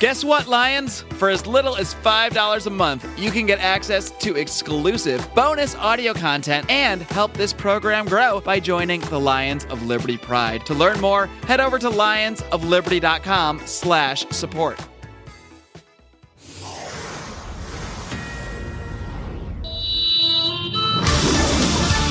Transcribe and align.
Guess 0.00 0.22
what, 0.24 0.46
Lions? 0.46 1.00
For 1.18 1.28
as 1.28 1.44
little 1.44 1.74
as 1.74 1.92
$5 1.92 2.66
a 2.66 2.70
month, 2.70 3.18
you 3.18 3.32
can 3.32 3.46
get 3.46 3.58
access 3.58 4.12
to 4.12 4.36
exclusive 4.36 5.28
bonus 5.34 5.74
audio 5.74 6.14
content 6.14 6.70
and 6.70 7.02
help 7.02 7.32
this 7.32 7.52
program 7.52 8.06
grow 8.06 8.40
by 8.40 8.60
joining 8.60 9.00
the 9.00 9.18
Lions 9.18 9.64
of 9.64 9.82
Liberty 9.86 10.16
Pride. 10.16 10.64
To 10.66 10.74
learn 10.74 11.00
more, 11.00 11.26
head 11.48 11.58
over 11.58 11.80
to 11.80 11.90
lionsofliberty.com 11.90 13.62
slash 13.64 14.24
support. 14.28 14.78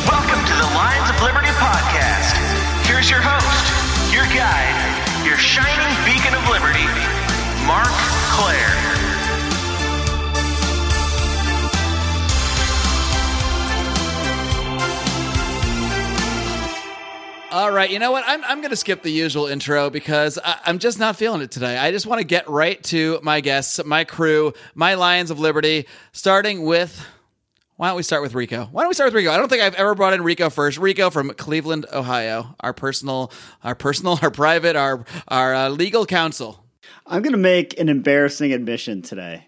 Welcome 0.04 0.44
to 0.44 0.56
the 0.60 0.70
Lions 0.76 1.10
of 1.10 1.22
Liberty 1.24 1.56
podcast. 1.56 2.36
Here's 2.86 3.10
your 3.10 3.22
host, 3.24 4.12
your 4.14 4.26
guide, 4.36 4.76
your 5.26 5.38
shining 5.38 5.88
beacon 6.04 6.36
of 6.36 6.44
liberty, 6.52 6.84
Marc 7.68 7.86
Clair. 7.90 8.78
All 17.52 17.72
right, 17.72 17.90
you 17.90 18.00
know 18.00 18.12
what? 18.12 18.24
I'm, 18.26 18.42
I'm 18.46 18.60
going 18.60 18.70
to 18.70 18.78
skip 18.78 19.02
the 19.02 19.10
usual 19.10 19.48
intro 19.48 19.90
because 19.90 20.40
I, 20.42 20.60
I'm 20.66 20.80
just 20.80 20.98
not 20.98 21.18
feeling 21.18 21.42
it 21.42 21.52
today. 21.52 21.78
I 21.78 21.92
just 21.92 22.06
want 22.06 22.20
to 22.20 22.26
get 22.26 22.48
right 22.50 22.82
to 22.86 23.20
my 23.22 23.42
guests, 23.42 23.84
my 23.84 24.06
crew, 24.06 24.54
my 24.74 24.94
Lions 24.94 25.30
of 25.30 25.42
Liberty, 25.42 25.88
starting 26.14 26.64
with. 26.64 27.06
Why 27.76 27.90
don't 27.90 27.98
we 27.98 28.04
start 28.04 28.22
with 28.22 28.34
Rico? 28.34 28.70
Why 28.72 28.84
don't 28.84 28.90
we 28.90 28.94
start 28.94 29.08
with 29.12 29.16
Rico? 29.16 29.32
I 29.32 29.36
don't 29.36 29.50
think 29.50 29.62
I've 29.62 29.76
ever 29.76 29.94
brought 29.94 30.14
in 30.14 30.24
Rico 30.24 30.50
first. 30.50 30.78
Rico 30.78 31.10
from 31.10 31.32
Cleveland, 31.32 31.86
Ohio, 31.92 32.56
our 32.62 32.72
personal, 32.72 33.30
our 33.62 33.76
personal, 33.76 34.18
our 34.22 34.32
private, 34.32 34.78
our 34.78 35.04
our 35.28 35.54
uh, 35.54 35.70
legal 35.70 36.06
counsel. 36.06 36.64
I'm 37.06 37.22
going 37.22 37.34
to 37.34 37.38
make 37.40 37.80
an 37.80 37.90
embarrassing 37.90 38.54
admission 38.54 39.02
today. 39.02 39.48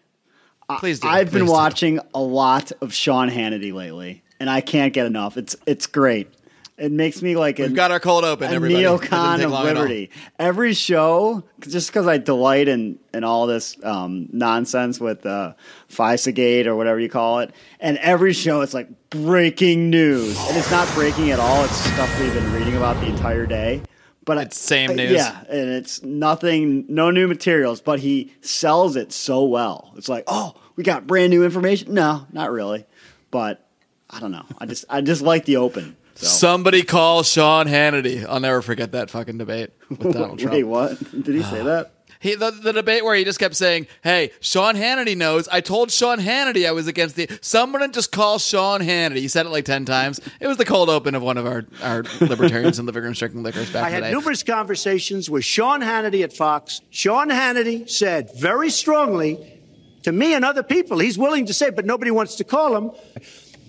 Please 0.79 0.99
do. 0.99 1.07
I've 1.07 1.31
been 1.31 1.41
Please 1.41 1.47
do. 1.47 1.51
watching 1.51 1.99
a 2.13 2.21
lot 2.21 2.71
of 2.81 2.93
Sean 2.93 3.29
Hannity 3.29 3.73
lately, 3.73 4.23
and 4.39 4.49
I 4.49 4.61
can't 4.61 4.93
get 4.93 5.05
enough. 5.07 5.35
It's 5.35 5.55
it's 5.65 5.87
great. 5.87 6.31
It 6.77 6.93
makes 6.93 7.21
me 7.21 7.35
like 7.35 7.57
We've 7.57 7.71
a, 7.71 7.73
got 7.73 7.91
our 7.91 7.99
cold 7.99 8.23
open, 8.23 8.49
a 8.51 8.53
everybody. 8.53 8.83
Neocon 8.83 9.43
of 9.43 9.51
long 9.51 9.67
at 9.67 9.75
all. 9.75 9.83
liberty. 9.83 10.11
Every 10.37 10.73
show, 10.73 11.43
just 11.59 11.89
because 11.89 12.07
I 12.07 12.19
delight 12.19 12.67
in 12.67 12.99
in 13.13 13.23
all 13.23 13.47
this 13.47 13.75
um, 13.83 14.29
nonsense 14.31 14.99
with 14.99 15.25
uh, 15.25 15.55
FISA 15.89 16.67
or 16.67 16.75
whatever 16.75 16.99
you 16.99 17.09
call 17.09 17.39
it, 17.39 17.51
and 17.79 17.97
every 17.97 18.31
show 18.31 18.61
it's 18.61 18.73
like 18.75 18.87
breaking 19.09 19.89
news, 19.89 20.37
and 20.47 20.55
it's 20.55 20.71
not 20.71 20.87
breaking 20.93 21.31
at 21.31 21.39
all. 21.39 21.65
It's 21.65 21.73
stuff 21.75 22.19
we've 22.21 22.33
been 22.33 22.53
reading 22.53 22.77
about 22.77 22.95
the 23.01 23.07
entire 23.07 23.45
day. 23.47 23.81
But 24.29 24.37
I- 24.37 24.41
It's 24.43 24.59
same 24.59 24.91
uh, 24.91 24.93
news. 24.93 25.13
yeah, 25.13 25.41
and 25.49 25.71
it's 25.71 26.03
nothing, 26.03 26.85
no 26.87 27.09
new 27.09 27.27
materials, 27.27 27.81
but 27.81 27.99
he 27.99 28.31
sells 28.41 28.95
it 28.95 29.11
so 29.11 29.43
well. 29.43 29.91
It's 29.97 30.07
like, 30.07 30.23
oh, 30.27 30.53
we 30.75 30.83
got 30.83 31.07
brand 31.07 31.31
new 31.31 31.43
information. 31.43 31.95
No, 31.95 32.27
not 32.31 32.51
really, 32.51 32.85
but 33.31 33.67
I 34.07 34.19
don't 34.19 34.31
know. 34.31 34.45
I 34.59 34.67
just, 34.67 34.85
I 34.87 35.01
just 35.01 35.23
like 35.23 35.45
the 35.45 35.57
open. 35.57 35.95
So. 36.13 36.27
Somebody 36.27 36.83
call 36.83 37.23
Sean 37.23 37.65
Hannity. 37.65 38.23
I'll 38.23 38.39
never 38.39 38.61
forget 38.61 38.91
that 38.91 39.09
fucking 39.09 39.39
debate 39.39 39.71
with 39.89 40.13
Donald 40.13 40.37
Trump. 40.39 40.53
Wait, 40.53 40.63
what? 40.63 40.99
Did 41.11 41.33
he 41.33 41.41
say 41.41 41.63
that? 41.63 41.91
He 42.21 42.35
the, 42.35 42.51
the 42.51 42.73
debate 42.73 43.05
where 43.05 43.15
he 43.15 43.23
just 43.23 43.39
kept 43.39 43.55
saying, 43.55 43.87
"Hey, 44.03 44.31
Sean 44.41 44.75
Hannity 44.75 45.15
knows. 45.15 45.47
I 45.47 45.61
told 45.61 45.89
Sean 45.89 46.19
Hannity 46.19 46.67
I 46.67 46.71
was 46.71 46.87
against 46.87 47.15
the. 47.15 47.29
Someone 47.41 47.91
just 47.93 48.11
call 48.11 48.39
Sean 48.39 48.81
Hannity." 48.81 49.17
He 49.17 49.29
said 49.29 49.45
it 49.45 49.49
like 49.49 49.65
ten 49.65 49.85
times. 49.85 50.19
It 50.41 50.47
was 50.47 50.57
the 50.57 50.65
cold 50.65 50.89
open 50.89 51.15
of 51.15 51.21
one 51.23 51.37
of 51.37 51.45
our 51.45 51.65
our 51.81 52.03
libertarians 52.21 52.77
in 52.77 52.85
living 52.85 53.03
room 53.03 53.13
drinking 53.13 53.43
liquors 53.43 53.71
back 53.71 53.85
I 53.85 53.89
had 53.89 54.11
numerous 54.11 54.43
conversations 54.43 55.29
with 55.29 55.45
Sean 55.45 55.81
Hannity 55.81 56.23
at 56.23 56.33
Fox. 56.33 56.81
Sean 56.89 57.29
Hannity 57.29 57.89
said 57.89 58.31
very 58.37 58.69
strongly 58.69 59.59
to 60.03 60.11
me 60.11 60.33
and 60.33 60.45
other 60.45 60.63
people, 60.63 60.99
he's 60.99 61.17
willing 61.17 61.45
to 61.47 61.53
say, 61.53 61.69
but 61.69 61.85
nobody 61.85 62.11
wants 62.11 62.35
to 62.35 62.43
call 62.43 62.75
him. 62.75 62.91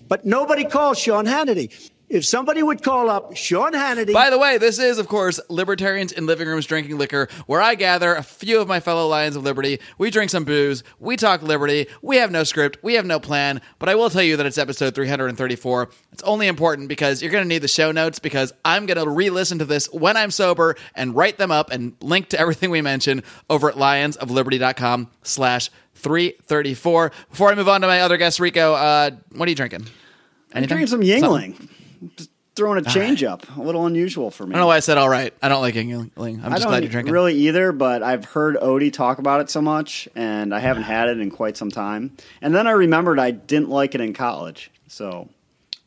But 0.09 0.25
nobody 0.25 0.65
calls 0.65 0.99
Sean 0.99 1.27
Hannity. 1.27 1.91
If 2.11 2.25
somebody 2.25 2.61
would 2.61 2.83
call 2.83 3.09
up 3.09 3.37
Sean 3.37 3.73
Hannity. 3.73 4.13
By 4.13 4.31
the 4.31 4.39
way, 4.39 4.59
this 4.59 4.81
is, 4.81 4.99
of 4.99 5.07
course, 5.07 5.39
Libertarians 5.49 6.11
in 6.11 6.27
Living 6.27 6.49
Rooms 6.49 6.67
Drinking 6.67 6.99
Liquor, 6.99 7.29
where 7.47 7.63
I 7.63 7.77
gather 7.77 8.17
a 8.17 8.23
few 8.25 8.61
of 8.61 8.67
my 8.67 8.81
fellow 8.81 9.07
Lions 9.07 9.37
of 9.37 9.45
Liberty. 9.45 9.79
We 9.97 10.11
drink 10.11 10.29
some 10.33 10.43
booze, 10.43 10.83
we 10.99 11.17
talk 11.17 11.41
liberty, 11.41 11.87
we 12.03 12.17
have 12.17 12.33
no 12.33 12.43
script, 12.43 12.79
we 12.83 12.95
have 12.95 13.07
no 13.07 13.21
plan, 13.21 13.61
but 13.79 13.89
I 13.89 13.95
will 13.95 14.11
tell 14.11 14.25
you 14.25 14.37
that 14.39 14.45
it's 14.45 14.59
episode 14.59 14.93
334. 14.93 15.89
It's 16.11 16.23
only 16.25 16.49
important 16.49 16.89
because 16.89 17.23
you're 17.23 17.31
going 17.31 17.45
to 17.45 17.49
need 17.49 17.63
the 17.63 17.69
show 17.69 17.93
notes 17.93 18.19
because 18.19 18.53
I'm 18.65 18.87
going 18.87 18.99
to 18.99 19.09
re 19.09 19.31
listen 19.31 19.61
to 19.61 19.65
this 19.65 19.87
when 19.93 20.17
I'm 20.17 20.33
sober 20.33 20.75
and 20.97 21.15
write 21.15 21.39
them 21.39 21.53
up 21.53 21.71
and 21.71 21.95
link 22.01 22.31
to 22.31 22.41
everything 22.41 22.71
we 22.71 22.83
mentioned 22.83 23.23
over 23.49 23.71
at 23.71 23.77
lionsofliberty.com 23.77 25.13
slash 25.23 25.71
334. 25.95 27.13
Before 27.31 27.53
I 27.53 27.55
move 27.55 27.69
on 27.69 27.83
to 27.83 27.87
my 27.87 28.01
other 28.01 28.17
guest, 28.17 28.41
Rico, 28.41 28.75
uh, 28.75 29.13
what 29.37 29.47
are 29.47 29.51
you 29.51 29.55
drinking? 29.55 29.87
I'm 30.53 30.65
drinking 30.65 30.89
some 30.89 31.03
Yuengling. 31.03 31.69
Just 32.17 32.31
throwing 32.57 32.85
a 32.85 32.89
change 32.91 33.23
up. 33.23 33.47
A 33.57 33.61
little 33.61 33.87
unusual 33.87 34.31
for 34.31 34.45
me. 34.47 34.51
I 34.51 34.53
don't 34.55 34.63
know 34.63 34.67
why 34.67 34.77
I 34.77 34.81
said 34.81 34.99
all 34.99 35.09
right. 35.09 35.33
I 35.43 35.49
don't 35.49 35.61
like 35.63 35.75
Yuengling. 35.75 36.45
I'm 36.45 36.53
just 36.53 36.67
glad 36.67 36.83
you're 36.83 36.91
drinking. 36.93 37.13
really 37.13 37.35
either, 37.35 37.73
but 37.73 38.03
I've 38.03 38.25
heard 38.25 38.57
Odie 38.57 38.93
talk 38.93 39.19
about 39.19 39.41
it 39.41 39.49
so 39.51 39.63
much, 39.63 40.09
and 40.15 40.55
I 40.55 40.59
haven't 40.59 40.83
had 40.83 41.09
it 41.09 41.21
in 41.21 41.31
quite 41.31 41.57
some 41.57 41.71
time. 41.71 42.17
And 42.43 42.55
then 42.55 42.67
I 42.67 42.73
remembered 42.73 43.19
I 43.19 43.31
didn't 43.31 43.71
like 43.71 43.95
it 43.95 44.01
in 44.01 44.13
college, 44.13 44.71
so 44.89 45.29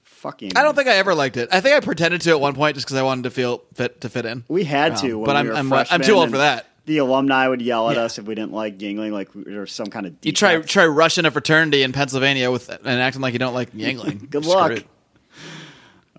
fucking. 0.04 0.54
I 0.56 0.64
don't 0.64 0.76
think 0.76 0.88
I 0.88 0.96
ever 0.96 1.14
liked 1.14 1.38
it. 1.38 1.50
I 1.52 1.60
think 1.62 1.76
I 1.76 1.80
pretended 1.80 2.22
to 2.22 2.32
at 2.32 2.40
one 2.40 2.56
point 2.56 2.76
just 2.76 2.88
because 2.88 2.98
I 2.98 3.04
wanted 3.04 3.24
to 3.24 3.32
feel 3.32 3.62
fit 3.74 4.02
to 4.02 4.10
fit 4.10 4.26
in. 4.26 4.44
we 4.48 4.64
had 4.64 4.98
to. 4.98 5.12
Um, 5.14 5.20
when 5.20 5.26
but 5.28 5.36
I'm 5.36 5.48
were 5.48 5.54
I'm, 5.54 5.74
I'm 5.92 6.02
too 6.02 6.14
old 6.16 6.32
for 6.32 6.38
that. 6.38 6.68
The 6.86 6.98
alumni 6.98 7.48
would 7.48 7.62
yell 7.62 7.90
at 7.90 7.96
Yeah. 7.96 8.04
us 8.04 8.18
if 8.20 8.26
we 8.26 8.36
didn't 8.36 8.52
like 8.52 8.78
Yuengling, 8.78 9.12
like 9.12 9.34
we 9.34 9.56
were 9.56 9.68
some 9.68 9.88
kind 9.88 10.06
of. 10.06 10.16
You 10.22 10.32
try 10.34 10.60
try 10.62 10.86
rushing 10.86 11.26
a 11.26 11.32
fraternity 11.32 11.82
in 11.84 11.94
Pennsylvania 11.94 12.52
with 12.52 12.70
and 12.70 12.88
acting 12.88 13.22
like 13.22 13.34
you 13.34 13.40
don't 13.40 13.54
like 13.54 13.72
Yuengling. 13.74 14.30
Good 14.30 14.46
luck. 14.46 14.84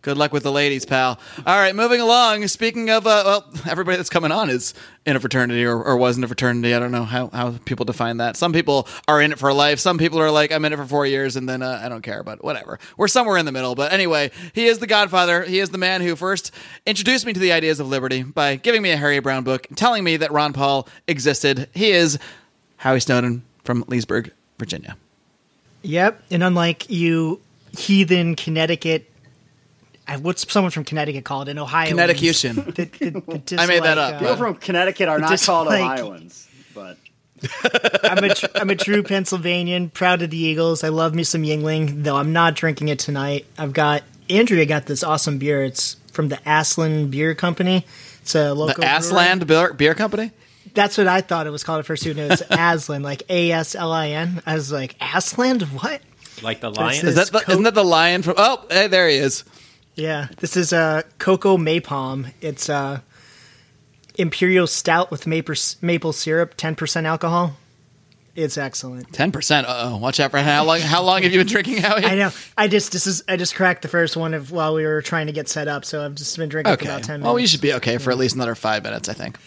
Good 0.04 0.18
luck 0.18 0.34
with 0.34 0.42
the 0.42 0.52
ladies, 0.52 0.84
pal. 0.84 1.18
All 1.46 1.56
right, 1.56 1.74
moving 1.74 1.98
along. 1.98 2.46
Speaking 2.48 2.90
of, 2.90 3.06
uh, 3.06 3.22
well, 3.24 3.50
everybody 3.66 3.96
that's 3.96 4.10
coming 4.10 4.32
on 4.32 4.50
is 4.50 4.74
in 5.06 5.16
a 5.16 5.20
fraternity 5.20 5.64
or, 5.64 5.82
or 5.82 5.96
was 5.96 6.18
in 6.18 6.24
a 6.24 6.26
fraternity. 6.26 6.74
I 6.74 6.78
don't 6.78 6.92
know 6.92 7.04
how, 7.04 7.30
how 7.30 7.52
people 7.64 7.86
define 7.86 8.18
that. 8.18 8.36
Some 8.36 8.52
people 8.52 8.86
are 9.08 9.22
in 9.22 9.32
it 9.32 9.38
for 9.38 9.50
life. 9.54 9.78
Some 9.78 9.96
people 9.96 10.20
are 10.20 10.30
like, 10.30 10.52
I'm 10.52 10.62
in 10.66 10.74
it 10.74 10.76
for 10.76 10.84
four 10.84 11.06
years 11.06 11.36
and 11.36 11.48
then 11.48 11.62
uh, 11.62 11.80
I 11.82 11.88
don't 11.88 12.02
care, 12.02 12.22
but 12.22 12.44
whatever. 12.44 12.78
We're 12.98 13.08
somewhere 13.08 13.38
in 13.38 13.46
the 13.46 13.52
middle. 13.52 13.74
But 13.74 13.94
anyway, 13.94 14.30
he 14.52 14.66
is 14.66 14.78
the 14.78 14.86
godfather. 14.86 15.42
He 15.42 15.58
is 15.58 15.70
the 15.70 15.78
man 15.78 16.02
who 16.02 16.16
first 16.16 16.50
introduced 16.84 17.24
me 17.24 17.32
to 17.32 17.40
the 17.40 17.52
ideas 17.52 17.80
of 17.80 17.88
liberty 17.88 18.22
by 18.24 18.56
giving 18.56 18.82
me 18.82 18.90
a 18.90 18.98
Harry 18.98 19.20
Browne 19.20 19.42
book, 19.42 19.66
telling 19.74 20.04
me 20.04 20.18
that 20.18 20.30
Ron 20.30 20.52
Paul 20.52 20.86
existed. 21.08 21.70
He 21.72 21.92
is 21.92 22.18
Howie 22.76 23.00
Snowden 23.00 23.42
from 23.62 23.86
Leesburg, 23.88 24.34
Virginia. 24.58 24.98
Yep, 25.80 26.24
and 26.30 26.42
unlike 26.42 26.90
you, 26.90 27.40
heathen 27.72 28.36
Connecticut. 28.36 29.10
I- 30.06 30.16
What's 30.18 30.50
someone 30.52 30.70
from 30.70 30.84
Connecticut 30.84 31.24
called 31.24 31.48
in 31.48 31.58
Ohio? 31.58 31.90
Connecticution. 31.90 32.58
I 33.58 33.66
made 33.66 33.82
that 33.82 33.98
up, 33.98 34.14
uh, 34.14 34.18
People 34.18 34.36
from 34.36 34.54
Connecticut 34.56 35.08
are 35.08 35.18
not 35.18 35.30
Just 35.30 35.46
called 35.46 35.68
Ohioans, 35.68 36.46
but 36.74 36.98
I'm 38.04 38.24
a 38.24 38.34
tr- 38.34 38.46
I'm 38.54 38.70
a 38.70 38.76
true 38.76 39.02
Pennsylvanian, 39.02 39.90
proud 39.90 40.22
of 40.22 40.30
the 40.30 40.38
Eagles. 40.38 40.82
I 40.84 40.88
love 40.88 41.14
me 41.14 41.24
some 41.24 41.42
Yuengling, 41.42 42.04
though 42.04 42.16
I'm 42.16 42.32
not 42.32 42.54
drinking 42.54 42.88
it 42.88 42.98
tonight. 42.98 43.46
I've 43.58 43.72
got 43.72 44.02
Andrea 44.30 44.64
got 44.66 44.86
this 44.86 45.02
awesome 45.04 45.38
beer. 45.38 45.62
It's 45.62 45.96
from 46.12 46.28
the 46.28 46.36
Aslin 46.46 47.10
Beer 47.10 47.34
Company. 47.34 47.84
It's 48.22 48.34
a 48.34 48.54
local 48.54 48.74
The 48.76 48.80
brewery. 48.82 48.92
Asland 49.00 49.46
Beer, 49.46 49.72
Beer 49.74 49.94
Company? 49.94 50.30
That's 50.72 50.96
what 50.96 51.06
I 51.06 51.20
thought 51.20 51.46
it 51.46 51.50
was 51.50 51.62
called 51.64 51.80
at 51.80 51.86
first. 51.86 52.04
Who 52.04 52.14
knows? 52.14 52.40
Aslin, 52.50 53.02
like 53.02 53.22
A 53.28 53.52
S 53.52 53.74
L 53.74 53.92
I 53.92 54.08
N. 54.08 54.42
I 54.46 54.54
was 54.54 54.72
like, 54.72 54.96
Aslan, 55.00 55.60
what? 55.60 56.00
Like 56.42 56.60
the 56.60 56.70
lion? 56.70 57.06
Is 57.06 57.14
that 57.16 57.28
the, 57.30 57.40
Co- 57.40 57.52
isn't 57.52 57.64
that 57.64 57.74
the 57.74 57.84
lion 57.84 58.22
from? 58.22 58.34
Oh, 58.38 58.64
hey, 58.70 58.86
there 58.86 59.08
he 59.08 59.16
is. 59.16 59.44
Yeah, 59.94 60.28
this 60.38 60.56
is 60.56 60.72
a 60.72 61.04
cocoa 61.18 61.56
maypalm. 61.56 62.32
It's 62.40 62.68
a 62.68 63.02
imperial 64.16 64.66
stout 64.66 65.10
with 65.10 65.26
maple 65.26 65.54
maple 65.82 66.12
syrup, 66.12 66.54
ten 66.56 66.74
percent 66.74 67.06
alcohol. 67.06 67.56
It's 68.34 68.58
excellent. 68.58 69.12
Ten 69.12 69.30
percent. 69.30 69.68
Uh 69.68 69.90
oh. 69.92 69.96
Watch 69.98 70.18
out 70.18 70.32
for 70.32 70.38
how 70.38 70.64
long? 70.64 70.80
How 70.80 71.02
long 71.04 71.22
have 71.22 71.30
you 71.32 71.38
been 71.38 71.46
drinking? 71.46 71.84
I 71.84 72.16
know. 72.16 72.30
I 72.58 72.66
just 72.66 72.90
this 72.90 73.06
is 73.06 73.22
I 73.28 73.36
just 73.36 73.54
cracked 73.54 73.82
the 73.82 73.88
first 73.88 74.16
one 74.16 74.34
of 74.34 74.50
while 74.50 74.74
we 74.74 74.84
were 74.84 75.02
trying 75.02 75.28
to 75.28 75.32
get 75.32 75.48
set 75.48 75.68
up, 75.68 75.84
so 75.84 76.04
I've 76.04 76.16
just 76.16 76.36
been 76.36 76.48
drinking 76.48 76.74
for 76.74 76.80
Okay. 76.82 76.88
about 76.88 77.04
ten 77.04 77.20
minutes. 77.20 77.26
Well, 77.26 77.34
we 77.34 77.46
should 77.46 77.60
be 77.60 77.74
okay 77.74 77.98
for 77.98 78.10
at 78.10 78.18
least 78.18 78.34
another 78.34 78.56
five 78.56 78.82
minutes, 78.82 79.08
I 79.08 79.12
think. 79.12 79.38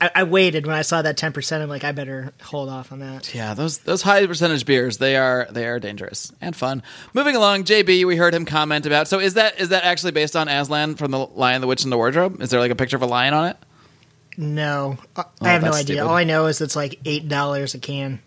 I, 0.00 0.10
I 0.16 0.22
waited 0.24 0.66
when 0.66 0.76
I 0.76 0.82
saw 0.82 1.00
that 1.02 1.16
ten 1.16 1.32
percent. 1.32 1.62
I'm 1.62 1.68
like, 1.68 1.84
I 1.84 1.92
better 1.92 2.32
hold 2.42 2.68
off 2.68 2.92
on 2.92 2.98
that. 2.98 3.34
Yeah, 3.34 3.54
those 3.54 3.78
those 3.78 4.02
high 4.02 4.26
percentage 4.26 4.66
beers, 4.66 4.98
they 4.98 5.16
are 5.16 5.46
they 5.50 5.66
are 5.66 5.80
dangerous 5.80 6.32
and 6.40 6.54
fun. 6.54 6.82
Moving 7.14 7.34
along, 7.34 7.64
JB, 7.64 8.04
we 8.06 8.16
heard 8.16 8.34
him 8.34 8.44
comment 8.44 8.84
about. 8.84 9.08
So 9.08 9.18
is 9.20 9.34
that 9.34 9.58
is 9.58 9.70
that 9.70 9.84
actually 9.84 10.12
based 10.12 10.36
on 10.36 10.48
Aslan 10.48 10.96
from 10.96 11.10
the 11.12 11.18
Lion, 11.18 11.60
the 11.62 11.66
Witch, 11.66 11.82
and 11.82 11.90
the 11.92 11.96
Wardrobe? 11.96 12.42
Is 12.42 12.50
there 12.50 12.60
like 12.60 12.70
a 12.70 12.76
picture 12.76 12.96
of 12.96 13.02
a 13.02 13.06
lion 13.06 13.32
on 13.32 13.48
it? 13.48 13.56
No, 14.36 14.98
I, 15.16 15.22
oh, 15.22 15.24
I 15.46 15.48
have 15.52 15.62
no 15.62 15.68
Oh, 15.70 15.72
idea. 15.72 15.96
stupid. 15.96 16.02
All 16.02 16.14
I 16.14 16.24
know 16.24 16.46
is 16.46 16.60
it's 16.60 16.76
like 16.76 17.00
eight 17.06 17.26
dollars 17.26 17.74
a 17.74 17.78
can. 17.78 18.20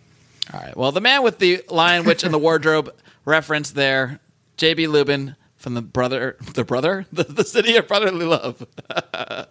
All 0.52 0.60
right. 0.60 0.76
Well, 0.76 0.92
the 0.92 1.02
man 1.02 1.22
with 1.22 1.38
the 1.38 1.64
Lion, 1.70 2.04
Witch, 2.04 2.24
and 2.24 2.34
the 2.34 2.40
Wardrobe 2.40 2.92
reference 3.26 3.70
there, 3.70 4.20
JB 4.58 4.88
Lubin 4.88 5.36
from 5.56 5.76
the 5.76 5.84
brother, 5.84 6.36
the 6.56 6.64
brother, 6.64 7.06
the, 7.14 7.26
the 7.26 7.44
city 7.44 7.76
of 7.76 7.88
brotherly 7.88 8.26
love. 8.26 8.66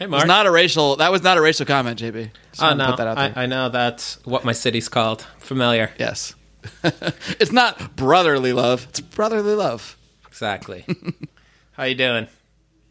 Hey, 0.00 0.06
was 0.06 0.12
Marc. 0.12 0.26
not 0.28 0.46
a 0.46 0.50
racial. 0.50 0.96
That 0.96 1.12
was 1.12 1.22
not 1.22 1.36
a 1.36 1.42
racial 1.42 1.66
comment, 1.66 2.00
JB. 2.00 2.30
Just 2.52 2.62
Oh 2.62 2.72
no, 2.74 2.86
put 2.86 2.96
that 2.96 3.06
out 3.06 3.16
there. 3.18 3.32
I, 3.36 3.42
I 3.42 3.46
know 3.46 3.68
that's 3.68 4.14
what 4.24 4.46
my 4.46 4.52
city's 4.52 4.88
called. 4.88 5.26
Familiar. 5.38 5.92
yes, 5.98 6.34
it's 6.82 7.52
not 7.52 7.96
brotherly 7.96 8.54
love. 8.54 8.86
It's 8.88 9.00
brotherly 9.00 9.54
love. 9.54 9.98
Exactly. 10.26 10.86
How 11.72 11.84
you 11.84 11.94
doing? 11.94 12.28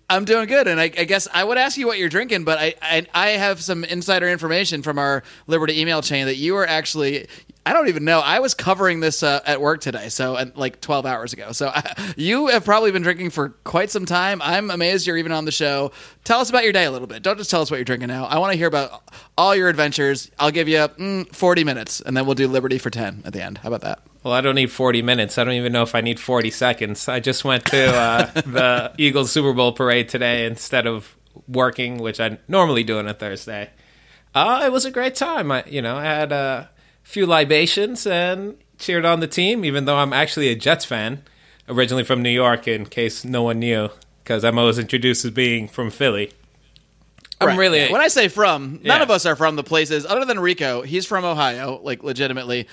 I'm 0.08 0.24
doing 0.24 0.48
good, 0.48 0.68
and 0.68 0.80
I, 0.80 0.84
I 0.86 1.04
guess 1.06 1.28
I 1.34 1.44
would 1.44 1.58
ask 1.58 1.78
you 1.78 1.88
what 1.88 1.98
you're 1.98 2.10
drinking, 2.10 2.44
but 2.44 2.60
I, 2.60 2.76
I 2.80 3.08
I 3.14 3.28
have 3.30 3.60
some 3.60 3.84
insider 3.84 4.28
information 4.30 4.84
from 4.84 5.00
our 5.00 5.24
Liberty 5.48 5.82
email 5.82 6.04
chain 6.04 6.28
that 6.28 6.36
you 6.38 6.58
are 6.58 6.68
actually. 6.68 7.28
I 7.70 7.74
don't 7.74 7.88
even 7.88 8.04
know. 8.04 8.20
I 8.20 8.40
was 8.40 8.56
covering 8.56 9.00
this 9.00 9.22
uh, 9.22 9.42
at 9.46 9.62
work 9.62 9.80
today, 9.80 10.10
so 10.10 10.36
and 10.36 10.58
like 10.58 10.82
12 10.82 11.06
hours 11.06 11.34
ago. 11.34 11.52
So 11.52 11.72
you 12.18 12.48
have 12.48 12.66
probably 12.66 12.90
been 12.90 13.04
drinking 13.04 13.30
for 13.30 13.50
quite 13.64 13.92
some 13.92 14.08
time. 14.08 14.42
I'm 14.42 14.72
amazed 14.72 15.06
you're 15.06 15.18
even 15.18 15.32
on 15.32 15.46
the 15.46 15.52
show. 15.52 15.92
Tell 16.24 16.40
us 16.40 16.50
about 16.50 16.64
your 16.64 16.74
day 16.74 16.86
a 16.86 16.92
little 16.92 17.06
bit. 17.06 17.22
Don't 17.22 17.38
just 17.38 17.52
tell 17.52 17.62
us 17.62 17.70
what 17.70 17.78
you're 17.78 17.86
drinking 17.86 18.08
now. 18.08 18.26
I 18.26 18.40
want 18.40 18.54
to 18.54 18.58
hear 18.58 18.68
about 18.68 19.04
all 19.38 19.56
your 19.56 19.70
adventures. 19.70 20.32
I'll 20.40 20.50
give 20.50 20.68
you 20.68 20.78
mm, 20.78 21.32
40 21.32 21.64
minutes, 21.64 22.02
and 22.02 22.18
then 22.18 22.26
we'll 22.26 22.34
do 22.34 22.48
Liberty 22.48 22.80
for 22.80 22.90
10 22.90 23.22
at 23.26 23.34
the 23.34 23.44
end. 23.44 23.60
How 23.60 23.68
about 23.68 23.82
that? 23.82 24.02
Well, 24.24 24.34
I 24.34 24.42
don't 24.42 24.56
need 24.56 24.72
40 24.72 25.04
minutes. 25.04 25.38
I 25.38 25.44
don't 25.44 25.54
even 25.54 25.72
know 25.72 25.84
if 25.84 25.94
I 25.94 26.02
need 26.02 26.20
40 26.20 26.50
seconds. 26.50 27.08
I 27.08 27.20
just 27.20 27.46
went 27.46 27.68
to 27.68 27.96
uh, 27.96 28.26
the 28.34 28.94
Eagles 28.98 29.32
Super 29.32 29.54
Bowl 29.54 29.74
parade 29.74 30.10
today 30.10 30.48
instead 30.48 30.88
of 30.88 31.16
working, 31.48 32.00
which 32.00 32.20
I 32.20 32.40
normally 32.48 32.84
do 32.84 32.98
on 32.98 33.08
a 33.08 33.14
Thursday. 33.14 33.70
Uh, 34.34 34.64
it 34.66 34.72
was 34.72 34.86
a 34.86 34.92
great 34.92 35.14
time. 35.14 35.52
I, 35.52 35.64
you 35.68 35.84
know, 35.84 35.98
I 35.98 36.06
had 36.06 36.32
a 36.32 36.72
few 37.10 37.26
libations 37.26 38.06
and 38.06 38.56
cheered 38.78 39.04
on 39.04 39.20
the 39.20 39.28
team, 39.28 39.66
even 39.66 39.86
though 39.86 39.98
I'm 39.98 40.14
actually 40.14 40.50
a 40.50 40.56
Jets 40.56 40.86
fan, 40.86 41.24
originally 41.68 42.04
from 42.04 42.22
New 42.22 42.30
York, 42.30 42.68
in 42.68 42.86
case 42.86 43.26
no 43.26 43.42
one 43.42 43.58
knew, 43.60 43.90
because 44.24 44.44
I'm 44.46 44.60
always 44.60 44.78
introduced 44.78 45.26
as 45.26 45.32
being 45.32 45.68
from 45.68 45.90
Philly. 45.90 46.32
I'm 47.42 47.48
Right. 47.48 47.58
really 47.58 47.88
When 47.92 48.00
I 48.02 48.10
say 48.10 48.28
from, 48.28 48.80
none 48.84 48.98
Yeah. 48.98 49.02
of 49.02 49.10
us 49.10 49.26
are 49.26 49.36
from 49.36 49.56
the 49.56 49.64
places 49.64 50.06
other 50.06 50.24
than 50.26 50.40
Rico. 50.40 50.82
He's 50.84 51.06
from 51.08 51.24
Ohio, 51.26 51.80
like 51.82 52.04
legitimately. 52.04 52.68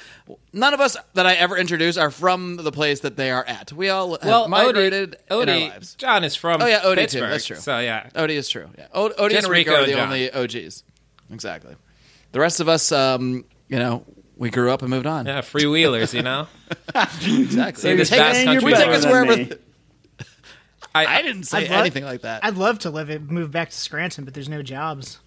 None 0.53 0.75
of 0.75 0.81
us 0.81 0.97
that 1.15 1.25
I 1.25 1.35
ever 1.35 1.57
introduce 1.57 1.97
are 1.97 2.11
from 2.11 2.57
the 2.57 2.73
place 2.73 3.01
that 3.01 3.17
they 3.17 3.31
are 3.31 3.45
at. 3.47 3.73
We 3.73 3.89
all 3.89 4.19
have 4.19 4.25
well 4.25 4.49
migrated 4.49 5.17
Odie, 5.31 5.43
in 5.45 5.49
our 5.49 5.61
lives. 5.71 5.95
John 5.95 6.25
is 6.25 6.35
from 6.37 6.61
Oh 6.61 6.67
yeah, 6.67 6.81
Odie 6.81 6.97
Pittsburgh, 6.97 7.23
too. 7.23 7.29
That's 7.31 7.47
true. 7.47 7.57
So 7.57 7.79
yeah, 7.79 8.09
Odie 8.17 8.31
is 8.31 8.49
true. 8.51 8.69
Yeah, 8.77 8.89
Odie 8.95 9.31
Just 9.31 9.45
and 9.45 9.53
Rico, 9.53 9.71
Rico 9.71 9.83
are 9.83 9.87
the 9.87 9.93
John. 9.93 10.01
only 10.09 10.31
OGs. 10.31 10.83
Exactly. 11.33 11.75
The 12.33 12.41
rest 12.41 12.59
of 12.61 12.69
us, 12.69 12.91
um, 12.93 13.45
you 13.69 13.79
know, 13.79 14.05
we 14.37 14.51
grew 14.51 14.71
up 14.71 14.83
and 14.83 14.91
moved 14.91 15.07
on. 15.07 15.27
yeah, 15.27 15.41
freewheelers, 15.41 16.13
you 16.13 16.23
know. 16.23 16.47
exactly. 16.95 17.83
See 17.83 17.95
this 17.97 18.11
Take 18.11 18.19
vast 18.19 18.45
country 18.45 18.65
we 18.65 18.75
take 18.75 18.89
us 18.89 19.05
wherever. 19.05 19.35
th- 19.35 19.61
I 20.95 21.23
didn't 21.23 21.45
say 21.45 21.59
I'd 21.65 21.71
love- 21.71 21.81
anything 21.81 22.05
like 22.05 22.23
that. 22.23 22.45
I'd 22.45 22.57
love 22.57 22.79
to 22.81 22.91
live 22.91 23.11
it, 23.11 23.23
move 23.23 23.51
back 23.51 23.71
to 23.71 23.77
Scranton, 23.77 24.25
but 24.25 24.35
there's 24.35 24.49
no 24.49 24.63
jobs. 24.63 25.19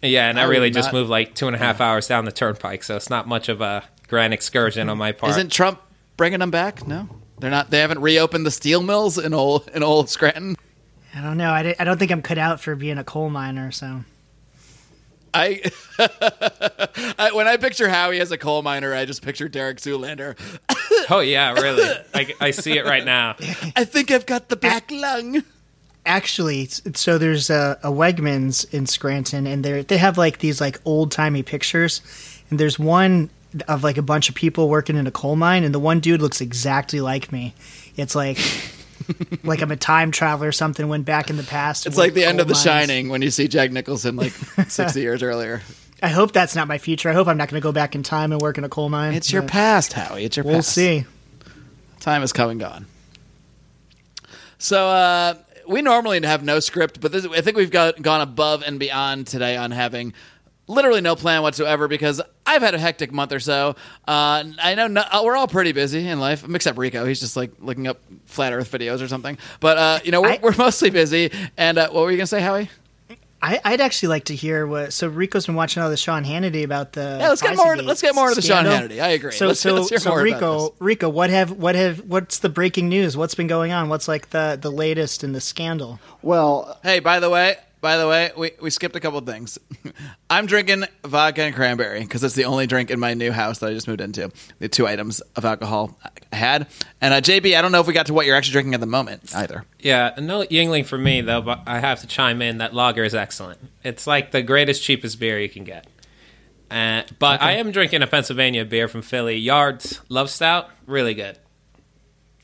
Yeah, 0.00 0.28
and 0.28 0.38
I, 0.38 0.44
I 0.44 0.46
would 0.46 0.52
really 0.52 0.70
just 0.70 0.88
not- 0.88 0.94
moved 0.94 1.10
like 1.10 1.34
two 1.34 1.46
and 1.46 1.54
a 1.54 1.58
half 1.58 1.80
hours 1.80 2.08
down 2.08 2.24
the 2.24 2.32
turnpike, 2.32 2.82
so 2.82 2.96
it's 2.96 3.10
not 3.10 3.28
much 3.28 3.48
of 3.48 3.60
a 3.60 3.84
grand 4.08 4.32
excursion 4.34 4.88
on 4.88 4.98
my 4.98 5.12
part. 5.12 5.30
Isn't 5.30 5.52
Trump 5.52 5.80
bringing 6.16 6.40
them 6.40 6.50
back? 6.50 6.86
No, 6.86 7.08
they're 7.38 7.50
not. 7.50 7.70
They 7.70 7.78
haven't 7.80 8.00
reopened 8.00 8.44
the 8.46 8.50
steel 8.50 8.82
mills 8.82 9.18
in 9.18 9.32
old 9.34 9.68
in 9.74 9.82
old 9.82 10.08
Scranton. 10.08 10.56
I 11.14 11.20
don't 11.20 11.36
know. 11.36 11.50
I, 11.50 11.74
I 11.78 11.84
don't 11.84 11.98
think 11.98 12.10
I'm 12.10 12.22
cut 12.22 12.38
out 12.38 12.60
for 12.60 12.74
being 12.74 12.96
a 12.98 13.04
coal 13.04 13.28
miner. 13.30 13.70
So 13.70 14.02
I, 15.34 15.62
I 17.18 17.30
when 17.32 17.48
I 17.48 17.56
picture 17.56 17.88
Howie 17.88 18.20
as 18.20 18.30
a 18.32 18.38
coal 18.38 18.62
miner, 18.62 18.94
I 18.94 19.04
just 19.04 19.22
picture 19.22 19.48
Derek 19.48 19.78
Zoolander. 19.78 20.36
oh 21.10 21.20
yeah, 21.20 21.52
really? 21.54 21.88
I, 22.14 22.34
I 22.40 22.50
see 22.50 22.76
it 22.78 22.84
right 22.84 23.04
now. 23.04 23.36
I 23.76 23.84
think 23.84 24.10
I've 24.10 24.26
got 24.26 24.48
the 24.48 24.56
back 24.56 24.90
lung. 24.90 25.42
actually, 26.04 26.62
it's, 26.62 26.78
it's- 26.80 27.00
so 27.00 27.18
there's 27.18 27.48
a, 27.50 27.78
a 27.82 27.90
Wegmans 27.90 28.72
in 28.74 28.86
Scranton, 28.86 29.46
and 29.46 29.64
they 29.64 29.82
they 29.82 29.98
have 29.98 30.18
like 30.18 30.38
these 30.38 30.60
like 30.60 30.80
old 30.84 31.10
timey 31.12 31.42
pictures, 31.42 32.02
and 32.50 32.58
there's 32.58 32.78
one 32.78 33.30
of 33.68 33.84
like 33.84 33.98
a 33.98 34.02
bunch 34.02 34.28
of 34.28 34.34
people 34.34 34.68
working 34.68 34.96
in 34.96 35.06
a 35.06 35.10
coal 35.10 35.36
mine, 35.36 35.64
and 35.64 35.74
the 35.74 35.78
one 35.80 36.00
dude 36.00 36.20
looks 36.22 36.40
exactly 36.40 37.00
like 37.00 37.32
me. 37.32 37.54
It's 37.96 38.14
like. 38.14 38.38
Like 39.44 39.62
I'm 39.62 39.70
a 39.70 39.76
time 39.76 40.10
traveler 40.10 40.48
or 40.48 40.52
something. 40.52 40.88
Went 40.88 41.04
back 41.04 41.30
in 41.30 41.36
the 41.36 41.42
past. 41.42 41.86
It's 41.86 41.96
like 41.96 42.14
the 42.14 42.24
end 42.24 42.40
of 42.40 42.48
The 42.48 42.54
mines. 42.54 42.64
Shining 42.64 43.08
when 43.08 43.22
you 43.22 43.30
see 43.30 43.48
Jack 43.48 43.70
Nicholson 43.70 44.16
like 44.16 44.32
sixty 44.68 45.00
years 45.00 45.22
earlier. 45.22 45.62
I 46.02 46.08
hope 46.08 46.32
that's 46.32 46.56
not 46.56 46.66
my 46.66 46.78
future. 46.78 47.08
I 47.08 47.12
hope 47.12 47.28
I'm 47.28 47.36
not 47.36 47.48
going 47.48 47.60
to 47.60 47.62
go 47.62 47.70
back 47.70 47.94
in 47.94 48.02
time 48.02 48.32
and 48.32 48.40
work 48.40 48.58
in 48.58 48.64
a 48.64 48.68
coal 48.68 48.88
mine. 48.88 49.14
It's 49.14 49.32
your 49.32 49.42
past, 49.42 49.92
Howie. 49.92 50.24
It's 50.24 50.36
your 50.36 50.42
past. 50.42 50.52
We'll 50.52 50.58
past. 50.58 50.72
see. 50.72 51.04
Time 52.00 52.22
has 52.22 52.32
come 52.32 52.50
and 52.50 52.58
gone. 52.58 52.86
So 54.58 54.88
uh, 54.88 55.34
we 55.68 55.82
normally 55.82 56.20
have 56.22 56.42
no 56.42 56.60
script, 56.60 57.00
but 57.00 57.12
this, 57.12 57.24
I 57.26 57.40
think 57.40 57.56
we've 57.56 57.70
got 57.70 58.02
gone 58.02 58.20
above 58.20 58.62
and 58.64 58.78
beyond 58.80 59.28
today 59.28 59.56
on 59.56 59.70
having 59.70 60.12
literally 60.72 61.00
no 61.00 61.14
plan 61.16 61.42
whatsoever 61.42 61.86
because 61.88 62.20
I've 62.46 62.62
had 62.62 62.74
a 62.74 62.78
hectic 62.78 63.12
month 63.12 63.32
or 63.32 63.40
so. 63.40 63.76
Uh, 64.08 64.44
I 64.60 64.74
know 64.74 64.86
no, 64.88 65.02
uh, 65.02 65.22
we're 65.24 65.36
all 65.36 65.48
pretty 65.48 65.72
busy 65.72 66.08
in 66.08 66.18
life, 66.20 66.44
except 66.52 66.78
Rico. 66.78 67.04
He's 67.04 67.20
just 67.20 67.36
like 67.36 67.50
looking 67.60 67.86
up 67.86 67.98
flat 68.26 68.52
Earth 68.52 68.70
videos 68.72 69.02
or 69.02 69.08
something. 69.08 69.38
But 69.60 69.78
uh, 69.78 69.98
you 70.04 70.10
know, 70.10 70.22
we're, 70.22 70.30
I- 70.32 70.40
we're 70.42 70.56
mostly 70.56 70.90
busy. 70.90 71.30
And 71.56 71.78
uh, 71.78 71.90
what 71.90 72.02
were 72.04 72.10
you 72.10 72.16
gonna 72.16 72.26
say, 72.26 72.40
Howie? 72.40 72.68
I, 73.44 73.58
I'd 73.64 73.80
actually 73.80 74.10
like 74.10 74.26
to 74.26 74.36
hear 74.36 74.68
what. 74.68 74.92
So 74.92 75.08
Rico's 75.08 75.46
been 75.46 75.56
watching 75.56 75.82
all 75.82 75.90
the 75.90 75.96
Sean 75.96 76.22
Hannity 76.24 76.62
about 76.62 76.92
the. 76.92 77.18
Yeah, 77.20 77.28
let's 77.28 77.42
get 77.42 77.56
more- 77.56 77.74
Pizzagate 77.74 77.84
let's 77.86 78.00
get 78.02 78.14
more 78.14 78.28
into 78.28 78.40
the 78.40 78.46
Sean. 78.46 78.64
Hannity. 78.66 79.02
I 79.02 79.08
agree. 79.08 79.32
So 79.32 79.48
Let's- 79.48 79.58
so 79.58 79.74
let's 79.74 79.88
hear 79.88 79.98
so 79.98 80.10
more 80.10 80.22
Rico. 80.22 80.74
Rico, 80.78 81.08
what 81.08 81.28
have 81.30 81.50
what 81.50 81.74
have 81.74 82.00
what's 82.06 82.38
the 82.38 82.48
breaking 82.48 82.88
news? 82.88 83.16
What's 83.16 83.34
been 83.34 83.48
going 83.48 83.72
on? 83.72 83.88
What's 83.88 84.06
like 84.06 84.30
the 84.30 84.56
the 84.60 84.70
latest 84.70 85.24
in 85.24 85.32
the 85.32 85.40
scandal? 85.40 85.98
Well, 86.22 86.78
Hey, 86.84 87.00
by 87.00 87.18
the 87.18 87.30
way, 87.30 87.56
by 87.82 87.96
the 87.96 88.06
way, 88.06 88.30
we, 88.36 88.52
we 88.60 88.70
skipped 88.70 88.94
a 88.94 89.00
couple 89.00 89.18
of 89.18 89.26
things. 89.26 89.58
I'm 90.30 90.46
drinking 90.46 90.84
vodka 91.04 91.42
and 91.42 91.54
cranberry 91.54 92.00
because 92.00 92.22
it's 92.22 92.36
the 92.36 92.44
only 92.44 92.68
drink 92.68 92.92
in 92.92 93.00
my 93.00 93.14
new 93.14 93.32
house 93.32 93.58
that 93.58 93.70
I 93.70 93.74
just 93.74 93.88
moved 93.88 94.00
into. 94.00 94.30
The 94.60 94.68
two 94.68 94.86
items 94.86 95.20
of 95.34 95.44
alcohol 95.44 95.98
I 96.32 96.36
had. 96.36 96.68
And 97.00 97.12
uh, 97.12 97.20
JB, 97.20 97.58
I 97.58 97.60
don't 97.60 97.72
know 97.72 97.80
if 97.80 97.88
we 97.88 97.92
got 97.92 98.06
to 98.06 98.14
what 98.14 98.24
you're 98.24 98.36
actually 98.36 98.52
drinking 98.52 98.74
at 98.74 98.80
the 98.80 98.86
moment 98.86 99.34
either. 99.34 99.64
Yeah, 99.80 100.14
no 100.16 100.44
Yuengling 100.44 100.86
for 100.86 100.96
me 100.96 101.22
though, 101.22 101.42
but 101.42 101.64
I 101.66 101.80
have 101.80 102.00
to 102.02 102.06
chime 102.06 102.40
in 102.40 102.58
that 102.58 102.72
lager 102.72 103.02
is 103.02 103.16
excellent. 103.16 103.58
It's 103.82 104.06
like 104.06 104.30
the 104.30 104.42
greatest, 104.42 104.84
cheapest 104.84 105.18
beer 105.18 105.40
you 105.40 105.48
can 105.48 105.64
get. 105.64 105.88
Uh, 106.70 107.02
but 107.18 107.42
I 107.42 107.54
am 107.54 107.72
drinking 107.72 108.02
a 108.02 108.06
Pennsylvania 108.06 108.64
beer 108.64 108.86
from 108.86 109.02
Philly, 109.02 109.36
Yards 109.36 110.00
Love 110.08 110.30
Stout, 110.30 110.70
really 110.86 111.14
good. 111.14 111.36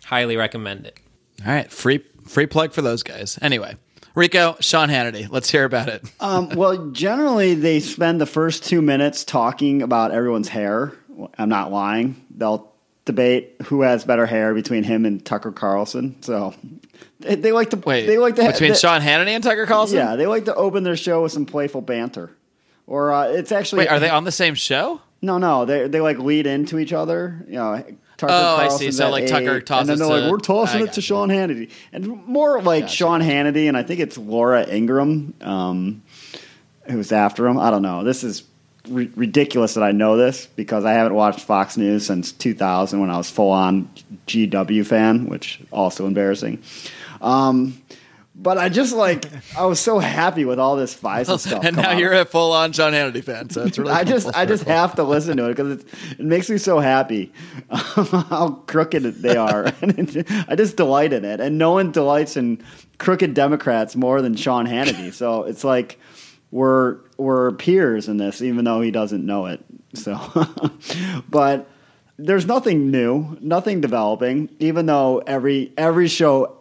Highly 0.04 0.36
recommend 0.36 0.86
it. 0.86 0.98
All 1.46 1.52
right, 1.52 1.70
free 1.70 2.02
free 2.26 2.46
plug 2.46 2.72
for 2.72 2.82
those 2.82 3.02
guys. 3.02 3.38
Anyway, 3.40 3.76
Rico, 4.18 4.56
Sean 4.60 4.88
Hannity, 4.88 5.30
let's 5.30 5.48
hear 5.48 5.64
about 5.64 5.88
it. 5.88 6.04
um, 6.20 6.50
well, 6.50 6.90
generally 6.90 7.54
they 7.54 7.80
spend 7.80 8.20
the 8.20 8.26
first 8.26 8.64
two 8.64 8.82
minutes 8.82 9.24
talking 9.24 9.82
about 9.82 10.10
everyone's 10.10 10.48
hair. 10.48 10.92
I'm 11.38 11.48
not 11.48 11.72
lying. 11.72 12.24
They'll 12.36 12.72
debate 13.04 13.56
who 13.64 13.82
has 13.82 14.04
better 14.04 14.26
hair 14.26 14.52
between 14.54 14.84
him 14.84 15.06
and 15.06 15.24
Tucker 15.24 15.52
Carlson. 15.52 16.20
So 16.22 16.54
they, 17.20 17.36
they 17.36 17.52
like 17.52 17.70
to 17.70 17.76
Wait, 17.76 18.06
they 18.06 18.18
like 18.18 18.36
to 18.36 18.44
between 18.44 18.72
they, 18.72 18.76
Sean 18.76 19.00
Hannity 19.00 19.28
and 19.28 19.42
Tucker 19.42 19.66
Carlson? 19.66 19.96
Yeah, 19.96 20.16
they 20.16 20.26
like 20.26 20.44
to 20.44 20.54
open 20.54 20.82
their 20.82 20.96
show 20.96 21.22
with 21.22 21.32
some 21.32 21.46
playful 21.46 21.80
banter. 21.80 22.30
Or 22.86 23.12
uh, 23.12 23.28
it's 23.28 23.52
actually 23.52 23.80
Wait, 23.80 23.88
are 23.88 24.00
they 24.00 24.10
on 24.10 24.24
the 24.24 24.32
same 24.32 24.54
show? 24.54 25.00
No, 25.22 25.38
no, 25.38 25.64
they 25.64 25.88
they 25.88 26.00
like 26.00 26.18
lead 26.18 26.46
into 26.46 26.78
each 26.78 26.92
other. 26.92 27.44
You 27.46 27.54
know, 27.54 27.84
Tucker 28.18 28.32
Oh, 28.34 28.56
I 28.56 28.68
see. 28.68 28.90
So, 28.92 29.08
like, 29.10 29.26
Tucker 29.26 29.56
eight, 29.58 29.66
tosses 29.66 29.88
and 29.88 30.00
then 30.00 30.08
they're 30.08 30.16
to- 30.18 30.22
like, 30.24 30.30
"We're 30.32 30.38
tossing 30.38 30.82
it 30.82 30.92
to 30.94 31.00
Sean 31.00 31.30
Hannity," 31.30 31.70
and 31.92 32.26
more 32.26 32.60
like 32.60 32.82
Gotcha, 32.84 32.94
Sean 32.96 33.20
Hannity, 33.22 33.68
and 33.68 33.76
I 33.76 33.82
think 33.82 34.00
it's 34.00 34.18
Laura 34.18 34.66
Ingraham 34.68 35.32
um, 35.40 36.02
who's 36.90 37.12
after 37.12 37.46
him. 37.46 37.58
I 37.58 37.70
don't 37.70 37.82
know. 37.82 38.04
This 38.04 38.24
is 38.24 38.42
ri- 38.88 39.10
ridiculous 39.16 39.74
that 39.74 39.82
I 39.84 39.92
know 39.92 40.16
this 40.16 40.46
because 40.56 40.84
I 40.84 40.92
haven't 40.92 41.14
watched 41.14 41.40
Fox 41.40 41.76
News 41.76 42.04
since 42.06 42.32
2000 42.32 43.00
when 43.00 43.10
I 43.10 43.16
was 43.16 43.30
full 43.30 43.50
on 43.50 43.88
GW 44.26 44.84
fan, 44.84 45.26
which 45.26 45.60
also 45.70 46.06
embarrassing. 46.06 46.58
Um, 47.20 47.80
but 48.38 48.56
I 48.56 48.68
just 48.68 48.94
like 48.94 49.26
I 49.58 49.66
was 49.66 49.80
so 49.80 49.98
happy 49.98 50.44
with 50.44 50.58
all 50.58 50.76
this 50.76 50.94
FISA 50.94 51.38
stuff. 51.38 51.64
and 51.64 51.76
now 51.76 51.90
out. 51.90 51.98
you're 51.98 52.12
a 52.12 52.24
full 52.24 52.52
on 52.52 52.72
Sean 52.72 52.92
Hannity 52.92 53.22
fan, 53.22 53.50
so 53.50 53.64
it's 53.64 53.78
really 53.78 53.90
I 53.90 54.04
just 54.04 54.34
I 54.34 54.46
just 54.46 54.64
have 54.64 54.94
to 54.94 55.02
listen 55.02 55.36
to 55.36 55.46
it 55.46 55.56
because 55.56 55.84
it 56.12 56.20
makes 56.20 56.48
me 56.48 56.56
so 56.58 56.78
happy 56.78 57.32
how 57.70 58.62
crooked 58.66 59.02
they 59.02 59.36
are. 59.36 59.66
I 60.48 60.54
just 60.56 60.76
delight 60.76 61.12
in 61.12 61.24
it, 61.24 61.40
and 61.40 61.58
no 61.58 61.72
one 61.72 61.90
delights 61.90 62.36
in 62.36 62.62
crooked 62.98 63.34
Democrats 63.34 63.96
more 63.96 64.22
than 64.22 64.36
Sean 64.36 64.66
Hannity. 64.66 65.12
So 65.12 65.42
it's 65.42 65.64
like 65.64 65.98
we're 66.50 66.98
we're 67.16 67.52
peers 67.52 68.08
in 68.08 68.16
this, 68.16 68.40
even 68.40 68.64
though 68.64 68.80
he 68.80 68.90
doesn't 68.90 69.26
know 69.26 69.46
it. 69.46 69.64
So, 69.94 70.18
but 71.28 71.68
there's 72.18 72.46
nothing 72.46 72.90
new, 72.90 73.36
nothing 73.40 73.80
developing. 73.80 74.50
Even 74.60 74.86
though 74.86 75.18
every 75.18 75.72
every 75.76 76.08
show 76.08 76.57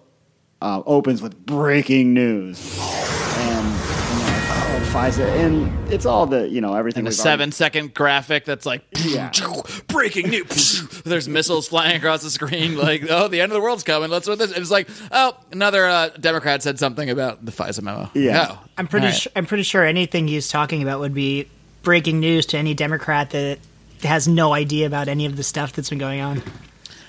uh, 0.62 0.82
opens 0.86 1.22
with 1.22 1.38
breaking 1.46 2.14
news, 2.14 2.78
and, 2.80 3.66
and 3.66 4.20
you're 4.20 4.30
like, 4.30 4.50
oh 4.50 4.90
FISA, 4.94 5.26
and 5.40 5.92
it's 5.94 6.06
all 6.06 6.26
the 6.26 6.48
you 6.50 6.62
know 6.62 6.74
everything. 6.74 7.02
And 7.02 7.08
a 7.08 7.10
we've 7.12 7.20
already- 7.20 7.30
seven 7.32 7.52
second 7.52 7.94
graphic 7.94 8.46
that's 8.46 8.66
like 8.66 8.84
Yeah. 9.06 9.32
breaking 9.88 10.30
news. 10.30 10.88
There's 11.04 11.28
missiles 11.28 11.68
flying 11.68 11.96
across 11.98 12.24
the 12.24 12.30
screen. 12.30 12.76
Like, 12.78 13.04
oh, 13.10 13.28
the 13.28 13.40
end 13.42 13.52
of 13.52 13.56
the 13.56 13.62
world's 13.62 13.84
coming. 13.84 14.10
Let's 14.10 14.26
do 14.26 14.36
this. 14.36 14.52
And 14.52 14.62
it's 14.62 14.72
like, 14.72 14.90
oh, 15.12 15.38
another 15.52 15.86
uh, 15.86 16.10
Democrat 16.10 16.64
said 16.64 16.80
something 16.80 17.10
about 17.10 17.46
the 17.46 17.52
FISA 17.52 17.82
memo. 17.84 18.10
Yeah. 18.14 18.48
Oh, 18.52 18.60
I'm 18.78 18.88
pretty. 18.88 19.06
all 19.08 19.12
right. 19.12 19.22
Su- 19.22 19.30
I'm 19.36 19.46
pretty 19.46 19.64
sure 19.64 19.84
anything 19.86 20.28
he's 20.28 20.50
talking 20.50 20.82
about 20.82 21.00
would 21.00 21.14
be 21.14 21.48
breaking 21.84 22.20
news 22.20 22.46
to 22.48 22.58
any 22.58 22.74
Democrat 22.74 23.30
that 23.30 23.60
has 24.04 24.28
no 24.28 24.54
idea 24.54 24.86
about 24.88 25.08
any 25.08 25.26
of 25.26 25.36
the 25.38 25.44
stuff 25.44 25.74
that's 25.74 25.90
been 25.90 25.98
going 26.00 26.20
on. 26.22 26.42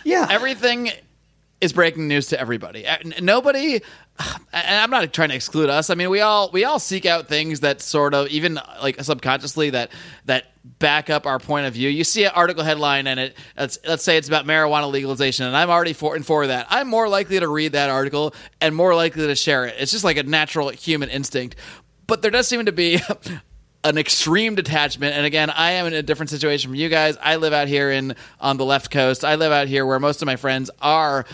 Yeah, 0.04 0.26
everything 0.30 0.90
is 1.60 1.72
breaking 1.72 2.08
news 2.08 2.28
to 2.28 2.40
everybody. 2.40 2.86
Uh, 2.86 2.96
Nobody, 3.20 3.74
and 3.74 3.82
I'm 4.52 4.90
not 4.90 5.12
trying 5.12 5.30
to 5.30 5.34
exclude 5.34 5.70
us. 5.70 5.90
I 5.90 5.94
mean, 5.94 6.10
we 6.10 6.20
all 6.20 6.50
we 6.52 6.64
all 6.64 6.78
seek 6.78 7.06
out 7.06 7.28
things 7.28 7.60
that 7.60 7.80
sort 7.80 8.14
of 8.14 8.28
even 8.28 8.60
like 8.80 9.02
subconsciously 9.02 9.70
that 9.70 9.90
that 10.26 10.46
back 10.78 11.10
up 11.10 11.26
our 11.26 11.38
point 11.38 11.66
of 11.66 11.74
view. 11.74 11.88
You 11.88 12.04
see 12.04 12.24
an 12.24 12.32
article 12.34 12.62
headline 12.62 13.06
and 13.06 13.18
it 13.18 13.36
let's, 13.56 13.78
let's 13.86 14.04
say 14.04 14.16
it's 14.16 14.28
about 14.28 14.46
marijuana 14.46 14.90
legalization, 14.90 15.46
and 15.46 15.56
I'm 15.56 15.70
already 15.70 15.92
for 15.92 16.14
and 16.14 16.24
for 16.24 16.46
that. 16.46 16.66
I'm 16.70 16.88
more 16.88 17.08
likely 17.08 17.40
to 17.40 17.48
read 17.48 17.72
that 17.72 17.90
article 17.90 18.34
and 18.60 18.74
more 18.74 18.94
likely 18.94 19.26
to 19.26 19.34
share 19.34 19.66
it. 19.66 19.76
It's 19.78 19.92
just 19.92 20.04
like 20.04 20.16
a 20.16 20.22
natural 20.22 20.68
human 20.70 21.08
instinct. 21.08 21.56
But 22.06 22.22
there 22.22 22.30
does 22.30 22.48
seem 22.48 22.64
to 22.64 22.72
be 22.72 23.00
an 23.84 23.96
extreme 23.96 24.54
detachment 24.54 25.14
and 25.14 25.24
again 25.24 25.50
i 25.50 25.72
am 25.72 25.86
in 25.86 25.92
a 25.92 26.02
different 26.02 26.30
situation 26.30 26.68
from 26.68 26.74
you 26.74 26.88
guys 26.88 27.16
i 27.22 27.36
live 27.36 27.52
out 27.52 27.68
here 27.68 27.90
in 27.90 28.14
on 28.40 28.56
the 28.56 28.64
left 28.64 28.90
coast 28.90 29.24
i 29.24 29.36
live 29.36 29.52
out 29.52 29.68
here 29.68 29.86
where 29.86 30.00
most 30.00 30.20
of 30.20 30.26
my 30.26 30.36
friends 30.36 30.68
are 30.82 31.24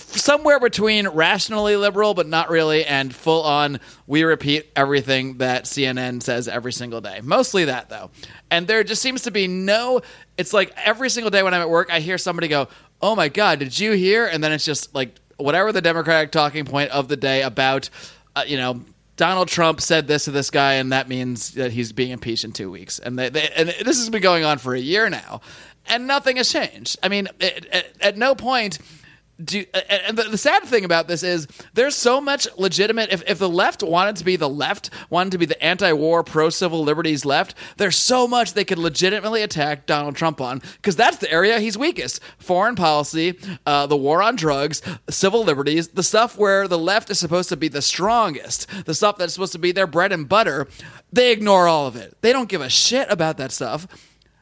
somewhere 0.00 0.58
between 0.58 1.06
rationally 1.08 1.76
liberal 1.76 2.14
but 2.14 2.26
not 2.26 2.50
really 2.50 2.84
and 2.84 3.14
full 3.14 3.42
on 3.42 3.78
we 4.06 4.22
repeat 4.22 4.70
everything 4.74 5.38
that 5.38 5.64
CNN 5.64 6.22
says 6.22 6.48
every 6.48 6.72
single 6.72 7.00
day. 7.00 7.20
Mostly 7.22 7.66
that 7.66 7.88
though. 7.88 8.10
And 8.50 8.66
there 8.66 8.82
just 8.82 9.02
seems 9.02 9.22
to 9.22 9.30
be 9.30 9.46
no 9.46 10.00
it's 10.36 10.52
like 10.52 10.72
every 10.76 11.10
single 11.10 11.30
day 11.30 11.42
when 11.42 11.54
I'm 11.54 11.60
at 11.60 11.70
work 11.70 11.92
I 11.92 12.00
hear 12.00 12.18
somebody 12.18 12.48
go, 12.48 12.68
"Oh 13.00 13.14
my 13.14 13.28
god, 13.28 13.58
did 13.58 13.78
you 13.78 13.92
hear?" 13.92 14.26
and 14.26 14.42
then 14.42 14.52
it's 14.52 14.64
just 14.64 14.94
like 14.94 15.16
whatever 15.36 15.72
the 15.72 15.82
democratic 15.82 16.32
talking 16.32 16.64
point 16.64 16.90
of 16.90 17.08
the 17.08 17.16
day 17.16 17.42
about 17.42 17.88
uh, 18.34 18.44
you 18.46 18.56
know 18.56 18.80
Donald 19.20 19.48
Trump 19.48 19.82
said 19.82 20.08
this 20.08 20.24
to 20.24 20.30
this 20.30 20.48
guy, 20.48 20.74
and 20.76 20.92
that 20.92 21.06
means 21.06 21.50
that 21.50 21.72
he's 21.72 21.92
being 21.92 22.10
impeached 22.10 22.42
in 22.42 22.52
two 22.52 22.70
weeks. 22.70 22.98
And 22.98 23.18
they, 23.18 23.28
they, 23.28 23.50
and 23.54 23.68
this 23.68 23.98
has 23.98 24.08
been 24.08 24.22
going 24.22 24.44
on 24.44 24.56
for 24.56 24.74
a 24.74 24.80
year 24.80 25.10
now, 25.10 25.42
and 25.84 26.06
nothing 26.06 26.38
has 26.38 26.50
changed. 26.50 26.96
I 27.02 27.08
mean, 27.10 27.28
at, 27.38 27.86
at 28.00 28.16
no 28.16 28.34
point 28.34 28.78
do 29.44 29.64
and 29.88 30.16
the, 30.16 30.24
the 30.24 30.38
sad 30.38 30.62
thing 30.64 30.84
about 30.84 31.08
this 31.08 31.22
is 31.22 31.46
there's 31.74 31.96
so 31.96 32.20
much 32.20 32.48
legitimate 32.56 33.12
if, 33.12 33.22
if 33.28 33.38
the 33.38 33.48
left 33.48 33.82
wanted 33.82 34.16
to 34.16 34.24
be 34.24 34.36
the 34.36 34.48
left 34.48 34.90
wanted 35.08 35.32
to 35.32 35.38
be 35.38 35.46
the 35.46 35.62
anti-war 35.62 36.22
pro-civil 36.22 36.82
liberties 36.82 37.24
left 37.24 37.54
there's 37.76 37.96
so 37.96 38.26
much 38.26 38.54
they 38.54 38.64
could 38.64 38.78
legitimately 38.78 39.42
attack 39.42 39.86
donald 39.86 40.16
trump 40.16 40.40
on 40.40 40.60
because 40.76 40.96
that's 40.96 41.18
the 41.18 41.30
area 41.30 41.60
he's 41.60 41.78
weakest. 41.78 42.20
Foreign 42.38 42.74
policy 42.74 43.38
uh, 43.66 43.86
the 43.86 43.96
war 43.96 44.22
on 44.22 44.36
drugs 44.36 44.82
civil 45.08 45.44
liberties 45.44 45.88
the 45.88 46.02
stuff 46.02 46.36
where 46.38 46.68
the 46.68 46.78
left 46.78 47.10
is 47.10 47.18
supposed 47.18 47.48
to 47.48 47.56
be 47.56 47.68
the 47.68 47.82
strongest 47.82 48.66
the 48.84 48.94
stuff 48.94 49.18
that's 49.18 49.32
supposed 49.34 49.52
to 49.52 49.58
be 49.58 49.72
their 49.72 49.86
bread 49.86 50.12
and 50.12 50.28
butter 50.28 50.66
they 51.12 51.32
ignore 51.32 51.66
all 51.66 51.86
of 51.86 51.96
it. 51.96 52.16
They 52.20 52.32
don't 52.32 52.48
give 52.48 52.60
a 52.60 52.68
shit 52.68 53.10
about 53.10 53.36
that 53.38 53.52
stuff 53.52 53.86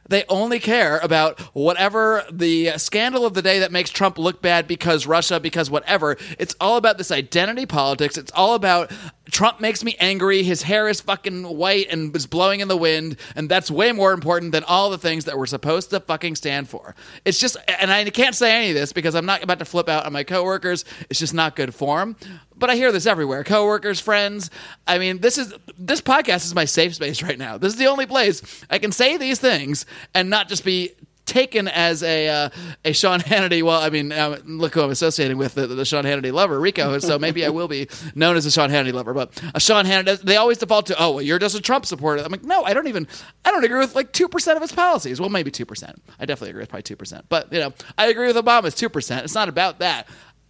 they 0.09 0.25
only 0.29 0.59
care 0.59 0.99
about 0.99 1.39
whatever 1.55 2.25
the 2.31 2.73
scandal 2.79 3.25
of 3.27 3.35
the 3.35 3.43
day 3.43 3.59
that 3.61 3.73
makes 3.73 3.91
Trump 3.91 4.19
look 4.19 4.43
bad 4.43 4.67
because 4.67 5.07
Russia, 5.07 5.39
because 5.39 5.71
whatever. 5.71 6.17
It's 6.39 6.57
all 6.61 6.77
about 6.77 6.99
this 6.99 7.11
identity 7.11 7.67
politics. 7.67 8.17
It's 8.17 8.33
all 8.33 8.55
about 8.55 8.91
Trump 9.31 9.61
makes 9.61 9.85
me 9.85 9.97
angry. 9.99 10.43
His 10.43 10.63
hair 10.63 10.89
is 10.89 11.01
fucking 11.01 11.45
white 11.45 11.89
and 11.91 12.15
is 12.17 12.27
blowing 12.27 12.61
in 12.61 12.69
the 12.69 12.77
wind. 12.77 13.17
And 13.37 13.49
that's 13.49 13.71
way 13.71 13.93
more 13.93 14.13
important 14.13 14.53
than 14.53 14.65
all 14.65 14.91
the 14.91 14.99
things 14.99 15.27
that 15.27 15.37
we're 15.37 15.47
supposed 15.47 15.91
to 15.91 16.01
fucking 16.01 16.37
stand 16.37 16.69
for. 16.69 16.95
It's 17.25 17.39
just, 17.39 17.57
and 17.81 17.91
I 17.91 18.09
can't 18.11 18.35
say 18.35 18.53
any 18.57 18.71
of 18.71 18.75
this 18.75 18.93
because 18.93 19.15
I'm 19.15 19.27
not 19.27 19.43
about 19.43 19.59
to 19.59 19.65
flip 19.65 19.89
out 19.89 20.07
on 20.07 20.13
my 20.13 20.25
coworkers. 20.25 20.85
It's 21.11 21.19
just 21.19 21.35
not 21.35 21.57
good 21.57 21.75
form. 21.75 22.17
But 22.57 22.71
I 22.71 22.77
hear 22.77 22.91
this 22.91 23.07
everywhere. 23.07 23.45
Coworkers, 23.45 24.01
friends. 24.01 24.51
I 24.87 24.99
mean, 24.99 25.19
this 25.19 25.39
is 25.39 25.55
this 25.79 26.01
podcast 26.01 26.45
is 26.45 26.55
my 26.55 26.65
safe 26.65 26.95
space 26.95 27.23
right 27.23 27.39
now. 27.39 27.57
This 27.57 27.73
is 27.73 27.79
the 27.79 27.87
only 27.87 28.07
place 28.07 28.65
I 28.69 28.79
can 28.79 28.91
say 28.91 29.17
these 29.17 29.39
things 29.39 29.87
and 30.15 30.29
not 30.29 30.49
just 30.49 30.65
be 30.65 30.93
taken 31.29 31.69
as 31.69 32.03
a 32.03 32.29
uh, 32.29 32.49
a 32.85 32.93
Sean 32.93 33.21
Hannity. 33.21 33.63
Well, 33.63 33.81
I 33.81 33.91
mean, 33.91 34.11
uh, 34.11 34.39
look 34.45 34.75
who 34.75 34.83
I'm 34.83 34.91
associating 34.91 35.39
with 35.39 35.55
the, 35.55 35.67
the 35.67 35.85
Sean 35.85 36.05
Hannity 36.05 36.33
lover, 36.33 36.59
Rico. 36.59 36.99
So 36.99 37.19
maybe 37.19 37.45
I 37.45 37.51
will 37.51 37.69
be 37.69 37.89
known 38.15 38.37
as 38.37 38.47
a 38.47 38.51
Sean 38.51 38.71
Hannity 38.71 38.93
lover. 38.93 39.15
But 39.15 39.41
a 39.55 39.61
Sean 39.61 39.85
Hannity, 39.85 40.21
they 40.23 40.37
always 40.37 40.59
default 40.59 40.87
to, 40.87 41.01
oh, 41.01 41.13
well, 41.13 41.23
you're 41.23 41.39
just 41.39 41.55
a 41.55 41.61
Trump 41.61 41.87
supporter. 41.87 42.23
I'm 42.25 42.33
like, 42.33 42.45
no, 42.45 42.65
I 42.65 42.75
don't 42.75 42.89
even. 42.89 43.07
I 43.45 43.51
don't 43.53 43.65
agree 43.65 43.79
with 43.79 43.95
like 43.95 44.13
two 44.13 44.29
percent 44.29 44.57
of 44.57 44.63
his 44.63 44.73
policies. 44.73 45.21
Well, 45.21 45.31
maybe 45.31 45.51
two 45.51 45.67
percent. 45.67 46.03
I 46.19 46.27
definitely 46.27 46.51
agree 46.51 46.63
with 46.63 46.71
probably 46.71 46.83
two 46.83 46.97
percent. 46.97 47.27
But 47.29 47.53
you 47.53 47.61
know, 47.61 47.73
I 47.97 48.07
agree 48.07 48.27
with 48.27 48.37
Obama's 48.37 48.75
two 48.75 48.89
percent. 48.89 49.25
It's 49.25 49.35
not 49.35 49.49
about 49.49 49.79
that. 49.81 50.09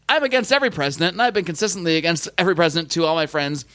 I'm 0.09 0.23
against 0.23 0.53
every 0.53 0.71
president, 0.71 1.13
and 1.13 1.21
I've 1.21 1.35
been 1.35 1.45
consistently 1.45 1.97
against 1.97 2.29
every 2.39 2.55
president 2.55 2.91
to 2.93 3.05
all 3.05 3.15
my 3.15 3.27
friends 3.27 3.67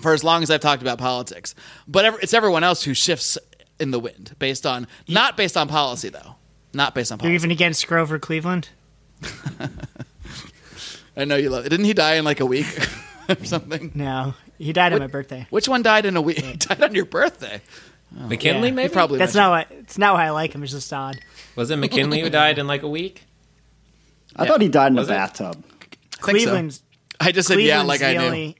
for 0.00 0.12
as 0.12 0.22
long 0.22 0.42
as 0.42 0.50
I've 0.50 0.60
talked 0.60 0.82
about 0.82 0.98
politics. 0.98 1.54
But 1.88 2.22
it's 2.22 2.34
everyone 2.34 2.64
else 2.64 2.82
who 2.82 2.94
shifts 2.94 3.38
in 3.80 3.90
the 3.90 3.98
wind 4.00 4.34
based 4.38 4.64
on 4.66 4.86
not 5.08 5.36
based 5.36 5.56
on 5.56 5.68
policy 5.68 6.08
though, 6.08 6.36
not 6.72 6.94
based 6.94 7.10
on 7.12 7.18
policy. 7.18 7.32
You're 7.32 7.38
policy. 7.40 7.46
even 7.46 7.50
against 7.52 7.86
Grover 7.86 8.18
Cleveland. 8.18 8.68
I 11.16 11.24
know 11.24 11.36
you 11.36 11.50
love 11.50 11.66
it. 11.66 11.68
Didn't 11.68 11.86
he 11.86 11.94
die 11.94 12.14
in 12.14 12.24
like 12.24 12.40
a 12.40 12.46
week 12.46 12.66
or 13.28 13.44
something? 13.44 13.92
No, 13.94 14.34
he 14.58 14.72
died 14.72 14.92
on 14.92 14.98
my 14.98 15.06
birthday. 15.06 15.46
Which 15.50 15.68
one 15.68 15.82
died 15.82 16.06
in 16.06 16.16
a 16.16 16.20
week? 16.22 16.38
He 16.40 16.56
died 16.56 16.82
on 16.82 16.94
your 16.94 17.04
birthday. 17.04 17.60
McKinley, 18.10 18.68
Yeah. 18.68 18.74
maybe? 18.74 18.88
He 18.88 18.92
probably 18.92 19.18
That's 19.18 19.34
not 19.34 19.50
why. 19.50 19.66
It's 19.78 19.98
not 19.98 20.14
why 20.14 20.26
I 20.26 20.30
like 20.30 20.52
him. 20.54 20.62
It's 20.62 20.72
just 20.72 20.92
odd. 20.92 21.18
Was 21.56 21.70
it 21.70 21.76
McKinley 21.76 22.20
who 22.20 22.30
died 22.30 22.58
in 22.58 22.66
like 22.66 22.82
a 22.82 22.88
week? 22.88 23.24
I 24.36 24.46
thought 24.46 24.60
he 24.60 24.68
died 24.68 24.88
in 24.92 24.96
Was 24.96 25.08
a 25.08 25.12
it? 25.12 25.16
bathtub. 25.16 25.64
think 25.64 25.96
so. 26.14 26.20
Cleveland's 26.20 26.82
I 27.20 27.30
just 27.32 27.46
said 27.48 27.60
yeah, 27.60 27.82
like 27.82 28.02
I 28.02 28.12
the 28.14 28.18
knew. 28.18 28.24
only- 28.26 28.56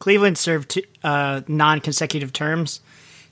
Cleveland 0.00 0.36
served 0.38 0.70
two, 0.70 0.82
uh, 1.02 1.42
non-consecutive 1.48 2.32
terms. 2.32 2.80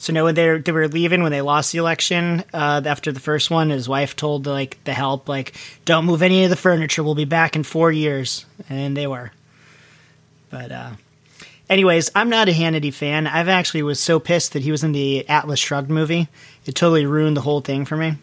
So 0.03 0.13
no, 0.13 0.25
when 0.25 0.35
they 0.35 0.59
they 0.59 0.73
were 0.73 0.89
leaving 0.89 1.23
when 1.23 1.31
they 1.31 1.43
lost 1.43 1.71
the 1.71 1.79
election 1.79 2.43
uh, 2.53 2.83
after 2.85 3.13
the 3.13 3.21
first 3.21 3.53
one, 3.53 3.71
his 3.71 3.89
wife 3.89 4.17
told 4.17 4.49
like 4.49 4.83
the 4.83 4.93
help 4.93 5.29
like, 5.29 5.55
"Don't 5.85 6.07
move 6.07 6.23
any 6.23 6.43
of 6.43 6.51
the 6.51 6.57
furniture. 6.57 7.05
We'll 7.05 7.15
be 7.15 7.25
back 7.25 7.55
in 7.55 7.63
four 7.63 7.93
years," 7.93 8.45
and 8.69 8.97
they 8.97 9.07
were. 9.07 9.31
But 10.51 10.73
uh, 10.73 10.91
anyways, 11.71 12.11
I'm 12.17 12.29
not 12.29 12.49
a 12.49 12.53
Hannity 12.53 12.93
fan. 12.93 13.29
I've 13.29 13.49
actually 13.49 13.85
was 13.85 14.01
so 14.01 14.19
pissed 14.19 14.55
that 14.55 14.63
he 14.63 14.73
was 14.73 14.83
in 14.83 14.91
the 14.91 15.29
Atlas 15.29 15.61
Shrugged 15.61 15.89
movie. 15.89 16.27
It 16.67 16.75
totally 16.75 17.07
ruined 17.07 17.37
the 17.37 17.43
whole 17.43 17.61
thing 17.61 17.85
for 17.85 17.97
me. 17.97 18.17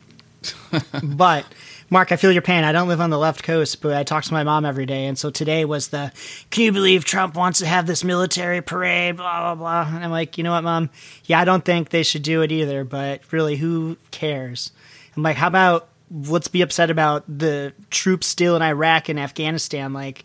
but 1.01 1.45
Marc, 1.91 2.11
I 2.11 2.17
feel 2.17 2.31
your 2.31 2.41
pain. 2.43 2.63
I 2.63 2.71
don't 2.71 2.87
live 2.87 3.01
on 3.01 3.09
the 3.09 3.17
left 3.17 3.43
coast, 3.43 3.81
but 3.81 3.93
I 3.95 4.03
talk 4.03 4.23
to 4.25 4.33
my 4.33 4.43
mom 4.43 4.63
every 4.63 4.85
day, 4.85 5.05
and 5.05 5.17
so 5.17 5.29
today 5.31 5.65
was 5.65 5.87
the 5.87 6.11
can 6.51 6.63
you 6.63 6.71
believe 6.71 7.03
Trump 7.03 7.35
wants 7.35 7.59
to 7.59 7.65
have 7.65 7.87
this 7.87 8.03
military 8.03 8.61
parade, 8.61 9.17
blah 9.17 9.55
blah 9.55 9.55
blah. 9.55 9.95
And 9.95 10.03
I'm 10.03 10.11
like, 10.11 10.37
you 10.37 10.43
know 10.43 10.51
what, 10.51 10.63
mom? 10.63 10.89
Yeah, 11.25 11.39
I 11.39 11.45
don't 11.45 11.65
think 11.65 11.89
they 11.89 12.03
should 12.03 12.23
do 12.23 12.41
it 12.43 12.51
either, 12.51 12.83
but 12.83 13.21
really, 13.31 13.55
who 13.55 13.97
cares? 14.11 14.71
I'm 15.17 15.23
like, 15.23 15.37
how 15.37 15.47
about 15.47 15.89
let's 16.11 16.47
be 16.47 16.61
upset 16.61 16.89
about 16.89 17.23
the 17.27 17.73
troops 17.89 18.27
still 18.27 18.55
in 18.55 18.61
Iraq 18.61 19.09
and 19.09 19.19
Afghanistan? 19.19 19.93
Like, 19.93 20.23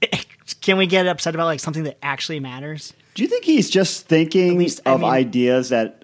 can 0.62 0.78
we 0.78 0.86
get 0.86 1.06
upset 1.06 1.34
about 1.34 1.46
like 1.46 1.60
something 1.60 1.84
that 1.84 1.98
actually 2.02 2.40
matters? 2.40 2.94
Do 3.14 3.22
you 3.22 3.28
think 3.28 3.44
he's 3.44 3.68
just 3.68 4.06
thinking 4.06 4.56
least, 4.56 4.80
I 4.86 4.92
of 4.92 5.00
mean- 5.00 5.10
ideas 5.10 5.68
that? 5.68 6.01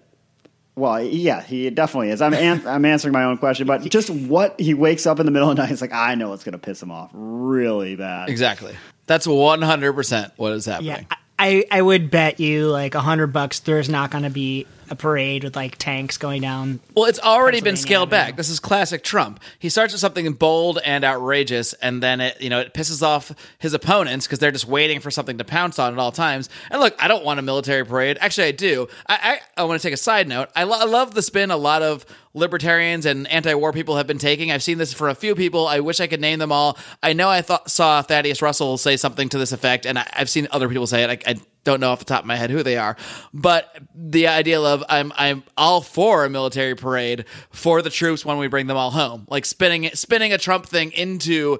Well, 0.78 1.02
yeah, 1.02 1.42
he 1.42 1.68
definitely 1.70 2.10
is. 2.10 2.22
I'm 2.22 2.34
an- 2.34 2.66
I'm 2.66 2.84
answering 2.84 3.12
my 3.12 3.24
own 3.24 3.38
question, 3.38 3.66
but 3.66 3.82
just 3.90 4.10
what 4.10 4.58
he 4.60 4.74
wakes 4.74 5.06
up 5.06 5.18
in 5.20 5.26
the 5.26 5.32
middle 5.32 5.50
of 5.50 5.56
the 5.56 5.62
night, 5.62 5.68
he's 5.70 5.80
like, 5.80 5.92
I 5.92 6.14
know 6.14 6.32
it's 6.32 6.44
going 6.44 6.52
to 6.52 6.58
piss 6.58 6.82
him 6.82 6.90
off 6.90 7.10
really 7.12 7.96
bad. 7.96 8.28
Exactly. 8.28 8.74
That's 9.06 9.26
one 9.26 9.62
hundred 9.62 9.94
percent 9.94 10.32
what 10.36 10.52
is 10.52 10.66
happening. 10.66 10.90
Yeah, 11.10 11.16
I, 11.38 11.64
I 11.70 11.82
would 11.82 12.10
bet 12.10 12.40
you 12.40 12.68
like 12.68 12.94
a 12.94 13.00
hundred 13.00 13.28
bucks 13.28 13.60
there's 13.60 13.88
not 13.88 14.10
going 14.10 14.24
to 14.24 14.30
be 14.30 14.66
a 14.90 14.96
parade 14.96 15.44
with 15.44 15.56
like 15.56 15.76
tanks 15.78 16.16
going 16.18 16.42
down. 16.42 16.80
Well, 16.94 17.06
it's 17.06 17.20
already 17.20 17.60
been 17.60 17.76
scaled 17.76 18.12
Avenue. 18.12 18.26
back. 18.32 18.36
This 18.36 18.48
is 18.48 18.60
classic 18.60 19.02
Trump. 19.04 19.40
He 19.58 19.68
starts 19.68 19.92
with 19.92 20.00
something 20.00 20.32
bold 20.32 20.78
and 20.84 21.04
outrageous, 21.04 21.72
and 21.74 22.02
then 22.02 22.20
it, 22.20 22.40
you 22.40 22.50
know, 22.50 22.60
it 22.60 22.74
pisses 22.74 23.02
off 23.02 23.32
his 23.58 23.74
opponents 23.74 24.26
because 24.26 24.38
they're 24.38 24.50
just 24.50 24.66
waiting 24.66 25.00
for 25.00 25.10
something 25.10 25.38
to 25.38 25.44
pounce 25.44 25.78
on 25.78 25.92
at 25.92 25.98
all 25.98 26.12
times. 26.12 26.48
And 26.70 26.80
look, 26.80 26.94
I 27.02 27.08
don't 27.08 27.24
want 27.24 27.38
a 27.38 27.42
military 27.42 27.84
parade. 27.84 28.18
Actually, 28.20 28.48
I 28.48 28.52
do. 28.52 28.88
I 29.06 29.40
I, 29.56 29.62
I 29.62 29.64
want 29.64 29.80
to 29.80 29.86
take 29.86 29.94
a 29.94 29.98
side 29.98 30.28
note. 30.28 30.48
I, 30.56 30.64
lo- 30.64 30.78
I 30.78 30.84
love 30.84 31.14
the 31.14 31.22
spin 31.22 31.50
a 31.50 31.56
lot 31.56 31.82
of 31.82 32.06
libertarians 32.34 33.04
and 33.04 33.26
anti-war 33.28 33.72
people 33.72 33.96
have 33.96 34.06
been 34.06 34.18
taking. 34.18 34.52
I've 34.52 34.62
seen 34.62 34.78
this 34.78 34.92
for 34.92 35.08
a 35.08 35.14
few 35.14 35.34
people. 35.34 35.66
I 35.66 35.80
wish 35.80 35.98
I 36.00 36.06
could 36.06 36.20
name 36.20 36.38
them 36.38 36.52
all. 36.52 36.78
I 37.02 37.12
know 37.12 37.28
I 37.28 37.42
thought 37.42 37.70
saw 37.70 38.00
Thaddeus 38.02 38.40
Russell 38.42 38.78
say 38.78 38.96
something 38.96 39.28
to 39.30 39.38
this 39.38 39.52
effect, 39.52 39.86
and 39.86 39.98
I, 39.98 40.08
I've 40.14 40.30
seen 40.30 40.46
other 40.52 40.68
people 40.68 40.86
say 40.86 41.02
it. 41.04 41.10
I, 41.26 41.30
I 41.32 41.36
don't 41.68 41.80
know 41.80 41.90
off 41.90 41.98
the 41.98 42.04
top 42.06 42.20
of 42.20 42.26
my 42.26 42.36
head 42.36 42.50
who 42.50 42.62
they 42.62 42.78
are, 42.78 42.96
but 43.34 43.76
the 43.94 44.26
idea 44.26 44.58
of 44.60 44.82
I'm 44.88 45.12
I'm 45.16 45.44
all 45.56 45.82
for 45.82 46.24
a 46.24 46.30
military 46.30 46.74
parade 46.74 47.26
for 47.50 47.82
the 47.82 47.90
troops 47.90 48.24
when 48.24 48.38
we 48.38 48.48
bring 48.48 48.66
them 48.66 48.76
all 48.76 48.90
home, 48.90 49.26
like 49.28 49.44
spinning 49.44 49.90
spinning 49.94 50.32
a 50.32 50.38
Trump 50.38 50.66
thing 50.66 50.92
into 50.92 51.58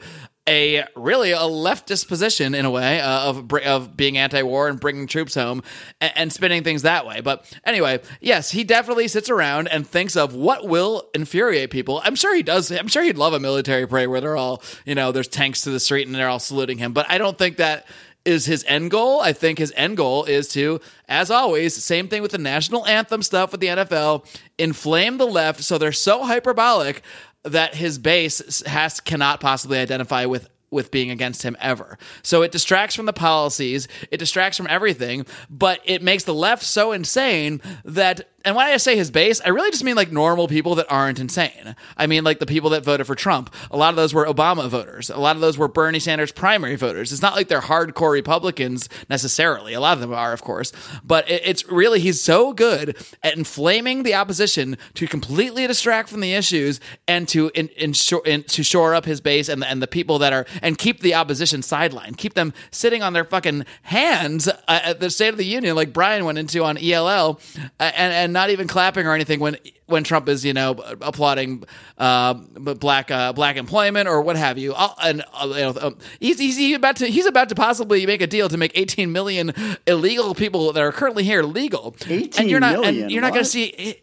a 0.48 0.86
really 0.96 1.32
a 1.32 1.40
leftist 1.40 2.08
position 2.08 2.54
in 2.54 2.64
a 2.64 2.70
way 2.70 3.00
uh, 3.00 3.28
of 3.28 3.52
of 3.52 3.96
being 3.96 4.16
anti-war 4.16 4.68
and 4.68 4.80
bringing 4.80 5.06
troops 5.06 5.34
home 5.34 5.62
and, 6.00 6.12
and 6.16 6.32
spinning 6.32 6.64
things 6.64 6.82
that 6.82 7.06
way. 7.06 7.20
But 7.20 7.44
anyway, 7.64 8.00
yes, 8.20 8.50
he 8.50 8.64
definitely 8.64 9.08
sits 9.08 9.28
around 9.28 9.68
and 9.68 9.86
thinks 9.86 10.16
of 10.16 10.34
what 10.34 10.66
will 10.66 11.10
infuriate 11.14 11.70
people. 11.70 12.00
I'm 12.02 12.14
sure 12.14 12.34
he 12.34 12.42
does. 12.42 12.72
I'm 12.72 12.88
sure 12.88 13.02
he'd 13.02 13.18
love 13.18 13.34
a 13.34 13.40
military 13.40 13.86
parade 13.86 14.08
where 14.08 14.22
they're 14.22 14.36
all 14.36 14.62
you 14.86 14.94
know 14.94 15.12
there's 15.12 15.28
tanks 15.28 15.60
to 15.62 15.70
the 15.70 15.80
street 15.80 16.06
and 16.06 16.16
they're 16.16 16.30
all 16.30 16.38
saluting 16.38 16.78
him. 16.78 16.94
But 16.94 17.10
I 17.10 17.18
don't 17.18 17.36
think 17.36 17.58
that 17.58 17.86
is 18.28 18.44
his 18.44 18.62
end 18.68 18.90
goal. 18.90 19.20
I 19.20 19.32
think 19.32 19.58
his 19.58 19.72
end 19.74 19.96
goal 19.96 20.24
is 20.24 20.48
to, 20.48 20.80
as 21.08 21.30
always, 21.30 21.74
same 21.74 22.08
thing 22.08 22.20
with 22.20 22.32
the 22.32 22.38
national 22.38 22.86
anthem 22.86 23.22
stuff 23.22 23.52
with 23.52 23.60
the 23.62 23.68
NFL, 23.68 24.26
inflame 24.58 25.16
the 25.16 25.26
left 25.26 25.62
so 25.62 25.78
they're 25.78 25.92
so 25.92 26.24
hyperbolic 26.24 27.02
that 27.44 27.74
his 27.74 27.98
base 27.98 28.62
has 28.66 29.00
cannot 29.00 29.40
possibly 29.40 29.78
identify 29.78 30.26
with 30.26 30.48
with 30.70 30.90
being 30.90 31.10
against 31.10 31.42
him 31.42 31.56
ever. 31.60 31.96
So 32.22 32.42
it 32.42 32.52
distracts 32.52 32.94
from 32.94 33.06
the 33.06 33.14
policies, 33.14 33.88
it 34.10 34.18
distracts 34.18 34.58
from 34.58 34.66
everything, 34.68 35.24
but 35.48 35.80
it 35.86 36.02
makes 36.02 36.24
the 36.24 36.34
left 36.34 36.62
so 36.62 36.92
insane 36.92 37.62
that 37.86 38.28
and 38.44 38.54
when 38.54 38.66
I 38.66 38.76
say 38.76 38.96
his 38.96 39.10
base, 39.10 39.40
I 39.44 39.48
really 39.48 39.70
just 39.70 39.82
mean 39.82 39.96
like 39.96 40.12
normal 40.12 40.46
people 40.46 40.76
that 40.76 40.86
aren't 40.88 41.18
insane. 41.18 41.74
I 41.96 42.06
mean 42.06 42.22
like 42.22 42.38
the 42.38 42.46
people 42.46 42.70
that 42.70 42.84
voted 42.84 43.06
for 43.06 43.16
Trump. 43.16 43.52
A 43.70 43.76
lot 43.76 43.90
of 43.90 43.96
those 43.96 44.14
were 44.14 44.26
Obama 44.26 44.68
voters. 44.68 45.10
A 45.10 45.18
lot 45.18 45.34
of 45.34 45.42
those 45.42 45.58
were 45.58 45.66
Bernie 45.66 45.98
Sanders 45.98 46.30
primary 46.30 46.76
voters. 46.76 47.12
It's 47.12 47.20
not 47.20 47.34
like 47.34 47.48
they're 47.48 47.60
hardcore 47.60 48.12
Republicans 48.12 48.88
necessarily. 49.10 49.74
A 49.74 49.80
lot 49.80 49.94
of 49.94 50.00
them 50.00 50.14
are, 50.14 50.32
of 50.32 50.42
course, 50.42 50.72
but 51.04 51.28
it, 51.28 51.42
it's 51.44 51.68
really 51.68 51.98
he's 51.98 52.22
so 52.22 52.52
good 52.52 52.96
at 53.24 53.36
inflaming 53.36 54.04
the 54.04 54.14
opposition 54.14 54.78
to 54.94 55.08
completely 55.08 55.66
distract 55.66 56.08
from 56.08 56.20
the 56.20 56.32
issues 56.32 56.78
and 57.08 57.26
to 57.28 57.50
in, 57.54 57.68
ensure 57.76 58.22
in, 58.24 58.44
to 58.44 58.62
shore 58.62 58.94
up 58.94 59.04
his 59.04 59.20
base 59.20 59.48
and 59.48 59.62
the, 59.62 59.68
and 59.68 59.82
the 59.82 59.88
people 59.88 60.18
that 60.20 60.32
are 60.32 60.46
and 60.62 60.78
keep 60.78 61.00
the 61.00 61.14
opposition 61.14 61.60
sidelined, 61.60 62.16
keep 62.16 62.34
them 62.34 62.52
sitting 62.70 63.02
on 63.02 63.14
their 63.14 63.24
fucking 63.24 63.66
hands 63.82 64.46
uh, 64.46 64.52
at 64.68 65.00
the 65.00 65.10
State 65.10 65.30
of 65.30 65.38
the 65.38 65.44
Union, 65.44 65.74
like 65.74 65.92
Brian 65.92 66.24
went 66.24 66.38
into 66.38 66.62
on 66.62 66.78
ELL, 66.78 67.40
uh, 67.80 67.82
and 67.96 68.12
and 68.12 68.37
not 68.38 68.50
even 68.50 68.68
clapping 68.68 69.06
or 69.06 69.14
anything 69.14 69.40
when 69.40 69.56
when 69.86 70.04
Trump 70.04 70.28
is 70.28 70.44
you 70.44 70.52
know 70.54 70.72
applauding 71.00 71.64
uh, 71.98 72.34
black 72.34 73.10
uh, 73.10 73.32
black 73.32 73.56
employment 73.56 74.08
or 74.08 74.20
what 74.22 74.36
have 74.36 74.58
you. 74.58 74.74
I'll- 74.74 74.96
and 75.02 75.22
uh, 75.34 75.46
you 75.48 75.60
know, 75.60 75.74
um, 75.80 75.98
he's 76.20 76.38
he's 76.38 76.76
about 76.76 76.96
to 76.96 77.06
he's 77.06 77.26
about 77.26 77.48
to 77.48 77.54
possibly 77.54 78.06
make 78.06 78.22
a 78.22 78.26
deal 78.26 78.48
to 78.48 78.56
make 78.56 78.72
18 78.76 79.10
million 79.10 79.52
illegal 79.86 80.34
people 80.34 80.72
that 80.72 80.80
are 80.82 80.92
currently 80.92 81.24
here 81.24 81.42
legal. 81.42 81.96
18 82.06 82.40
and 82.40 82.50
you're 82.50 82.60
not 82.60 82.72
million, 82.72 82.94
and 83.02 83.10
you're 83.10 83.22
not 83.22 83.32
going 83.32 83.44
to 83.44 83.50
see. 83.50 83.96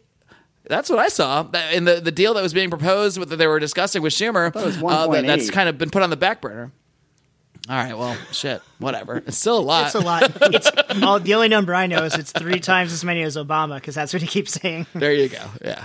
That's 0.68 0.90
what 0.90 0.98
I 0.98 1.08
saw 1.08 1.46
in 1.72 1.84
the, 1.84 2.00
the 2.00 2.10
deal 2.10 2.34
that 2.34 2.42
was 2.42 2.52
being 2.52 2.70
proposed 2.70 3.18
with 3.18 3.28
that 3.30 3.36
they 3.36 3.46
were 3.46 3.60
discussing 3.60 4.02
with 4.02 4.12
Schumer. 4.12 4.48
it 4.48 4.54
was 4.56 4.76
uh, 4.92 5.06
that- 5.22 5.26
that's 5.28 5.50
kind 5.50 5.68
of 5.68 5.78
been 5.78 5.90
put 5.90 6.02
on 6.02 6.10
the 6.10 6.16
back 6.16 6.40
burner. 6.40 6.72
All 7.68 7.76
right, 7.76 7.98
well, 7.98 8.16
shit, 8.30 8.62
whatever. 8.78 9.16
It's 9.16 9.38
still 9.38 9.58
a 9.58 9.60
lot. 9.60 9.86
It's 9.86 9.94
a 9.96 10.00
lot. 10.00 10.30
It's 10.54 10.70
all, 11.02 11.18
the 11.18 11.34
only 11.34 11.48
number 11.48 11.74
I 11.74 11.88
know 11.88 12.04
is 12.04 12.14
it's 12.14 12.30
three 12.30 12.60
times 12.60 12.92
as 12.92 13.02
many 13.04 13.22
as 13.22 13.36
Obama 13.36 13.74
because 13.76 13.96
that's 13.96 14.12
what 14.12 14.22
he 14.22 14.28
keeps 14.28 14.52
saying. 14.52 14.86
There 14.94 15.12
you 15.12 15.28
go. 15.28 15.42
Yeah. 15.64 15.84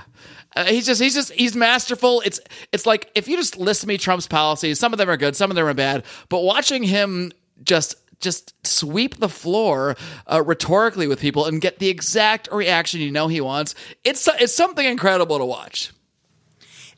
Uh, 0.55 0.65
he's 0.65 0.85
just 0.85 1.01
he's 1.01 1.15
just 1.15 1.31
he's 1.31 1.55
masterful. 1.55 2.21
It's 2.23 2.39
it's 2.71 2.85
like 2.85 3.09
if 3.15 3.27
you 3.27 3.38
just 3.38 3.57
list 3.57 3.88
me 3.88 3.97
Trump's 3.97 4.27
policies, 4.27 4.79
some 4.79 4.93
of 4.93 5.00
them 5.00 5.09
are 5.09 5.17
good, 5.17 5.35
some 5.35 5.50
of 5.50 5.55
them 5.55 5.65
are 5.65 5.73
bad, 5.73 6.03
but 6.29 6.41
watching 6.41 6.83
him 6.83 7.31
just 7.63 7.95
just 8.19 8.53
sweep 8.65 9.17
the 9.17 9.29
floor 9.29 9.95
uh, 10.31 10.43
rhetorically 10.45 11.07
with 11.07 11.19
people 11.19 11.45
and 11.45 11.61
get 11.61 11.79
the 11.79 11.89
exact 11.89 12.47
reaction 12.51 13.00
you 13.00 13.11
know 13.11 13.27
he 13.27 13.41
wants, 13.41 13.73
it's 14.03 14.27
it's 14.39 14.53
something 14.53 14.85
incredible 14.85 15.39
to 15.39 15.45
watch. 15.45 15.91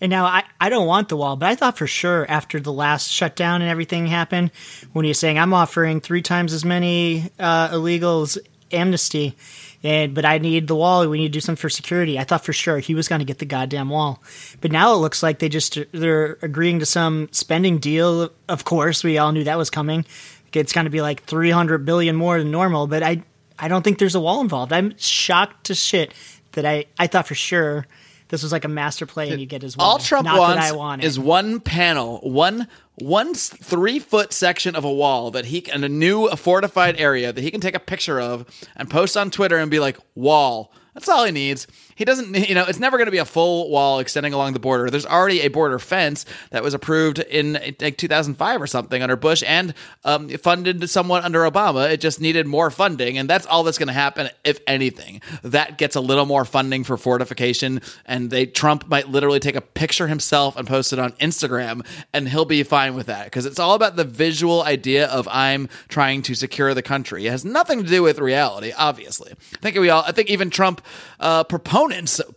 And 0.04 0.10
now 0.10 0.26
I, 0.26 0.44
I 0.60 0.68
don't 0.68 0.86
want 0.86 1.08
the 1.08 1.16
wall, 1.16 1.38
but 1.38 1.48
I 1.48 1.56
thought 1.56 1.78
for 1.78 1.88
sure 1.88 2.30
after 2.30 2.60
the 2.60 2.74
last 2.74 3.10
shutdown 3.10 3.62
and 3.62 3.72
everything 3.72 4.06
happened, 4.06 4.52
when 4.92 5.06
he 5.06 5.10
was 5.10 5.18
saying 5.18 5.40
I'm 5.40 5.54
offering 5.54 6.02
three 6.02 6.22
times 6.22 6.52
as 6.52 6.66
many 6.66 7.32
uh, 7.40 7.70
illegals 7.70 8.38
amnesty, 8.74 9.38
and 9.82 10.14
but 10.14 10.26
I 10.26 10.40
need 10.40 10.68
the 10.68 10.76
wall. 10.76 11.08
We 11.08 11.20
need 11.20 11.30
to 11.30 11.32
do 11.32 11.40
something 11.40 11.62
for 11.62 11.70
security. 11.70 12.20
I 12.20 12.26
thought 12.26 12.44
for 12.44 12.52
sure 12.52 12.80
he 12.80 12.96
was 12.96 13.08
going 13.08 13.20
to 13.20 13.26
get 13.26 13.40
the 13.40 13.46
goddamn 13.46 13.90
wall, 13.90 14.22
but 14.60 14.74
now 14.74 14.94
it 14.94 14.98
looks 14.98 15.24
like 15.24 15.40
they 15.40 15.48
just 15.48 15.80
they're 15.94 16.38
agreeing 16.42 16.80
to 16.80 16.86
some 16.86 17.30
spending 17.32 17.78
deal. 17.78 18.30
Of 18.50 18.66
course, 18.66 19.06
we 19.06 19.18
all 19.20 19.32
knew 19.32 19.46
that 19.46 19.58
was 19.58 19.70
coming. 19.70 20.04
It's 20.52 20.74
going 20.74 20.84
to 20.84 20.92
be 20.92 21.02
like 21.02 21.24
300 21.24 21.86
billion 21.86 22.18
more 22.18 22.40
than 22.40 22.52
normal, 22.52 22.88
but 22.88 23.04
I 23.04 23.24
I 23.58 23.70
don't 23.70 23.84
think 23.84 24.00
there's 24.00 24.16
a 24.16 24.20
wall 24.20 24.42
involved. 24.42 24.74
I'm 24.74 24.98
shocked 24.98 25.68
to 25.68 25.76
shit 25.76 26.14
that 26.52 26.66
I 26.66 26.88
I 27.00 27.08
thought 27.08 27.26
for 27.26 27.36
sure. 27.36 27.88
This 28.34 28.42
was 28.42 28.52
like 28.52 28.66
a 28.66 28.68
master 28.68 29.06
play, 29.06 29.30
and 29.30 29.40
you 29.40 29.46
get 29.46 29.62
his 29.62 29.78
wall. 29.78 29.92
All 29.92 29.98
Trump 30.00 30.26
Not 30.26 30.40
wants 30.40 30.66
that 30.66 30.74
I 30.74 30.76
wanted. 30.76 31.06
is 31.06 31.20
one 31.20 31.60
panel, 31.60 32.18
one 32.24 32.68
one 32.96 33.36
three 33.36 34.00
foot 34.00 34.34
section 34.34 34.76
of 34.76 34.84
a 34.84 34.92
wall 34.92 35.30
that 35.30 35.46
he 35.46 35.62
can, 35.62 35.84
a 35.84 35.88
new 35.88 36.28
fortified 36.30 37.00
area 37.00 37.32
that 37.32 37.40
he 37.40 37.52
can 37.52 37.62
take 37.62 37.76
a 37.76 37.80
picture 37.80 38.20
of 38.20 38.48
and 38.76 38.90
post 38.90 39.16
on 39.16 39.30
Twitter 39.30 39.60
and 39.60 39.70
be 39.70 39.80
like, 39.80 40.00
wall. 40.16 40.74
That's 40.96 41.08
all 41.08 41.26
he 41.26 41.32
needs. 41.32 41.68
He 41.96 42.06
doesn't, 42.06 42.36
you 42.50 42.56
know, 42.56 42.66
it's 42.68 42.80
never 42.80 42.98
going 42.98 43.08
to 43.08 43.12
be 43.12 43.18
a 43.18 43.26
full 43.26 43.70
wall 43.70 44.00
extending 44.00 44.34
along 44.34 44.54
the 44.54 44.60
border. 44.60 44.90
There's 44.90 45.06
already 45.06 45.42
a 45.42 45.48
border 45.50 45.80
fence 45.80 46.26
that 46.52 46.64
was 46.64 46.74
approved 46.74 47.20
in 47.20 47.54
like 47.80 47.98
2005 47.98 48.62
or 48.62 48.68
something 48.68 49.02
under 49.02 49.16
Bush 49.16 49.44
and 49.46 49.74
um, 50.04 50.30
funded 50.30 50.90
somewhat 50.90 51.24
under 51.24 51.42
Obama. 51.42 51.92
It 51.92 52.02
just 52.02 52.20
needed 52.20 52.48
more 52.48 52.72
funding, 52.72 53.18
and 53.18 53.30
that's 53.30 53.46
all 53.46 53.64
that's 53.64 53.78
going 53.78 53.88
to 53.88 53.94
happen, 53.94 54.30
if 54.44 54.60
anything. 54.68 55.22
That 55.44 55.78
gets 55.78 55.96
a 55.96 56.02
little 56.02 56.26
more 56.26 56.46
funding 56.46 56.84
for 56.84 56.98
fortification, 56.98 57.82
and 58.06 58.30
they 58.30 58.46
Trump 58.46 58.88
might 58.88 59.10
literally 59.10 59.40
take 59.40 59.56
a 59.56 59.62
picture 59.62 60.08
himself 60.08 60.58
and 60.58 60.68
post 60.68 60.94
it 60.94 61.00
on 61.00 61.12
Instagram, 61.14 61.86
and 62.14 62.30
he'll 62.30 62.46
be 62.46 62.64
fine 62.64 62.96
with 62.96 63.08
that 63.08 63.26
because 63.26 63.46
it's 63.46 63.60
all 63.60 63.76
about 63.76 63.96
the 63.96 64.04
visual 64.04 64.64
idea 64.64 65.08
of 65.08 65.28
I'm 65.30 65.70
trying 65.88 66.22
to 66.24 66.36
secure 66.36 66.74
the 66.74 66.82
country. 66.82 67.28
It 67.28 67.32
has 67.32 67.46
nothing 67.46 67.84
to 67.84 67.90
do 67.90 68.04
with 68.04 68.20
reality, 68.20 68.72
obviously. 68.78 69.32
I 69.32 69.58
think 69.58 69.78
we 69.78 69.90
all, 69.90 70.04
I 70.06 70.12
think 70.12 70.30
even 70.30 70.50
Trump 70.50 70.82
uh, 71.20 71.44
proponents 71.44 71.83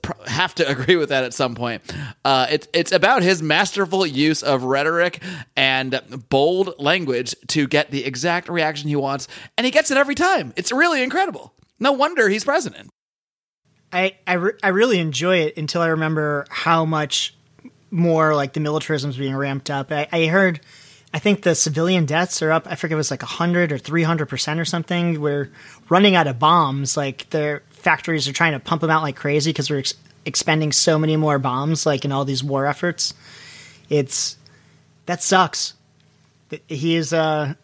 pr- 0.02 0.12
have 0.26 0.54
to 0.56 0.68
agree 0.68 0.96
with 0.96 1.10
that 1.10 1.24
at 1.24 1.34
some 1.34 1.54
point. 1.54 1.82
Uh, 2.24 2.46
it's 2.50 2.68
it's 2.72 2.92
about 2.92 3.22
his 3.22 3.42
masterful 3.42 4.06
use 4.06 4.42
of 4.42 4.64
rhetoric 4.64 5.22
and 5.56 6.00
bold 6.28 6.74
language 6.78 7.34
to 7.48 7.66
get 7.66 7.90
the 7.90 8.04
exact 8.04 8.48
reaction 8.48 8.88
he 8.88 8.96
wants, 8.96 9.28
and 9.56 9.64
he 9.64 9.70
gets 9.70 9.90
it 9.90 9.96
every 9.96 10.14
time. 10.14 10.52
It's 10.56 10.72
really 10.72 11.02
incredible. 11.02 11.52
No 11.78 11.92
wonder 11.92 12.28
he's 12.28 12.44
president. 12.44 12.90
I 13.92 14.16
I, 14.26 14.34
re- 14.34 14.58
I 14.62 14.68
really 14.68 14.98
enjoy 14.98 15.38
it 15.38 15.56
until 15.56 15.82
I 15.82 15.88
remember 15.88 16.46
how 16.50 16.84
much 16.84 17.34
more 17.90 18.34
like 18.34 18.52
the 18.52 18.60
militarism 18.60 19.10
is 19.10 19.16
being 19.16 19.36
ramped 19.36 19.70
up. 19.70 19.92
I, 19.92 20.08
I 20.12 20.26
heard, 20.26 20.60
I 21.14 21.18
think 21.18 21.42
the 21.42 21.54
civilian 21.54 22.04
deaths 22.04 22.42
are 22.42 22.50
up. 22.50 22.66
I 22.68 22.74
forget 22.74 22.94
it 22.94 22.96
was 22.96 23.10
like 23.10 23.22
hundred 23.22 23.72
or 23.72 23.78
three 23.78 24.02
hundred 24.02 24.26
percent 24.26 24.60
or 24.60 24.64
something. 24.64 25.20
We're 25.20 25.50
running 25.88 26.14
out 26.14 26.26
of 26.26 26.38
bombs. 26.38 26.96
Like 26.96 27.30
their 27.30 27.62
factories 27.86 28.26
are 28.26 28.32
trying 28.32 28.52
to 28.52 28.58
pump 28.58 28.80
them 28.80 28.90
out 28.90 29.02
like 29.02 29.14
crazy 29.14 29.50
because 29.50 29.70
we're 29.70 29.78
ex- 29.78 29.94
expending 30.24 30.72
so 30.72 30.98
many 30.98 31.16
more 31.16 31.38
bombs. 31.38 31.86
Like 31.86 32.04
in 32.04 32.10
all 32.10 32.24
these 32.24 32.42
war 32.42 32.66
efforts, 32.66 33.14
it's 33.88 34.36
that 35.06 35.22
sucks. 35.22 35.74
He 36.66 36.96
is 36.96 37.12
uh, 37.12 37.54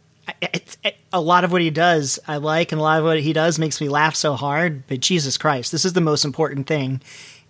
it, 0.41 0.77
a 1.13 1.21
lot 1.21 1.43
of 1.43 1.51
what 1.51 1.61
he 1.61 1.71
does 1.71 2.21
I 2.29 2.37
like, 2.37 2.71
and 2.71 2.81
a 2.81 2.85
lot 2.85 3.01
of 3.01 3.05
what 3.05 3.19
he 3.19 3.33
does 3.33 3.59
makes 3.59 3.81
me 3.81 3.89
laugh 3.89 4.15
so 4.15 4.35
hard. 4.35 4.87
But 4.87 5.01
Jesus 5.01 5.37
Christ, 5.37 5.73
this 5.73 5.85
is 5.85 5.93
the 5.93 6.01
most 6.01 6.25
important 6.25 6.69
thing. 6.69 7.01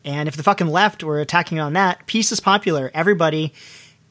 And 0.03 0.27
if 0.27 0.37
the 0.37 0.43
fucking 0.43 0.67
left 0.67 1.05
were 1.05 1.21
attacking 1.21 1.61
on 1.61 1.75
that, 1.75 2.07
peace 2.07 2.33
is 2.33 2.41
popular. 2.41 2.91
Everybody 2.95 3.53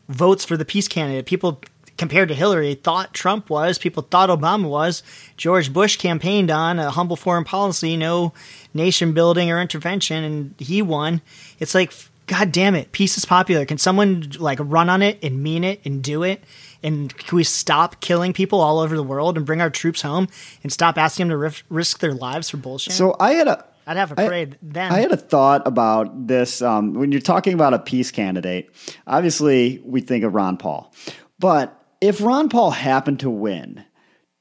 votes 0.08 0.46
for 0.46 0.56
the 0.56 0.66
peace 0.66 0.88
candidate. 0.88 1.26
People 1.26 1.62
compared 2.02 2.30
to 2.30 2.34
Hillary 2.34 2.74
thought 2.74 3.14
Trump 3.14 3.48
was. 3.52 3.78
People 3.78 4.02
thought 4.02 4.30
Obama 4.30 4.68
was. 4.68 5.04
George 5.38 5.72
Bush 5.72 5.98
campaigned 5.98 6.50
on 6.50 6.80
a 6.80 6.90
humble 6.90 7.16
foreign 7.16 7.44
policy, 7.44 7.96
no 7.96 8.34
nation 8.74 9.14
building 9.14 9.52
or 9.52 9.62
intervention, 9.62 10.24
and 10.24 10.56
he 10.58 10.82
won. 10.82 11.22
It's 11.60 11.76
like, 11.76 11.94
God 12.26 12.52
damn 12.52 12.74
it, 12.74 12.92
peace 12.92 13.20
is 13.20 13.26
popular. 13.26 13.66
Can 13.66 13.78
someone 13.78 14.32
like 14.40 14.58
run 14.60 14.90
on 14.90 15.04
it 15.04 15.20
and 15.22 15.44
mean 15.44 15.64
it 15.64 15.80
and 15.86 16.02
do 16.04 16.24
it? 16.24 16.44
And 16.82 17.16
can 17.16 17.36
we 17.36 17.44
stop 17.44 18.02
killing 18.02 18.34
people 18.34 18.62
all 18.62 18.80
over 18.80 18.96
the 18.96 19.04
world 19.04 19.38
and 19.38 19.46
bring 19.46 19.62
our 19.62 19.70
troops 19.70 20.02
home 20.02 20.28
and 20.64 20.74
stop 20.74 20.98
asking 20.98 21.28
them 21.28 21.30
to 21.30 21.38
rif- 21.38 21.64
risk 21.70 22.00
their 22.00 22.16
lives 22.16 22.50
for 22.50 22.58
bullshit? 22.58 22.94
So 22.94 23.16
I 23.20 23.34
had 23.34 23.48
a 23.48 23.64
I'd 23.86 23.98
have 23.98 24.12
a 24.14 24.20
I- 24.20 24.28
parade 24.28 24.58
then. 24.64 24.92
I 24.92 25.02
had 25.02 25.12
a 25.12 25.18
thought 25.18 25.68
about 25.68 26.26
this 26.26 26.64
um, 26.64 26.96
when 26.96 27.12
you're 27.12 27.22
talking 27.22 27.54
about 27.54 27.76
a 27.76 27.80
peace 27.80 28.10
candidate. 28.10 28.72
Obviously, 29.06 29.80
we 29.86 30.02
think 30.02 30.24
of 30.24 30.34
Ron 30.34 30.58
Paul, 30.58 30.92
but 31.38 31.78
if 32.02 32.22
Ron 32.22 32.50
Paul 32.50 32.72
happened 32.72 33.20
to 33.22 33.30
win, 33.30 33.86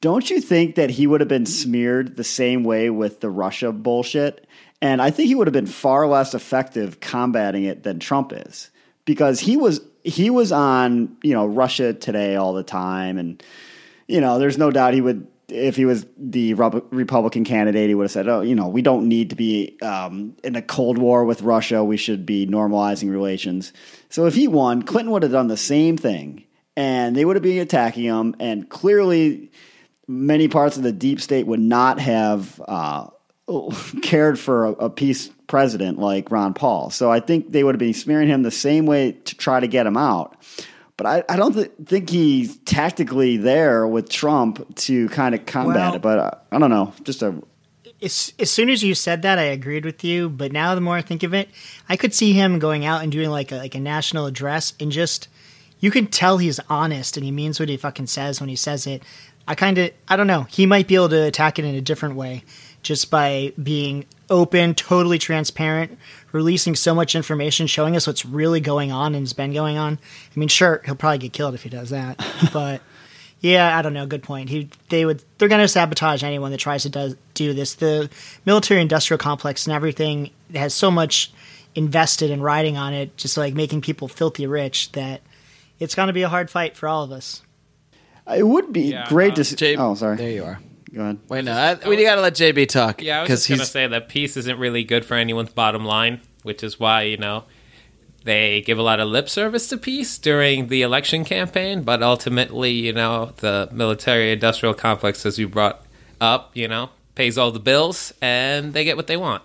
don't 0.01 0.29
you 0.31 0.41
think 0.41 0.77
that 0.77 0.91
he 0.91 1.07
would 1.07 1.21
have 1.21 1.29
been 1.29 1.47
smeared 1.47 2.17
the 2.17 2.25
same 2.25 2.65
way 2.65 2.89
with 2.89 3.21
the 3.21 3.29
Russia 3.31 3.71
bullshit? 3.71 4.47
And 4.81 5.03
I 5.03 5.11
think 5.11 5.29
he 5.29 5.35
would 5.35 5.47
have 5.47 5.53
been 5.53 5.67
far 5.67 6.07
less 6.07 6.35
effective 6.35 7.01
combating 7.01 7.65
it 7.65 7.83
than 7.83 8.01
Trump 8.01 8.33
is 8.35 8.71
because 9.05 9.41
he 9.41 9.59
was 9.59 9.81
he 10.03 10.31
was 10.31 10.53
on 10.53 11.17
you 11.23 11.35
know 11.35 11.47
Russia 11.47 11.93
Today 11.93 12.37
all 12.37 12.55
the 12.55 12.63
time, 12.63 13.19
and 13.19 13.43
you 14.09 14.23
know 14.23 14.39
there's 14.39 14.57
no 14.57 14.71
doubt 14.71 14.95
he 14.95 15.03
would 15.03 15.27
if 15.49 15.77
he 15.77 15.85
was 15.85 16.07
the 16.17 16.55
Republican 16.55 17.45
candidate, 17.45 17.89
he 17.89 17.95
would 17.95 18.05
have 18.05 18.11
said, 18.11 18.29
"Oh, 18.29 18.41
you 18.41 18.55
know, 18.55 18.69
we 18.69 18.81
don't 18.81 19.09
need 19.09 19.31
to 19.31 19.37
be 19.37 19.77
um, 19.83 20.37
in 20.43 20.57
a 20.57 20.63
cold 20.63 20.97
war 20.97 21.25
with 21.25 21.43
Russia. 21.43 21.85
We 21.85 21.99
should 21.99 22.25
be 22.25 22.47
normalizing 22.47 23.11
relations." 23.11 23.75
So 24.09 24.27
if 24.27 24.35
he 24.35 24.49
won, 24.49 24.83
Clinton 24.83 25.13
would 25.13 25.25
have 25.25 25.33
done 25.33 25.49
the 25.49 25.57
same 25.59 25.99
thing, 25.99 26.45
and 26.77 27.17
they 27.17 27.25
would 27.25 27.37
have 27.37 27.43
been 27.43 27.59
attacking 27.59 28.05
him, 28.05 28.35
and 28.39 28.69
clearly, 28.69 29.51
many 30.07 30.49
parts 30.49 30.77
of 30.77 30.83
the 30.83 30.93
deep 30.93 31.21
state 31.21 31.47
would 31.47 31.61
not 31.61 32.01
have 32.01 32.61
uh, 32.67 33.09
cared 34.03 34.39
for 34.39 34.67
a, 34.67 34.71
a 34.73 34.91
peace 34.91 35.31
president 35.47 35.99
like 35.99 36.31
Ron 36.31 36.55
Paul. 36.55 36.91
So 36.91 37.11
I 37.11 37.21
think 37.21 37.53
they 37.53 37.65
would 37.65 37.75
have 37.75 37.81
been 37.81 37.95
smearing 37.95 38.29
him 38.29 38.43
the 38.43 38.51
same 38.51 38.87
way 38.87 39.13
to 39.13 39.35
try 39.37 39.61
to 39.61 39.67
get 39.67 39.87
him 39.87 39.97
out. 39.97 40.37
But 40.97 41.07
I, 41.07 41.25
I 41.31 41.37
don't 41.37 41.55
th- 41.55 41.73
think 41.87 42.11
he's 42.11 42.59
tactically 42.59 43.39
there 43.39 43.87
with 43.87 44.11
Trump 44.11 44.77
to 44.77 45.09
kind 45.09 45.35
of 45.35 45.47
combat 45.47 45.77
Well- 45.77 45.95
it. 45.95 46.03
But 46.03 46.19
uh, 46.19 46.31
I 46.53 46.59
don't 46.59 46.71
know, 46.71 46.93
just 47.05 47.23
a 47.23 47.43
as, 48.03 48.33
as 48.39 48.51
soon 48.51 48.71
as 48.71 48.83
you 48.83 48.95
said 48.95 49.23
that, 49.23 49.39
I 49.39 49.45
agreed 49.45 49.85
with 49.85 50.05
you. 50.05 50.29
But 50.29 50.53
now, 50.53 50.75
the 50.75 50.81
more 50.81 50.97
I 50.97 51.03
think 51.03 51.23
of 51.23 51.35
it, 51.35 51.51
I 51.89 51.97
could 51.97 52.15
see 52.15 52.33
him 52.33 52.59
going 52.59 52.85
out 52.85 53.03
and 53.03 53.13
doing 53.13 53.31
like 53.31 53.53
a, 53.53 53.57
like 53.57 53.75
a 53.75 53.81
national 53.81 54.27
address 54.27 54.73
and 54.81 54.91
just 54.91 55.29
you 55.81 55.91
can 55.91 56.07
tell 56.07 56.39
he's 56.39 56.61
honest 56.69 57.17
and 57.17 57.25
he 57.25 57.33
means 57.33 57.59
what 57.59 57.69
he 57.69 57.77
fucking 57.77 58.07
says 58.07 58.41
when 58.41 58.49
he 58.49 58.57
says 58.57 58.87
it. 58.87 59.03
I 59.49 59.55
kind 59.55 59.79
of 59.79 59.91
I 60.09 60.17
don't 60.17 60.27
know. 60.27 60.43
He 60.45 60.67
might 60.67 60.87
be 60.87 60.95
able 60.95 61.09
to 61.09 61.27
attack 61.27 61.59
it 61.59 61.65
in 61.65 61.75
a 61.75 61.81
different 61.81 62.15
way, 62.15 62.45
just 62.83 63.11
by 63.11 63.53
being 63.61 64.05
open, 64.29 64.75
totally 64.75 65.19
transparent, 65.19 65.99
releasing 66.31 66.77
so 66.77 66.95
much 66.95 67.17
information, 67.17 67.67
showing 67.67 67.97
us 67.97 68.07
what's 68.07 68.25
really 68.25 68.61
going 68.61 68.93
on 68.93 69.15
and 69.15 69.23
has 69.23 69.33
been 69.33 69.53
going 69.53 69.77
on. 69.77 69.99
I 70.35 70.39
mean, 70.39 70.49
sure, 70.49 70.83
he'll 70.85 70.95
probably 70.95 71.19
get 71.19 71.33
killed 71.33 71.55
if 71.55 71.63
he 71.65 71.69
does 71.69 71.91
that, 71.91 72.25
but. 72.53 72.81
Yeah, 73.43 73.79
I 73.79 73.81
don't 73.81 73.95
know. 73.95 74.05
Good 74.05 74.23
point. 74.23 74.51
He, 74.51 74.69
they 74.91 75.07
would, 75.07 75.25
they're 75.39 75.49
going 75.49 75.63
to 75.63 75.67
sabotage 75.67 76.23
anyone 76.23 76.51
that 76.51 76.59
tries 76.59 76.83
to 76.83 76.91
does, 76.91 77.17
do 77.33 77.55
this. 77.55 77.73
The 77.73 78.11
military-industrial 78.45 79.17
complex 79.17 79.67
and 79.67 79.75
everything 79.75 80.29
has 80.55 80.75
so 80.75 80.91
much 80.91 81.33
invested 81.75 82.31
in 82.31 82.43
riding 82.43 82.77
on 82.77 82.93
it, 82.93 83.17
just 83.17 83.39
like 83.39 83.55
making 83.55 83.81
people 83.81 84.09
filthy 84.09 84.47
rich, 84.47 84.93
that 84.93 85.23
it's 85.81 85.95
going 85.95 86.07
to 86.07 86.13
be 86.13 86.23
a 86.23 86.29
hard 86.29 86.51
fight 86.51 86.77
for 86.77 86.89
all 86.89 87.03
of 87.03 87.11
us. 87.11 87.43
It 88.33 88.47
would 88.47 88.73
be 88.73 88.83
Yeah, 88.93 89.09
great 89.09 89.33
uh, 89.33 89.37
to 89.37 89.45
see. 89.45 89.57
Jay- 89.57 89.77
oh, 89.77 89.95
sorry. 89.95 90.17
There 90.17 90.31
you 90.31 90.45
are. 90.45 90.61
Go 90.95 91.03
ahead. 91.03 91.19
Wait, 91.29 91.45
no, 91.45 91.53
I, 91.53 91.89
we 91.89 92.03
got 92.03 92.17
to 92.17 92.21
let 92.21 92.35
JB 92.35 92.69
talk. 92.69 93.01
Yeah, 93.03 93.19
I 93.19 93.21
was 93.23 93.29
because 93.29 93.47
just 93.47 93.59
gonna 93.59 93.67
say 93.67 93.87
that 93.87 94.09
peace 94.09 94.37
isn't 94.37 94.59
really 94.59 94.83
good 94.85 95.05
for 95.05 95.15
anyone's 95.15 95.51
bottom 95.51 95.85
line, 95.85 96.21
which 96.43 96.63
is 96.65 96.81
why 96.81 97.03
you 97.03 97.17
know 97.17 97.45
they 98.25 98.61
give 98.63 98.79
a 98.79 98.83
lot 98.83 98.99
of 99.01 99.09
lip 99.09 99.29
service 99.29 99.69
to 99.69 99.77
peace 99.77 100.19
during 100.19 100.67
the 100.67 100.83
election 100.83 101.25
campaign, 101.25 101.83
but 101.83 102.03
ultimately, 102.03 102.73
you 102.73 102.93
know, 102.93 103.33
the 103.37 103.69
military-industrial 103.73 104.75
complex, 104.75 105.25
as 105.25 105.39
you 105.39 105.49
brought 105.49 105.85
up, 106.21 106.51
you 106.55 106.69
know, 106.69 106.91
pays 107.15 107.39
all 107.39 107.51
the 107.53 107.61
bills, 107.61 108.13
and 108.21 108.75
they 108.75 108.85
get 108.85 108.97
what 108.97 109.07
they 109.07 109.17
want. 109.17 109.43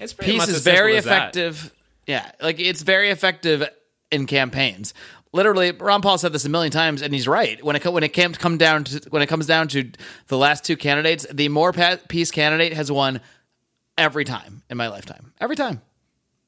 It's 0.00 0.12
peace 0.12 0.48
is 0.48 0.62
very 0.62 0.96
as 0.96 1.04
that. 1.04 1.36
effective. 1.36 1.72
Yeah, 2.06 2.30
like 2.42 2.58
it's 2.60 2.82
very 2.82 3.10
effective 3.10 3.68
in 4.10 4.26
campaigns. 4.26 4.94
Literally, 5.36 5.70
Ron 5.72 6.00
Paul 6.00 6.16
said 6.16 6.32
this 6.32 6.46
a 6.46 6.48
million 6.48 6.72
times, 6.72 7.02
and 7.02 7.12
he's 7.12 7.28
right. 7.28 7.62
When 7.62 7.76
it 7.76 7.84
when 7.84 8.02
it 8.02 8.14
came 8.14 8.32
come 8.32 8.56
down 8.56 8.84
to 8.84 9.06
when 9.10 9.20
it 9.20 9.26
comes 9.26 9.44
down 9.44 9.68
to 9.68 9.90
the 10.28 10.38
last 10.38 10.64
two 10.64 10.78
candidates, 10.78 11.26
the 11.30 11.50
more 11.50 11.74
peace 12.08 12.30
candidate 12.30 12.72
has 12.72 12.90
won 12.90 13.20
every 13.98 14.24
time 14.24 14.62
in 14.70 14.78
my 14.78 14.88
lifetime. 14.88 15.34
Every 15.38 15.54
time. 15.54 15.82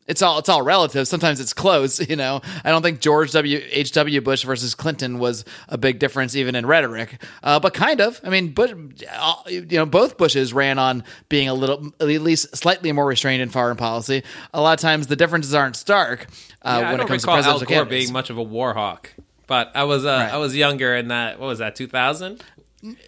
It's 0.08 0.22
all 0.22 0.38
it's 0.38 0.48
all 0.48 0.62
relative. 0.62 1.06
Sometimes 1.06 1.38
it's 1.38 1.52
close, 1.52 2.00
you 2.08 2.16
know. 2.16 2.40
I 2.64 2.70
don't 2.70 2.82
think 2.82 3.00
George 3.00 3.30
W. 3.32 3.60
H. 3.70 3.92
W. 3.92 4.20
Bush 4.20 4.42
versus 4.42 4.74
Clinton 4.74 5.18
was 5.18 5.44
a 5.68 5.76
big 5.78 5.98
difference, 5.98 6.34
even 6.34 6.54
in 6.56 6.64
rhetoric, 6.66 7.22
uh, 7.42 7.60
but 7.60 7.74
kind 7.74 8.00
of. 8.00 8.20
I 8.24 8.30
mean, 8.30 8.52
Bush, 8.52 8.72
uh, 9.12 9.34
you 9.46 9.66
know, 9.70 9.86
both 9.86 10.16
Bushes 10.16 10.52
ran 10.54 10.78
on 10.78 11.04
being 11.28 11.48
a 11.48 11.54
little, 11.54 11.92
at 12.00 12.06
least 12.08 12.56
slightly 12.56 12.90
more 12.90 13.06
restrained 13.06 13.42
in 13.42 13.50
foreign 13.50 13.76
policy. 13.76 14.22
A 14.54 14.60
lot 14.60 14.72
of 14.72 14.80
times, 14.80 15.06
the 15.08 15.16
differences 15.16 15.54
aren't 15.54 15.76
stark 15.76 16.26
uh, 16.62 16.78
Yeah, 16.80 16.92
when 16.92 17.00
it 17.02 17.06
comes 17.06 17.22
to 17.24 17.30
recall 17.30 17.44
Al 17.44 17.58
Gore 17.58 17.66
candidates. 17.66 18.06
being 18.06 18.12
much 18.14 18.30
of 18.30 18.38
a 18.38 18.42
war 18.42 18.72
hawk, 18.74 19.12
but 19.46 19.70
I 19.74 19.84
was 19.84 20.06
uh, 20.06 20.08
Right. 20.08 20.32
I 20.32 20.38
was 20.38 20.56
younger 20.56 20.96
in 20.96 21.08
that. 21.08 21.38
What 21.38 21.46
was 21.48 21.58
that? 21.58 21.76
Two 21.76 21.86
thousand. 21.86 22.42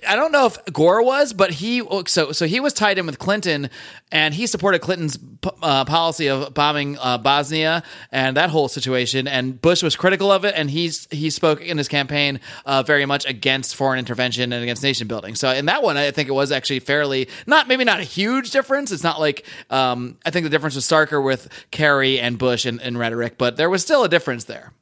I 0.07 0.17
don't 0.17 0.33
know 0.33 0.47
if 0.47 0.65
Gore 0.73 1.01
was, 1.05 1.33
but 1.33 1.53
he 1.53 1.81
so 2.07 2.33
so 2.33 2.47
he 2.47 2.59
was 2.59 2.73
tied 2.73 2.99
in 2.99 3.07
with 3.07 3.21
Clinton, 3.21 3.71
and 4.11 4.35
he 4.35 4.49
supported 4.49 4.81
Clinton's 4.81 5.17
uh, 5.63 5.85
policy 5.85 6.29
of 6.29 6.53
bombing 6.55 6.99
uh, 6.99 7.19
Bosnia 7.19 7.85
and 8.11 8.37
that 8.37 8.51
whole 8.51 8.67
situation. 8.67 9.29
And 9.29 9.63
Bush 9.63 9.81
was 9.85 9.95
critical 9.95 10.33
of 10.33 10.45
it, 10.45 10.55
and 10.57 10.69
he's 10.69 11.07
he 11.13 11.31
spoke 11.31 11.61
in 11.61 11.79
his 11.79 11.87
campaign 11.87 12.41
uh, 12.67 12.83
very 12.83 13.07
much 13.07 13.25
against 13.27 13.77
foreign 13.77 14.01
intervention 14.01 14.53
and 14.53 14.61
against 14.61 14.83
nation 14.83 15.07
building. 15.07 15.37
So 15.37 15.51
in 15.51 15.67
that 15.67 15.85
one, 15.85 15.97
I 15.97 16.11
think 16.11 16.29
it 16.29 16.33
was 16.33 16.51
actually 16.51 16.81
fairly 16.81 17.29
not 17.47 17.69
maybe 17.69 17.85
not 17.85 18.01
a 18.01 18.05
huge 18.05 18.51
difference. 18.51 18.91
It's 18.91 19.05
not 19.05 19.21
like 19.21 19.47
um, 19.71 20.19
I 20.27 20.31
think 20.31 20.45
the 20.45 20.51
difference 20.51 20.75
was 20.75 20.85
starker 20.85 21.23
with 21.23 21.49
Kerry 21.71 22.19
and 22.19 22.39
Bush 22.39 22.67
in 22.67 22.99
rhetoric, 22.99 23.39
but 23.39 23.57
there 23.57 23.71
was 23.71 23.83
still 23.83 24.03
a 24.03 24.09
difference 24.09 24.45
there. 24.45 24.73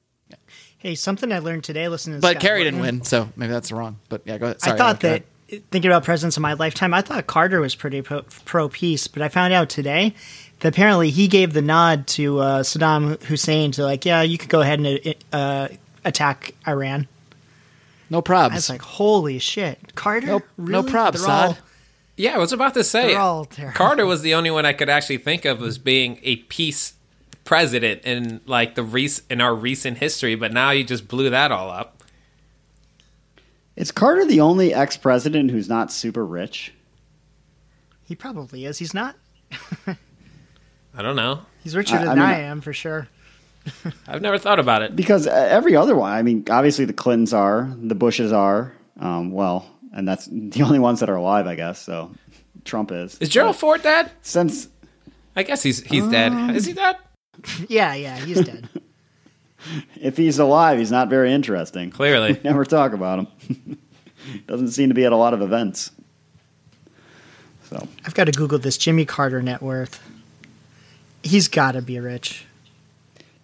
Hey, 0.79 0.95
something 0.95 1.33
I 1.33 1.41
learned 1.41 1.65
today 1.65 1.89
listening 1.89 2.15
to 2.17 2.21
this. 2.21 2.23
But 2.23 2.41
Scott 2.41 2.43
Kerry 2.43 2.65
didn't 2.65 2.79
Horton. 2.81 2.97
win, 2.99 3.05
so 3.05 3.29
maybe 3.37 3.53
that's 3.53 3.73
wrong. 3.73 3.99
But 4.09 4.23
yeah, 4.25 4.39
go 4.39 4.47
ahead. 4.47 4.61
Sorry, 4.61 4.75
I 4.75 4.79
thought 4.79 5.01
go 5.01 5.09
ahead. 5.09 5.25
that 5.51 5.71
thinking 5.71 5.91
about 5.91 6.05
presidents 6.05 6.37
in 6.37 6.43
my 6.43 6.53
lifetime, 6.53 6.95
I 6.95 7.01
thought 7.03 7.27
Carter 7.27 7.61
was 7.61 7.75
pretty 7.75 8.03
pro 8.03 8.69
peace, 8.69 9.09
but 9.09 9.23
I 9.23 9.29
found 9.29 9.53
out 9.53 9.69
today 9.71 10.15
that 10.61 10.69
apparently 10.69 11.11
he 11.11 11.27
gave 11.27 11.53
the 11.53 11.63
nod 11.63 12.07
to 12.09 12.39
uh, 12.41 12.63
Saddam 12.63 13.21
Hussein 13.25 13.73
to 13.73 13.83
like, 13.83 14.05
yeah, 14.05 14.23
you 14.23 14.39
could 14.39 14.51
go 14.51 14.61
ahead 14.61 14.79
and 14.79 15.15
uh, 15.33 15.69
attack 16.05 16.55
Iran. 16.67 17.09
no 18.11 18.23
probs. 18.23 18.37
I 18.37 18.49
probs. 18.51 18.55
was 18.55 18.71
like, 18.71 18.83
holy 18.83 19.39
shit, 19.41 19.95
Carter, 19.97 20.27
No- 20.27 20.43
no 20.59 20.79
really? 20.81 20.91
props, 20.91 21.23
They're 21.23 21.31
all- 21.31 21.55
Saad. 21.55 21.63
Yeah, 22.17 22.35
I 22.35 22.39
was 22.39 22.53
about 22.53 22.75
to 22.75 22.83
say 22.83 23.15
all. 23.15 23.47
Carter 23.75 24.05
was 24.05 24.23
the 24.23 24.35
only 24.35 24.51
one 24.51 24.67
I 24.67 24.73
could 24.73 24.89
actually 24.89 25.19
think 25.19 25.45
of 25.45 25.63
as 25.63 25.79
being 25.79 26.19
a 26.25 26.35
peace 26.37 26.95
president 27.49 28.03
in 28.05 28.43
like 28.45 28.75
the 28.75 28.83
rec- 28.83 29.23
in 29.31 29.41
our 29.41 29.55
recent 29.55 29.97
history, 29.97 30.35
but 30.35 30.53
now 30.53 30.71
you 30.71 30.85
just 30.85 31.09
blew 31.09 31.31
that 31.31 31.51
all 31.51 31.71
up. 31.71 32.03
Is 33.75 33.91
Carter 33.91 34.27
the 34.27 34.43
only 34.43 34.75
ex 34.75 34.99
president 34.99 35.51
who's 35.51 35.67
not 35.67 35.91
super 35.91 36.27
rich? 36.27 36.75
He 38.05 38.15
probably 38.15 38.67
is. 38.67 38.77
He's 38.79 38.93
not. 38.93 39.17
I 39.87 41.01
don't 41.03 41.17
know. 41.17 41.41
He's 41.65 41.75
richer 41.75 41.97
I- 41.97 42.03
I 42.03 42.05
than 42.05 42.19
mean- 42.19 42.27
I 42.27 42.41
am 42.41 42.61
for 42.61 42.75
sure. 42.75 43.09
I've 44.07 44.21
never 44.21 44.37
thought 44.37 44.59
about 44.61 44.83
it. 44.83 44.95
Because 44.95 45.27
uh, 45.27 45.31
every 45.31 45.75
other 45.75 45.97
one, 45.97 46.13
I 46.13 46.21
mean, 46.23 46.45
obviously 46.51 46.85
the 46.85 46.93
Clintons 46.93 47.33
are, 47.33 47.75
the 47.81 47.95
Bushes 47.95 48.31
are, 48.31 48.75
um, 49.01 49.31
well, 49.31 49.67
and 49.95 50.07
that's 50.07 50.27
the 50.31 50.63
only 50.63 50.79
ones 50.81 51.01
that 51.01 51.09
are 51.09 51.17
alive, 51.17 51.47
I 51.47 51.55
guess. 51.55 51.81
So 51.81 52.11
Trump 52.67 52.93
is. 52.93 53.17
Is 53.21 53.31
Gerald 53.31 53.57
Ford 53.57 53.83
dead? 53.83 54.11
Since 54.21 54.69
I 55.35 55.45
guess 55.45 55.63
he's 55.63 55.83
he's 55.83 56.07
dead. 56.09 56.55
Is 56.55 56.67
he 56.67 56.75
dead? 56.75 56.97
Yeah, 57.69 57.95
yeah, 57.95 58.17
he's 58.19 58.41
dead. 58.45 58.69
if 60.01 60.17
he's 60.17 60.39
alive, 60.39 60.79
he's 60.79 60.91
not 60.91 61.09
very 61.09 61.33
interesting. 61.33 61.91
Clearly. 61.91 62.39
Never 62.45 62.65
talk 62.65 62.93
about 62.93 63.21
him. 63.49 63.79
Doesn't 64.47 64.69
seem 64.69 64.89
to 64.89 64.95
be 64.95 65.05
at 65.05 65.13
a 65.13 65.17
lot 65.17 65.35
of 65.35 65.43
events. 65.43 65.91
So 67.71 67.87
I've 68.05 68.15
got 68.15 68.25
to 68.25 68.33
Google 68.33 68.59
this 68.59 68.79
Jimmy 68.79 69.05
Carter 69.05 69.43
net 69.43 69.63
worth. 69.63 70.01
He's 71.23 71.49
got 71.49 71.73
to 71.73 71.83
be 71.83 71.99
rich. 72.01 72.45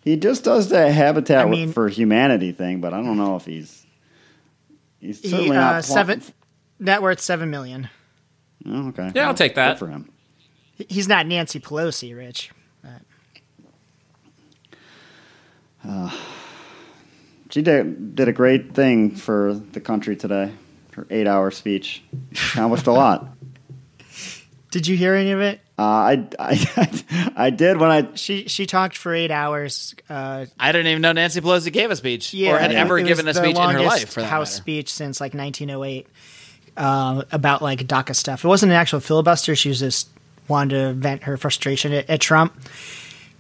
he 0.02 0.16
just 0.16 0.44
does 0.44 0.68
the 0.68 0.90
Habitat 0.92 1.46
I 1.46 1.50
mean- 1.50 1.72
for 1.72 1.88
Humanity 1.88 2.52
thing, 2.52 2.80
but 2.80 2.94
I 2.94 3.02
don't 3.02 3.16
know 3.16 3.37
if 3.37 3.44
he's 3.44 3.85
he's 5.00 5.20
He, 5.20 5.28
certainly 5.28 5.57
uh, 5.57 5.61
not 5.61 5.85
pl- 5.85 5.94
seven 5.94 6.22
net 6.78 7.02
worth 7.02 7.20
seven 7.20 7.50
million. 7.50 7.88
Oh, 8.66 8.88
okay. 8.88 9.11
Yeah, 9.14 9.26
I'll 9.28 9.35
take 9.35 9.54
that. 9.57 9.74
Good 9.74 9.78
for 9.78 9.88
him. 9.88 10.11
He's 10.88 11.07
not 11.07 11.26
Nancy 11.26 11.61
Pelosi 11.61 12.16
rich. 12.16 12.50
She 17.51 17.62
did 17.62 18.14
did 18.16 18.29
a 18.29 18.33
great 18.33 18.75
thing 18.75 19.11
for 19.14 19.55
the 19.55 19.81
country 19.81 20.16
today. 20.16 20.53
Her 20.94 21.07
eight 21.11 21.27
hour 21.27 21.51
speech 21.51 22.03
accomplished 22.33 22.87
a 22.87 22.92
lot. 22.92 23.29
Did 24.70 24.88
you 24.88 24.97
hear 24.97 25.14
any 25.14 25.31
of 25.31 25.40
it? 25.40 25.61
Uh, 25.79 25.83
I, 25.83 26.29
I 26.37 27.33
I 27.37 27.51
did 27.51 27.77
when 27.77 27.90
I 27.92 28.09
She 28.16 28.49
she 28.49 28.66
talked 28.66 28.97
for 28.97 29.14
eight 29.14 29.31
hours. 29.31 29.94
Uh, 30.09 30.47
I 30.59 30.73
didn't 30.73 30.88
even 30.88 31.01
know 31.03 31.12
Nancy 31.12 31.40
Pelosi 31.40 31.73
gave 31.73 31.92
a 31.92 31.97
speech 31.97 32.35
yeah, 32.35 32.55
or 32.55 32.59
had 32.59 32.73
it- 32.73 32.77
ever 32.77 33.01
given 33.01 33.29
a 33.29 33.35
speech 33.35 33.57
in 33.57 33.70
her 33.70 33.83
life. 33.83 34.12
For 34.12 34.20
that 34.20 34.27
House 34.27 34.53
matter. 34.53 34.62
speech 34.62 34.92
since 34.92 35.20
like 35.20 35.33
1908 35.33 36.09
uh, 36.77 37.23
about 37.31 37.62
like 37.62 37.87
DACA 37.87 38.16
stuff. 38.16 38.44
It 38.44 38.49
wasn't 38.49 38.73
an 38.73 38.77
actual 38.77 38.99
filibuster. 38.99 39.55
She 39.55 39.68
was 39.68 39.79
just 39.79 40.09
wanted 40.49 40.75
to 40.77 40.92
vent 40.94 41.23
her 41.25 41.37
frustration 41.37 41.92
at, 41.92 42.11
at 42.11 42.20
Trump. 42.20 42.53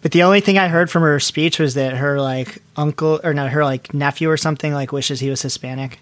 But 0.04 0.12
the 0.12 0.24
only 0.24 0.42
thing 0.42 0.58
I 0.58 0.68
heard 0.68 0.90
from 0.90 1.02
her 1.02 1.18
speech 1.18 1.58
was 1.58 1.72
that 1.74 1.96
her 1.96 2.20
like 2.20 2.62
uncle 2.76 3.22
or 3.24 3.32
not 3.32 3.52
her 3.52 3.64
like 3.64 3.94
nephew 3.94 4.28
or 4.28 4.36
something 4.36 4.74
like 4.74 4.92
wishes 4.92 5.18
he 5.18 5.30
was 5.30 5.40
Hispanic. 5.40 5.98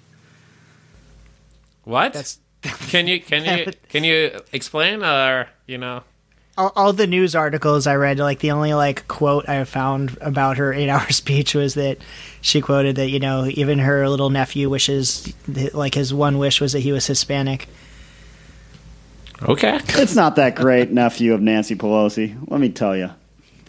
What? 1.84 2.12
That's 2.12 2.40
can 2.62 3.06
you 3.06 3.20
can 3.20 3.44
you 3.44 3.72
can 3.88 4.02
you 4.02 4.40
explain 4.52 5.04
or 5.04 5.46
you 5.68 5.78
know? 5.78 6.02
all, 6.58 6.72
all 6.74 6.92
the 6.92 7.06
news 7.06 7.36
articles 7.36 7.86
I 7.86 7.94
read, 7.94 8.18
like 8.18 8.40
the 8.40 8.50
only 8.50 8.74
like 8.74 9.06
quote 9.06 9.48
I 9.48 9.62
found 9.62 10.18
about 10.20 10.56
her 10.56 10.72
eight 10.72 10.88
hour 10.90 11.08
speech 11.12 11.54
was 11.54 11.74
that 11.74 11.98
she 12.40 12.60
quoted 12.60 12.96
that 12.96 13.08
you 13.08 13.20
know 13.20 13.46
even 13.46 13.78
her 13.78 14.08
little 14.08 14.30
nephew 14.30 14.68
wishes 14.68 15.32
like 15.46 15.94
his 15.94 16.12
one 16.12 16.38
wish 16.38 16.60
was 16.60 16.72
that 16.72 16.80
he 16.80 16.90
was 16.90 17.06
Hispanic. 17.06 17.68
Okay. 19.42 19.78
it's 19.90 20.16
not 20.16 20.34
that 20.34 20.56
great 20.56 20.90
nephew 20.90 21.34
of 21.34 21.40
Nancy 21.40 21.76
Pelosi. 21.76 22.36
Let 22.48 22.60
me 22.60 22.68
tell 22.68 22.96
you 22.96 23.10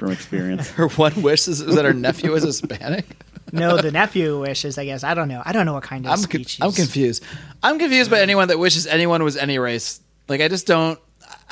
from 0.04 0.12
experience. 0.12 0.70
Her 0.72 0.90
one 0.90 1.22
wish 1.22 1.48
is, 1.48 1.62
is 1.62 1.76
that 1.76 1.86
her 1.86 1.94
nephew 1.94 2.34
is 2.36 2.44
Hispanic. 2.44 3.06
no, 3.54 3.78
the 3.78 3.92
nephew 3.92 4.38
wishes. 4.40 4.78
I 4.78 4.84
guess 4.84 5.04
I 5.04 5.14
don't 5.14 5.30
know. 5.30 5.42
I 5.46 5.54
don't 5.54 5.66
know 5.66 5.74
what 5.74 5.84
kind 5.84 6.06
of 6.06 6.12
I'm 6.12 6.18
con- 6.18 6.44
speech. 6.44 6.60
I'm 6.62 6.74
confused. 6.74 7.24
I'm 7.62 7.80
confused 7.80 8.12
by 8.12 8.20
anyone 8.20 8.50
that 8.50 8.60
wishes 8.60 8.86
anyone 8.86 9.24
was 9.24 9.38
any 9.38 9.60
race. 9.60 10.02
Like 10.28 10.42
I 10.42 10.50
just 10.50 10.68
don't. 10.68 11.00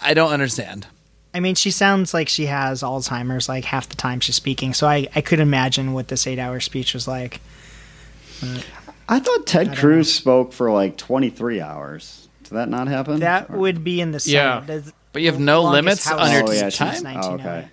I 0.02 0.14
don't 0.14 0.34
understand. 0.34 0.86
I 1.34 1.40
mean, 1.40 1.56
she 1.56 1.72
sounds 1.72 2.14
like 2.14 2.28
she 2.28 2.48
has 2.48 2.84
Alzheimer's 2.84 3.48
like 3.48 3.64
half 3.64 3.88
the 3.88 3.96
time 3.96 4.20
she's 4.20 4.36
speaking. 4.36 4.74
So 4.74 4.86
I 4.86 5.08
I 5.16 5.22
could 5.22 5.40
imagine 5.40 5.94
what 5.94 6.10
this 6.10 6.28
eight 6.28 6.40
hour 6.40 6.60
speech 6.60 6.94
was 6.94 7.08
like. 7.08 7.40
I 9.08 9.20
thought 9.20 9.48
Ted 9.48 9.78
Cruz 9.78 10.14
spoke 10.14 10.52
for 10.52 10.72
like 10.72 10.98
23 10.98 11.62
hours. 11.62 12.28
Did 12.44 12.56
that 12.56 12.70
not 12.70 12.88
happen? 12.88 13.20
That 13.20 13.50
would 13.50 13.84
be 13.84 14.02
in 14.02 14.12
the 14.12 14.22
Yeah. 14.26 14.64
That's 14.66 14.92
But 15.14 15.22
you 15.22 15.32
have 15.32 15.40
no 15.40 15.64
limits 15.64 16.06
House 16.06 16.20
on 16.20 16.32
your 16.32 16.50
Oh, 16.50 16.52
yeah, 16.52 16.70
time. 16.70 17.06
Oh, 17.06 17.34
okay. 17.34 17.70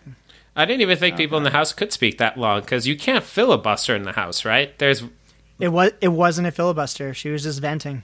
I 0.58 0.64
didn't 0.64 0.80
even 0.82 0.98
think 0.98 1.16
people 1.16 1.38
in 1.38 1.44
the 1.44 1.50
House 1.50 1.72
could 1.72 1.92
speak 1.92 2.18
that 2.18 2.36
long 2.36 2.60
because 2.62 2.86
you 2.86 2.96
can't 2.96 3.22
filibuster 3.22 3.94
in 3.94 4.02
the 4.02 4.12
House, 4.12 4.44
right? 4.44 4.76
There's. 4.78 5.04
It 5.60 5.68
was 5.68 5.92
it 6.00 6.08
wasn't 6.08 6.48
a 6.48 6.50
filibuster. 6.50 7.14
She 7.14 7.30
was 7.30 7.44
just 7.44 7.60
venting. 7.60 8.02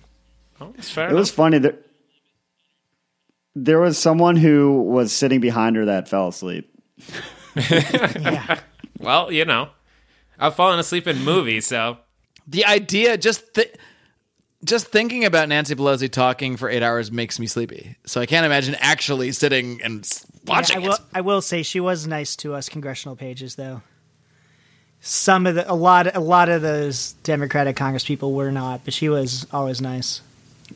Oh, 0.60 0.72
it's 0.78 0.88
fair 0.88 1.10
It 1.10 1.14
was 1.14 1.32
funny 1.32 1.58
that 1.58 1.84
there 3.56 3.80
was 3.80 3.98
someone 3.98 4.36
who 4.36 4.82
was 4.82 5.12
sitting 5.12 5.40
behind 5.40 5.74
her 5.76 5.84
that 5.86 6.08
fell 6.08 6.28
asleep. 6.28 6.70
Yeah. 7.56 8.58
Well, 8.98 9.30
you 9.30 9.44
know, 9.44 9.68
I've 10.40 10.56
fallen 10.56 10.80
asleep 10.80 11.06
in 11.06 11.22
movies, 11.24 11.66
so 11.66 11.98
The 12.48 12.64
idea, 12.64 13.16
just 13.16 13.54
th- 13.54 13.72
just 14.64 14.88
thinking 14.88 15.24
about 15.24 15.48
Nancy 15.48 15.74
Pelosi 15.76 16.10
talking 16.10 16.56
for 16.56 16.68
eight 16.68 16.82
hours 16.82 17.12
makes 17.12 17.38
me 17.38 17.46
sleepy. 17.46 17.96
So 18.06 18.20
I 18.20 18.26
can't 18.26 18.44
imagine 18.46 18.74
actually 18.80 19.30
sitting 19.32 19.80
and 19.84 20.04
s- 20.44 20.48
watching 20.48 20.76
I 20.76 20.80
will 20.80 20.94
it. 20.94 21.00
I 21.14 21.20
will 21.20 21.40
say 21.42 21.62
she 21.62 21.80
was 21.80 22.06
nice 22.06 22.36
to 22.36 22.54
us 22.54 22.68
congressional 22.68 23.16
pages 23.16 23.54
though. 23.56 23.82
Some 25.00 25.46
of 25.46 25.54
the 25.54 25.70
a 25.70 25.74
lot 25.74 26.14
a 26.16 26.20
lot 26.20 26.48
of 26.48 26.62
those 26.62 27.12
Democratic 27.24 27.76
Congress 27.76 28.04
people 28.04 28.32
were 28.32 28.50
not, 28.50 28.84
but 28.84 28.94
she 28.94 29.08
was 29.08 29.46
always 29.52 29.80
nice. 29.80 30.22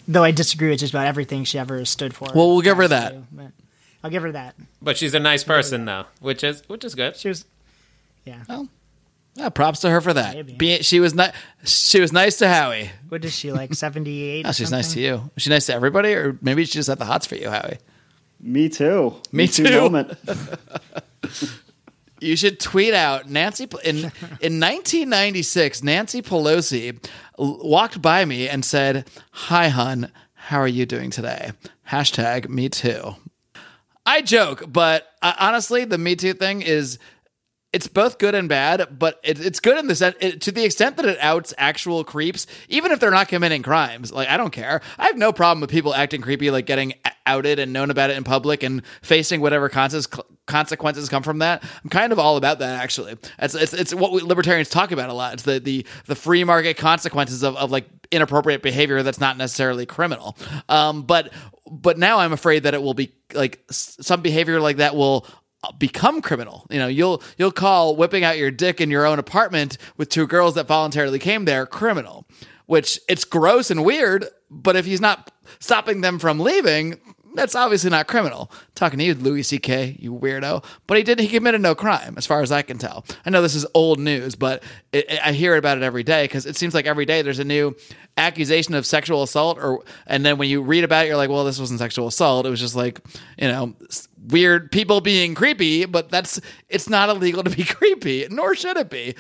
Though 0.07 0.23
I 0.25 0.33
disagree 0.33 0.69
with 0.69 0.81
just 0.81 0.93
about 0.93 1.07
everything 1.07 1.45
she 1.45 1.59
ever 1.59 1.85
stood 1.87 2.15
for. 2.15 2.29
Well, 2.35 2.49
we'll 2.49 2.61
give 2.61 2.77
her 2.77 2.89
that. 2.89 3.15
to, 3.37 3.53
I'll 4.05 4.11
give 4.11 4.23
her 4.23 4.33
that. 4.33 4.55
but 4.83 4.97
she's 4.99 5.15
a 5.15 5.19
nice 5.21 5.45
person 5.45 5.87
though, 5.87 6.05
which 6.21 6.45
is 6.45 6.63
which 6.69 6.85
is 6.85 6.95
good. 6.95 7.17
She 7.17 7.29
was 7.29 7.47
Yeah. 8.27 8.43
Well, 8.49 8.69
Yeah, 9.35 9.49
props 9.49 9.81
to 9.81 9.91
her 9.91 10.03
for 10.03 10.13
that. 10.13 10.35
Maybe. 10.35 10.53
Be, 10.55 10.83
she 10.83 11.01
was 11.01 11.15
ni- 11.15 11.31
She 11.65 12.01
was 12.01 12.13
nice 12.13 12.37
to 12.39 12.49
Howie. 12.49 12.91
What 13.09 13.25
is 13.25 13.35
she 13.35 13.51
like? 13.51 13.73
Seventy 13.73 14.23
eight. 14.25 14.47
Oh, 14.49 14.53
she's 14.53 14.71
nice 14.71 14.93
to 14.93 15.01
you. 15.01 15.31
Was 15.35 15.43
she 15.43 15.49
nice 15.51 15.65
to 15.67 15.75
everybody, 15.75 16.13
or 16.13 16.37
maybe 16.43 16.67
she 16.67 16.73
just 16.73 16.89
had 16.91 16.99
the 16.99 17.07
hots 17.07 17.25
for 17.27 17.37
you, 17.37 17.49
Howie? 17.49 17.79
Me 18.41 18.69
too. 18.69 19.17
Me 19.33 19.47
too. 19.49 19.65
Moment. 19.71 20.13
You 22.21 22.35
should 22.35 22.59
tweet 22.59 22.95
out 22.95 23.31
Nancy 23.31 23.69
Pe- 23.69 23.79
in 23.85 23.97
in 24.41 24.59
1996. 24.61 25.85
Nancy 25.85 26.21
Pelosi 26.21 26.99
walked 27.39 28.03
by 28.03 28.25
me 28.25 28.49
and 28.49 28.65
said, 28.65 29.09
"Hi, 29.31 29.69
hun. 29.69 30.11
How 30.35 30.59
are 30.59 30.67
you 30.67 30.85
doing 30.85 31.11
today?" 31.11 31.53
Hashtag 31.89 32.49
Me 32.49 32.69
Too. 32.69 33.15
I 34.05 34.23
joke, 34.23 34.65
but 34.67 35.07
uh, 35.23 35.35
honestly, 35.39 35.85
the 35.85 35.97
Me 35.99 36.17
Too 36.17 36.33
thing 36.33 36.63
is 36.63 36.99
it's 37.73 37.87
both 37.87 38.19
good 38.19 38.35
and 38.35 38.49
bad, 38.49 38.99
but 38.99 39.21
it, 39.23 39.39
it's 39.45 39.61
good 39.61 39.79
in 39.79 39.87
the 39.87 39.95
sense 39.95 40.17
it, 40.21 40.41
to 40.41 40.51
the 40.51 40.65
extent 40.65 40.97
that 40.97 41.07
it 41.07 41.19
outs 41.21 41.55
actual 41.57 42.03
creeps, 42.03 42.49
even 42.69 42.91
if 42.91 42.99
they're 42.99 43.11
not 43.13 43.29
committing 43.29 43.63
crimes. 43.63 44.11
Like 44.11 44.29
I 44.29 44.37
don't 44.37 44.51
care. 44.53 44.81
I 44.99 45.07
have 45.07 45.17
no 45.19 45.33
problem 45.33 45.61
with 45.61 45.71
people 45.71 45.95
acting 45.95 46.21
creepy, 46.23 46.51
like 46.51 46.67
getting 46.67 46.95
o- 47.07 47.08
outed 47.29 47.59
and 47.59 47.73
known 47.73 47.91
about 47.91 48.11
it 48.11 48.17
in 48.17 48.25
public 48.25 48.63
and 48.63 48.83
facing 49.03 49.41
whatever 49.41 49.69
consequences 49.69 51.09
come 51.09 51.23
from 51.23 51.39
that. 51.39 51.63
I'm 51.85 51.91
kind 51.91 52.13
of 52.13 52.19
all 52.19 52.37
about 52.37 52.59
that 52.59 52.83
actually. 52.83 53.17
It's 53.39 53.55
it's, 53.55 53.75
it's 53.75 53.95
what 53.95 54.13
we, 54.13 54.23
libertarians 54.23 54.69
talk 54.69 54.91
about 54.91 55.11
a 55.11 55.13
lot. 55.13 55.35
It's 55.35 55.43
the 55.43 55.61
the 55.61 55.87
the 56.07 56.15
free 56.15 56.45
market 56.45 56.77
consequences 56.77 57.43
of, 57.43 57.57
of 57.57 57.71
like 57.71 57.87
inappropriate 58.11 58.63
behavior 58.63 59.03
that's 59.03 59.21
not 59.21 59.37
necessarily 59.37 59.87
criminal. 59.87 60.37
Um, 60.69 61.03
but 61.03 61.33
but 61.71 61.99
now 61.99 62.19
I'm 62.19 62.33
afraid 62.33 62.65
that 62.65 62.75
it 62.75 62.83
will 62.83 62.95
be 62.95 63.13
like 63.35 63.63
some 63.71 64.23
behavior 64.23 64.61
like 64.61 64.79
that 64.79 64.97
will 64.97 65.27
become 65.79 66.23
criminal. 66.23 66.67
You 66.71 66.79
know, 66.79 66.87
you'll 66.87 67.23
you'll 67.37 67.53
call 67.53 67.97
whipping 67.97 68.25
out 68.25 68.39
your 68.39 68.51
dick 68.51 68.81
in 68.81 68.91
your 68.91 69.07
own 69.07 69.19
apartment 69.19 69.79
with 69.97 70.09
two 70.09 70.27
girls 70.27 70.55
that 70.55 70.67
voluntarily 70.67 71.19
came 71.19 71.45
there 71.45 71.67
criminal, 71.67 72.27
which 72.67 73.01
it's 73.09 73.25
gross 73.25 73.71
and 73.71 73.85
weird, 73.85 74.27
but 74.51 74.77
if 74.77 74.87
he's 74.87 75.01
not 75.01 75.31
stopping 75.59 76.01
them 76.01 76.19
from 76.19 76.39
leaving, 76.39 77.01
that's 77.35 77.55
obviously 77.55 77.91
not 77.91 78.07
criminal. 78.07 78.51
talking 78.75 78.99
to 78.99 79.05
you, 79.05 79.15
Louis 79.15 79.43
C.K., 79.43 79.97
you 79.99 80.13
weirdo. 80.13 80.65
But 80.87 80.99
he 80.99 81.03
did. 81.03 81.19
He 81.21 81.29
committed 81.29 81.61
no 81.61 81.75
crime, 81.75 82.15
as 82.17 82.27
far 82.27 82.43
as 82.43 82.53
I 82.53 82.63
can 82.63 82.79
tell. 82.79 83.05
I 83.25 83.31
know 83.31 83.43
this 83.43 83.55
is 83.55 83.67
old 83.75 83.99
news, 83.99 84.35
but 84.35 84.63
it, 84.93 85.07
I 85.25 85.33
hear 85.33 85.57
about 85.57 85.77
it 85.79 85.83
every 85.83 86.03
day 86.03 86.25
because 86.25 86.47
it 86.47 86.57
seems 86.57 86.75
like 86.75 86.87
every 86.87 87.05
day 87.05 87.23
there's 87.23 87.39
a 87.39 87.45
new 87.45 87.77
accusation 88.17 88.75
of 88.75 88.87
sexual 88.87 89.23
assault, 89.23 89.59
or 89.59 89.83
and 90.07 90.25
then 90.25 90.39
when 90.39 90.49
you 90.49 90.63
read 90.63 90.85
about 90.85 91.05
it, 91.05 91.09
you're 91.09 91.17
like, 91.17 91.31
well, 91.31 91.45
this 91.45 91.59
wasn't 91.59 91.79
sexual 91.79 92.09
assault. 92.09 92.47
It 92.47 92.51
was 92.51 92.61
just 92.61 92.77
like 92.77 93.01
you 93.39 93.49
know 93.49 93.75
weird 94.27 94.71
people 94.71 95.01
being 95.01 95.35
creepy. 95.35 95.85
But 95.85 96.11
that's 96.11 96.41
it's 96.69 96.89
not 96.89 97.09
illegal 97.09 97.43
to 97.45 97.51
be 97.51 97.65
creepy, 97.65 98.27
nor 98.31 98.55
should 98.55 98.77
it 98.77 98.91
be, 98.91 99.15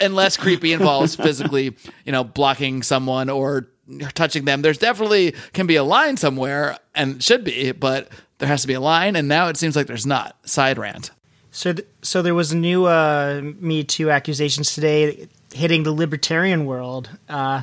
unless 0.00 0.36
creepy 0.36 0.72
involves 0.72 1.14
physically, 1.16 1.76
you 2.04 2.12
know, 2.12 2.24
blocking 2.24 2.82
someone 2.82 3.30
or 3.30 3.68
touching 4.14 4.44
them. 4.44 4.62
There's 4.62 4.78
definitely 4.78 5.34
can 5.52 5.66
be 5.66 5.76
a 5.76 5.84
line 5.84 6.16
somewhere, 6.16 6.78
and 6.94 7.22
should 7.22 7.44
be, 7.44 7.72
but 7.72 8.08
there 8.38 8.48
has 8.48 8.62
to 8.62 8.68
be 8.68 8.74
a 8.74 8.80
line, 8.80 9.16
and 9.16 9.28
now 9.28 9.48
it 9.48 9.56
seems 9.56 9.74
like 9.76 9.86
there's 9.86 10.06
not. 10.06 10.36
Side 10.48 10.78
rant. 10.78 11.10
So, 11.50 11.72
th- 11.72 11.88
so 12.02 12.22
there 12.22 12.34
was 12.34 12.54
new 12.54 12.84
uh, 12.86 13.40
Me 13.42 13.82
Too 13.84 14.10
accusations 14.10 14.74
today 14.74 15.28
hitting 15.52 15.82
the 15.82 15.92
libertarian 15.92 16.66
world. 16.66 17.08
Uh, 17.28 17.62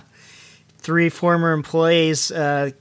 three 0.79 1.09
former 1.09 1.53
employees, 1.53 2.31
uh, 2.31 2.71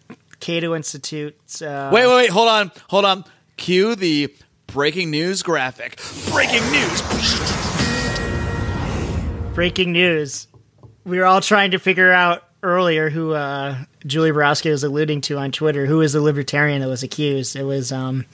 Cato 0.40 0.74
Institute. 0.74 1.36
Uh, 1.62 1.90
Wait, 1.92 2.06
wait, 2.06 2.14
wait. 2.16 2.30
Hold 2.30 2.48
on. 2.48 2.72
Hold 2.88 3.04
on. 3.04 3.24
Cue 3.56 3.94
the 3.94 4.34
breaking 4.66 5.10
news 5.10 5.42
graphic. 5.42 6.00
Breaking 6.30 6.62
news. 6.72 7.02
breaking 9.54 9.92
news. 9.92 10.48
We 11.04 11.18
were 11.18 11.26
all 11.26 11.40
trying 11.40 11.70
to 11.72 11.78
figure 11.78 12.12
out 12.12 12.42
earlier 12.64 13.10
who 13.10 13.32
uh, 13.34 13.76
Julie 14.06 14.32
Borowski 14.32 14.70
was 14.70 14.82
alluding 14.82 15.20
to 15.22 15.38
on 15.38 15.52
Twitter. 15.52 15.86
Who 15.86 15.98
was 15.98 16.14
the 16.14 16.20
libertarian 16.20 16.80
that 16.80 16.88
was 16.88 17.02
accused? 17.02 17.54
It 17.54 17.62
was 17.64 17.92
um, 17.92 18.24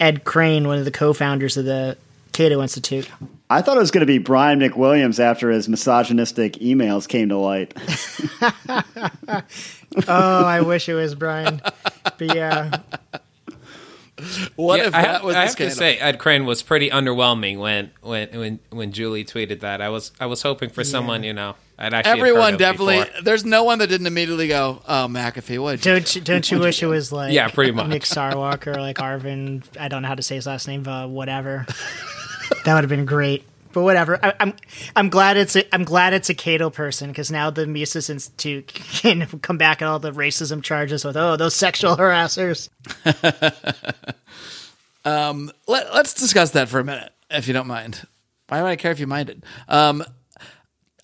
Ed 0.00 0.24
Crane, 0.24 0.66
one 0.66 0.78
of 0.78 0.84
the 0.84 0.90
co-founders 0.90 1.56
of 1.56 1.64
the 1.66 1.96
Cato 2.32 2.60
Institute. 2.62 3.08
I 3.48 3.62
thought 3.62 3.76
it 3.76 3.80
was 3.80 3.92
going 3.92 4.00
to 4.00 4.06
be 4.06 4.18
Brian 4.18 4.58
McWilliams 4.58 5.20
after 5.20 5.50
his 5.50 5.68
misogynistic 5.68 6.54
emails 6.54 7.06
came 7.06 7.28
to 7.28 7.36
light. 7.36 7.74
Oh, 10.08 10.44
I 10.44 10.60
wish 10.62 10.88
it 10.88 10.94
was 10.94 11.14
Brian. 11.14 11.62
But 12.18 12.34
yeah, 12.34 12.78
What 14.56 14.78
Yeah, 14.78 14.86
if 14.88 14.94
I 14.94 15.02
that 15.02 15.08
have, 15.08 15.22
was 15.22 15.36
I 15.36 15.40
the 15.42 15.46
have 15.46 15.56
to 15.56 15.70
say, 15.70 15.98
Ed 15.98 16.18
Crane 16.18 16.46
was 16.46 16.62
pretty 16.62 16.90
underwhelming 16.90 17.58
when 17.58 17.90
when 18.00 18.28
when 18.36 18.58
when 18.70 18.92
Julie 18.92 19.24
tweeted 19.24 19.60
that. 19.60 19.80
I 19.80 19.88
was 19.90 20.10
I 20.18 20.26
was 20.26 20.42
hoping 20.42 20.70
for 20.70 20.82
someone 20.82 21.22
you 21.22 21.32
know. 21.32 21.54
I'd 21.78 21.92
actually 21.92 22.20
Everyone 22.20 22.56
definitely. 22.56 23.00
before. 23.00 23.22
There's 23.22 23.44
no 23.44 23.64
one 23.64 23.80
that 23.80 23.88
didn't 23.88 24.06
immediately 24.06 24.48
go, 24.48 24.80
"Oh, 24.86 25.08
McAfee, 25.08 25.58
what?" 25.60 25.80
don't 25.80 26.14
you, 26.14 26.20
don't 26.20 26.48
you 26.50 26.60
wish 26.60 26.82
it 26.82 26.86
was 26.86 27.10
like 27.10 27.32
Yeah, 27.32 27.48
pretty 27.48 27.72
much. 27.72 27.88
Nick 27.88 28.02
Sarwark, 28.02 28.66
like 28.76 28.98
Arvin? 28.98 29.64
I 29.78 29.88
don't 29.88 30.02
know 30.02 30.08
how 30.08 30.14
to 30.14 30.22
say 30.22 30.36
his 30.36 30.46
last 30.46 30.68
name. 30.68 30.86
Uh, 30.86 31.06
whatever. 31.08 31.66
that 32.64 32.74
would 32.74 32.84
have 32.84 32.88
been 32.88 33.06
great. 33.06 33.44
But 33.72 33.82
whatever. 33.82 34.24
I, 34.24 34.34
I'm 34.38 34.54
I'm 34.94 35.08
glad 35.08 35.36
it's 35.36 35.56
a, 35.56 35.74
I'm 35.74 35.82
glad 35.82 36.12
it's 36.12 36.30
a 36.30 36.34
Cato 36.34 36.70
person 36.70 37.10
because 37.10 37.32
now 37.32 37.50
the 37.50 37.66
Mises 37.66 38.08
Institute 38.08 38.68
can 38.68 39.26
come 39.42 39.58
back 39.58 39.82
at 39.82 39.88
all 39.88 39.98
the 39.98 40.12
racism 40.12 40.62
charges 40.62 41.04
with 41.04 41.16
oh 41.16 41.36
those 41.36 41.56
sexual 41.56 41.96
harassers. 41.96 42.68
Um. 45.06 45.52
Let, 45.68 45.86
us 45.88 46.14
discuss 46.14 46.52
that 46.52 46.70
for 46.70 46.80
a 46.80 46.84
minute, 46.84 47.12
if 47.28 47.46
you 47.46 47.52
don't 47.52 47.66
mind. 47.66 48.06
Why 48.48 48.62
would 48.62 48.68
I 48.68 48.76
care 48.76 48.90
if 48.90 48.98
you 48.98 49.06
minded? 49.06 49.44
Um, 49.68 50.02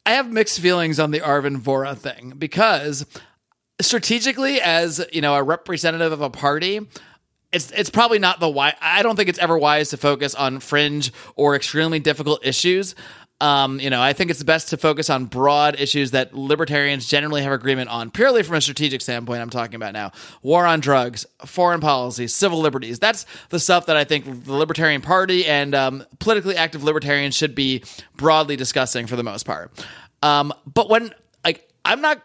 I 0.06 0.12
have 0.12 0.32
mixed 0.32 0.60
feelings 0.60 0.98
on 0.98 1.10
the 1.10 1.20
Arvin 1.20 1.60
Vohra 1.60 1.96
thing 1.96 2.34
because 2.38 3.06
strategically, 3.80 4.60
as 4.60 5.04
you 5.12 5.20
know, 5.20 5.34
a 5.34 5.42
representative 5.42 6.12
of 6.12 6.20
a 6.20 6.30
party, 6.30 6.80
it's 7.52 7.70
it's 7.72 7.90
probably 7.90 8.18
not 8.18 8.40
the 8.40 8.48
why. 8.48 8.74
I 8.80 9.02
don't 9.02 9.16
think 9.16 9.28
it's 9.28 9.38
ever 9.38 9.58
wise 9.58 9.90
to 9.90 9.96
focus 9.96 10.34
on 10.34 10.60
fringe 10.60 11.12
or 11.36 11.56
extremely 11.56 11.98
difficult 11.98 12.44
issues. 12.44 12.94
Um, 13.40 13.80
you 13.80 13.88
know, 13.88 14.02
I 14.02 14.12
think 14.12 14.30
it's 14.30 14.42
best 14.42 14.68
to 14.68 14.76
focus 14.76 15.08
on 15.08 15.24
broad 15.24 15.80
issues 15.80 16.10
that 16.10 16.34
libertarians 16.34 17.06
generally 17.06 17.42
have 17.42 17.52
agreement 17.52 17.88
on, 17.88 18.10
purely 18.10 18.42
from 18.42 18.56
a 18.56 18.60
strategic 18.60 19.00
standpoint. 19.00 19.40
I'm 19.40 19.48
talking 19.48 19.76
about 19.76 19.94
now: 19.94 20.12
war 20.42 20.66
on 20.66 20.80
drugs, 20.80 21.24
foreign 21.46 21.80
policy, 21.80 22.26
civil 22.26 22.60
liberties. 22.60 22.98
That's 22.98 23.24
the 23.48 23.58
stuff 23.58 23.86
that 23.86 23.96
I 23.96 24.04
think 24.04 24.44
the 24.44 24.52
Libertarian 24.52 25.00
Party 25.00 25.46
and 25.46 25.74
um, 25.74 26.04
politically 26.18 26.56
active 26.56 26.84
libertarians 26.84 27.34
should 27.34 27.54
be 27.54 27.82
broadly 28.16 28.56
discussing 28.56 29.06
for 29.06 29.16
the 29.16 29.24
most 29.24 29.44
part. 29.44 29.72
Um, 30.22 30.52
but 30.72 30.90
when 30.90 31.14
like 31.44 31.66
I'm 31.84 32.00
not 32.00 32.22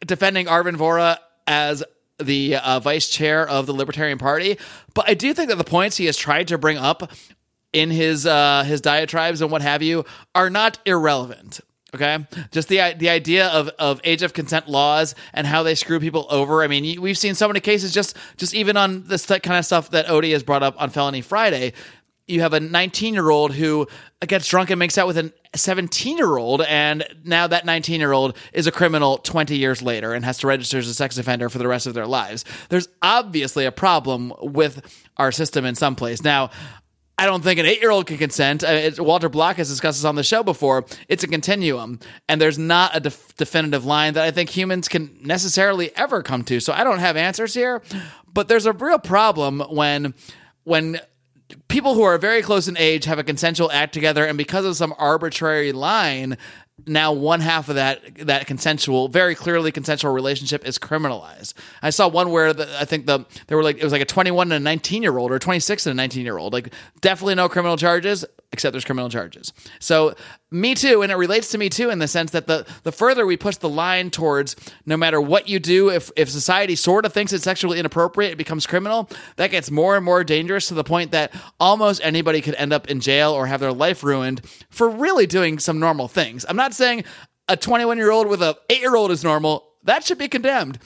defending 0.00 0.46
Arvin 0.46 0.76
Vohra 0.76 1.18
as 1.46 1.84
the 2.18 2.56
uh, 2.56 2.80
vice 2.80 3.08
chair 3.08 3.46
of 3.46 3.66
the 3.66 3.74
Libertarian 3.74 4.18
Party, 4.18 4.56
but 4.94 5.08
I 5.08 5.14
do 5.14 5.34
think 5.34 5.50
that 5.50 5.58
the 5.58 5.64
points 5.64 5.96
he 5.96 6.06
has 6.06 6.16
tried 6.16 6.48
to 6.48 6.58
bring 6.58 6.78
up 6.78 7.10
in 7.74 7.90
his 7.90 8.24
uh, 8.24 8.64
his 8.64 8.80
diatribes 8.80 9.42
and 9.42 9.50
what 9.50 9.60
have 9.60 9.82
you 9.82 10.06
are 10.34 10.48
not 10.48 10.78
irrelevant. 10.86 11.60
Okay, 11.94 12.26
just 12.50 12.68
the 12.68 12.94
the 12.96 13.10
idea 13.10 13.48
of, 13.48 13.68
of 13.78 14.00
age 14.02 14.22
of 14.22 14.32
consent 14.32 14.68
laws 14.68 15.14
and 15.32 15.46
how 15.46 15.62
they 15.62 15.74
screw 15.74 16.00
people 16.00 16.26
over. 16.30 16.62
I 16.62 16.68
mean, 16.68 17.00
we've 17.00 17.18
seen 17.18 17.34
so 17.34 17.46
many 17.46 17.60
cases 17.60 17.92
just 17.92 18.16
just 18.36 18.54
even 18.54 18.76
on 18.76 19.06
this 19.06 19.26
kind 19.26 19.58
of 19.58 19.66
stuff 19.66 19.90
that 19.90 20.06
Odie 20.06 20.32
has 20.32 20.42
brought 20.42 20.62
up 20.62 20.80
on 20.80 20.90
Felony 20.90 21.20
Friday. 21.20 21.72
You 22.26 22.40
have 22.40 22.54
a 22.54 22.60
19 22.60 23.12
year 23.12 23.28
old 23.28 23.52
who 23.52 23.86
gets 24.26 24.48
drunk 24.48 24.70
and 24.70 24.78
makes 24.78 24.96
out 24.96 25.06
with 25.06 25.18
a 25.18 25.32
17 25.54 26.16
year 26.16 26.36
old, 26.36 26.62
and 26.62 27.06
now 27.22 27.46
that 27.46 27.64
19 27.66 28.00
year 28.00 28.12
old 28.12 28.36
is 28.52 28.66
a 28.66 28.72
criminal 28.72 29.18
20 29.18 29.56
years 29.56 29.82
later 29.82 30.14
and 30.14 30.24
has 30.24 30.38
to 30.38 30.46
register 30.46 30.78
as 30.78 30.88
a 30.88 30.94
sex 30.94 31.18
offender 31.18 31.48
for 31.48 31.58
the 31.58 31.68
rest 31.68 31.86
of 31.86 31.94
their 31.94 32.06
lives. 32.06 32.44
There's 32.70 32.88
obviously 33.02 33.66
a 33.66 33.72
problem 33.72 34.32
with 34.40 34.80
our 35.16 35.30
system 35.30 35.64
in 35.64 35.74
some 35.74 35.94
place. 35.96 36.22
Now, 36.22 36.50
I 37.16 37.26
don't 37.26 37.42
think 37.42 37.60
an 37.60 37.66
eight 37.66 37.80
year 37.80 37.90
old 37.90 38.06
can 38.06 38.18
consent. 38.18 38.64
Uh, 38.64 38.90
Walter 38.98 39.28
Block 39.28 39.56
has 39.56 39.68
discussed 39.68 39.98
this 39.98 40.04
on 40.04 40.16
the 40.16 40.24
show 40.24 40.42
before. 40.42 40.84
It's 41.08 41.22
a 41.22 41.28
continuum, 41.28 42.00
and 42.28 42.40
there's 42.40 42.58
not 42.58 42.96
a 42.96 43.00
def- 43.00 43.36
definitive 43.36 43.84
line 43.84 44.14
that 44.14 44.24
I 44.24 44.30
think 44.30 44.50
humans 44.50 44.88
can 44.88 45.16
necessarily 45.22 45.94
ever 45.96 46.22
come 46.22 46.42
to. 46.44 46.58
So 46.58 46.72
I 46.72 46.82
don't 46.82 46.98
have 46.98 47.16
answers 47.16 47.54
here, 47.54 47.82
but 48.32 48.48
there's 48.48 48.66
a 48.66 48.72
real 48.72 48.98
problem 48.98 49.60
when 49.60 50.14
when 50.64 51.00
people 51.68 51.94
who 51.94 52.02
are 52.02 52.18
very 52.18 52.42
close 52.42 52.68
in 52.68 52.76
age 52.76 53.04
have 53.04 53.18
a 53.18 53.24
consensual 53.24 53.70
act 53.70 53.94
together, 53.94 54.24
and 54.24 54.36
because 54.36 54.64
of 54.64 54.76
some 54.76 54.92
arbitrary 54.98 55.72
line, 55.72 56.36
now 56.86 57.12
one 57.12 57.40
half 57.40 57.68
of 57.68 57.76
that 57.76 58.00
that 58.26 58.46
consensual, 58.46 59.08
very 59.08 59.34
clearly 59.34 59.70
consensual 59.70 60.12
relationship 60.12 60.66
is 60.66 60.78
criminalized. 60.78 61.54
I 61.82 61.90
saw 61.90 62.08
one 62.08 62.30
where 62.30 62.52
the, 62.52 62.68
I 62.78 62.84
think 62.84 63.06
the 63.06 63.24
there 63.46 63.56
were 63.56 63.62
like 63.62 63.78
it 63.78 63.84
was 63.84 63.92
like 63.92 64.02
a 64.02 64.06
21 64.06 64.50
and 64.50 64.62
a 64.62 64.64
19 64.64 65.02
year 65.02 65.16
old 65.16 65.30
or 65.30 65.38
26 65.38 65.86
and 65.86 65.92
a 65.92 65.94
19 65.94 66.24
year 66.24 66.36
old. 66.36 66.52
Like 66.52 66.72
definitely 67.00 67.36
no 67.36 67.48
criminal 67.48 67.76
charges, 67.76 68.24
except 68.54 68.72
there's 68.72 68.84
criminal 68.84 69.10
charges. 69.10 69.52
So 69.80 70.14
me 70.50 70.74
too, 70.74 71.02
and 71.02 71.12
it 71.12 71.16
relates 71.16 71.50
to 71.50 71.58
me 71.58 71.68
too 71.68 71.90
in 71.90 71.98
the 71.98 72.08
sense 72.08 72.30
that 72.30 72.46
the 72.46 72.64
the 72.84 72.92
further 72.92 73.26
we 73.26 73.36
push 73.36 73.56
the 73.56 73.68
line 73.68 74.10
towards 74.10 74.56
no 74.86 74.96
matter 74.96 75.20
what 75.20 75.48
you 75.48 75.58
do, 75.58 75.90
if 75.90 76.10
if 76.16 76.30
society 76.30 76.76
sort 76.76 77.04
of 77.04 77.12
thinks 77.12 77.32
it's 77.32 77.44
sexually 77.44 77.78
inappropriate, 77.78 78.32
it 78.32 78.36
becomes 78.36 78.66
criminal. 78.66 79.10
That 79.36 79.50
gets 79.50 79.70
more 79.70 79.96
and 79.96 80.04
more 80.04 80.24
dangerous 80.24 80.68
to 80.68 80.74
the 80.74 80.84
point 80.84 81.10
that 81.10 81.34
almost 81.60 82.00
anybody 82.02 82.40
could 82.40 82.54
end 82.54 82.72
up 82.72 82.88
in 82.88 83.00
jail 83.00 83.32
or 83.32 83.46
have 83.46 83.60
their 83.60 83.72
life 83.72 84.02
ruined 84.02 84.40
for 84.70 84.88
really 84.88 85.26
doing 85.26 85.58
some 85.58 85.78
normal 85.78 86.08
things. 86.08 86.46
I'm 86.48 86.56
not 86.56 86.72
saying 86.72 87.04
a 87.48 87.56
21 87.56 87.98
year 87.98 88.10
old 88.10 88.28
with 88.28 88.40
a 88.40 88.56
8 88.70 88.80
year 88.80 88.96
old 88.96 89.10
is 89.10 89.24
normal. 89.24 89.68
That 89.82 90.04
should 90.04 90.18
be 90.18 90.28
condemned. 90.28 90.78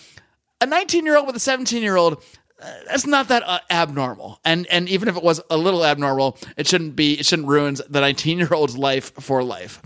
A 0.60 0.66
19 0.66 1.04
year 1.04 1.16
old 1.16 1.26
with 1.26 1.36
a 1.36 1.40
17 1.40 1.82
year 1.82 1.96
old 1.96 2.22
that's 2.58 3.06
not 3.06 3.28
that 3.28 3.42
uh, 3.46 3.60
abnormal. 3.70 4.40
And 4.44 4.66
and 4.66 4.88
even 4.88 5.08
if 5.08 5.16
it 5.16 5.22
was 5.22 5.40
a 5.50 5.56
little 5.56 5.84
abnormal, 5.84 6.38
it 6.56 6.66
shouldn't 6.66 6.96
be. 6.96 7.18
It 7.18 7.26
shouldn't 7.26 7.48
ruin 7.48 7.76
the 7.88 8.00
19 8.00 8.38
year 8.38 8.52
old's 8.52 8.76
life 8.76 9.12
for 9.20 9.42
life. 9.42 9.80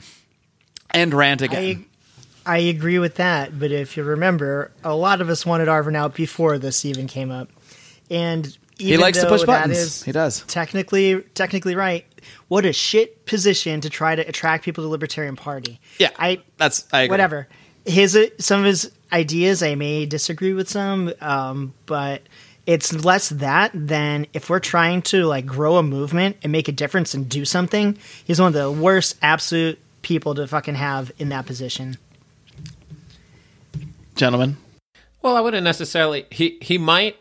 And 0.91 1.15
rant 1.15 1.43
again. 1.43 1.87
I 2.45 2.55
I 2.55 2.59
agree 2.59 2.99
with 2.99 3.17
that, 3.17 3.59
but 3.59 3.71
if 3.71 3.97
you 3.97 4.03
remember, 4.03 4.73
a 4.83 4.95
lot 4.95 5.21
of 5.21 5.29
us 5.29 5.47
wanted 5.47 5.69
Arvin 5.69 5.97
out 5.97 6.15
before 6.15 6.59
this 6.59 6.85
even 6.85 7.07
came 7.07 7.31
up, 7.31 7.49
and 8.11 8.47
even 8.79 8.93
he 8.93 8.97
likes 8.97 9.21
to 9.21 9.29
push 9.29 9.45
buttons. 9.45 10.03
he 10.03 10.13
does. 10.13 10.43
technically 10.49 11.21
technically 11.35 11.77
right. 11.77 12.05
What 12.49 12.65
a 12.65 12.73
shit 12.73 13.27
position 13.27 13.81
to 13.83 13.91
try 13.91 14.17
to 14.17 14.23
attract 14.23 14.65
people 14.65 14.83
to 14.83 14.87
the 14.87 14.91
Libertarian 14.91 15.37
Party. 15.37 15.81
Yeah, 15.99 16.11
I 16.19 16.43
that's 16.57 16.87
I 16.93 17.03
agree. 17.03 17.13
whatever. 17.13 17.49
His 17.85 18.17
uh, 18.17 18.27
some 18.39 18.61
of 18.61 18.67
his 18.67 18.91
ideas, 19.13 19.63
I 19.63 19.75
may 19.75 20.07
disagree 20.07 20.53
with 20.53 20.69
some, 20.69 21.13
um, 21.21 21.75
but 21.87 22.23
it's 22.67 22.93
less 23.05 23.29
that 23.31 23.71
than 23.75 24.27
if 24.33 24.49
we're 24.51 24.61
trying 24.61 25.03
to 25.03 25.25
like 25.25 25.47
grow 25.47 25.77
a 25.77 25.83
movement 25.83 26.37
and 26.43 26.53
make 26.53 26.69
a 26.69 26.73
difference 26.73 27.13
and 27.15 27.29
do 27.29 27.45
something. 27.45 27.99
He's 28.25 28.41
one 28.41 28.49
of 28.49 28.55
the 28.55 28.71
worst 28.71 29.17
absolute 29.23 29.79
people 30.03 30.35
to 30.37 30.47
fucking 30.47 30.77
have 30.77 31.11
in 31.19 31.29
that 31.31 31.47
position. 31.47 31.97
Gentlemen, 34.15 34.57
Well, 35.23 35.37
I 35.37 35.41
wouldn't 35.41 35.65
necessarily. 35.65 36.27
He 36.31 36.59
he 36.61 36.77
might 36.79 37.17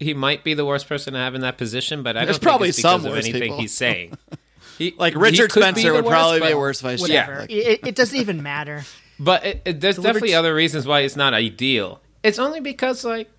he 0.00 0.12
might 0.14 0.42
be 0.42 0.54
the 0.54 0.64
worst 0.64 0.88
person 0.88 1.12
to 1.14 1.18
have 1.20 1.34
in 1.34 1.42
that 1.42 1.56
position, 1.56 2.02
but 2.02 2.16
I 2.16 2.24
There's 2.24 2.36
don't 2.38 2.40
think 2.40 2.48
probably 2.50 2.68
it's 2.70 2.78
because 2.78 3.02
some 3.02 3.10
of 3.10 3.16
anything 3.16 3.42
people. 3.42 3.58
he's 3.58 3.74
saying. 3.74 4.16
He, 4.78 4.94
like 4.96 5.14
Richard 5.14 5.50
could 5.52 5.62
Spencer 5.62 5.88
the 5.92 5.94
would 6.02 6.06
probably 6.06 6.40
be 6.40 6.50
a 6.50 6.56
worse 6.58 6.80
vice 6.80 6.98
Whatever. 7.02 7.46
chair. 7.46 7.46
It, 7.50 7.86
it 7.88 7.94
doesn't 7.94 8.18
even 8.18 8.42
matter. 8.42 8.84
But 9.20 9.44
it, 9.44 9.62
it, 9.66 9.80
there's 9.82 9.96
definitely 9.96 10.30
Libert- 10.30 10.38
other 10.38 10.54
reasons 10.54 10.86
why 10.86 11.00
it's 11.00 11.14
not 11.14 11.34
ideal. 11.34 12.00
It's 12.22 12.38
only 12.38 12.58
because 12.60 13.04
like 13.04 13.30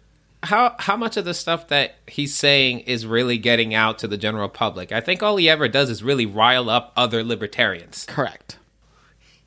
how 0.44 0.76
how 0.78 0.96
much 0.98 1.18
of 1.18 1.26
the 1.26 1.34
stuff 1.34 1.70
that 1.70 1.96
he's 2.08 2.36
saying 2.36 2.82
is 2.82 3.06
really 3.06 3.38
getting 3.38 3.74
out 3.74 4.00
to 4.00 4.08
the 4.08 4.18
general 4.18 4.50
public. 4.50 4.92
I 4.92 5.02
think 5.02 5.24
all 5.24 5.38
he 5.38 5.50
ever 5.50 5.68
does 5.68 5.90
is 5.90 6.04
really 6.04 6.26
rile 6.26 6.70
up 6.70 6.92
other 6.96 7.24
libertarians. 7.24 8.06
Correct. 8.08 8.58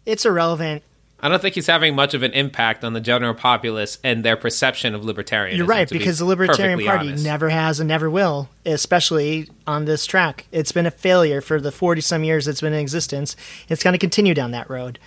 It's 0.04 0.24
irrelevant. 0.24 0.82
I 1.18 1.28
don't 1.28 1.40
think 1.40 1.54
he's 1.54 1.66
having 1.66 1.94
much 1.94 2.12
of 2.12 2.22
an 2.22 2.32
impact 2.32 2.84
on 2.84 2.92
the 2.92 3.00
general 3.00 3.32
populace 3.32 3.98
and 4.04 4.22
their 4.22 4.36
perception 4.36 4.94
of 4.94 5.02
libertarianism. 5.02 5.56
You're 5.56 5.66
right 5.66 5.88
to 5.88 5.94
be 5.94 5.98
because 5.98 6.18
the 6.18 6.26
Libertarian 6.26 6.84
Party 6.84 7.08
honest. 7.08 7.24
never 7.24 7.48
has 7.48 7.80
and 7.80 7.88
never 7.88 8.10
will, 8.10 8.50
especially 8.66 9.48
on 9.66 9.86
this 9.86 10.04
track. 10.04 10.46
It's 10.52 10.72
been 10.72 10.84
a 10.84 10.90
failure 10.90 11.40
for 11.40 11.58
the 11.58 11.72
40 11.72 12.02
some 12.02 12.22
years 12.22 12.46
it's 12.46 12.60
been 12.60 12.74
in 12.74 12.80
existence. 12.80 13.34
It's 13.68 13.82
going 13.82 13.92
to 13.92 13.98
continue 13.98 14.34
down 14.34 14.50
that 14.50 14.68
road. 14.68 14.98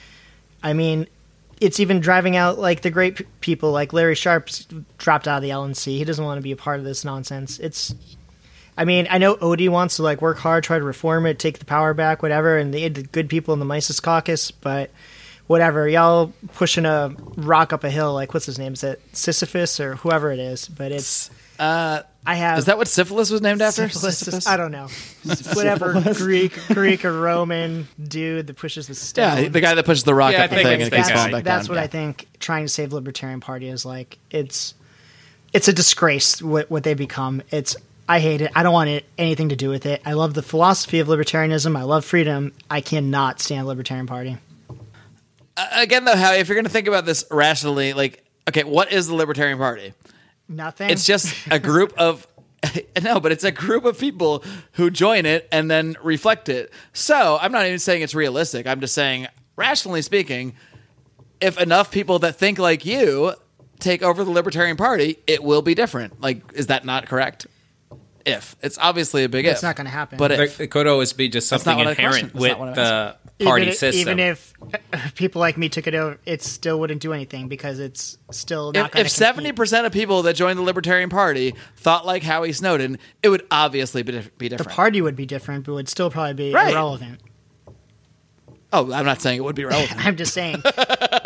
I 0.63 0.73
mean, 0.73 1.07
it's 1.59 1.79
even 1.79 1.99
driving 1.99 2.35
out 2.35 2.57
like 2.59 2.81
the 2.81 2.89
great 2.89 3.15
p- 3.17 3.25
people 3.41 3.71
like 3.71 3.93
Larry 3.93 4.15
Sharpe's 4.15 4.65
dropped 4.97 5.27
out 5.27 5.37
of 5.37 5.43
the 5.43 5.49
LNC. 5.49 5.97
He 5.97 6.03
doesn't 6.05 6.23
want 6.23 6.37
to 6.37 6.41
be 6.41 6.51
a 6.51 6.55
part 6.55 6.79
of 6.79 6.85
this 6.85 7.03
nonsense. 7.03 7.59
It's 7.59 7.93
I 8.77 8.85
mean, 8.85 9.07
I 9.09 9.17
know 9.17 9.35
Odie 9.35 9.67
wants 9.67 9.97
to 9.97 10.03
like 10.03 10.21
work 10.21 10.37
hard, 10.37 10.63
try 10.63 10.79
to 10.79 10.85
reform 10.85 11.25
it, 11.25 11.37
take 11.37 11.59
the 11.59 11.65
power 11.65 11.93
back, 11.93 12.23
whatever, 12.23 12.57
and 12.57 12.73
had 12.73 12.95
the 12.95 13.03
good 13.03 13.27
people 13.27 13.53
in 13.53 13.59
the 13.59 13.65
Mises 13.65 13.99
caucus, 13.99 14.51
but 14.51 14.89
whatever, 15.47 15.87
y'all 15.89 16.31
pushing 16.53 16.85
a 16.85 17.13
rock 17.35 17.73
up 17.73 17.83
a 17.83 17.89
hill, 17.89 18.13
like 18.13 18.33
what's 18.33 18.45
his 18.45 18.57
name? 18.57 18.73
Is 18.73 18.83
it 18.83 19.01
Sisyphus 19.11 19.81
or 19.81 19.95
whoever 19.97 20.31
it 20.31 20.39
is? 20.39 20.67
But 20.69 20.93
it's 20.93 21.29
Uh, 21.59 22.03
I 22.25 22.35
have 22.35 22.59
is 22.59 22.65
that 22.65 22.77
what 22.77 22.87
syphilis 22.87 23.29
was 23.29 23.41
named 23.41 23.61
after? 23.61 23.87
Syphilis? 23.87 24.19
Sisyphus? 24.19 24.47
I 24.47 24.57
don't 24.57 24.71
know. 24.71 24.87
Whatever 25.53 26.01
Greek, 26.15 26.53
Greek 26.67 27.05
or 27.05 27.13
Roman 27.13 27.87
dude 28.01 28.47
that 28.47 28.57
pushes 28.57 28.87
the 28.87 28.95
stone. 28.95 29.43
Yeah, 29.43 29.49
the 29.49 29.61
guy 29.61 29.73
that 29.73 29.85
pushes 29.85 30.03
the 30.03 30.13
rock 30.13 30.33
Yeah, 30.33 30.41
I 30.41 30.43
up 30.45 30.49
the 30.49 30.55
thing 30.57 30.81
and 30.81 30.93
it 30.93 30.95
keeps 30.95 31.09
falling 31.09 31.31
back 31.31 31.43
that's 31.43 31.67
down. 31.67 31.75
what 31.75 31.79
Yeah. 31.81 31.85
I 31.85 31.87
think 31.87 32.27
trying 32.39 32.65
to 32.65 32.69
save 32.69 32.93
Libertarian 32.93 33.39
Party 33.39 33.67
is 33.69 33.85
like. 33.85 34.17
It's 34.29 34.73
it's 35.53 35.67
a 35.67 35.73
disgrace 35.73 36.41
what 36.41 36.69
what 36.69 36.83
they 36.83 36.93
become. 36.93 37.41
It's 37.51 37.75
I 38.07 38.19
hate 38.19 38.41
it. 38.41 38.51
I 38.55 38.63
don't 38.63 38.73
want 38.73 38.89
it, 38.89 39.05
anything 39.17 39.49
to 39.49 39.55
do 39.55 39.69
with 39.69 39.85
it. 39.85 40.01
I 40.03 40.13
love 40.13 40.33
the 40.33 40.41
philosophy 40.41 40.99
of 40.99 41.07
libertarianism. 41.07 41.77
I 41.77 41.83
love 41.83 42.03
freedom. 42.03 42.53
I 42.69 42.81
cannot 42.81 43.39
stand 43.39 43.67
Libertarian 43.67 44.07
Party. 44.07 44.37
Uh, 45.55 45.67
again, 45.75 46.05
though, 46.05 46.15
how 46.15 46.33
if 46.33 46.47
you're 46.47 46.55
going 46.55 46.65
to 46.65 46.71
think 46.71 46.87
about 46.87 47.05
this 47.05 47.23
rationally, 47.29 47.93
like, 47.93 48.23
okay, 48.47 48.63
what 48.63 48.91
is 48.91 49.07
the 49.07 49.13
Libertarian 49.13 49.59
Party? 49.59 49.93
Nothing. 50.49 50.89
It's 50.89 51.05
just 51.05 51.35
a 51.51 51.59
group 51.59 51.93
of 51.97 52.27
no, 53.01 53.19
but 53.19 53.31
it's 53.31 53.43
a 53.43 53.51
group 53.51 53.85
of 53.85 53.97
people 53.97 54.43
who 54.73 54.89
join 54.89 55.25
it 55.25 55.47
and 55.51 55.69
then 55.71 55.95
reflect 56.03 56.49
it. 56.49 56.73
So 56.93 57.37
I'm 57.41 57.51
not 57.51 57.65
even 57.65 57.79
saying 57.79 58.01
it's 58.01 58.15
realistic. 58.15 58.67
I'm 58.67 58.81
just 58.81 58.93
saying, 58.93 59.27
rationally 59.55 60.01
speaking, 60.01 60.55
if 61.39 61.57
enough 61.59 61.91
people 61.91 62.19
that 62.19 62.35
think 62.35 62.59
like 62.59 62.85
you 62.85 63.33
take 63.79 64.03
over 64.03 64.23
the 64.23 64.31
Libertarian 64.31 64.75
Party, 64.75 65.19
it 65.25 65.43
will 65.43 65.61
be 65.61 65.73
different. 65.73 66.19
Like, 66.19 66.41
is 66.53 66.67
that 66.67 66.83
not 66.83 67.05
correct? 67.05 67.47
If 68.29 68.55
it's 68.61 68.77
obviously 68.79 69.23
a 69.23 69.29
big 69.29 69.45
if, 69.45 69.53
It's 69.53 69.63
not 69.63 69.75
gonna 69.75 69.89
happen. 69.89 70.17
But 70.17 70.29
There- 70.29 70.43
if 70.43 70.59
It 70.59 70.67
could 70.71 70.87
always 70.87 71.13
be 71.13 71.29
just 71.29 71.49
That's 71.49 71.65
not 71.65 71.71
something 71.73 71.85
what 71.85 71.97
I 71.99 72.01
questioned. 72.01 72.31
inherent 72.31 72.33
That's 72.33 72.57
not 72.59 72.59
with 72.59 72.75
what 72.77 72.79
I 72.79 73.15
the 73.39 73.45
party 73.45 73.65
even, 73.67 73.75
system. 73.77 74.01
Even 74.01 74.19
if 74.19 74.53
people 75.15 75.39
like 75.39 75.57
me 75.57 75.69
took 75.69 75.87
it 75.87 75.95
over, 75.95 76.17
it 76.25 76.41
still 76.43 76.79
wouldn't 76.79 77.01
do 77.01 77.13
anything 77.13 77.47
because 77.47 77.79
it's 77.79 78.17
still 78.31 78.71
not 78.71 78.87
if, 78.87 78.91
going 78.93 79.05
if 79.05 79.11
seventy 79.11 79.51
percent 79.51 79.85
of 79.85 79.91
people 79.93 80.23
that 80.23 80.35
joined 80.35 80.57
the 80.59 80.63
Libertarian 80.63 81.09
Party 81.09 81.53
thought 81.77 82.05
like 82.05 82.23
Howie 82.23 82.51
Snowden, 82.53 82.97
it 83.23 83.29
would 83.29 83.45
obviously 83.51 84.03
be, 84.03 84.11
dif- 84.13 84.37
be 84.37 84.47
the 84.47 84.57
different. 84.57 84.75
party 84.75 85.01
would 85.01 85.15
be 85.15 85.25
different, 85.25 85.65
but 85.65 85.73
would 85.73 85.89
still 85.89 86.09
probably 86.09 86.33
be 86.33 86.53
Right. 86.53 86.71
irrelevant. 86.73 87.19
Oh, 88.71 88.91
I'm 88.93 89.05
not 89.05 89.19
saying 89.21 89.37
it 89.37 89.43
would 89.43 89.55
be 89.55 89.65
relevant. 89.65 90.05
I'm 90.05 90.15
just 90.15 90.33
saying, 90.33 90.61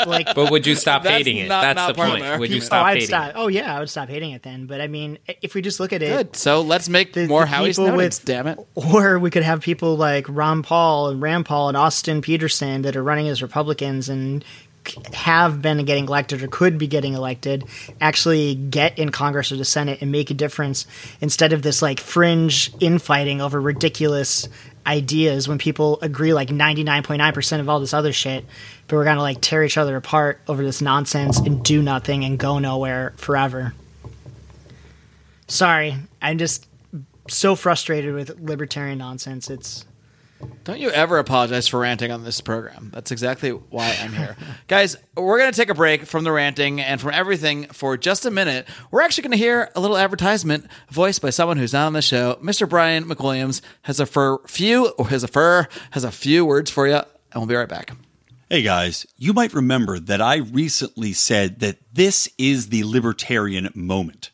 like, 0.07 0.33
but 0.33 0.49
would 0.51 0.65
you 0.65 0.75
stop 0.75 1.03
That's 1.03 1.17
hating 1.17 1.37
it? 1.37 1.47
not- 1.49 1.61
That's 1.61 1.75
not 1.75 1.87
the 1.89 1.93
part 1.95 2.07
of 2.09 2.13
point. 2.13 2.23
my 2.23 2.37
Would 2.37 2.49
you 2.49 2.55
argument. 2.57 2.63
oh, 2.63 2.65
stop 2.65 2.85
I'd 2.85 2.93
hating 2.93 3.07
stop. 3.07 3.31
Oh 3.35 3.47
yeah, 3.47 3.75
I 3.75 3.79
would 3.79 3.89
stop 3.89 4.07
hating 4.09 4.31
it 4.31 4.43
then. 4.43 4.65
But 4.65 4.79
I 4.81 4.87
mean, 4.87 5.17
if 5.41 5.53
we 5.55 5.61
just 5.61 5.79
look 5.79 5.91
at 5.93 6.01
it, 6.01 6.09
Good. 6.09 6.35
So 6.35 6.61
let's 6.61 6.87
make 6.89 7.13
The- 7.13 7.27
more 7.27 7.41
the 7.41 7.47
Howie 7.47 7.69
people 7.69 7.85
Snowdens. 7.87 7.97
with- 7.97 8.25
damn 8.25 8.47
it. 8.47 8.59
or 8.75 9.19
we 9.19 9.29
could 9.29 9.43
have 9.43 9.61
people 9.61 9.97
like 9.97 10.25
Ron 10.29 10.63
Paul 10.63 11.09
and 11.09 11.21
Rand 11.21 11.45
Paul 11.45 11.67
and 11.67 11.75
Austin 11.77 12.21
Petersen 12.21 12.83
that 12.83 12.95
are 12.95 13.03
running 13.03 13.27
as 13.27 13.41
Republicans 13.41 14.07
and 14.07 14.45
c- 14.87 14.97
have 15.13 15.61
been 15.61 15.83
getting 15.85 16.05
elected 16.07 16.41
or 16.43 16.47
could 16.47 16.77
be 16.77 16.87
getting 16.87 17.13
elected 17.13 17.65
actually 17.99 18.55
get 18.55 18.97
in 18.97 19.09
Congress 19.09 19.51
or 19.51 19.57
the 19.57 19.65
Senate 19.65 20.01
and 20.01 20.11
make 20.11 20.31
a 20.31 20.33
difference 20.33 20.85
instead 21.21 21.51
of 21.53 21.61
this 21.61 21.81
like 21.81 21.99
fringe 21.99 22.71
infighting 22.79 23.41
over 23.41 23.59
ridiculous 23.59 24.47
ideas 24.85 25.47
when 25.47 25.57
people 25.57 25.99
agree 26.01 26.33
like 26.33 26.49
99.9% 26.49 27.59
of 27.59 27.69
all 27.69 27.79
this 27.79 27.93
other 27.93 28.11
shit 28.11 28.45
but 28.87 28.95
we're 28.95 29.03
going 29.03 29.15
to 29.15 29.21
like 29.21 29.41
tear 29.41 29.63
each 29.63 29.77
other 29.77 29.95
apart 29.95 30.41
over 30.47 30.63
this 30.63 30.81
nonsense 30.81 31.39
and 31.39 31.63
do 31.63 31.81
nothing 31.81 32.23
and 32.23 32.37
go 32.37 32.59
nowhere 32.59 33.13
forever. 33.17 33.73
Sorry, 35.47 35.95
I'm 36.21 36.37
just 36.37 36.67
so 37.27 37.55
frustrated 37.55 38.13
with 38.13 38.39
libertarian 38.39 38.97
nonsense. 38.97 39.49
It's 39.49 39.85
Don't 40.63 40.79
you 40.79 40.89
ever 40.91 41.17
apologize 41.19 41.67
for 41.67 41.79
ranting 41.79 42.11
on 42.11 42.23
this 42.23 42.39
program. 42.39 42.89
That's 42.93 43.11
exactly 43.11 43.49
why 43.51 43.97
I'm 44.01 44.13
here. 44.13 44.37
Guys, 44.67 44.95
we're 45.15 45.37
going 45.37 45.51
to 45.51 45.55
take 45.55 45.69
a 45.69 45.73
break 45.73 46.05
from 46.05 46.23
the 46.23 46.31
ranting 46.31 46.79
and 46.79 47.01
from 47.01 47.11
everything 47.13 47.65
for 47.67 47.97
just 47.97 48.25
a 48.25 48.31
minute. 48.31 48.67
We're 48.89 49.01
actually 49.01 49.23
going 49.23 49.31
to 49.31 49.37
hear 49.37 49.69
a 49.75 49.81
little 49.81 49.97
advertisement 49.97 50.67
voiced 50.89 51.21
by 51.21 51.31
someone 51.31 51.57
who's 51.57 51.73
not 51.73 51.87
on 51.87 51.93
the 51.93 52.01
show. 52.01 52.39
Mr. 52.41 52.67
Brian 52.67 53.05
McWilliams 53.05 53.61
has 53.83 53.99
a 53.99 54.05
fur 54.05 54.37
few 54.47 54.87
or 54.97 55.09
has 55.09 55.23
a 55.23 55.27
fur 55.27 55.67
has 55.91 56.03
a 56.03 56.11
few 56.11 56.45
words 56.45 56.71
for 56.71 56.87
you, 56.87 56.95
and 56.95 57.05
we'll 57.35 57.45
be 57.45 57.55
right 57.55 57.69
back. 57.69 57.91
Hey 58.49 58.61
guys, 58.61 59.05
you 59.17 59.33
might 59.33 59.53
remember 59.53 59.99
that 59.99 60.21
I 60.21 60.37
recently 60.37 61.11
said 61.13 61.59
that 61.61 61.77
this 61.91 62.29
is 62.37 62.69
the 62.69 62.83
libertarian 62.83 63.69
moment 63.73 64.29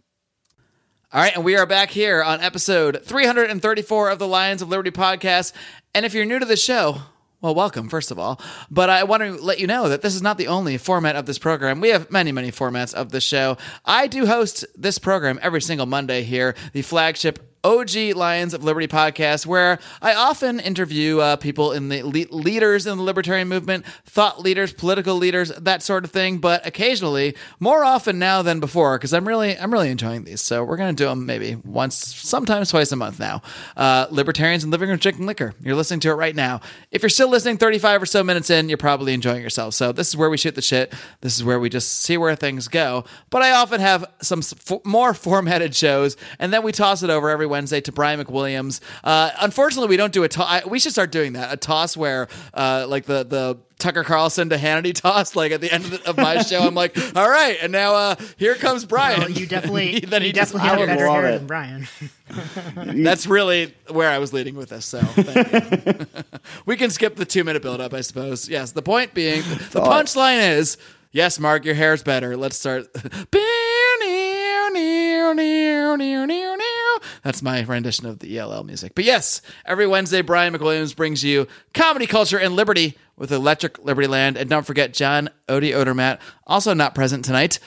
All 1.11 1.21
right, 1.21 1.35
and 1.35 1.43
we 1.45 1.55
are 1.55 1.67
back 1.67 1.91
here 1.91 2.23
on 2.23 2.41
episode 2.41 3.01
334 3.03 4.09
of 4.09 4.19
the 4.19 4.27
Lions 4.27 4.61
of 4.61 4.69
Liberty 4.69 4.91
podcast. 4.91 5.53
And 5.93 6.05
if 6.05 6.13
you're 6.13 6.25
new 6.25 6.39
to 6.39 6.45
the 6.45 6.55
show, 6.55 7.01
well, 7.43 7.53
welcome, 7.53 7.89
first 7.89 8.09
of 8.09 8.17
all. 8.17 8.39
But 8.71 8.89
I 8.89 9.03
want 9.03 9.21
to 9.21 9.33
let 9.33 9.59
you 9.59 9.67
know 9.67 9.89
that 9.89 10.01
this 10.01 10.15
is 10.15 10.21
not 10.21 10.37
the 10.37 10.47
only 10.47 10.77
format 10.77 11.17
of 11.17 11.25
this 11.25 11.37
program. 11.37 11.81
We 11.81 11.89
have 11.89 12.09
many, 12.09 12.31
many 12.31 12.51
formats 12.51 12.93
of 12.93 13.11
the 13.11 13.19
show. 13.19 13.57
I 13.83 14.07
do 14.07 14.25
host 14.25 14.65
this 14.75 14.97
program 14.97 15.39
every 15.41 15.61
single 15.61 15.85
Monday 15.85 16.23
here, 16.23 16.55
the 16.71 16.81
flagship 16.81 17.53
OG 17.64 18.16
Lions 18.16 18.53
of 18.53 18.64
Liberty 18.64 18.88
podcast, 18.88 19.45
where 19.45 19.80
I 20.01 20.14
often 20.14 20.59
interview 20.59 21.20
uh, 21.20 21.36
people 21.38 21.72
in 21.72 21.89
the 21.89 22.03
le- 22.03 22.36
leaders 22.36 22.86
in 22.86 22.97
the 22.97 23.03
libertarian 23.03 23.47
movement, 23.47 23.86
thought 24.05 24.41
leaders, 24.41 24.74
political 24.74 25.16
leaders, 25.16 25.49
that 25.49 25.82
sort 25.82 26.03
of 26.03 26.11
thing. 26.11 26.39
But 26.39 26.66
occasionally, 26.68 27.36
more 27.59 27.84
often 27.84 28.20
now 28.20 28.41
than 28.41 28.59
before, 28.59 28.97
because 28.97 29.14
I'm 29.14 29.28
really, 29.28 29.57
I'm 29.57 29.72
really 29.72 29.89
enjoying 29.89 30.26
these. 30.26 30.41
So 30.41 30.64
we're 30.64 30.78
gonna 30.78 30.93
do 30.93 31.05
them 31.05 31.26
maybe 31.26 31.55
once, 31.55 31.95
sometimes 31.95 32.70
twice 32.70 32.91
a 32.91 32.95
month 32.95 33.20
now. 33.20 33.41
Uh, 33.78 34.07
libertarians 34.11 34.64
and 34.64 34.72
living 34.72 34.89
room 34.89 34.97
drinking 34.97 35.26
liquor. 35.26 35.53
You're 35.61 35.76
listening 35.76 36.01
to 36.01 36.09
it 36.09 36.16
right 36.16 36.36
now. 36.36 36.61
If 36.91 37.01
you're 37.01 37.09
still 37.09 37.30
listening, 37.30 37.57
35 37.57 38.01
or 38.03 38.05
so 38.05 38.24
minutes 38.24 38.49
in, 38.49 38.68
you're 38.70 38.78
probably 38.78 39.14
enjoying 39.14 39.41
yourself. 39.41 39.74
So 39.74 39.91
this 39.91 40.09
is 40.09 40.18
where 40.18 40.30
we 40.30 40.38
shoot 40.38 40.55
the 40.55 40.61
shit. 40.61 40.93
This 41.22 41.38
is 41.38 41.43
where 41.43 41.59
we 41.59 41.70
just 41.70 41.99
see 42.01 42.18
where 42.18 42.36
things 42.36 42.68
go. 42.68 43.05
But 43.30 43.41
I 43.41 43.51
often 43.51 43.80
have 43.80 44.05
some 44.22 44.39
f- 44.39 44.84
more 44.84 45.14
formatted 45.14 45.76
shows, 45.76 46.18
and 46.39 46.51
then 46.51 46.64
we 46.64 46.72
toss 46.72 47.03
it 47.03 47.09
over 47.09 47.30
every 47.30 47.53
Wednesday 47.54 47.82
to 47.82 47.91
Brian 47.91 48.20
McWilliams. 48.20 48.80
Uh, 49.04 49.30
unfortunately, 49.39 49.89
we 49.89 49.97
don't 49.97 50.12
do 50.12 50.24
a 50.24 50.28
toss. 50.28 50.66
We 50.66 50.80
should 50.80 50.91
start 50.91 51.12
doing 51.12 51.34
that. 51.34 51.54
A 51.54 51.58
toss 51.58 51.95
where, 51.95 52.28
uh, 52.56 52.88
like 52.89 53.06
the 53.06 53.24
the 53.24 53.60
Tucker 53.78 54.04
Carlson 54.04 54.49
to 54.49 54.58
Hannity 54.58 54.93
toss. 54.99 55.36
Like 55.36 55.51
at 55.51 55.62
the 55.62 55.72
end 55.72 55.86
of, 55.86 55.91
the, 55.91 56.10
of 56.10 56.18
my 56.18 56.41
show, 56.41 56.62
I'm 56.62 56.74
like, 56.74 56.97
all 57.16 57.30
right, 57.30 57.58
and 57.62 57.72
now 57.72 57.93
uh, 57.93 58.16
here 58.38 58.56
comes 58.56 58.86
Brian. 58.86 59.20
Well, 59.20 59.30
you 59.30 59.45
definitely, 59.56 59.99
then 59.99 60.22
he 60.24 60.30
you 60.30 60.34
just- 60.34 60.54
definitely 60.54 60.70
I 60.70 60.72
have 60.72 60.80
would 60.80 60.86
better 60.88 61.08
love 61.08 61.24
hair 61.24 61.26
it. 61.28 61.38
than 61.38 61.47
Brian. 61.47 61.88
That's 63.04 63.28
really 63.28 63.74
where 63.89 64.10
I 64.10 64.18
was 64.18 64.34
leading 64.34 64.56
with 64.56 64.70
this. 64.70 64.86
So 64.86 64.99
thank 65.01 65.86
you. 65.86 66.24
we 66.66 66.76
can 66.78 66.89
skip 66.89 67.16
the 67.16 67.26
two 67.26 67.43
minute 67.43 67.62
build 67.62 67.80
up, 67.82 67.93
I 67.93 68.01
suppose. 68.01 68.49
Yes. 68.49 68.72
The 68.72 68.82
point 68.82 69.14
being, 69.14 69.41
the 69.43 69.82
punchline 69.82 70.58
is 70.58 70.78
yes, 71.12 71.39
Mark, 71.39 71.64
your 71.66 71.76
hair's 71.76 72.01
better. 72.01 72.36
Let's 72.36 72.58
start. 72.58 72.88
That's 77.24 77.41
my 77.41 77.63
rendition 77.63 78.05
of 78.05 78.19
the 78.19 78.38
ELL 78.38 78.63
music. 78.63 78.95
But 78.95 79.05
yes, 79.05 79.41
every 79.65 79.88
Wednesday, 79.88 80.21
Brian 80.21 80.53
McWilliams 80.53 80.95
brings 80.95 81.24
you 81.24 81.47
comedy, 81.74 82.05
culture, 82.05 82.38
and 82.38 82.55
liberty 82.55 82.97
with 83.15 83.32
Electric 83.32 83.84
Liberty 83.84 84.07
Land. 84.07 84.38
And 84.38 84.49
don't 84.49 84.65
forget, 84.65 84.93
John 84.93 85.30
Odie 85.47 85.74
Odermatt, 85.74 86.19
also 86.45 86.74
not 86.74 86.93
present 86.93 87.24
tonight, 87.24 87.59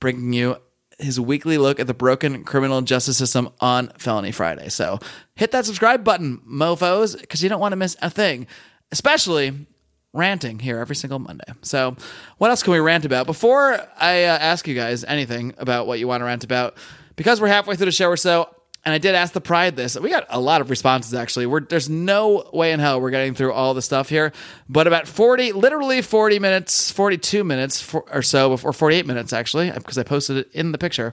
bringing 0.00 0.32
you 0.32 0.56
his 0.98 1.20
weekly 1.20 1.58
look 1.58 1.78
at 1.78 1.86
the 1.86 1.94
broken 1.94 2.42
criminal 2.44 2.80
justice 2.80 3.18
system 3.18 3.50
on 3.60 3.88
Felony 3.98 4.32
Friday. 4.32 4.70
So 4.70 4.98
hit 5.34 5.50
that 5.50 5.66
subscribe 5.66 6.02
button, 6.02 6.40
mofos, 6.48 7.20
because 7.20 7.42
you 7.42 7.48
don't 7.50 7.60
want 7.60 7.72
to 7.72 7.76
miss 7.76 7.96
a 8.00 8.08
thing, 8.08 8.46
especially 8.90 9.66
ranting 10.14 10.58
here 10.58 10.78
every 10.78 10.96
single 10.96 11.18
Monday. 11.18 11.44
So 11.60 11.96
what 12.38 12.48
else 12.48 12.62
can 12.62 12.72
we 12.72 12.78
rant 12.78 13.04
about? 13.04 13.26
Before 13.26 13.78
I 13.98 14.24
uh, 14.24 14.38
ask 14.38 14.66
you 14.66 14.74
guys 14.74 15.04
anything 15.04 15.54
about 15.58 15.86
what 15.86 15.98
you 15.98 16.08
want 16.08 16.22
to 16.22 16.24
rant 16.24 16.44
about, 16.44 16.78
because 17.16 17.42
we're 17.42 17.48
halfway 17.48 17.76
through 17.76 17.86
the 17.86 17.92
show 17.92 18.08
or 18.08 18.16
so, 18.16 18.48
and 18.86 18.94
I 18.94 18.98
did 18.98 19.16
ask 19.16 19.32
the 19.32 19.40
Pride 19.40 19.74
this. 19.74 19.98
We 19.98 20.10
got 20.10 20.26
a 20.30 20.38
lot 20.38 20.60
of 20.60 20.70
responses 20.70 21.12
actually. 21.12 21.46
We're, 21.46 21.60
there's 21.60 21.90
no 21.90 22.48
way 22.52 22.70
in 22.70 22.78
hell 22.78 23.00
we're 23.00 23.10
getting 23.10 23.34
through 23.34 23.52
all 23.52 23.74
the 23.74 23.82
stuff 23.82 24.08
here, 24.08 24.32
but 24.68 24.86
about 24.86 25.08
40, 25.08 25.52
literally 25.52 26.02
40 26.02 26.38
minutes, 26.38 26.92
42 26.92 27.42
minutes 27.42 27.92
or 27.92 28.22
so, 28.22 28.52
or 28.52 28.72
48 28.72 29.04
minutes 29.04 29.32
actually, 29.32 29.72
because 29.72 29.98
I 29.98 30.04
posted 30.04 30.36
it 30.36 30.52
in 30.52 30.70
the 30.70 30.78
picture. 30.78 31.12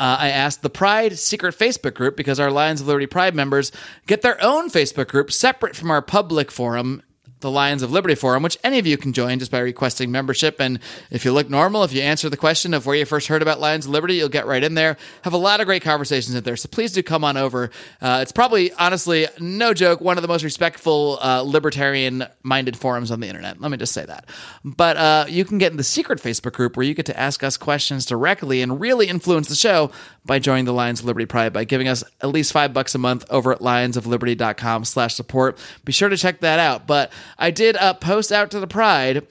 Uh, 0.00 0.16
I 0.20 0.28
asked 0.28 0.60
the 0.60 0.70
Pride 0.70 1.18
secret 1.18 1.58
Facebook 1.58 1.94
group 1.94 2.14
because 2.14 2.38
our 2.38 2.50
Lions 2.50 2.82
of 2.82 2.86
Liberty 2.86 3.06
Pride 3.06 3.34
members 3.34 3.72
get 4.06 4.20
their 4.20 4.40
own 4.44 4.68
Facebook 4.68 5.08
group 5.08 5.32
separate 5.32 5.74
from 5.74 5.90
our 5.90 6.02
public 6.02 6.52
forum, 6.52 7.02
the 7.40 7.50
Lions 7.50 7.82
of 7.82 7.92
Liberty 7.92 8.14
Forum, 8.14 8.42
which 8.42 8.58
any 8.64 8.78
of 8.78 8.86
you 8.86 8.96
can 8.96 9.12
join 9.12 9.38
just 9.38 9.50
by 9.50 9.60
requesting 9.60 10.10
membership. 10.10 10.60
And 10.60 10.80
if 11.10 11.24
you 11.24 11.32
look 11.32 11.48
normal, 11.48 11.84
if 11.84 11.92
you 11.92 12.02
answer 12.02 12.28
the 12.28 12.36
question 12.36 12.74
of 12.74 12.86
where 12.86 12.96
you 12.96 13.04
first 13.04 13.28
heard 13.28 13.42
about 13.42 13.60
Lions 13.60 13.86
of 13.86 13.92
Liberty, 13.92 14.16
you'll 14.16 14.28
get 14.28 14.46
right 14.46 14.62
in 14.62 14.74
there. 14.74 14.96
Have 15.22 15.32
a 15.32 15.38
lot 15.38 15.60
of 15.60 15.66
great 15.66 15.82
conversations 15.82 16.34
in 16.34 16.42
there. 16.42 16.56
So 16.56 16.68
please 16.68 16.92
do 16.92 17.02
come 17.02 17.24
on 17.24 17.36
over. 17.36 17.70
Uh, 18.00 18.18
it's 18.22 18.32
probably, 18.32 18.72
honestly, 18.72 19.26
no 19.38 19.74
joke, 19.74 20.00
one 20.00 20.18
of 20.18 20.22
the 20.22 20.28
most 20.28 20.42
respectful 20.44 21.18
uh, 21.22 21.42
libertarian 21.42 22.24
minded 22.42 22.76
forums 22.76 23.10
on 23.10 23.20
the 23.20 23.28
internet. 23.28 23.60
Let 23.60 23.70
me 23.70 23.76
just 23.76 23.92
say 23.92 24.04
that. 24.04 24.28
But 24.64 24.96
uh, 24.96 25.26
you 25.28 25.44
can 25.44 25.58
get 25.58 25.70
in 25.70 25.76
the 25.76 25.84
secret 25.84 26.20
Facebook 26.20 26.52
group 26.52 26.76
where 26.76 26.84
you 26.84 26.94
get 26.94 27.06
to 27.06 27.18
ask 27.18 27.44
us 27.44 27.56
questions 27.56 28.04
directly 28.06 28.62
and 28.62 28.80
really 28.80 29.08
influence 29.08 29.48
the 29.48 29.54
show 29.54 29.90
by 30.24 30.38
joining 30.38 30.66
the 30.66 30.72
Lions 30.72 31.00
of 31.00 31.06
Liberty 31.06 31.26
Pride 31.26 31.52
by 31.52 31.64
giving 31.64 31.88
us 31.88 32.04
at 32.20 32.28
least 32.28 32.52
five 32.52 32.72
bucks 32.72 32.94
a 32.94 32.98
month 32.98 33.24
over 33.30 33.52
at 33.52 33.60
lionsofliberty.com 33.60 34.84
slash 34.84 35.14
support. 35.14 35.58
Be 35.84 35.92
sure 35.92 36.08
to 36.08 36.16
check 36.16 36.40
that 36.40 36.58
out. 36.58 36.86
But 36.86 37.12
I 37.38 37.50
did 37.50 37.76
uh, 37.76 37.94
post 37.94 38.32
out 38.32 38.50
to 38.50 38.60
the 38.60 38.66
Pride. 38.66 39.26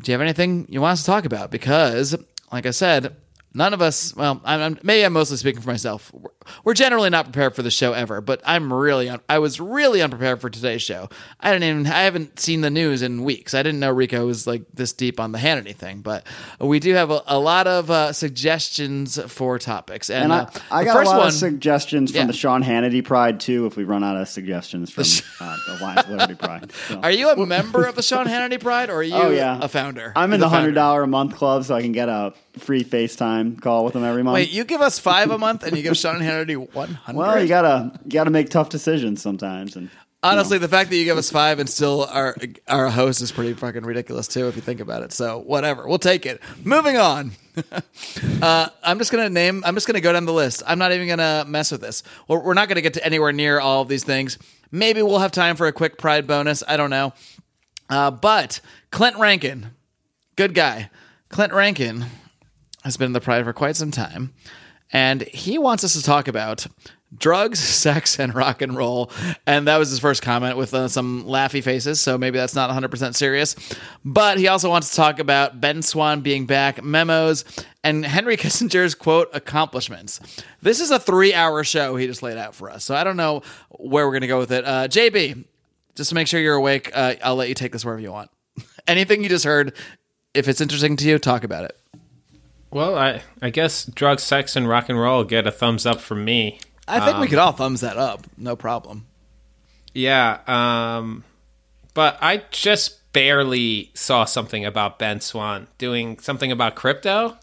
Do 0.00 0.10
you 0.10 0.12
have 0.12 0.20
anything 0.20 0.66
you 0.68 0.80
want 0.80 0.92
us 0.92 1.00
to 1.02 1.06
talk 1.06 1.24
about? 1.24 1.50
Because, 1.50 2.16
like 2.52 2.66
I 2.66 2.70
said, 2.70 3.16
none 3.54 3.74
of 3.74 3.82
us, 3.82 4.14
well, 4.16 4.40
I'm, 4.44 4.60
I'm, 4.60 4.78
maybe 4.82 5.04
I'm 5.04 5.12
mostly 5.12 5.36
speaking 5.36 5.60
for 5.60 5.70
myself. 5.70 6.12
We're, 6.12 6.30
we're 6.64 6.74
generally 6.74 7.10
not 7.10 7.26
prepared 7.26 7.54
for 7.54 7.62
the 7.62 7.70
show 7.70 7.92
ever, 7.92 8.20
but 8.20 8.40
I'm 8.44 8.72
really, 8.72 9.08
un, 9.08 9.20
I 9.28 9.38
was 9.38 9.60
really 9.60 10.02
unprepared 10.02 10.40
for 10.40 10.48
today's 10.50 10.82
show. 10.82 11.08
I 11.38 11.52
didn't 11.52 11.64
even, 11.68 11.86
I 11.86 12.00
haven't 12.02 12.40
seen 12.40 12.60
the 12.62 12.70
news 12.70 13.02
in 13.02 13.22
weeks. 13.24 13.54
I 13.54 13.62
didn't 13.62 13.80
know 13.80 13.90
Rico 13.90 14.26
was 14.26 14.46
like 14.46 14.62
this 14.74 14.92
deep 14.92 15.20
on 15.20 15.32
the 15.32 15.38
Hannity 15.38 15.74
thing, 15.76 16.00
but 16.00 16.26
we 16.58 16.80
do 16.80 16.94
have 16.94 17.10
a, 17.10 17.22
a 17.26 17.38
lot 17.38 17.66
of 17.66 17.90
uh, 17.90 18.12
suggestions 18.12 19.20
for 19.32 19.58
topics. 19.58 20.10
And, 20.10 20.24
And 20.24 20.32
uh, 20.32 20.50
I, 20.70 20.80
I 20.80 20.84
the 20.84 20.92
got 20.92 21.04
a 21.04 21.08
lot 21.08 21.18
one, 21.18 21.26
of 21.28 21.34
suggestions 21.34 22.10
from 22.10 22.18
Yeah. 22.20 22.26
the 22.26 22.32
Sean 22.32 22.62
Hannity 22.64 23.04
Pride 23.04 23.38
too. 23.40 23.66
If 23.66 23.76
we 23.76 23.84
run 23.84 24.02
out 24.02 24.16
of 24.16 24.28
suggestions 24.28 24.90
from 24.90 25.04
uh, 25.46 25.56
the 25.66 25.84
Lions 25.84 26.00
of 26.04 26.10
Liberty 26.10 26.34
Pride, 26.34 26.72
So. 26.88 27.00
are 27.00 27.10
you 27.12 27.30
a 27.30 27.46
member 27.46 27.84
of 27.84 27.94
the 27.94 28.02
Sean 28.02 28.26
Hannity 28.28 28.58
Pride 28.60 28.90
or 28.90 28.94
are 28.96 29.02
you 29.02 29.14
Oh, 29.14 29.30
yeah. 29.30 29.58
a 29.60 29.68
founder? 29.68 30.12
I'm 30.16 30.32
in 30.32 30.40
You're 30.40 30.48
the 30.48 30.56
hundred 30.56 30.74
dollar 30.74 31.02
a 31.02 31.06
month 31.06 31.36
club, 31.36 31.64
so 31.64 31.74
I 31.74 31.82
can 31.82 31.92
get 31.92 32.08
a 32.08 32.32
free 32.58 32.82
FaceTime 32.84 33.39
call 33.60 33.84
with 33.84 33.94
them 33.94 34.04
every 34.04 34.22
month. 34.22 34.34
Wait, 34.34 34.50
you 34.50 34.64
give 34.64 34.80
us 34.80 34.98
five 34.98 35.30
a 35.30 35.38
month 35.38 35.62
and 35.62 35.76
you 35.76 35.82
give 35.82 35.96
Sean 35.96 36.20
Hannity 36.20 36.56
100? 36.56 37.16
well, 37.16 37.40
you 37.40 37.48
gotta 37.48 37.92
you 38.04 38.10
gotta 38.10 38.30
make 38.30 38.50
tough 38.50 38.68
decisions 38.68 39.22
sometimes, 39.22 39.76
and 39.76 39.90
Honestly, 40.22 40.58
the 40.58 40.68
fact 40.68 40.90
that 40.90 40.96
you 40.96 41.04
give 41.06 41.16
us 41.16 41.30
five 41.30 41.60
and 41.60 41.68
still 41.68 42.04
our 42.04 42.36
our 42.68 42.90
host 42.90 43.22
is 43.22 43.32
pretty 43.32 43.54
fucking 43.54 43.84
ridiculous 43.84 44.28
too, 44.28 44.48
if 44.48 44.56
you 44.56 44.60
think 44.60 44.80
about 44.80 45.02
it. 45.02 45.12
So 45.12 45.38
whatever, 45.38 45.88
we'll 45.88 45.98
take 45.98 46.26
it. 46.26 46.42
Moving 46.62 46.98
on. 46.98 47.32
uh, 48.42 48.68
I'm 48.84 48.98
just 48.98 49.10
gonna 49.12 49.30
name. 49.30 49.62
I'm 49.64 49.74
just 49.74 49.86
gonna 49.86 50.02
go 50.02 50.12
down 50.12 50.26
the 50.26 50.32
list. 50.34 50.62
I'm 50.66 50.78
not 50.78 50.92
even 50.92 51.08
gonna 51.08 51.46
mess 51.48 51.72
with 51.72 51.80
this. 51.80 52.02
We're, 52.28 52.40
we're 52.40 52.54
not 52.54 52.68
gonna 52.68 52.82
get 52.82 52.94
to 52.94 53.04
anywhere 53.04 53.32
near 53.32 53.60
all 53.60 53.80
of 53.80 53.88
these 53.88 54.04
things. 54.04 54.36
Maybe 54.70 55.00
we'll 55.00 55.20
have 55.20 55.32
time 55.32 55.56
for 55.56 55.66
a 55.66 55.72
quick 55.72 55.96
pride 55.96 56.26
bonus. 56.26 56.62
I 56.68 56.76
don't 56.76 56.90
know. 56.90 57.14
Uh, 57.88 58.10
but 58.10 58.60
Clint 58.90 59.16
Rankin, 59.16 59.70
good 60.36 60.54
guy. 60.54 60.90
Clint 61.30 61.54
Rankin 61.54 62.04
has 62.84 62.96
been 62.96 63.06
in 63.06 63.12
the 63.12 63.20
pride 63.20 63.44
for 63.44 63.52
quite 63.52 63.76
some 63.76 63.90
time, 63.90 64.32
and 64.92 65.22
he 65.22 65.58
wants 65.58 65.84
us 65.84 65.94
to 65.94 66.02
talk 66.02 66.28
about 66.28 66.66
drugs, 67.16 67.58
sex, 67.58 68.18
and 68.18 68.34
rock 68.34 68.62
and 68.62 68.76
roll. 68.76 69.10
And 69.46 69.66
that 69.68 69.78
was 69.78 69.90
his 69.90 69.98
first 69.98 70.22
comment 70.22 70.56
with 70.56 70.72
uh, 70.74 70.88
some 70.88 71.24
laughy 71.24 71.62
faces. 71.62 72.00
So 72.00 72.16
maybe 72.18 72.38
that's 72.38 72.54
not 72.54 72.70
100% 72.70 73.14
serious. 73.14 73.56
But 74.04 74.38
he 74.38 74.48
also 74.48 74.70
wants 74.70 74.90
to 74.90 74.96
talk 74.96 75.18
about 75.18 75.60
Ben 75.60 75.82
Swann 75.82 76.20
being 76.20 76.46
back, 76.46 76.82
memos, 76.82 77.44
and 77.82 78.04
Henry 78.04 78.36
Kissinger's 78.38 78.94
quote 78.94 79.28
accomplishments. 79.32 80.20
This 80.62 80.80
is 80.80 80.90
a 80.90 80.98
three 80.98 81.34
hour 81.34 81.64
show 81.64 81.96
he 81.96 82.06
just 82.06 82.22
laid 82.22 82.36
out 82.36 82.54
for 82.54 82.70
us. 82.70 82.84
So 82.84 82.94
I 82.94 83.04
don't 83.04 83.16
know 83.16 83.42
where 83.70 84.06
we're 84.06 84.12
going 84.12 84.22
to 84.22 84.26
go 84.26 84.38
with 84.38 84.52
it. 84.52 84.64
Uh, 84.64 84.88
JB, 84.88 85.44
just 85.94 86.10
to 86.10 86.14
make 86.14 86.28
sure 86.28 86.40
you're 86.40 86.54
awake, 86.54 86.90
uh, 86.94 87.14
I'll 87.22 87.36
let 87.36 87.48
you 87.48 87.54
take 87.54 87.72
this 87.72 87.84
wherever 87.84 88.00
you 88.00 88.12
want. 88.12 88.30
Anything 88.86 89.22
you 89.22 89.28
just 89.28 89.44
heard, 89.44 89.74
if 90.34 90.48
it's 90.48 90.60
interesting 90.60 90.96
to 90.96 91.08
you, 91.08 91.18
talk 91.18 91.44
about 91.44 91.64
it. 91.64 91.76
Well, 92.70 92.96
I 92.96 93.22
I 93.42 93.50
guess 93.50 93.84
drugs, 93.84 94.22
sex, 94.22 94.54
and 94.56 94.68
rock 94.68 94.88
and 94.88 94.98
roll 95.00 95.24
get 95.24 95.46
a 95.46 95.50
thumbs 95.52 95.86
up 95.86 96.00
from 96.00 96.24
me. 96.24 96.60
I 96.86 97.00
think 97.04 97.18
we 97.18 97.28
could 97.28 97.38
all 97.38 97.52
thumbs 97.52 97.80
that 97.82 97.96
up. 97.96 98.26
No 98.36 98.56
problem. 98.56 99.06
Yeah, 99.94 100.38
um, 100.46 101.24
but 101.94 102.16
I 102.20 102.42
just 102.50 103.12
barely 103.12 103.90
saw 103.94 104.24
something 104.24 104.64
about 104.64 104.98
Ben 104.98 105.20
Swann 105.20 105.66
doing 105.78 106.18
something 106.20 106.52
about 106.52 106.74
crypto. 106.76 107.36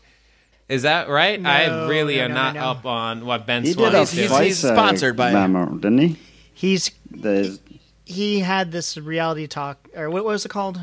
Is 0.69 0.81
that 0.83 1.07
right? 1.09 1.43
I 1.45 1.87
really 1.87 2.17
no, 2.17 2.23
am 2.23 2.29
no, 2.31 2.35
not 2.35 2.55
no. 2.55 2.61
up 2.61 2.85
on 2.85 3.25
what 3.25 3.45
Ben 3.45 3.63
He 3.63 3.73
Swan 3.73 3.91
did 3.93 4.01
is 4.01 4.11
doing. 4.11 4.27
he's- 4.29 4.39
he's 4.41 4.57
sponsored 4.59 5.15
by- 5.15 5.31
memo, 5.31 5.65
didn't 5.75 5.97
he? 5.99 6.15
He's 6.53 6.91
The, 7.11 7.57
he 8.05 8.39
had 8.39 8.71
this 8.71 8.97
reality 8.97 9.47
talk 9.47 9.87
or 9.95 10.09
what 10.09 10.25
was 10.25 10.45
it 10.45 10.49
called? 10.49 10.79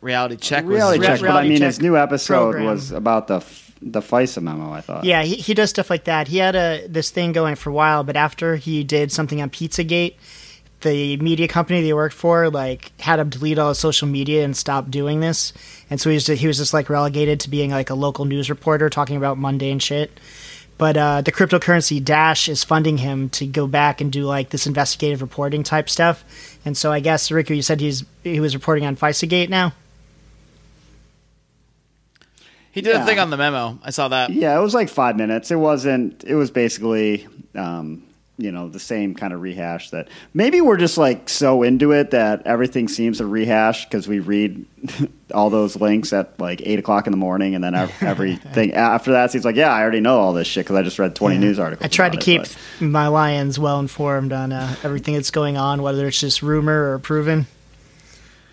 Reality 0.00 0.36
check. 0.36 0.64
reality 0.64 1.00
was 1.00 1.08
check, 1.08 1.20
but 1.20 1.30
I 1.30 1.48
mean, 1.48 1.62
his 1.62 1.80
new 1.80 1.96
episode 1.96 2.52
program. 2.52 2.66
was 2.66 2.92
about 2.92 3.26
the 3.26 3.36
f- 3.36 3.72
the 3.82 4.00
FISA 4.00 4.42
memo. 4.42 4.72
I 4.72 4.80
thought. 4.80 5.04
Yeah, 5.04 5.22
he, 5.22 5.36
he 5.36 5.54
does 5.54 5.70
stuff 5.70 5.90
like 5.90 6.04
that. 6.04 6.28
He 6.28 6.38
had 6.38 6.54
a 6.54 6.86
this 6.86 7.10
thing 7.10 7.32
going 7.32 7.56
for 7.56 7.70
a 7.70 7.72
while, 7.72 8.04
but 8.04 8.16
after 8.16 8.56
he 8.56 8.84
did 8.84 9.10
something 9.10 9.42
on 9.42 9.50
Pizzagate, 9.50 10.14
the 10.84 11.16
media 11.16 11.48
company 11.48 11.82
they 11.82 11.92
worked 11.92 12.14
for 12.14 12.50
like 12.50 12.92
had 13.00 13.18
him 13.18 13.30
delete 13.30 13.58
all 13.58 13.70
his 13.70 13.78
social 13.78 14.06
media 14.06 14.44
and 14.44 14.56
stop 14.56 14.90
doing 14.90 15.20
this. 15.20 15.52
And 15.90 16.00
so 16.00 16.10
he 16.10 16.14
was 16.14 16.26
he 16.26 16.46
was 16.46 16.58
just 16.58 16.72
like 16.72 16.88
relegated 16.88 17.40
to 17.40 17.50
being 17.50 17.70
like 17.70 17.90
a 17.90 17.94
local 17.94 18.24
news 18.26 18.48
reporter 18.48 18.88
talking 18.88 19.16
about 19.16 19.38
mundane 19.38 19.80
shit. 19.80 20.18
But 20.76 20.96
uh, 20.96 21.20
the 21.22 21.30
cryptocurrency 21.32 22.02
Dash 22.02 22.48
is 22.48 22.64
funding 22.64 22.98
him 22.98 23.28
to 23.30 23.46
go 23.46 23.66
back 23.66 24.00
and 24.00 24.10
do 24.12 24.24
like 24.24 24.50
this 24.50 24.66
investigative 24.66 25.22
reporting 25.22 25.62
type 25.62 25.88
stuff. 25.88 26.24
And 26.64 26.76
so 26.76 26.90
I 26.90 27.00
guess 27.00 27.28
Riku, 27.28 27.54
you 27.54 27.62
said 27.62 27.80
he's 27.80 28.04
he 28.22 28.40
was 28.40 28.54
reporting 28.54 28.86
on 28.86 28.96
FISAgate 28.96 29.48
now. 29.48 29.72
He 32.72 32.80
did 32.80 32.96
a 32.96 33.04
thing 33.04 33.20
on 33.20 33.30
the 33.30 33.36
memo. 33.36 33.78
I 33.84 33.90
saw 33.90 34.08
that. 34.08 34.30
Yeah, 34.30 34.58
it 34.58 34.60
was 34.60 34.74
like 34.74 34.88
five 34.88 35.16
minutes. 35.16 35.52
It 35.52 35.56
wasn't. 35.56 36.24
It 36.24 36.34
was 36.34 36.50
basically, 36.50 37.28
um, 37.54 38.02
you 38.36 38.50
know, 38.50 38.68
the 38.68 38.80
same 38.80 39.14
kind 39.14 39.32
of 39.32 39.40
rehash. 39.40 39.90
That 39.90 40.08
maybe 40.32 40.60
we're 40.60 40.76
just 40.76 40.98
like 40.98 41.28
so 41.28 41.62
into 41.62 41.92
it 41.92 42.10
that 42.10 42.46
everything 42.46 42.88
seems 42.88 43.20
a 43.20 43.26
rehash 43.26 43.84
because 43.84 44.08
we 44.08 44.18
read 44.18 44.66
all 45.34 45.50
those 45.50 45.76
links 45.76 46.12
at 46.12 46.38
like 46.40 46.60
eight 46.64 46.78
o'clock 46.78 47.06
in 47.06 47.12
the 47.12 47.16
morning, 47.16 47.54
and 47.54 47.62
then 47.62 47.74
everything 48.00 48.74
after 48.74 49.12
that 49.12 49.30
seems 49.30 49.44
like, 49.44 49.56
yeah, 49.56 49.72
I 49.72 49.82
already 49.82 50.00
know 50.00 50.18
all 50.18 50.32
this 50.32 50.48
shit 50.48 50.66
because 50.66 50.76
I 50.76 50.82
just 50.82 50.98
read 50.98 51.14
twenty 51.14 51.38
news 51.38 51.58
articles. 51.58 51.84
I 51.84 51.88
tried 51.88 52.12
to 52.12 52.18
it, 52.18 52.24
keep 52.24 52.42
my 52.80 53.08
Lions 53.08 53.58
well 53.58 53.78
informed 53.80 54.32
on 54.32 54.52
uh, 54.52 54.74
everything 54.82 55.14
that's 55.14 55.30
going 55.30 55.56
on, 55.56 55.82
whether 55.82 56.06
it's 56.06 56.20
just 56.20 56.42
rumor 56.42 56.92
or 56.92 56.98
proven. 56.98 57.46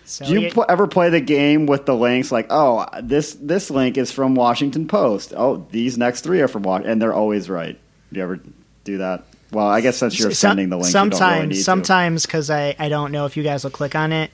So 0.04 0.26
Do 0.26 0.40
you 0.40 0.50
pl- 0.50 0.66
ever 0.68 0.86
play 0.86 1.08
the 1.08 1.20
game 1.20 1.66
with 1.66 1.86
the 1.86 1.94
links 1.94 2.30
like, 2.30 2.46
oh, 2.50 2.86
this 3.02 3.34
this 3.34 3.70
link 3.70 3.96
is 3.96 4.12
from 4.12 4.34
Washington 4.34 4.86
Post. 4.86 5.32
Oh, 5.34 5.66
these 5.70 5.96
next 5.96 6.20
three 6.20 6.40
are 6.40 6.48
from 6.48 6.62
Washington, 6.62 6.92
and 6.92 7.02
they're 7.02 7.14
always 7.14 7.48
right. 7.48 7.78
Do 8.12 8.18
you 8.18 8.22
ever 8.22 8.40
do 8.84 8.98
that? 8.98 9.24
Well, 9.52 9.68
I 9.68 9.82
guess 9.82 9.98
since 9.98 10.18
you're 10.18 10.30
sending 10.30 10.70
the 10.70 10.78
link, 10.78 10.88
sometimes, 10.88 11.50
really 11.50 11.62
sometimes 11.62 12.24
because 12.24 12.48
I, 12.48 12.74
I 12.78 12.88
don't 12.88 13.12
know 13.12 13.26
if 13.26 13.36
you 13.36 13.42
guys 13.42 13.64
will 13.64 13.70
click 13.70 13.94
on 13.94 14.10
it. 14.10 14.30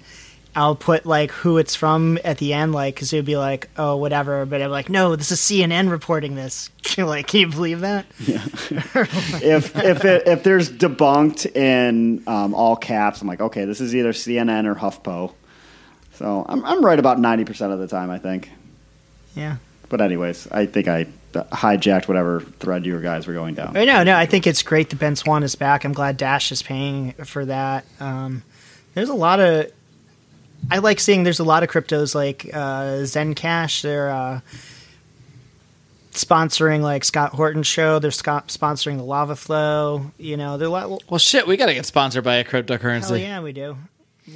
I'll 0.55 0.77
put 0.77 1.05
like 1.05 1.31
who 1.31 1.59
it's 1.59 1.75
from 1.75 2.19
at 2.25 2.39
the 2.39 2.53
end, 2.53 2.73
like 2.73 2.95
because 2.95 3.13
it 3.13 3.17
would 3.17 3.25
be 3.25 3.37
like 3.37 3.69
oh 3.77 3.97
whatever, 3.97 4.47
but 4.47 4.63
I'm 4.63 4.71
like 4.71 4.89
no, 4.89 5.17
this 5.17 5.31
is 5.33 5.41
CNN 5.41 5.91
reporting 5.91 6.37
this. 6.37 6.71
like, 6.99 7.27
can 7.27 7.41
you 7.41 7.49
believe 7.49 7.81
that? 7.81 8.07
Yeah. 8.21 8.45
if 8.71 9.77
if 9.77 10.05
it, 10.05 10.27
if 10.27 10.43
there's 10.45 10.71
debunked 10.71 11.55
in 11.55 12.23
um, 12.27 12.55
all 12.55 12.77
caps, 12.77 13.21
I'm 13.21 13.29
like, 13.29 13.41
okay, 13.41 13.65
this 13.65 13.81
is 13.81 13.95
either 13.95 14.13
CNN 14.13 14.67
or 14.67 14.75
HuffPo. 14.75 15.33
So 16.15 16.47
I'm 16.49 16.65
I'm 16.65 16.85
right 16.85 16.99
about 16.99 17.19
ninety 17.19 17.45
percent 17.45 17.73
of 17.73 17.81
the 17.81 17.89
time, 17.89 18.11
I 18.11 18.19
think. 18.19 18.51
Yeah. 19.35 19.57
But 19.89 20.01
anyways, 20.01 20.49
I 20.51 20.67
think 20.67 20.89
I 20.89 21.07
hijacked 21.33 22.09
whatever 22.09 22.41
thread 22.41 22.87
you 22.87 23.01
guys 23.01 23.27
were 23.27 23.35
going 23.35 23.55
down. 23.55 23.77
Oh, 23.77 23.85
no, 23.85 24.03
no, 24.03 24.17
I 24.17 24.27
think 24.27 24.47
it's 24.47 24.63
great 24.63 24.91
that 24.91 24.99
Ben 24.99 25.17
Swann 25.17 25.43
is 25.43 25.55
back. 25.55 25.85
I'm 25.85 25.93
glad 25.93 26.17
Dash 26.17 26.51
is 26.53 26.63
paying 26.63 27.13
for 27.13 27.45
that. 27.45 27.85
Um, 28.01 28.43
there's 28.95 29.09
a 29.09 29.15
lot 29.15 29.41
of. 29.41 29.71
I 30.71 30.79
like 30.79 30.99
seeing 30.99 31.23
there's 31.23 31.39
a 31.39 31.45
lot 31.45 31.63
of 31.63 31.69
cryptos 31.69 32.15
like 32.15 32.47
uh, 32.53 33.05
Zencash. 33.05 33.83
They're 33.83 34.11
uh, 34.11 34.41
sponsoring 36.13 36.81
like 36.81 37.05
Scott 37.05 37.33
Horton's 37.33 37.67
show. 37.67 37.99
They're 37.99 38.11
sco- 38.11 38.43
sponsoring 38.49 38.97
the 38.97 39.05
Lava 39.05 39.37
Flow. 39.37 40.11
You 40.19 40.37
know, 40.37 40.59
they're 40.59 40.69
a 40.69 40.71
lot. 40.71 41.03
Well, 41.09 41.19
shit, 41.19 41.47
we 41.47 41.57
got 41.57 41.67
to 41.67 41.75
get 41.75 41.87
sponsored 41.87 42.25
by 42.25 42.37
a 42.37 42.45
cryptocurrency. 42.45 43.09
Hell 43.09 43.19
yeah, 43.19 43.41
we 43.41 43.53
do. 43.53 43.77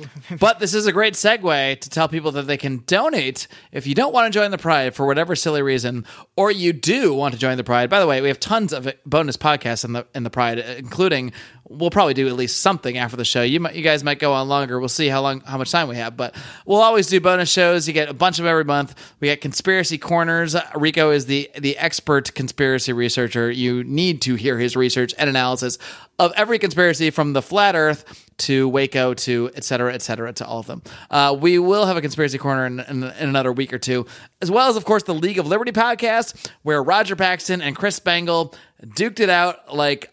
But 0.38 0.58
this 0.58 0.74
is 0.74 0.86
a 0.86 0.92
great 0.92 1.14
segue 1.14 1.80
to 1.80 1.90
tell 1.90 2.08
people 2.08 2.32
that 2.32 2.46
they 2.46 2.56
can 2.56 2.82
donate 2.86 3.46
if 3.70 3.86
you 3.86 3.94
don't 3.94 4.12
want 4.12 4.32
to 4.32 4.38
join 4.38 4.50
the 4.50 4.58
Pride 4.58 4.94
for 4.94 5.06
whatever 5.06 5.36
silly 5.36 5.62
reason, 5.62 6.06
or 6.36 6.50
you 6.50 6.72
do 6.72 7.14
want 7.14 7.34
to 7.34 7.40
join 7.40 7.56
the 7.56 7.64
Pride. 7.64 7.90
By 7.90 8.00
the 8.00 8.06
way, 8.06 8.20
we 8.20 8.28
have 8.28 8.40
tons 8.40 8.72
of 8.72 8.92
bonus 9.04 9.36
podcasts 9.36 9.84
in 9.84 9.92
the 9.92 10.06
in 10.14 10.22
the 10.22 10.30
Pride, 10.30 10.58
including 10.58 11.32
we'll 11.72 11.90
probably 11.90 12.14
do 12.14 12.28
at 12.28 12.34
least 12.34 12.60
something 12.60 12.98
after 12.98 13.16
the 13.16 13.24
show. 13.24 13.42
You 13.42 13.60
might, 13.60 13.74
you 13.74 13.82
guys 13.82 14.04
might 14.04 14.18
go 14.18 14.32
on 14.32 14.48
longer. 14.48 14.78
We'll 14.78 14.88
see 14.88 15.08
how 15.08 15.22
long 15.22 15.40
how 15.40 15.58
much 15.58 15.70
time 15.70 15.88
we 15.88 15.96
have, 15.96 16.16
but 16.16 16.34
we'll 16.66 16.80
always 16.80 17.06
do 17.06 17.20
bonus 17.20 17.50
shows. 17.50 17.88
You 17.88 17.94
get 17.94 18.08
a 18.08 18.14
bunch 18.14 18.38
of 18.38 18.46
every 18.46 18.64
month. 18.64 18.94
We 19.20 19.28
get 19.28 19.40
conspiracy 19.40 19.98
corners. 19.98 20.54
Rico 20.74 21.10
is 21.10 21.26
the 21.26 21.50
the 21.58 21.76
expert 21.78 22.34
conspiracy 22.34 22.92
researcher. 22.92 23.50
You 23.50 23.84
need 23.84 24.22
to 24.22 24.34
hear 24.34 24.58
his 24.58 24.76
research 24.76 25.14
and 25.18 25.28
analysis 25.28 25.78
of 26.18 26.32
every 26.36 26.58
conspiracy 26.58 27.10
from 27.10 27.32
the 27.32 27.42
flat 27.42 27.74
Earth 27.74 28.28
to 28.38 28.68
Waco 28.68 29.14
to 29.14 29.50
et 29.54 29.64
cetera, 29.64 29.94
et 29.94 30.02
cetera, 30.02 30.32
to 30.32 30.46
all 30.46 30.58
of 30.58 30.66
them. 30.66 30.82
Uh, 31.10 31.36
we 31.38 31.58
will 31.58 31.86
have 31.86 31.96
a 31.96 32.00
conspiracy 32.00 32.38
corner 32.38 32.66
in, 32.66 32.80
in, 32.80 33.02
in 33.04 33.28
another 33.28 33.52
week 33.52 33.72
or 33.72 33.78
two, 33.78 34.06
as 34.40 34.50
well 34.50 34.68
as, 34.68 34.76
of 34.76 34.84
course, 34.84 35.04
the 35.04 35.14
League 35.14 35.38
of 35.38 35.46
Liberty 35.46 35.70
podcast, 35.70 36.50
where 36.62 36.82
Roger 36.82 37.14
Paxton 37.14 37.62
and 37.62 37.76
Chris 37.76 37.96
Spangle 37.96 38.54
duked 38.84 39.20
it 39.20 39.30
out 39.30 39.74
like 39.74 40.11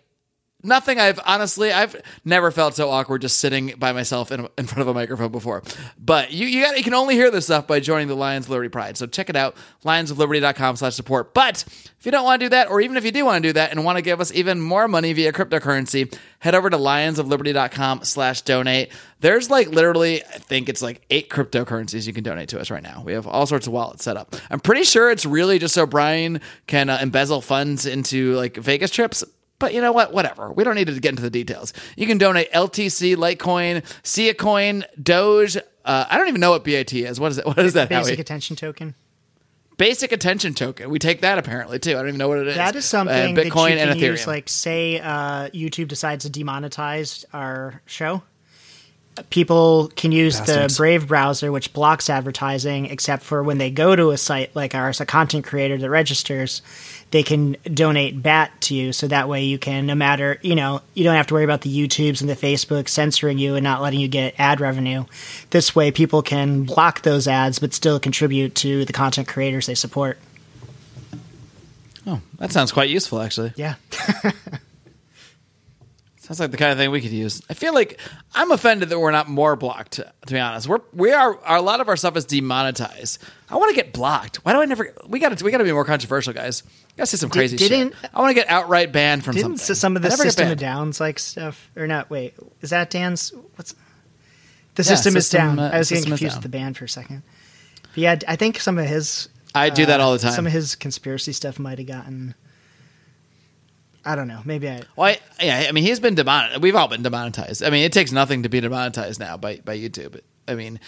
nothing 0.63 0.99
I've 0.99 1.19
honestly 1.25 1.71
I've 1.71 1.95
never 2.25 2.51
felt 2.51 2.75
so 2.75 2.89
awkward 2.89 3.21
just 3.21 3.39
sitting 3.39 3.73
by 3.77 3.91
myself 3.91 4.31
in, 4.31 4.47
in 4.57 4.67
front 4.67 4.81
of 4.81 4.87
a 4.87 4.93
microphone 4.93 5.31
before. 5.31 5.63
But 5.97 6.31
you 6.31 6.47
you, 6.47 6.63
got, 6.63 6.77
you 6.77 6.83
can 6.83 6.93
only 6.93 7.15
hear 7.15 7.31
this 7.31 7.45
stuff 7.45 7.67
by 7.67 7.79
joining 7.79 8.07
the 8.07 8.15
Lions 8.15 8.45
of 8.45 8.51
Liberty 8.51 8.69
Pride. 8.69 8.97
So 8.97 9.07
check 9.07 9.29
it 9.29 9.35
out, 9.35 9.55
lionsofliberty.com 9.85 10.75
slash 10.75 10.95
support. 10.95 11.33
But 11.33 11.63
if 11.67 12.05
you 12.05 12.11
don't 12.11 12.23
want 12.23 12.41
to 12.41 12.45
do 12.45 12.49
that, 12.49 12.69
or 12.69 12.81
even 12.81 12.97
if 12.97 13.05
you 13.05 13.11
do 13.11 13.25
want 13.25 13.41
to 13.43 13.49
do 13.49 13.53
that 13.53 13.71
and 13.71 13.83
want 13.83 13.97
to 13.97 14.01
give 14.01 14.21
us 14.21 14.31
even 14.33 14.61
more 14.61 14.87
money 14.87 15.13
via 15.13 15.31
cryptocurrency, 15.31 16.15
head 16.39 16.55
over 16.55 16.69
to 16.69 16.77
lionsofliberty.com 16.77 18.03
slash 18.03 18.41
donate. 18.41 18.91
There's 19.19 19.49
like 19.49 19.67
literally, 19.67 20.23
I 20.23 20.37
think 20.37 20.69
it's 20.69 20.81
like 20.81 21.01
eight 21.09 21.29
cryptocurrencies 21.29 22.07
you 22.07 22.13
can 22.13 22.23
donate 22.23 22.49
to 22.49 22.59
us 22.59 22.71
right 22.71 22.83
now. 22.83 23.03
We 23.05 23.13
have 23.13 23.27
all 23.27 23.45
sorts 23.45 23.67
of 23.67 23.73
wallets 23.73 24.03
set 24.03 24.15
up. 24.17 24.35
I'm 24.49 24.59
pretty 24.59 24.83
sure 24.83 25.11
it's 25.11 25.25
really 25.25 25.59
just 25.59 25.73
so 25.73 25.85
Brian 25.85 26.39
can 26.67 26.89
uh, 26.89 26.99
embezzle 27.01 27.41
funds 27.41 27.85
into 27.85 28.35
like 28.35 28.55
Vegas 28.55 28.91
trips. 28.91 29.23
But 29.59 29.73
you 29.73 29.81
know 29.81 29.91
what? 29.91 30.13
Whatever. 30.13 30.51
We 30.51 30.63
don't 30.63 30.75
need 30.75 30.87
to 30.87 30.99
get 30.99 31.09
into 31.09 31.21
the 31.21 31.29
details. 31.29 31.73
You 31.97 32.07
can 32.07 32.17
donate 32.17 32.51
LTC, 32.53 33.15
Litecoin, 33.17 33.83
Sia 34.03 34.33
Coin, 34.33 34.85
Doge. 35.01 35.57
Uh, 35.57 36.05
I 36.09 36.17
don't 36.17 36.29
even 36.29 36.39
know 36.41 36.51
what 36.51 36.63
BAT 36.63 36.93
is. 36.93 37.19
What 37.19 37.31
is 37.31 37.35
that? 37.37 37.45
What 37.45 37.59
is 37.59 37.73
that? 37.73 37.89
Basic 37.89 38.15
Howie? 38.15 38.21
attention 38.21 38.55
token. 38.55 38.95
Basic 39.77 40.11
attention 40.11 40.53
token. 40.53 40.89
We 40.89 40.99
take 40.99 41.21
that 41.21 41.37
apparently 41.37 41.79
too. 41.79 41.91
I 41.91 41.95
don't 41.95 42.07
even 42.09 42.17
know 42.17 42.27
what 42.27 42.39
it 42.39 42.47
is. 42.47 42.55
That 42.55 42.75
is 42.75 42.85
something 42.85 43.37
Uh, 43.37 43.41
Bitcoin 43.41 43.69
that 43.69 43.75
you 43.75 43.79
and 43.79 43.89
can 43.91 43.97
Ethereum. 43.99 44.11
use. 44.11 44.27
Like, 44.27 44.49
say 44.49 44.99
uh, 44.99 45.49
YouTube 45.49 45.87
decides 45.87 46.29
to 46.29 46.31
demonetize 46.31 47.23
our 47.33 47.81
show, 47.85 48.21
people 49.29 49.89
can 49.95 50.11
use 50.11 50.37
Bastards. 50.39 50.75
the 50.75 50.81
Brave 50.81 51.07
browser, 51.07 51.51
which 51.51 51.73
blocks 51.73 52.09
advertising, 52.09 52.85
except 52.87 53.23
for 53.23 53.41
when 53.43 53.57
they 53.57 53.69
go 53.71 53.95
to 53.95 54.11
a 54.11 54.17
site 54.17 54.55
like 54.55 54.75
ours, 54.75 54.99
a 55.01 55.05
content 55.05 55.45
creator 55.45 55.77
that 55.77 55.89
registers, 55.89 56.61
they 57.11 57.23
can 57.23 57.57
donate 57.63 58.21
BAT 58.21 58.51
to 58.61 58.75
you. 58.75 58.93
So 58.93 59.07
that 59.07 59.27
way 59.27 59.43
you 59.43 59.57
can, 59.57 59.85
no 59.85 59.95
matter, 59.95 60.39
you 60.41 60.55
know, 60.55 60.81
you 60.93 61.03
don't 61.03 61.15
have 61.15 61.27
to 61.27 61.33
worry 61.33 61.43
about 61.43 61.61
the 61.61 61.75
YouTubes 61.75 62.21
and 62.21 62.29
the 62.29 62.35
Facebook 62.35 62.87
censoring 62.87 63.39
you 63.39 63.55
and 63.55 63.63
not 63.63 63.81
letting 63.81 63.99
you 63.99 64.07
get 64.07 64.35
ad 64.37 64.59
revenue. 64.61 65.05
This 65.49 65.75
way 65.75 65.91
people 65.91 66.21
can 66.21 66.63
block 66.63 67.01
those 67.01 67.27
ads, 67.27 67.59
but 67.59 67.73
still 67.73 67.99
contribute 67.99 68.55
to 68.55 68.85
the 68.85 68.93
content 68.93 69.27
creators 69.27 69.65
they 69.65 69.75
support. 69.75 70.17
oh, 72.05 72.21
that 72.37 72.51
sounds 72.51 72.71
quite 72.71 72.89
useful 72.89 73.21
actually. 73.21 73.53
Yeah. 73.55 73.75
Sounds 76.29 76.39
like 76.41 76.51
the 76.51 76.57
kind 76.57 76.71
of 76.71 76.77
thing 76.77 76.91
we 76.91 77.01
could 77.01 77.09
use. 77.11 77.41
I 77.49 77.55
feel 77.55 77.73
like 77.73 77.99
I'm 78.35 78.51
offended 78.51 78.89
that 78.89 78.99
we're 78.99 79.09
not 79.09 79.27
more 79.27 79.55
blocked. 79.55 79.93
To 79.93 80.13
be 80.31 80.37
honest, 80.37 80.67
we're 80.67 80.77
we 80.93 81.11
are 81.11 81.39
a 81.43 81.59
lot 81.59 81.81
of 81.81 81.87
our 81.89 81.97
stuff 81.97 82.15
is 82.15 82.25
demonetized. 82.25 83.17
I 83.49 83.55
want 83.55 83.69
to 83.69 83.75
get 83.75 83.93
blocked. 83.93 84.37
Why 84.45 84.53
do 84.53 84.61
I 84.61 84.65
never? 84.65 84.93
We 85.07 85.17
got 85.17 85.35
to 85.35 85.43
we 85.43 85.49
got 85.49 85.57
to 85.57 85.63
be 85.63 85.71
more 85.71 85.85
controversial, 85.85 86.31
guys. 86.33 86.61
Got 86.97 87.03
to 87.03 87.05
say 87.07 87.17
some 87.17 87.31
crazy 87.31 87.57
didn't- 87.57 87.93
shit. 87.99 88.09
I 88.13 88.19
want 88.19 88.29
to 88.29 88.35
get 88.35 88.47
outright 88.47 88.91
banned 88.91 89.25
from 89.25 89.33
Didn't 89.33 89.57
something. 89.57 89.75
some 89.75 89.95
of 89.95 90.03
the 90.03 90.09
never 90.09 90.21
get 90.23 90.27
System 90.29 90.43
of 90.43 90.49
banned. 90.49 90.59
Downs 90.59 90.99
like 90.99 91.17
stuff 91.17 91.71
or 91.75 91.87
not? 91.87 92.11
Wait, 92.11 92.35
is 92.61 92.69
that 92.69 92.91
Dan's? 92.91 93.33
What's 93.55 93.73
the 94.75 94.83
Yeah, 94.83 94.83
System 94.83 95.17
is 95.17 95.25
System, 95.27 95.55
down? 95.55 95.59
uh, 95.59 95.71
I 95.73 95.79
was 95.79 95.89
getting 95.89 96.03
System 96.03 96.13
is 96.13 96.19
confused 96.19 96.35
with 96.37 96.43
the 96.43 96.49
band 96.49 96.77
for 96.77 96.85
a 96.85 96.89
second. 96.89 97.23
But 97.83 97.97
yeah, 97.97 98.19
I 98.27 98.35
think 98.35 98.59
some 98.59 98.77
of 98.77 98.85
his 98.85 99.29
I 99.55 99.71
do 99.71 99.87
that 99.87 99.99
all 99.99 100.13
the 100.13 100.19
time. 100.19 100.33
some 100.33 100.45
of 100.45 100.51
his 100.53 100.75
conspiracy 100.75 101.33
stuff 101.33 101.57
might 101.57 101.79
have 101.79 101.87
gotten. 101.87 102.35
I 104.05 104.15
don't 104.15 104.27
know. 104.27 104.41
Maybe 104.45 104.69
I. 104.69 104.81
Well, 104.95 105.15
I, 105.39 105.43
yeah, 105.43 105.65
I 105.67 105.71
mean, 105.71 105.83
he's 105.83 105.99
been 105.99 106.15
demonetized. 106.15 106.61
We've 106.61 106.75
all 106.75 106.87
been 106.87 107.03
demonetized. 107.03 107.63
I 107.63 107.69
mean, 107.69 107.83
it 107.83 107.91
takes 107.91 108.11
nothing 108.11 108.43
to 108.43 108.49
be 108.49 108.59
demonetized 108.59 109.19
now 109.19 109.37
by, 109.37 109.57
by 109.57 109.77
YouTube. 109.77 110.19
I 110.47 110.55
mean, 110.55 110.79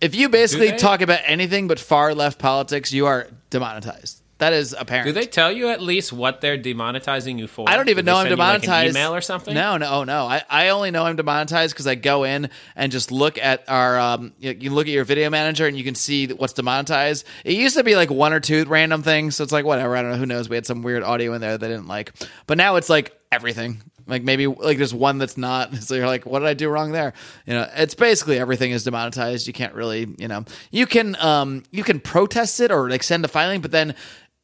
if 0.00 0.14
you 0.14 0.28
basically 0.28 0.72
talk 0.72 1.00
about 1.00 1.20
anything 1.24 1.68
but 1.68 1.78
far 1.78 2.14
left 2.14 2.38
politics, 2.38 2.92
you 2.92 3.06
are 3.06 3.28
demonetized. 3.50 4.22
That 4.38 4.52
is 4.52 4.74
apparent. 4.78 5.06
Do 5.06 5.12
they 5.12 5.26
tell 5.26 5.50
you 5.50 5.70
at 5.70 5.80
least 5.80 6.12
what 6.12 6.42
they're 6.42 6.58
demonetizing 6.58 7.38
you 7.38 7.46
for? 7.46 7.66
I 7.68 7.76
don't 7.76 7.88
even 7.88 8.04
Do 8.04 8.10
know 8.10 8.18
I'm 8.18 8.26
you, 8.26 8.36
like, 8.36 8.60
demonetized. 8.60 8.94
email 8.94 9.14
or 9.14 9.22
something? 9.22 9.54
No, 9.54 9.78
no, 9.78 9.90
oh, 9.90 10.04
no. 10.04 10.26
I, 10.26 10.42
I 10.50 10.68
only 10.68 10.90
know 10.90 11.04
I'm 11.06 11.16
demonetized 11.16 11.72
because 11.72 11.86
I 11.86 11.94
go 11.94 12.24
in 12.24 12.50
and 12.74 12.92
just 12.92 13.10
look 13.10 13.38
at 13.38 13.64
our. 13.66 13.98
Um, 13.98 14.32
you, 14.38 14.54
you 14.58 14.70
look 14.70 14.86
at 14.88 14.92
your 14.92 15.04
video 15.04 15.30
manager 15.30 15.66
and 15.66 15.76
you 15.76 15.84
can 15.84 15.94
see 15.94 16.26
what's 16.26 16.52
demonetized. 16.52 17.24
It 17.44 17.54
used 17.54 17.76
to 17.78 17.84
be 17.84 17.96
like 17.96 18.10
one 18.10 18.34
or 18.34 18.40
two 18.40 18.64
random 18.66 19.02
things, 19.02 19.36
so 19.36 19.42
it's 19.44 19.52
like 19.52 19.64
whatever. 19.64 19.96
I 19.96 20.02
don't 20.02 20.10
know. 20.10 20.18
Who 20.18 20.26
knows? 20.26 20.50
We 20.50 20.56
had 20.56 20.66
some 20.66 20.82
weird 20.82 21.02
audio 21.02 21.32
in 21.32 21.40
there 21.40 21.56
they 21.56 21.68
didn't 21.68 21.88
like, 21.88 22.12
but 22.46 22.58
now 22.58 22.76
it's 22.76 22.90
like 22.90 23.18
everything. 23.32 23.82
Like 24.08 24.22
maybe 24.22 24.46
like 24.46 24.76
there's 24.78 24.94
one 24.94 25.18
that's 25.18 25.36
not. 25.36 25.74
So 25.80 25.94
you're 25.94 26.06
like, 26.06 26.26
what 26.26 26.40
did 26.40 26.48
I 26.48 26.54
do 26.54 26.68
wrong 26.68 26.92
there? 26.92 27.12
You 27.46 27.54
know, 27.54 27.68
it's 27.74 27.94
basically 27.94 28.38
everything 28.38 28.70
is 28.70 28.84
demonetized. 28.84 29.46
You 29.46 29.52
can't 29.52 29.74
really, 29.74 30.14
you 30.18 30.28
know, 30.28 30.44
you 30.70 30.86
can 30.86 31.16
um 31.16 31.62
you 31.70 31.82
can 31.82 32.00
protest 32.00 32.60
it 32.60 32.70
or 32.70 32.88
like 32.90 33.02
send 33.02 33.24
a 33.24 33.28
filing, 33.28 33.62
but 33.62 33.70
then 33.72 33.94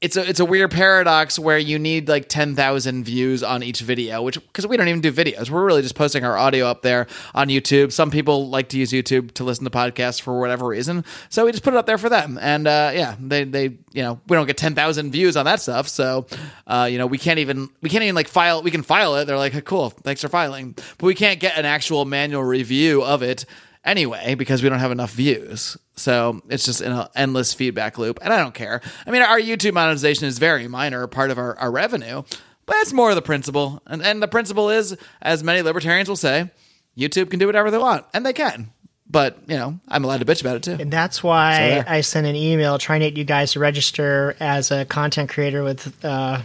it's 0.03 0.17
a 0.17 0.29
it's 0.29 0.41
a 0.41 0.45
weird 0.45 0.73
paradox 0.73 1.39
where 1.39 1.57
you 1.57 1.79
need 1.79 2.09
like 2.09 2.29
10,000 2.29 3.05
views 3.05 3.43
on 3.45 3.63
each 3.63 3.81
video 3.81 4.21
which 4.23 4.37
cuz 4.53 4.67
we 4.67 4.77
don't 4.77 4.89
even 4.89 5.01
do 5.01 5.13
videos. 5.13 5.49
We're 5.49 5.65
really 5.65 5.81
just 5.81 5.95
posting 5.95 6.25
our 6.25 6.37
audio 6.37 6.67
up 6.67 6.83
there 6.83 7.07
on 7.35 7.49
YouTube. 7.49 7.93
Some 7.93 8.11
people 8.11 8.51
like 8.51 8.69
to 8.71 8.79
use 8.79 8.91
YouTube 8.91 9.31
to 9.35 9.45
listen 9.45 9.65
to 9.65 9.71
podcasts 9.71 10.21
for 10.21 10.41
whatever 10.41 10.67
reason 10.67 11.05
so 11.29 11.47
we 11.47 11.53
just 11.53 11.63
put 11.63 11.73
it 11.73 11.77
up 11.77 11.87
there 11.87 11.99
for 11.99 12.09
them. 12.09 12.37
And 12.43 12.67
uh, 12.67 12.91
yeah 12.93 13.15
they 13.21 13.45
they 13.45 13.65
you 13.93 14.03
know 14.03 14.21
we 14.27 14.37
don't 14.37 14.47
get 14.47 14.57
10,000 14.57 15.13
views 15.13 15.37
on 15.37 15.45
that 15.45 15.61
stuff 15.61 15.89
so 15.89 16.27
uh, 16.67 16.89
you 16.91 16.99
know 16.99 17.07
we 17.07 17.19
can't 17.19 17.39
even 17.39 17.69
we 17.81 17.89
can't 17.89 18.03
even 18.03 18.17
like 18.17 18.29
file 18.29 18.63
we 18.63 18.73
can 18.73 18.83
file 18.83 19.15
it. 19.17 19.27
They're 19.27 19.39
like 19.39 19.53
hey, 19.53 19.61
cool 19.61 19.91
thanks 19.91 20.21
for 20.21 20.29
filing. 20.29 20.73
But 20.99 21.07
we 21.07 21.15
can't 21.15 21.39
get 21.39 21.57
an 21.57 21.65
actual 21.65 22.05
manual 22.05 22.43
review 22.43 23.05
of 23.05 23.23
it 23.23 23.47
anyway 23.85 24.35
because 24.35 24.63
we 24.63 24.69
don't 24.69 24.79
have 24.79 24.93
enough 24.93 25.13
views. 25.13 25.77
So 25.97 26.41
it's 26.49 26.65
just 26.65 26.81
an 26.81 27.07
endless 27.15 27.55
feedback 27.55 27.99
loop. 27.99 28.19
And 28.23 28.33
I 28.33 28.39
don't 28.39 28.55
care. 28.55 28.81
I 29.07 29.11
mean, 29.11 29.23
our 29.23 29.41
YouTube 29.41 29.75
monetization 29.75 30.27
is 30.27 30.39
very 30.39 30.69
minor, 30.69 31.07
part 31.07 31.31
of 31.31 31.39
our, 31.39 31.59
our 31.59 31.71
revenue, 31.71 32.23
but 32.67 32.77
it's 32.77 32.93
more 32.93 33.11
of 33.11 33.17
the 33.17 33.23
principle. 33.23 33.83
And, 33.87 34.03
and 34.03 34.23
the 34.23 34.29
principle 34.29 34.71
is, 34.71 34.97
as 35.21 35.43
many 35.43 35.63
libertarians 35.63 36.09
will 36.09 36.17
say, 36.17 36.51
YouTube 36.97 37.31
can 37.31 37.39
do 37.39 37.47
whatever 37.47 37.71
they 37.71 37.79
want, 37.79 38.05
and 38.15 38.25
they 38.25 38.33
can. 38.33 38.71
But, 39.09 39.39
you 39.47 39.57
know, 39.57 39.79
I'm 39.89 40.05
allowed 40.05 40.21
to 40.21 40.25
bitch 40.25 40.41
about 40.41 40.57
it 40.57 40.63
too. 40.63 40.77
And 40.81 40.91
that's 40.91 41.23
why 41.23 41.83
So. 41.85 41.93
I 41.93 42.01
sent 42.01 42.27
an 42.27 42.35
email 42.35 42.79
trying 42.79 43.01
to 43.01 43.11
get 43.11 43.19
you 43.19 43.25
guys 43.25 43.53
to 43.53 43.59
register 43.61 44.35
as 44.41 44.71
a 44.71 44.87
content 44.87 45.29
creator 45.29 45.63
with 45.63 46.03
uh, 46.03 46.41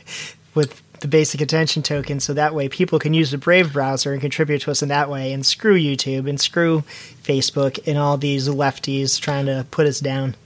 with 0.54 0.82
the 1.00 1.08
basic 1.08 1.40
attention 1.40 1.82
token, 1.82 2.20
so 2.20 2.34
that 2.34 2.54
way 2.54 2.68
people 2.68 2.98
can 2.98 3.14
use 3.14 3.30
the 3.30 3.38
Brave 3.38 3.72
browser 3.72 4.12
and 4.12 4.20
contribute 4.20 4.62
to 4.62 4.70
us 4.70 4.82
in 4.82 4.88
that 4.88 5.10
way. 5.10 5.32
And 5.32 5.44
screw 5.44 5.78
YouTube 5.78 6.28
and 6.28 6.40
screw 6.40 6.82
Facebook 7.22 7.78
and 7.86 7.98
all 7.98 8.16
these 8.16 8.48
lefties 8.48 9.20
trying 9.20 9.46
to 9.46 9.66
put 9.70 9.86
us 9.86 10.00
down. 10.00 10.36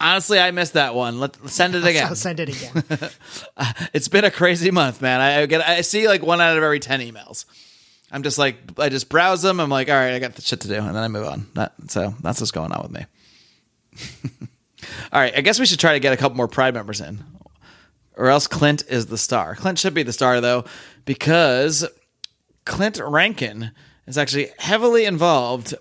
Honestly, 0.00 0.38
I 0.38 0.50
missed 0.50 0.74
that 0.74 0.94
one. 0.94 1.20
Let 1.20 1.36
send 1.48 1.74
it 1.74 1.84
again. 1.86 2.08
I'll 2.08 2.14
send 2.14 2.40
it 2.40 2.48
again. 2.48 3.10
it's 3.94 4.08
been 4.08 4.24
a 4.24 4.30
crazy 4.30 4.70
month, 4.70 5.00
man. 5.00 5.20
I, 5.20 5.46
get 5.46 5.66
I 5.66 5.80
see 5.80 6.06
like 6.06 6.22
one 6.22 6.40
out 6.40 6.56
of 6.56 6.62
every 6.62 6.80
ten 6.80 7.00
emails. 7.00 7.46
I'm 8.12 8.22
just 8.22 8.38
like 8.38 8.56
I 8.78 8.88
just 8.88 9.08
browse 9.08 9.42
them. 9.42 9.60
I'm 9.60 9.70
like, 9.70 9.88
all 9.88 9.96
right, 9.96 10.12
I 10.12 10.18
got 10.18 10.34
the 10.34 10.42
shit 10.42 10.60
to 10.60 10.68
do, 10.68 10.74
and 10.74 10.88
then 10.88 10.96
I 10.96 11.08
move 11.08 11.26
on. 11.26 11.46
That 11.54 11.72
so 11.88 12.14
that's 12.22 12.40
what's 12.40 12.50
going 12.50 12.72
on 12.72 12.82
with 12.82 12.92
me. 12.92 13.06
all 15.12 15.20
right, 15.20 15.36
I 15.36 15.40
guess 15.40 15.58
we 15.58 15.66
should 15.66 15.80
try 15.80 15.94
to 15.94 16.00
get 16.00 16.12
a 16.12 16.16
couple 16.16 16.36
more 16.36 16.48
Pride 16.48 16.74
members 16.74 17.00
in, 17.00 17.24
or 18.16 18.28
else 18.28 18.46
Clint 18.46 18.82
is 18.88 19.06
the 19.06 19.18
star. 19.18 19.54
Clint 19.54 19.78
should 19.78 19.94
be 19.94 20.02
the 20.02 20.12
star 20.12 20.40
though, 20.40 20.64
because 21.04 21.86
Clint 22.64 22.98
Rankin 22.98 23.72
is 24.06 24.18
actually 24.18 24.50
heavily 24.58 25.04
involved 25.04 25.74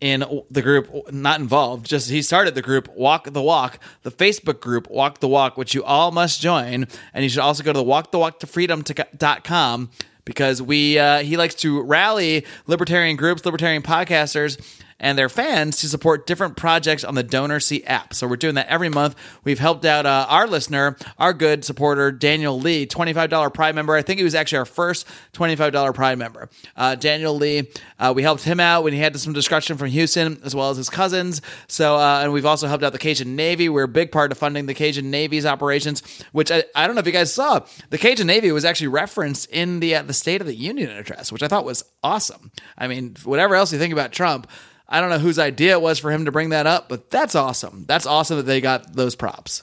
in 0.00 0.24
the 0.50 0.60
group 0.60 1.10
not 1.10 1.40
involved 1.40 1.86
just 1.86 2.10
he 2.10 2.20
started 2.20 2.54
the 2.54 2.60
group 2.60 2.86
walk 2.94 3.32
the 3.32 3.40
walk 3.40 3.78
the 4.02 4.10
facebook 4.10 4.60
group 4.60 4.90
walk 4.90 5.20
the 5.20 5.28
walk 5.28 5.56
which 5.56 5.74
you 5.74 5.82
all 5.84 6.10
must 6.10 6.38
join 6.38 6.86
and 7.14 7.24
you 7.24 7.30
should 7.30 7.40
also 7.40 7.62
go 7.62 7.72
to 7.72 7.78
the 7.78 7.82
walk 7.82 8.10
the 8.10 8.18
walk 8.18 8.38
to 8.38 8.46
freedom.com 8.46 9.90
because 10.26 10.60
we 10.60 10.98
uh, 10.98 11.20
he 11.20 11.38
likes 11.38 11.54
to 11.54 11.80
rally 11.82 12.44
libertarian 12.66 13.16
groups 13.16 13.46
libertarian 13.46 13.82
podcasters 13.82 14.60
and 14.98 15.18
their 15.18 15.28
fans 15.28 15.78
to 15.78 15.88
support 15.88 16.26
different 16.26 16.56
projects 16.56 17.04
on 17.04 17.14
the 17.14 17.24
DonorSee 17.24 17.84
app. 17.86 18.14
So 18.14 18.26
we're 18.26 18.36
doing 18.36 18.54
that 18.54 18.68
every 18.68 18.88
month. 18.88 19.14
We've 19.44 19.58
helped 19.58 19.84
out 19.84 20.06
uh, 20.06 20.26
our 20.28 20.46
listener, 20.46 20.96
our 21.18 21.32
good 21.32 21.64
supporter, 21.64 22.10
Daniel 22.10 22.58
Lee, 22.58 22.86
$25 22.86 23.52
Pride 23.52 23.74
member. 23.74 23.94
I 23.94 24.02
think 24.02 24.18
he 24.18 24.24
was 24.24 24.34
actually 24.34 24.58
our 24.58 24.64
first 24.64 25.06
$25 25.34 25.94
Pride 25.94 26.18
member. 26.18 26.48
Uh, 26.76 26.94
Daniel 26.94 27.36
Lee, 27.36 27.68
uh, 27.98 28.12
we 28.16 28.22
helped 28.22 28.42
him 28.42 28.60
out 28.60 28.84
when 28.84 28.92
he 28.92 28.98
had 28.98 29.18
some 29.18 29.32
destruction 29.32 29.76
from 29.76 29.88
Houston, 29.88 30.40
as 30.44 30.54
well 30.54 30.70
as 30.70 30.76
his 30.76 30.90
cousins. 30.90 31.42
So, 31.68 31.96
uh, 31.96 32.20
and 32.22 32.32
we've 32.32 32.46
also 32.46 32.66
helped 32.66 32.84
out 32.84 32.92
the 32.92 32.98
Cajun 32.98 33.36
Navy. 33.36 33.68
We're 33.68 33.84
a 33.84 33.88
big 33.88 34.12
part 34.12 34.32
of 34.32 34.38
funding 34.38 34.66
the 34.66 34.74
Cajun 34.74 35.10
Navy's 35.10 35.46
operations, 35.46 36.02
which 36.32 36.50
I, 36.50 36.64
I 36.74 36.86
don't 36.86 36.96
know 36.96 37.00
if 37.00 37.06
you 37.06 37.12
guys 37.12 37.32
saw. 37.32 37.60
The 37.90 37.98
Cajun 37.98 38.26
Navy 38.26 38.52
was 38.52 38.64
actually 38.64 38.88
referenced 38.88 39.50
in 39.50 39.80
the 39.80 39.96
uh, 39.96 40.02
the 40.02 40.14
State 40.14 40.40
of 40.40 40.46
the 40.46 40.54
Union 40.54 40.90
address, 40.90 41.30
which 41.30 41.42
I 41.42 41.48
thought 41.48 41.64
was 41.64 41.84
awesome. 42.02 42.50
I 42.78 42.88
mean, 42.88 43.16
whatever 43.24 43.54
else 43.54 43.72
you 43.72 43.78
think 43.78 43.92
about 43.92 44.12
Trump, 44.12 44.48
I 44.88 45.00
don't 45.00 45.10
know 45.10 45.18
whose 45.18 45.38
idea 45.38 45.72
it 45.72 45.80
was 45.80 45.98
for 45.98 46.10
him 46.10 46.26
to 46.26 46.32
bring 46.32 46.50
that 46.50 46.66
up, 46.66 46.88
but 46.88 47.10
that's 47.10 47.34
awesome. 47.34 47.84
That's 47.86 48.06
awesome 48.06 48.36
that 48.36 48.44
they 48.44 48.60
got 48.60 48.94
those 48.94 49.16
props. 49.16 49.62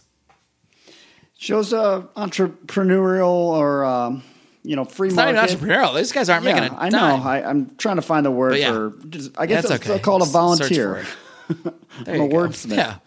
Shows 1.38 1.74
a 1.74 2.08
entrepreneurial 2.16 3.28
or 3.28 3.86
um, 3.86 4.24
you 4.64 4.76
know 4.76 4.86
free 4.86 5.10
It's 5.10 5.18
not 5.18 5.34
market. 5.34 5.52
even 5.52 5.70
entrepreneurial. 5.70 5.96
These 5.96 6.12
guys 6.12 6.30
aren't 6.30 6.46
yeah, 6.46 6.60
making 6.60 6.78
a 6.78 6.80
I 6.80 6.90
know. 6.90 7.22
I, 7.24 7.50
I'm 7.50 7.76
trying 7.78 7.98
to 7.98 8.02
find 8.02 8.26
the 8.26 8.32
word 8.32 8.58
yeah. 8.58 8.74
for. 8.74 8.94
Just, 9.10 9.32
I 9.38 9.46
guess 9.46 9.68
That's 9.68 9.82
it's 9.82 9.90
okay. 9.90 10.00
called 10.02 10.22
a 10.22 10.26
volunteer. 10.26 11.06
I'm 11.50 12.22
a 12.22 12.28
wordsmith. 12.28 12.76
Yeah, 12.76 12.98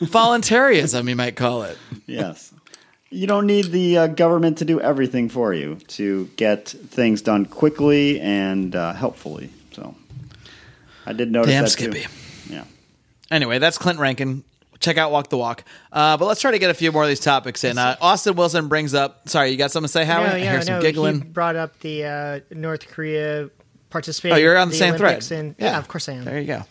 voluntarism 0.00 1.08
you 1.08 1.16
might 1.16 1.36
call 1.36 1.62
it. 1.62 1.78
yes. 2.06 2.52
You 3.10 3.26
don't 3.26 3.46
need 3.46 3.66
the 3.66 3.98
uh, 3.98 4.06
government 4.06 4.58
to 4.58 4.64
do 4.64 4.80
everything 4.80 5.28
for 5.28 5.52
you 5.52 5.76
to 5.88 6.30
get 6.36 6.68
things 6.70 7.20
done 7.20 7.44
quickly 7.44 8.18
and 8.18 8.74
uh, 8.74 8.94
helpfully. 8.94 9.50
So 11.04 11.10
I 11.10 11.12
did 11.12 11.30
notice 11.30 11.48
that. 11.48 11.52
Damn 11.52 11.64
that 11.64 11.70
Skippy. 11.70 12.02
too. 12.02 12.54
Yeah. 12.54 12.64
Anyway, 13.30 13.58
that's 13.58 13.78
Clint 13.78 13.98
Rankin. 13.98 14.44
Check 14.80 14.98
out 14.98 15.12
Walk 15.12 15.28
the 15.28 15.38
Walk. 15.38 15.64
Uh, 15.92 16.16
but 16.16 16.26
let's 16.26 16.40
try 16.40 16.50
to 16.50 16.58
get 16.58 16.70
a 16.70 16.74
few 16.74 16.90
more 16.90 17.04
of 17.04 17.08
these 17.08 17.20
topics 17.20 17.62
in. 17.62 17.78
Uh, 17.78 17.96
Austin 18.00 18.34
Wilson 18.34 18.66
brings 18.68 18.94
up. 18.94 19.28
Sorry, 19.28 19.50
you 19.50 19.56
got 19.56 19.70
something 19.70 19.86
to 19.86 19.92
say, 19.92 20.04
Howie? 20.04 20.26
no, 20.26 20.32
I 20.32 20.36
yeah, 20.38 20.50
hear 20.52 20.62
some 20.62 20.80
giggling. 20.80 21.22
He 21.22 21.28
brought 21.28 21.54
up 21.54 21.78
the 21.80 22.04
uh, 22.04 22.40
North 22.50 22.88
Korea 22.88 23.48
participating. 23.90 24.34
Oh, 24.34 24.38
you're 24.40 24.58
on 24.58 24.68
the, 24.68 24.74
in 24.74 24.78
same 24.78 24.94
Olympics 24.94 25.28
thread. 25.28 25.40
And, 25.40 25.54
yeah. 25.58 25.78
of 25.78 25.86
course 25.86 26.08
I 26.08 26.14
am. 26.14 26.24
There 26.24 26.40
you 26.40 26.46
go. 26.46 26.64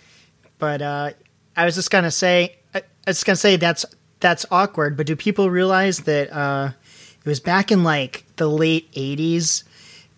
But 0.59 0.82
uh, 0.82 1.11
I 1.55 1.65
was 1.65 1.75
just 1.75 1.89
gonna 1.89 2.11
say, 2.11 2.57
I, 2.73 2.79
I 2.79 2.84
was 3.07 3.23
gonna 3.23 3.38
say 3.38 3.55
that's 3.55 3.86
that's 4.19 4.45
awkward. 4.51 4.97
But 4.97 5.07
do 5.07 5.15
people 5.15 5.49
realize 5.49 5.99
that 6.01 6.32
uh, 6.34 6.71
it 7.19 7.25
was 7.25 7.39
back 7.39 7.71
in 7.71 7.84
like 7.84 8.25
the 8.36 8.47
late 8.47 8.91
'80s? 8.91 9.63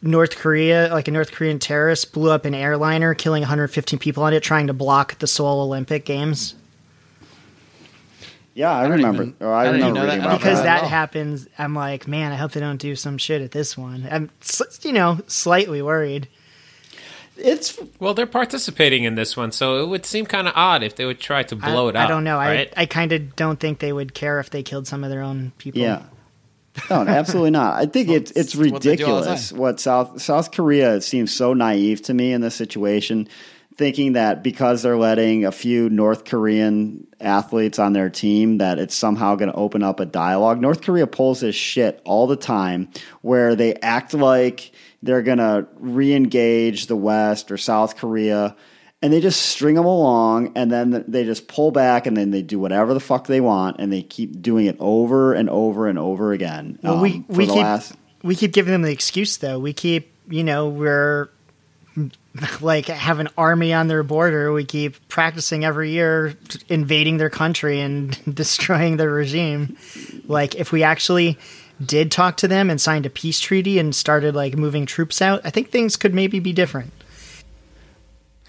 North 0.03 0.35
Korea, 0.35 0.89
like 0.91 1.07
a 1.07 1.11
North 1.11 1.31
Korean 1.31 1.57
terrorist, 1.59 2.11
blew 2.13 2.29
up 2.29 2.43
an 2.45 2.53
airliner, 2.53 3.13
killing 3.13 3.41
115 3.41 3.97
people 3.99 4.21
on 4.23 4.33
it, 4.33 4.43
trying 4.43 4.67
to 4.67 4.73
block 4.73 5.17
the 5.19 5.27
Seoul 5.27 5.61
Olympic 5.61 6.03
Games. 6.05 6.55
Yeah, 8.53 8.71
I, 8.71 8.83
don't 8.83 8.91
remember. 8.91 9.23
even- 9.23 9.35
or 9.39 9.51
I, 9.53 9.61
I 9.61 9.63
don't 9.65 9.73
remember 9.75 9.99
know 9.99 10.05
reading 10.05 10.19
that. 10.19 10.25
about 10.27 10.39
because 10.39 10.59
Uh, 10.59 10.63
that 10.63 10.83
happens. 10.83 11.47
I'm 11.57 11.73
like, 11.73 12.07
man, 12.07 12.31
I 12.31 12.35
hope 12.35 12.51
they 12.51 12.59
don't 12.59 12.77
do 12.79 12.95
some 12.95 13.17
shit 13.17 13.41
at 13.41 13.51
this 13.51 13.75
one. 13.77 14.07
I'm, 14.11 14.29
you 14.83 14.93
know, 14.93 15.19
slightly 15.25 15.81
worried. 15.81 16.27
It's 17.35 17.79
Well, 17.99 18.13
they're 18.13 18.27
participating 18.27 19.05
in 19.05 19.15
this 19.15 19.35
one, 19.35 19.51
so 19.51 19.83
it 19.83 19.87
would 19.87 20.05
seem 20.05 20.27
kind 20.27 20.47
of 20.47 20.53
odd 20.55 20.83
if 20.83 20.95
they 20.95 21.05
would 21.05 21.19
try 21.19 21.41
to 21.41 21.55
blow 21.55 21.87
I, 21.87 21.89
it 21.89 21.95
up. 21.95 22.05
I 22.05 22.07
don't 22.07 22.23
know. 22.23 22.37
Right? 22.37 22.71
I 22.77 22.83
I 22.83 22.85
kind 22.85 23.11
of 23.11 23.35
don't 23.35 23.59
think 23.59 23.79
they 23.79 23.91
would 23.91 24.13
care 24.13 24.39
if 24.39 24.51
they 24.51 24.61
killed 24.61 24.85
some 24.85 25.03
of 25.03 25.09
their 25.09 25.23
own 25.23 25.51
people. 25.57 25.81
Yeah. 25.81 26.03
No, 26.89 27.01
absolutely 27.01 27.51
not. 27.51 27.73
I 27.73 27.85
think 27.85 28.09
it's 28.09 28.31
it's 28.31 28.55
what 28.55 28.81
they 28.81 28.95
do 28.95 29.05
all 29.05 29.21
the 29.21 29.29
ridiculous 29.29 29.49
time. 29.49 29.59
what 29.59 29.79
South 29.79 30.21
South 30.21 30.51
Korea 30.51 31.01
seems 31.01 31.33
so 31.33 31.53
naive 31.53 32.01
to 32.03 32.13
me 32.13 32.33
in 32.33 32.41
this 32.41 32.55
situation, 32.55 33.27
thinking 33.75 34.13
that 34.13 34.43
because 34.43 34.81
they're 34.81 34.97
letting 34.97 35.45
a 35.45 35.51
few 35.51 35.89
North 35.89 36.25
Korean 36.25 37.07
athletes 37.19 37.79
on 37.79 37.93
their 37.93 38.09
team 38.09 38.57
that 38.57 38.79
it's 38.79 38.95
somehow 38.95 39.35
going 39.35 39.51
to 39.51 39.57
open 39.57 39.83
up 39.83 39.99
a 39.99 40.05
dialogue. 40.05 40.59
North 40.59 40.81
Korea 40.81 41.07
pulls 41.07 41.41
this 41.41 41.55
shit 41.55 42.01
all 42.05 42.27
the 42.27 42.35
time 42.35 42.89
where 43.21 43.55
they 43.55 43.75
act 43.75 44.13
like 44.13 44.71
they're 45.03 45.21
gonna 45.21 45.67
re-engage 45.75 46.87
the 46.87 46.95
West 46.95 47.51
or 47.51 47.57
South 47.57 47.97
Korea, 47.97 48.55
and 49.03 49.11
they 49.11 49.19
just 49.19 49.41
string 49.47 49.75
them 49.75 49.83
along, 49.85 50.53
and 50.55 50.71
then 50.71 51.03
they 51.09 51.25
just 51.25 51.49
pull 51.49 51.71
back, 51.71 52.07
and 52.07 52.15
then 52.15 52.31
they 52.31 52.41
do 52.41 52.57
whatever 52.57 52.93
the 52.93 53.01
fuck 53.01 53.27
they 53.27 53.41
want, 53.41 53.75
and 53.77 53.91
they 53.91 54.01
keep 54.01 54.41
doing 54.41 54.65
it 54.65 54.77
over 54.79 55.33
and 55.33 55.49
over 55.49 55.87
and 55.87 55.99
over 55.99 56.31
again. 56.31 56.79
Well, 56.81 57.01
we 57.01 57.15
um, 57.15 57.25
we 57.27 57.45
the 57.45 57.53
keep 57.53 57.63
last- 57.63 57.93
we 58.23 58.35
keep 58.37 58.53
giving 58.53 58.71
them 58.71 58.81
the 58.81 58.93
excuse 58.93 59.35
though. 59.35 59.59
We 59.59 59.73
keep 59.73 60.09
you 60.29 60.45
know 60.45 60.69
we're 60.69 61.29
like 62.61 62.85
have 62.85 63.19
an 63.19 63.27
army 63.37 63.73
on 63.73 63.89
their 63.89 64.03
border. 64.03 64.53
We 64.53 64.63
keep 64.63 65.05
practicing 65.09 65.65
every 65.65 65.91
year, 65.91 66.37
invading 66.69 67.17
their 67.17 67.29
country 67.29 67.81
and 67.81 68.17
destroying 68.35 68.95
their 68.95 69.11
regime. 69.11 69.77
Like 70.27 70.55
if 70.55 70.71
we 70.71 70.81
actually 70.81 71.37
did 71.85 72.09
talk 72.09 72.37
to 72.37 72.47
them 72.47 72.69
and 72.69 72.79
signed 72.79 73.05
a 73.05 73.09
peace 73.09 73.41
treaty 73.41 73.79
and 73.79 73.93
started 73.93 74.33
like 74.33 74.55
moving 74.55 74.85
troops 74.85 75.21
out, 75.21 75.41
I 75.43 75.49
think 75.49 75.71
things 75.71 75.97
could 75.97 76.13
maybe 76.13 76.39
be 76.39 76.53
different. 76.53 76.93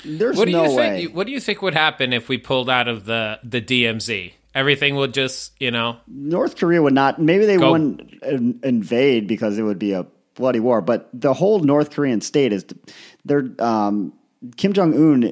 There's 0.04 0.36
What 0.36 0.46
do 0.46 0.52
no 0.52 0.64
you 0.70 0.76
way. 0.76 1.02
think? 1.04 1.16
What 1.16 1.26
do 1.26 1.32
you 1.32 1.40
think 1.40 1.62
would 1.62 1.74
happen 1.74 2.12
if 2.12 2.28
we 2.28 2.38
pulled 2.38 2.68
out 2.70 2.88
of 2.88 3.04
the 3.04 3.38
the 3.42 3.60
DMZ? 3.60 4.32
Everything 4.54 4.94
would 4.96 5.12
just, 5.12 5.52
you 5.60 5.70
know, 5.72 5.96
North 6.06 6.56
Korea 6.56 6.80
would 6.80 6.92
not. 6.94 7.20
Maybe 7.20 7.44
they 7.46 7.56
Go. 7.56 7.72
wouldn't 7.72 8.22
in- 8.22 8.60
invade 8.62 9.26
because 9.26 9.58
it 9.58 9.62
would 9.62 9.78
be 9.80 9.92
a 9.92 10.06
bloody 10.36 10.60
war. 10.60 10.80
But 10.80 11.08
the 11.12 11.32
whole 11.34 11.58
North 11.58 11.90
Korean 11.90 12.20
state 12.20 12.52
is 12.52 12.64
they're 13.24 13.50
um, 13.58 14.12
Kim 14.56 14.72
Jong 14.72 14.92
Un 14.94 15.24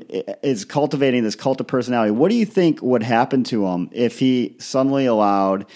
is 0.42 0.64
cultivating 0.64 1.22
this 1.22 1.36
cult 1.36 1.60
of 1.60 1.66
personality. 1.68 2.10
What 2.10 2.30
do 2.30 2.34
you 2.36 2.46
think 2.46 2.82
would 2.82 3.02
happen 3.04 3.44
to 3.44 3.66
him 3.66 3.90
if 3.92 4.18
he 4.18 4.56
suddenly 4.58 5.06
allowed 5.06 5.66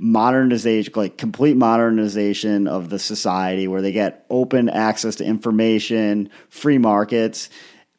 modernization, 0.00 0.92
like 0.96 1.16
complete 1.18 1.56
modernization 1.56 2.66
of 2.66 2.88
the 2.88 2.98
society, 2.98 3.68
where 3.68 3.82
they 3.82 3.92
get 3.92 4.24
open 4.30 4.68
access 4.68 5.16
to 5.16 5.24
information, 5.24 6.30
free 6.48 6.78
markets? 6.78 7.50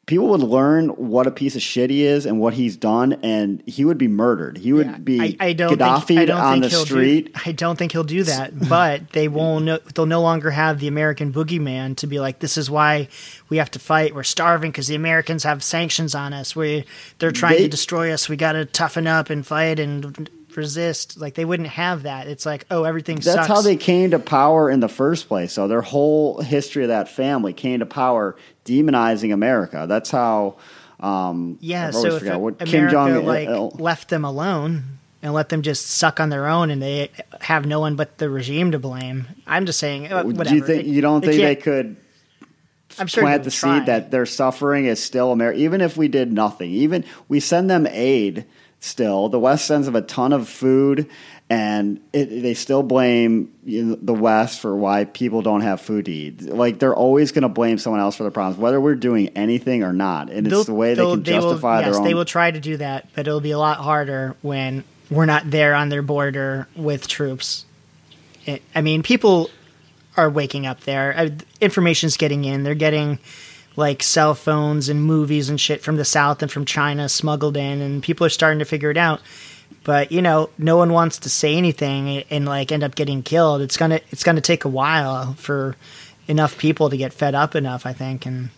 People 0.07 0.29
would 0.29 0.41
learn 0.41 0.87
what 0.91 1.27
a 1.27 1.31
piece 1.31 1.57
of 1.57 1.61
shit 1.61 1.89
he 1.89 2.03
is 2.05 2.25
and 2.25 2.39
what 2.39 2.53
he's 2.53 2.77
done, 2.77 3.19
and 3.23 3.61
he 3.65 3.83
would 3.83 3.97
be 3.97 4.07
murdered. 4.07 4.57
He 4.57 4.71
would 4.71 5.03
be 5.03 5.19
I, 5.19 5.47
I 5.49 5.53
don't 5.53 5.77
Gaddafi 5.77 6.03
think, 6.05 6.19
I 6.21 6.25
don't 6.25 6.39
on 6.39 6.61
think 6.61 6.71
the 6.71 6.79
street. 6.79 7.33
Do, 7.35 7.41
I 7.45 7.51
don't 7.51 7.77
think 7.77 7.91
he'll 7.91 8.05
do 8.05 8.23
that, 8.23 8.57
but 8.69 9.09
they 9.11 9.27
won't. 9.27 9.65
No, 9.65 9.77
they'll 9.93 10.05
no 10.05 10.21
longer 10.21 10.49
have 10.49 10.79
the 10.79 10.87
American 10.87 11.33
boogeyman 11.33 11.97
to 11.97 12.07
be 12.07 12.21
like, 12.21 12.39
"This 12.39 12.57
is 12.57 12.71
why 12.71 13.09
we 13.49 13.57
have 13.57 13.69
to 13.71 13.79
fight. 13.79 14.15
We're 14.15 14.23
starving 14.23 14.71
because 14.71 14.87
the 14.87 14.95
Americans 14.95 15.43
have 15.43 15.61
sanctions 15.61 16.15
on 16.15 16.31
us. 16.31 16.55
We 16.55 16.85
they're 17.19 17.31
trying 17.31 17.57
They- 17.57 17.63
to 17.63 17.67
destroy 17.67 18.13
us. 18.13 18.29
We 18.29 18.37
got 18.37 18.53
to 18.53 18.63
toughen 18.63 19.07
up 19.07 19.29
and 19.29 19.45
fight 19.45 19.77
and 19.77 20.29
resist." 20.55 21.19
Like 21.19 21.33
they 21.35 21.43
wouldn't 21.45 21.67
have 21.69 22.03
that. 22.03 22.27
It's 22.27 22.45
like, 22.45 22.65
oh, 22.71 22.85
everything 22.85 23.17
That's 23.17 23.27
sucks. 23.27 23.47
how 23.47 23.61
they 23.61 23.75
came 23.75 24.11
to 24.11 24.19
power 24.19 24.69
in 24.69 24.79
the 24.79 24.87
first 24.87 25.27
place. 25.27 25.51
So 25.51 25.67
their 25.67 25.81
whole 25.81 26.41
history 26.41 26.83
of 26.83 26.89
that 26.89 27.09
family 27.09 27.51
came 27.51 27.79
to 27.81 27.85
power 27.85 28.37
demonizing 28.67 29.33
America. 29.33 29.85
That's 29.87 30.11
how. 30.11 30.55
Um, 30.99 31.57
Yeah, 31.61 31.91
so 31.91 32.07
if 32.15 32.19
forgot 32.19 32.41
what 32.41 32.61
America 32.61 32.91
Jong 32.91 33.25
like 33.25 33.47
Il- 33.47 33.75
left 33.77 34.09
them 34.09 34.25
alone 34.25 34.83
and 35.21 35.31
let 35.33 35.49
them 35.49 35.61
just 35.61 35.85
suck 35.87 36.19
on 36.19 36.29
their 36.29 36.47
own, 36.47 36.71
and 36.71 36.81
they 36.81 37.09
have 37.41 37.65
no 37.67 37.79
one 37.79 37.95
but 37.95 38.17
the 38.17 38.29
regime 38.29 38.71
to 38.71 38.79
blame. 38.79 39.27
I'm 39.45 39.65
just 39.67 39.79
saying, 39.79 40.11
uh, 40.11 40.23
whatever. 40.23 40.49
Do 40.49 40.55
you 40.55 40.63
think 40.63 40.87
you 40.87 41.01
don't 41.01 41.21
think 41.23 41.39
they 41.41 41.55
could 41.55 41.97
I'm 42.97 43.07
sure 43.07 43.21
plant 43.23 43.43
the 43.43 43.51
try. 43.51 43.77
seed 43.79 43.87
that 43.87 44.09
their 44.09 44.25
suffering 44.25 44.85
is 44.85 45.03
still 45.03 45.31
America? 45.31 45.59
Even 45.59 45.81
if 45.81 45.97
we 45.97 46.07
did 46.07 46.33
nothing, 46.33 46.71
even 46.71 47.03
we 47.27 47.39
send 47.39 47.69
them 47.69 47.87
aid. 47.87 48.45
Still, 48.79 49.27
the 49.27 49.39
West 49.39 49.65
sends 49.65 49.87
them 49.87 49.95
a 49.95 50.01
ton 50.03 50.31
of 50.31 50.47
food, 50.47 51.09
and 51.49 52.01
it, 52.11 52.25
they 52.41 52.53
still 52.53 52.83
blame 52.83 53.53
you 53.63 53.83
know, 53.83 53.97
the 54.01 54.13
West 54.13 54.59
for 54.59 54.75
why 54.75 55.05
people 55.05 55.41
don't 55.41 55.61
have 55.61 55.79
food 55.79 56.05
to 56.05 56.11
eat. 56.11 56.41
Like 56.41 56.79
they're 56.79 56.95
always 56.95 57.31
going 57.31 57.43
to 57.43 57.49
blame 57.49 57.77
someone 57.77 58.01
else 58.01 58.15
for 58.17 58.23
their 58.23 58.31
problems, 58.31 58.59
whether 58.59 58.81
we're 58.81 58.95
doing 58.95 59.29
anything 59.29 59.83
or 59.83 59.93
not. 59.93 60.29
And 60.29 60.45
They'll- 60.45 60.59
it's 60.59 60.67
the 60.67 60.73
way 60.73 60.93
they 60.93 61.03
can 61.03 61.23
justify 61.23 61.75
will, 61.75 61.81
their 61.81 61.89
yes, 61.91 61.97
own. 61.99 62.03
they 62.03 62.13
will 62.13 62.25
try 62.25 62.51
to 62.51 62.59
do 62.59 62.77
that, 62.77 63.07
but 63.15 63.27
it'll 63.27 63.39
be 63.39 63.51
a 63.51 63.59
lot 63.59 63.77
harder 63.77 64.35
when 64.41 64.83
we're 65.09 65.25
not 65.25 65.49
there 65.49 65.73
on 65.73 65.87
their 65.89 66.01
border 66.01 66.67
with 66.75 67.07
troops. 67.07 67.65
It, 68.45 68.61
I 68.75 68.81
mean, 68.81 69.03
people 69.03 69.49
are 70.17 70.29
waking 70.29 70.65
up 70.65 70.81
there. 70.81 71.31
Information's 71.61 72.17
getting 72.17 72.43
in. 72.43 72.63
They're 72.63 72.75
getting 72.75 73.19
like 73.77 74.01
cell 74.03 74.33
phones 74.33 74.89
and 74.89 75.01
movies 75.03 75.49
and 75.49 75.61
shit 75.61 75.81
from 75.81 75.95
the 75.95 76.03
south 76.03 76.41
and 76.41 76.51
from 76.51 76.65
China 76.65 77.07
smuggled 77.07 77.55
in, 77.55 77.79
and 77.81 78.03
people 78.03 78.25
are 78.25 78.29
starting 78.29 78.59
to 78.59 78.65
figure 78.65 78.89
it 78.91 78.97
out. 78.97 79.21
But 79.87 80.11
you 80.11 80.21
know, 80.21 80.49
no 80.57 80.75
one 80.75 80.91
wants 80.91 81.17
to 81.19 81.29
say 81.29 81.55
anything 81.55 82.25
and 82.29 82.45
like 82.45 82.73
end 82.73 82.83
up 82.83 82.93
getting 82.93 83.23
killed. 83.23 83.61
It's 83.61 83.77
gonna 83.77 84.01
it's 84.11 84.23
gonna 84.23 84.41
take 84.41 84.65
a 84.65 84.69
while 84.69 85.33
for 85.35 85.77
enough 86.27 86.57
people 86.57 86.89
to 86.89 86.97
get 86.97 87.13
fed 87.13 87.33
up 87.33 87.55
enough. 87.55 87.85
I 87.85 87.93
think 87.93 88.25
and. 88.25 88.49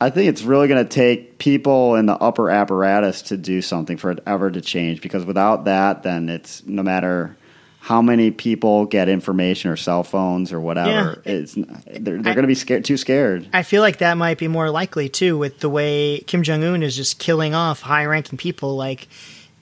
I 0.00 0.10
think 0.10 0.28
it's 0.28 0.42
really 0.42 0.66
going 0.66 0.82
to 0.84 0.90
take 0.90 1.38
people 1.38 1.94
in 1.94 2.06
the 2.06 2.14
upper 2.14 2.50
apparatus 2.50 3.22
to 3.22 3.36
do 3.36 3.62
something 3.62 3.96
for 3.96 4.10
it 4.10 4.18
ever 4.26 4.50
to 4.50 4.60
change. 4.60 5.00
Because 5.00 5.24
without 5.24 5.66
that, 5.66 6.02
then 6.02 6.28
it's 6.28 6.66
no 6.66 6.82
matter 6.82 7.36
how 7.78 8.02
many 8.02 8.32
people 8.32 8.84
get 8.86 9.08
information 9.08 9.70
or 9.70 9.76
cell 9.76 10.02
phones 10.02 10.52
or 10.52 10.60
whatever, 10.60 11.22
Yeah. 11.24 11.32
it's 11.32 11.54
they're, 11.54 12.20
they're 12.20 12.34
going 12.34 12.42
to 12.42 12.48
be 12.48 12.56
scared, 12.56 12.84
too 12.84 12.96
scared. 12.96 13.48
I 13.52 13.62
feel 13.62 13.80
like 13.80 13.98
that 13.98 14.14
might 14.16 14.38
be 14.38 14.48
more 14.48 14.70
likely 14.70 15.08
too, 15.08 15.38
with 15.38 15.60
the 15.60 15.68
way 15.70 16.18
Kim 16.26 16.42
Jong 16.42 16.64
Un 16.64 16.82
is 16.82 16.96
just 16.96 17.20
killing 17.20 17.54
off 17.54 17.80
high-ranking 17.82 18.38
people. 18.38 18.74
Like, 18.74 19.06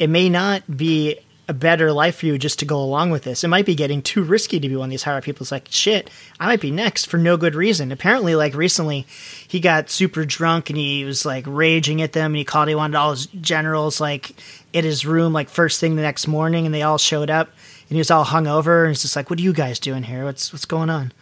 it 0.01 0.09
may 0.09 0.29
not 0.29 0.77
be 0.77 1.19
a 1.47 1.53
better 1.53 1.93
life 1.93 2.17
for 2.17 2.27
you 2.27 2.39
just 2.39 2.61
to 2.61 2.65
go 2.65 2.81
along 2.81 3.11
with 3.11 3.25
this. 3.25 3.43
It 3.43 3.49
might 3.49 3.67
be 3.67 3.75
getting 3.75 4.03
too 4.03 4.23
risky 4.23 4.61
to 4.61 4.69
be 4.69 4.77
one 4.77 4.87
of 4.87 4.91
these 4.91 5.03
higher 5.03 5.21
people. 5.21 5.43
It's 5.43 5.51
like, 5.51 5.67
shit, 5.69 6.09
I 6.39 6.47
might 6.47 6.61
be 6.61 6.71
next 6.71 7.07
for 7.07 7.19
no 7.19 7.37
good 7.37 7.57
reason. 7.57 7.91
Apparently, 7.91 8.37
like 8.37 8.55
recently, 8.55 9.05
he 9.47 9.59
got 9.59 9.91
super 9.91 10.25
drunk 10.25 10.71
and 10.71 10.79
he 10.79 11.05
was 11.05 11.27
like 11.27 11.45
raging 11.47 12.03
at 12.03 12.13
them, 12.13 12.27
and 12.33 12.37
he 12.37 12.45
called. 12.45 12.69
He 12.69 12.75
wanted 12.75 12.97
all 12.97 13.11
his 13.11 13.27
generals 13.27 14.01
like 14.01 14.33
in 14.73 14.85
his 14.85 15.05
room, 15.05 15.33
like 15.33 15.49
first 15.51 15.81
thing 15.81 15.97
the 15.97 16.03
next 16.03 16.29
morning, 16.29 16.67
and 16.67 16.75
they 16.75 16.83
all 16.83 16.99
showed 16.99 17.31
up, 17.31 17.49
and 17.49 17.97
he 17.97 17.99
was 17.99 18.11
all 18.11 18.25
hungover, 18.25 18.83
and 18.83 18.91
he's 18.91 19.03
just 19.03 19.17
like, 19.17 19.29
"What 19.29 19.39
are 19.41 19.43
you 19.43 19.53
guys 19.53 19.81
doing 19.81 20.05
here? 20.05 20.25
What's 20.25 20.53
what's 20.53 20.65
going 20.67 20.89
on?" 20.89 21.13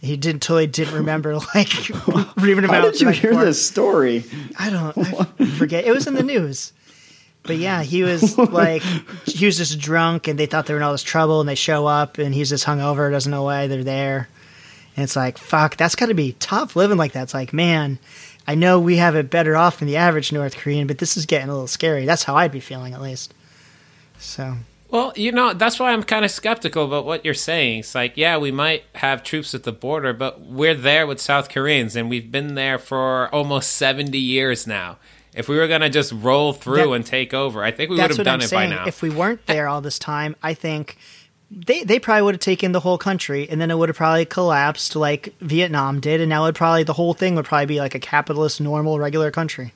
He 0.00 0.16
didn't 0.16 0.42
totally 0.42 0.68
didn't 0.68 0.94
remember 0.94 1.34
like 1.54 1.72
reading 2.36 2.64
about. 2.64 2.84
How 2.84 2.90
did 2.90 3.00
you 3.00 3.08
hear 3.08 3.30
before. 3.30 3.44
this 3.44 3.66
story? 3.66 4.24
I 4.56 4.70
don't 4.70 4.96
I 5.40 5.46
forget. 5.58 5.84
It 5.84 5.90
was 5.90 6.06
in 6.06 6.14
the 6.14 6.22
news. 6.22 6.72
But 7.44 7.56
yeah, 7.56 7.82
he 7.82 8.02
was 8.02 8.36
like 8.38 8.82
he 9.26 9.46
was 9.46 9.56
just 9.56 9.78
drunk 9.78 10.28
and 10.28 10.38
they 10.38 10.46
thought 10.46 10.66
they 10.66 10.74
were 10.74 10.80
in 10.80 10.84
all 10.84 10.92
this 10.92 11.02
trouble 11.02 11.40
and 11.40 11.48
they 11.48 11.54
show 11.54 11.86
up 11.86 12.18
and 12.18 12.34
he's 12.34 12.48
just 12.48 12.64
hungover, 12.66 13.10
doesn't 13.10 13.30
know 13.30 13.44
why 13.44 13.66
they're 13.66 13.84
there. 13.84 14.28
And 14.96 15.04
it's 15.04 15.16
like, 15.16 15.38
fuck, 15.38 15.76
that's 15.76 15.94
gotta 15.94 16.14
be 16.14 16.32
tough 16.38 16.76
living 16.76 16.98
like 16.98 17.12
that. 17.12 17.24
It's 17.24 17.34
like, 17.34 17.52
man, 17.52 17.98
I 18.46 18.54
know 18.54 18.80
we 18.80 18.96
have 18.96 19.16
it 19.16 19.30
better 19.30 19.56
off 19.56 19.78
than 19.78 19.88
the 19.88 19.96
average 19.96 20.32
North 20.32 20.56
Korean, 20.56 20.86
but 20.86 20.98
this 20.98 21.16
is 21.16 21.26
getting 21.26 21.48
a 21.48 21.52
little 21.52 21.66
scary. 21.66 22.04
That's 22.04 22.24
how 22.24 22.36
I'd 22.36 22.52
be 22.52 22.60
feeling 22.60 22.94
at 22.94 23.00
least. 23.00 23.34
So 24.18 24.56
Well, 24.90 25.12
you 25.16 25.32
know, 25.32 25.52
that's 25.54 25.78
why 25.80 25.92
I'm 25.92 26.02
kind 26.02 26.24
of 26.24 26.30
skeptical 26.30 26.84
about 26.84 27.04
what 27.04 27.24
you're 27.24 27.34
saying. 27.34 27.80
It's 27.80 27.94
like, 27.94 28.16
yeah, 28.16 28.38
we 28.38 28.52
might 28.52 28.84
have 28.96 29.22
troops 29.22 29.54
at 29.54 29.64
the 29.64 29.72
border, 29.72 30.12
but 30.12 30.40
we're 30.40 30.74
there 30.74 31.06
with 31.06 31.20
South 31.20 31.48
Koreans, 31.48 31.96
and 31.96 32.08
we've 32.08 32.30
been 32.30 32.54
there 32.54 32.78
for 32.78 33.28
almost 33.34 33.72
70 33.72 34.16
years 34.16 34.66
now. 34.66 34.98
If 35.34 35.48
we 35.48 35.56
were 35.56 35.66
going 35.68 35.80
to 35.80 35.90
just 35.90 36.12
roll 36.12 36.52
through 36.52 36.76
That- 36.76 36.92
and 36.92 37.04
take 37.06 37.34
over, 37.34 37.64
I 37.64 37.70
think 37.72 37.90
we 37.90 37.96
would 37.96 38.08
have 38.08 38.16
done 38.18 38.34
I'm 38.34 38.40
it 38.40 38.48
saying. 38.48 38.70
by 38.70 38.76
now. 38.76 38.86
If 38.86 39.02
we 39.02 39.10
weren't 39.10 39.46
there 39.46 39.66
all 39.68 39.80
this 39.80 39.98
time, 39.98 40.36
I 40.42 40.54
think 40.54 40.96
they 41.50 41.82
they 41.84 41.98
probably 41.98 42.22
would 42.22 42.34
have 42.34 42.40
taken 42.40 42.72
the 42.72 42.80
whole 42.80 42.98
country, 42.98 43.48
and 43.48 43.60
then 43.60 43.70
it 43.70 43.78
would 43.78 43.88
have 43.88 43.96
probably 43.96 44.24
collapsed 44.24 44.96
like 44.96 45.34
Vietnam 45.40 46.00
did, 46.00 46.20
and 46.20 46.28
now 46.28 46.46
it 46.46 46.54
probably 46.54 46.82
the 46.84 46.92
whole 46.94 47.14
thing 47.14 47.34
would 47.34 47.44
probably 47.44 47.66
be 47.66 47.78
like 47.80 47.94
a 47.94 48.00
capitalist, 48.00 48.60
normal, 48.60 48.98
regular 48.98 49.30
country. 49.30 49.72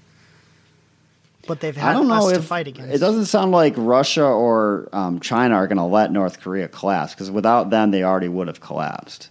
But 1.46 1.60
they've 1.60 1.76
had 1.76 1.90
I 1.90 1.92
don't 1.94 2.08
know 2.08 2.28
us 2.28 2.32
if 2.32 2.42
to 2.42 2.46
fight 2.46 2.68
against. 2.68 2.94
it 2.94 2.98
doesn't 2.98 3.26
sound 3.26 3.52
like 3.52 3.74
Russia 3.76 4.24
or 4.24 4.88
um, 4.92 5.18
China 5.20 5.54
are 5.54 5.66
going 5.66 5.78
to 5.78 5.84
let 5.84 6.12
North 6.12 6.40
Korea 6.40 6.68
collapse 6.68 7.14
because 7.14 7.30
without 7.30 7.70
them, 7.70 7.90
they 7.90 8.02
already 8.02 8.28
would 8.28 8.48
have 8.48 8.60
collapsed. 8.60 9.30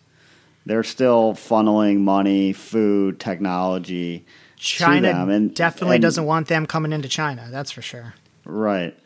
They're 0.66 0.84
still 0.84 1.34
funneling 1.34 2.00
money, 2.00 2.54
food, 2.54 3.20
technology. 3.20 4.26
To 4.58 4.64
China 4.64 5.08
them, 5.14 5.30
and- 5.30 5.54
definitely 5.54 5.96
and- 5.98 6.02
doesn't 6.02 6.26
want 6.26 6.48
them 6.48 6.66
coming 6.66 6.92
into 6.94 7.08
China. 7.08 7.48
That's 7.52 7.72
for 7.72 7.82
sure. 7.82 8.14
Right. 8.46 8.98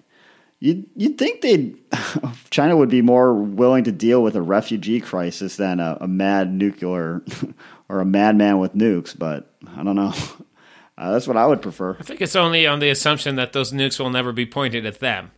You'd, 0.59 0.85
you'd 0.95 1.17
think 1.17 1.41
they'd 1.41 1.75
China 2.51 2.77
would 2.77 2.89
be 2.89 3.01
more 3.01 3.33
willing 3.33 3.83
to 3.85 3.91
deal 3.91 4.21
with 4.21 4.35
a 4.35 4.41
refugee 4.43 5.01
crisis 5.01 5.55
than 5.55 5.79
a, 5.79 5.97
a 6.01 6.07
mad 6.07 6.53
nuclear 6.53 7.23
or 7.89 7.99
a 7.99 8.05
madman 8.05 8.59
with 8.59 8.75
nukes, 8.75 9.17
but 9.17 9.53
I 9.75 9.83
don't 9.83 9.95
know. 9.95 10.13
Uh, 10.97 11.09
that's 11.13 11.25
what 11.27 11.37
I 11.37 11.47
would 11.47 11.63
prefer. 11.63 11.97
I 11.99 12.03
think 12.03 12.21
it's 12.21 12.35
only 12.35 12.67
on 12.67 12.79
the 12.79 12.89
assumption 12.89 13.35
that 13.37 13.53
those 13.53 13.71
nukes 13.71 13.97
will 13.99 14.11
never 14.11 14.31
be 14.31 14.45
pointed 14.45 14.85
at 14.85 14.99
them. 14.99 15.31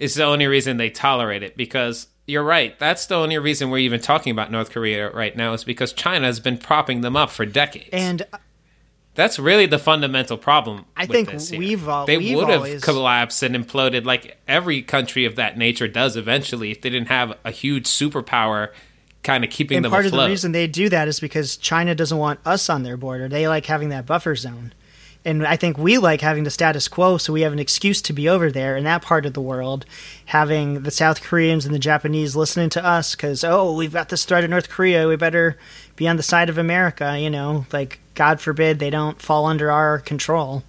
It's 0.00 0.14
the 0.16 0.24
only 0.24 0.46
reason 0.46 0.78
they 0.78 0.90
tolerate 0.90 1.44
it 1.44 1.56
because 1.56 2.08
you're 2.26 2.42
right. 2.42 2.76
That's 2.80 3.06
the 3.06 3.14
only 3.14 3.38
reason 3.38 3.70
we're 3.70 3.78
even 3.78 4.00
talking 4.00 4.32
about 4.32 4.50
North 4.50 4.70
Korea 4.70 5.12
right 5.12 5.36
now 5.36 5.52
is 5.52 5.62
because 5.62 5.92
China 5.92 6.26
has 6.26 6.40
been 6.40 6.58
propping 6.58 7.02
them 7.02 7.14
up 7.14 7.30
for 7.30 7.46
decades. 7.46 7.90
And 7.92 8.26
That's 9.16 9.38
really 9.38 9.66
the 9.66 9.78
fundamental 9.78 10.36
problem. 10.36 10.84
I 10.96 11.06
with 11.06 11.28
think 11.28 11.58
we've 11.58 11.88
al- 11.88 12.06
they 12.06 12.18
we've 12.18 12.36
would 12.36 12.48
have 12.48 12.58
always- 12.58 12.84
collapsed 12.84 13.42
and 13.42 13.56
imploded 13.56 14.04
like 14.04 14.36
every 14.46 14.82
country 14.82 15.24
of 15.24 15.36
that 15.36 15.58
nature 15.58 15.88
does 15.88 16.16
eventually 16.16 16.70
if 16.70 16.82
they 16.82 16.90
didn't 16.90 17.08
have 17.08 17.36
a 17.44 17.50
huge 17.50 17.86
superpower 17.86 18.68
kind 19.22 19.42
of 19.42 19.50
keeping 19.50 19.76
and 19.78 19.84
them 19.84 19.90
part 19.90 20.06
of 20.06 20.12
the 20.12 20.26
reason 20.28 20.52
they 20.52 20.68
do 20.68 20.88
that 20.88 21.08
is 21.08 21.18
because 21.18 21.56
China 21.56 21.94
doesn't 21.94 22.18
want 22.18 22.38
us 22.44 22.70
on 22.70 22.84
their 22.84 22.96
border. 22.96 23.28
They 23.28 23.48
like 23.48 23.66
having 23.66 23.88
that 23.88 24.06
buffer 24.06 24.36
zone. 24.36 24.72
And 25.24 25.44
I 25.44 25.56
think 25.56 25.76
we 25.76 25.98
like 25.98 26.20
having 26.20 26.44
the 26.44 26.52
status 26.52 26.86
quo, 26.86 27.18
so 27.18 27.32
we 27.32 27.40
have 27.40 27.52
an 27.52 27.58
excuse 27.58 28.00
to 28.02 28.12
be 28.12 28.28
over 28.28 28.52
there 28.52 28.76
in 28.76 28.84
that 28.84 29.02
part 29.02 29.26
of 29.26 29.32
the 29.32 29.40
world, 29.40 29.84
having 30.26 30.84
the 30.84 30.92
South 30.92 31.20
Koreans 31.20 31.66
and 31.66 31.74
the 31.74 31.80
Japanese 31.80 32.36
listening 32.36 32.70
to 32.70 32.84
us 32.84 33.16
because, 33.16 33.42
oh, 33.42 33.74
we've 33.74 33.92
got 33.92 34.08
this 34.08 34.24
threat 34.24 34.44
of 34.44 34.50
North 34.50 34.68
Korea. 34.68 35.08
We 35.08 35.16
better 35.16 35.58
be 35.96 36.06
on 36.06 36.16
the 36.16 36.22
side 36.22 36.48
of 36.48 36.58
America, 36.58 37.18
you 37.18 37.30
know? 37.30 37.66
Like, 37.72 37.98
God 38.14 38.40
forbid 38.40 38.78
they 38.78 38.90
don't 38.90 39.20
fall 39.20 39.46
under 39.46 39.70
our 39.70 39.98
control. 39.98 40.62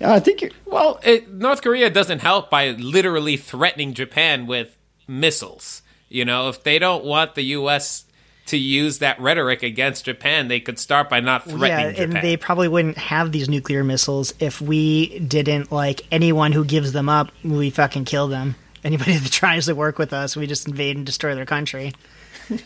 Yeah, 0.00 0.12
I 0.12 0.20
think 0.20 0.42
you're, 0.42 0.50
Well, 0.66 1.00
it, 1.02 1.32
North 1.32 1.62
Korea 1.62 1.88
doesn't 1.88 2.20
help 2.20 2.50
by 2.50 2.70
literally 2.70 3.36
threatening 3.36 3.94
Japan 3.94 4.46
with 4.46 4.76
missiles. 5.08 5.82
You 6.08 6.24
know, 6.24 6.48
if 6.48 6.62
they 6.62 6.78
don't 6.78 7.04
want 7.04 7.34
the 7.34 7.42
U.S. 7.42 8.04
to 8.46 8.56
use 8.56 8.98
that 8.98 9.20
rhetoric 9.20 9.62
against 9.62 10.04
Japan, 10.04 10.48
they 10.48 10.60
could 10.60 10.78
start 10.78 11.08
by 11.08 11.20
not 11.20 11.44
threatening. 11.44 11.68
Yeah, 11.68 11.76
threatening 11.76 12.02
and 12.02 12.12
Japan. 12.12 12.22
they 12.22 12.36
probably 12.36 12.68
wouldn't 12.68 12.98
have 12.98 13.32
these 13.32 13.48
nuclear 13.48 13.82
missiles 13.82 14.34
if 14.38 14.60
we 14.60 15.18
didn't 15.20 15.72
like 15.72 16.02
anyone 16.12 16.52
who 16.52 16.64
gives 16.64 16.92
them 16.92 17.08
up. 17.08 17.32
We 17.42 17.70
fucking 17.70 18.04
kill 18.04 18.28
them. 18.28 18.54
Anybody 18.84 19.16
that 19.18 19.32
tries 19.32 19.66
to 19.66 19.74
work 19.74 19.98
with 19.98 20.12
us, 20.12 20.36
we 20.36 20.46
just 20.46 20.68
invade 20.68 20.96
and 20.96 21.06
destroy 21.06 21.34
their 21.34 21.46
country. 21.46 21.92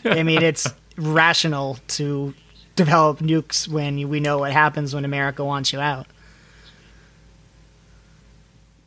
I 0.05 0.23
mean, 0.23 0.41
it's 0.41 0.67
rational 0.97 1.77
to 1.89 2.33
develop 2.75 3.19
nukes 3.19 3.67
when 3.67 4.07
we 4.09 4.19
know 4.19 4.39
what 4.39 4.51
happens 4.51 4.93
when 4.93 5.05
America 5.05 5.43
wants 5.43 5.73
you 5.73 5.79
out. 5.79 6.07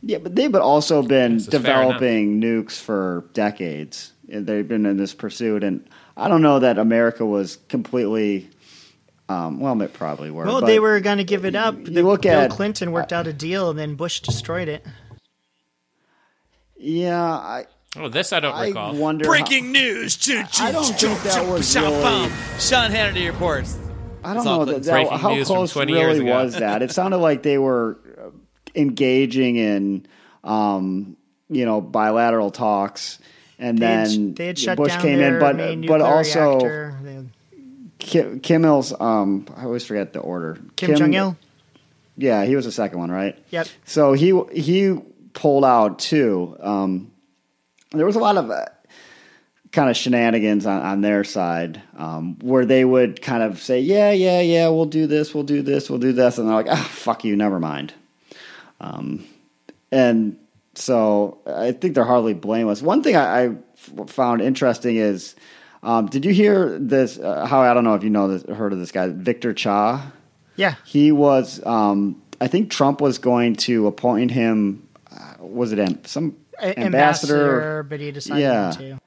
yeah, 0.01 0.19
but 0.19 0.35
they've 0.35 0.53
also 0.55 1.01
been 1.01 1.33
This 1.33 1.43
is 1.43 1.49
fair 1.49 1.59
developing 1.61 2.39
nukes 2.39 2.79
for 2.79 3.25
decades. 3.33 4.13
They've 4.27 4.67
been 4.67 4.85
in 4.85 4.97
this 4.97 5.13
pursuit, 5.13 5.63
and 5.63 5.87
I 6.15 6.27
don't 6.27 6.41
know 6.41 6.59
that 6.59 6.77
America 6.77 7.25
was 7.25 7.57
completely. 7.69 8.49
Um, 9.27 9.59
well, 9.59 9.79
it 9.81 9.93
probably 9.93 10.29
were. 10.29 10.45
Well, 10.45 10.61
but 10.61 10.67
they 10.67 10.79
were 10.79 10.99
going 10.99 11.17
to 11.17 11.23
give 11.23 11.45
it 11.45 11.55
up. 11.55 11.87
you 11.87 12.03
look 12.03 12.21
Bill 12.21 12.41
at- 12.41 12.51
Clinton 12.51 12.91
worked 12.91 13.11
out 13.11 13.25
a 13.25 13.33
deal, 13.33 13.71
and 13.71 13.79
then 13.79 13.95
Bush 13.95 14.19
destroyed 14.19 14.67
it. 14.67 14.85
Yeah, 16.77 17.23
I, 17.23 17.65
oh, 17.97 18.09
this 18.09 18.33
I 18.33 18.39
don't 18.39 18.53
I 18.53 18.67
recall. 18.67 18.95
wonder. 18.95 19.25
Breaking 19.25 19.71
news. 19.71 20.17
I 20.59 20.71
don't 20.71 20.85
think 20.85 21.21
that 21.23 21.45
was 21.47 21.75
really. 21.75 22.29
Sean 22.59 22.91
Hannity 22.91 23.27
reports. 23.27 23.77
I 24.23 24.33
don't 24.33 24.45
know 24.45 24.63
Clinton's 24.63 24.87
that, 24.87 25.07
that 25.07 25.19
how 25.19 25.29
news 25.35 25.47
from 25.47 25.55
close 25.57 25.73
20 25.73 25.93
really 25.93 26.21
was 26.21 26.55
that. 26.55 26.81
It 26.81 26.91
sounded 26.91 27.17
like 27.17 27.43
they 27.43 27.59
were 27.59 27.99
uh, 28.17 28.29
engaging 28.73 29.55
in, 29.55 30.07
um, 30.43 31.15
you 31.47 31.65
know, 31.65 31.79
bilateral 31.79 32.49
talks, 32.49 33.19
and 33.59 33.77
They 33.77 33.85
had, 33.85 34.07
then 34.07 34.33
they 34.33 34.47
had 34.47 34.57
shut 34.59 34.77
Bush 34.77 34.93
down 34.93 35.01
came 35.01 35.19
in, 35.19 35.39
but 35.39 35.87
but 35.87 36.01
also 36.01 36.59
reactor. 36.59 37.25
Kim, 37.99 38.39
Kim 38.39 38.65
Il's. 38.65 38.93
Um, 38.99 39.47
I 39.55 39.63
always 39.65 39.85
forget 39.85 40.13
the 40.13 40.19
order. 40.19 40.59
Kim, 40.75 40.95
Jong 40.95 41.13
Il. 41.13 41.37
Yeah, 42.17 42.45
he 42.45 42.55
was 42.55 42.65
the 42.65 42.71
second 42.71 42.99
one, 42.99 43.11
right? 43.11 43.37
Yep. 43.49 43.67
So 43.85 44.13
he 44.13 44.39
he 44.53 44.99
pulled 45.33 45.65
out 45.65 45.99
too. 45.99 46.55
Um, 46.59 47.11
there 47.95 48.05
was 48.05 48.15
a 48.15 48.19
lot 48.19 48.37
of 48.37 48.49
uh, 48.49 48.65
kind 49.71 49.89
of 49.89 49.97
shenanigans 49.97 50.65
on, 50.65 50.81
on 50.81 51.01
their 51.01 51.23
side 51.23 51.81
um, 51.97 52.37
where 52.39 52.65
they 52.65 52.85
would 52.85 53.21
kind 53.21 53.43
of 53.43 53.61
say, 53.61 53.79
"Yeah, 53.79 54.11
yeah, 54.11 54.41
yeah, 54.41 54.69
we'll 54.69 54.85
do 54.85 55.07
this, 55.07 55.33
we'll 55.33 55.43
do 55.43 55.61
this, 55.61 55.89
we'll 55.89 55.99
do 55.99 56.13
this," 56.13 56.37
and 56.37 56.47
they're 56.47 56.55
like, 56.55 56.69
"Ah, 56.69 56.89
fuck 56.91 57.23
you, 57.23 57.35
never 57.35 57.59
mind." 57.59 57.93
Um, 58.79 59.25
and 59.91 60.37
so 60.75 61.39
I 61.45 61.71
think 61.71 61.95
they're 61.95 62.03
hardly 62.03 62.33
blameless. 62.33 62.81
One 62.81 63.03
thing 63.03 63.15
I, 63.15 63.55
found 64.07 64.41
interesting 64.41 64.95
is, 64.95 65.35
um, 65.83 66.07
did 66.07 66.25
you 66.25 66.33
hear 66.33 66.79
this? 66.79 67.19
Uh, 67.19 67.45
how 67.45 67.61
I 67.61 67.73
don't 67.73 67.83
know 67.83 67.93
if 67.95 68.03
you 68.03 68.09
know 68.09 68.27
this, 68.27 68.55
heard 68.55 68.73
of 68.73 68.79
this 68.79 68.91
guy, 68.91 69.09
Victor 69.09 69.53
Cha. 69.53 70.11
Yeah. 70.55 70.75
He 70.85 71.11
was. 71.11 71.63
Um, 71.65 72.21
I 72.41 72.47
think 72.47 72.71
Trump 72.71 73.01
was 73.01 73.17
going 73.17 73.55
to 73.57 73.87
appoint 73.87 74.31
him. 74.31 74.87
Uh, 75.11 75.35
was 75.39 75.71
it 75.71 75.79
in 75.79 76.03
some 76.05 76.35
A- 76.59 76.79
ambassador? 76.79 77.83
but 77.83 77.99
he 77.99 78.11
decided 78.11 78.41
Yeah. 78.41 78.71
to. 78.71 78.99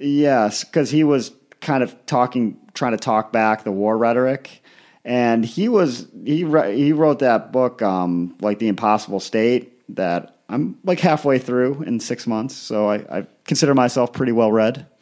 Yes, 0.00 0.64
because 0.64 0.90
he 0.90 1.04
was 1.04 1.32
kind 1.60 1.82
of 1.82 1.94
talking, 2.06 2.56
trying 2.74 2.92
to 2.92 2.98
talk 2.98 3.32
back 3.32 3.64
the 3.64 3.72
war 3.72 3.96
rhetoric, 3.98 4.62
and 5.04 5.44
he 5.44 5.68
was 5.68 6.08
he 6.24 6.44
wr- 6.44 6.70
he 6.70 6.92
wrote 6.92 7.18
that 7.18 7.52
book, 7.52 7.82
um, 7.82 8.34
like 8.40 8.58
the 8.58 8.68
Impossible 8.68 9.20
State, 9.20 9.72
that 9.96 10.36
I'm 10.48 10.78
like 10.84 11.00
halfway 11.00 11.38
through 11.38 11.82
in 11.82 12.00
six 12.00 12.26
months, 12.26 12.56
so 12.56 12.88
I, 12.88 13.18
I 13.18 13.26
consider 13.44 13.74
myself 13.74 14.12
pretty 14.12 14.32
well 14.32 14.52
read. 14.52 14.86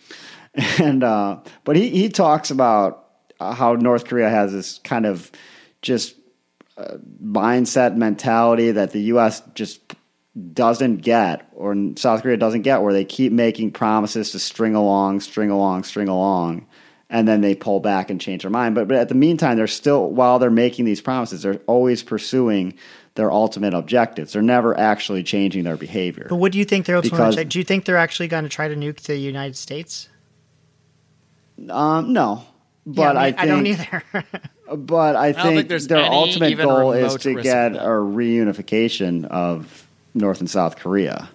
And 0.80 1.04
uh, 1.04 1.38
but 1.62 1.76
he 1.76 1.90
he 1.90 2.08
talks 2.08 2.50
about 2.50 3.04
uh, 3.38 3.54
how 3.54 3.74
North 3.74 4.06
Korea 4.06 4.28
has 4.28 4.50
this 4.52 4.80
kind 4.82 5.06
of 5.06 5.30
just 5.82 6.16
uh, 6.76 6.96
mindset 7.22 7.94
mentality 7.94 8.72
that 8.72 8.90
the 8.90 9.00
U.S. 9.12 9.40
just 9.54 9.80
doesn't 10.52 10.98
get, 10.98 11.48
or 11.54 11.74
South 11.96 12.22
Korea 12.22 12.36
doesn't 12.36 12.62
get, 12.62 12.82
where 12.82 12.92
they 12.92 13.04
keep 13.04 13.32
making 13.32 13.72
promises 13.72 14.32
to 14.32 14.38
string 14.38 14.74
along, 14.74 15.20
string 15.20 15.50
along, 15.50 15.84
string 15.84 16.08
along, 16.08 16.66
and 17.10 17.26
then 17.26 17.40
they 17.40 17.54
pull 17.54 17.80
back 17.80 18.10
and 18.10 18.20
change 18.20 18.42
their 18.42 18.50
mind. 18.50 18.74
But 18.74 18.88
but 18.88 18.96
at 18.96 19.08
the 19.08 19.14
meantime, 19.14 19.56
they're 19.56 19.66
still 19.66 20.10
while 20.10 20.38
they're 20.38 20.50
making 20.50 20.84
these 20.84 21.00
promises, 21.00 21.42
they're 21.42 21.60
always 21.66 22.02
pursuing 22.02 22.74
their 23.14 23.32
ultimate 23.32 23.74
objectives. 23.74 24.32
They're 24.32 24.42
never 24.42 24.78
actually 24.78 25.22
changing 25.22 25.64
their 25.64 25.76
behavior. 25.76 26.26
But 26.28 26.36
what 26.36 26.52
do 26.52 26.58
you 26.58 26.64
think 26.64 26.86
they're 26.86 26.96
ultimately? 26.96 27.30
Because- 27.30 27.44
do 27.46 27.58
you 27.58 27.64
think 27.64 27.84
they're 27.84 27.96
actually 27.96 28.28
going 28.28 28.44
to 28.44 28.50
try 28.50 28.68
to 28.68 28.76
nuke 28.76 29.00
the 29.02 29.16
United 29.16 29.56
States? 29.56 30.08
Um, 31.68 32.12
no, 32.12 32.44
but 32.86 33.16
Yeah, 33.16 33.20
I, 33.20 33.26
I, 33.26 33.32
think, 33.32 33.48
don't 33.48 33.66
either. 33.66 34.04
But 34.76 35.16
I 35.16 35.32
don't 35.32 35.54
think 35.54 35.68
think, 35.68 35.82
their 35.88 36.04
ultimate 36.04 36.56
goal 36.58 36.92
is 36.92 37.14
to 37.22 37.40
get 37.40 37.74
of 37.74 37.82
a 37.82 37.88
reunification 37.88 39.24
of 39.24 39.87
North 40.18 40.40
and 40.40 40.50
South 40.50 40.76
Korea. 40.76 41.28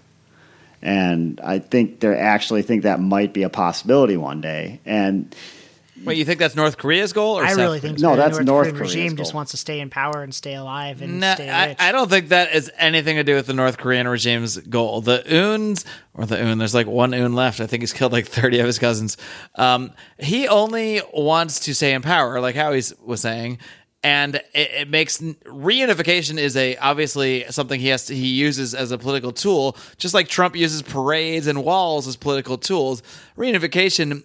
And 0.82 1.40
I 1.42 1.60
think 1.60 2.02
they 2.02 2.10
actually 2.16 2.62
think 2.62 2.84
that 2.84 3.00
might 3.00 3.34
be 3.34 3.44
a 3.44 3.50
possibility 3.50 4.18
one 4.18 4.42
day. 4.42 4.82
And 4.86 5.34
Wait, 6.04 6.18
you 6.18 6.26
think 6.26 6.40
that's 6.40 6.56
North 6.56 6.78
Korea's 6.78 7.14
goal 7.14 7.40
or 7.40 7.46
I 7.46 7.50
South 7.50 7.58
really 7.60 7.80
Korea's 7.80 7.82
think 7.82 8.00
No, 8.02 8.10
so. 8.10 8.16
The 8.18 8.22
that's 8.24 8.34
North, 8.36 8.46
North 8.46 8.64
Korean 8.66 8.76
Korea's 8.78 8.96
regime 8.96 9.16
just 9.16 9.34
wants 9.34 9.52
to 9.52 9.58
stay 9.58 9.80
in 9.80 9.90
power 9.90 10.22
and 10.22 10.36
stay 10.36 10.56
alive 10.56 11.02
and 11.02 11.22
No, 11.22 11.34
stay 11.36 11.50
I, 11.50 11.68
rich. 11.68 11.78
I 11.80 11.92
don't 11.94 12.10
think 12.10 12.30
that 12.30 12.54
is 12.54 12.70
anything 12.78 13.16
to 13.16 13.24
do 13.24 13.36
with 13.36 13.48
the 13.48 13.54
North 13.54 13.78
Korean 13.78 14.06
regime's 14.10 14.58
goal. 14.58 15.00
The 15.00 15.24
Uns, 15.34 15.86
or 16.14 16.26
the 16.26 16.44
Un, 16.44 16.58
there's 16.58 16.74
like 16.76 16.88
one 16.88 17.14
Un 17.14 17.34
left. 17.34 17.62
I 17.62 17.68
think 17.68 17.82
he's 17.84 17.94
killed 17.94 18.12
like 18.12 18.28
30 18.28 18.60
of 18.60 18.66
his 18.66 18.80
cousins. 18.80 19.16
Um, 19.56 19.92
he 20.20 20.50
only 20.50 21.00
wants 21.14 21.62
to 21.62 21.74
stay 21.74 21.94
in 21.94 22.02
power, 22.02 22.42
like 22.42 22.56
Howie 22.56 22.82
was 23.06 23.22
saying. 23.22 23.60
And 24.04 24.36
it, 24.36 24.44
it 24.54 24.90
makes 24.90 25.20
reunification 25.20 26.38
is 26.38 26.58
a 26.58 26.76
obviously 26.78 27.46
something 27.50 27.80
he 27.80 27.88
has 27.88 28.08
to, 28.08 28.16
he 28.16 28.28
uses 28.28 28.76
as 28.76 28.92
a 28.92 28.98
political 28.98 29.32
tool, 29.32 29.78
just 29.98 30.14
like 30.14 30.28
Trump 30.28 30.56
uses 30.56 30.82
parades 30.82 31.48
and 31.48 31.64
walls 31.64 32.08
as 32.08 32.18
political 32.18 32.58
tools. 32.58 33.02
Reunification 33.38 34.24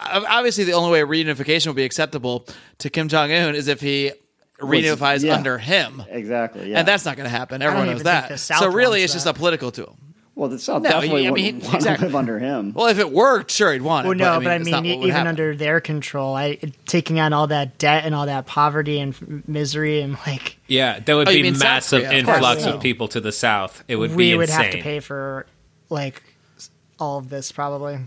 obviously 0.00 0.64
the 0.64 0.72
only 0.72 0.90
way 0.90 1.24
reunification 1.24 1.68
will 1.68 1.74
be 1.74 1.84
acceptable 1.84 2.46
to 2.78 2.90
Kim 2.90 3.08
Jong 3.08 3.32
Un 3.32 3.54
is 3.54 3.68
if 3.68 3.80
he 3.80 4.12
reunifies 4.60 5.24
yeah. 5.24 5.34
under 5.34 5.58
him, 5.58 6.02
exactly, 6.08 6.70
yeah. 6.70 6.78
and 6.78 6.88
that's 6.88 7.04
not 7.04 7.16
going 7.16 7.24
to 7.24 7.36
happen. 7.36 7.62
Everyone 7.62 7.86
knows 7.86 8.02
that. 8.02 8.38
So 8.38 8.68
really, 8.70 9.02
it's 9.02 9.12
just 9.12 9.26
a 9.26 9.34
political 9.34 9.70
tool. 9.70 9.96
Well, 10.40 10.48
the 10.48 10.58
South 10.58 10.82
No, 10.82 10.88
definitely 10.88 11.22
he- 11.22 11.28
I 11.28 11.30
wouldn't 11.32 11.54
mean, 11.58 11.62
want 11.64 11.74
exactly. 11.74 11.98
to 12.04 12.06
live 12.06 12.16
under 12.16 12.38
him. 12.38 12.72
Well, 12.74 12.86
if 12.86 12.98
it 12.98 13.12
worked, 13.12 13.50
sure, 13.50 13.74
he'd 13.74 13.82
want 13.82 14.06
it. 14.06 14.08
well, 14.08 14.16
no, 14.16 14.40
but 14.42 14.50
I 14.50 14.58
mean, 14.58 14.70
not 14.70 14.86
e- 14.86 14.90
what 14.92 14.98
would 15.00 15.04
even 15.08 15.10
happen. 15.16 15.28
under 15.28 15.54
their 15.54 15.80
control, 15.82 16.34
I 16.34 16.58
taking 16.86 17.20
on 17.20 17.34
all 17.34 17.46
that 17.48 17.76
debt 17.76 18.04
and 18.06 18.14
all 18.14 18.24
that 18.24 18.46
poverty 18.46 18.98
and 19.00 19.12
f- 19.14 19.22
misery 19.46 20.00
and 20.00 20.16
like 20.26 20.56
Yeah, 20.66 20.98
there 21.00 21.16
would 21.16 21.28
Oh, 21.28 21.32
be 21.32 21.42
mean 21.42 21.56
South 21.56 21.62
massive 21.64 22.04
Korea, 22.04 22.20
of 22.22 22.28
influx 22.28 22.64
Yeah. 22.64 22.70
of 22.72 22.80
people 22.80 23.06
to 23.08 23.20
the 23.20 23.32
south. 23.32 23.84
It 23.86 23.96
would 23.96 24.14
we 24.16 24.30
be 24.30 24.36
would 24.36 24.48
insane. 24.48 24.62
have 24.64 24.72
to 24.72 24.82
pay 24.82 25.00
for 25.00 25.44
like 25.90 26.22
all 26.98 27.18
of 27.18 27.28
this 27.28 27.52
probably. 27.52 27.98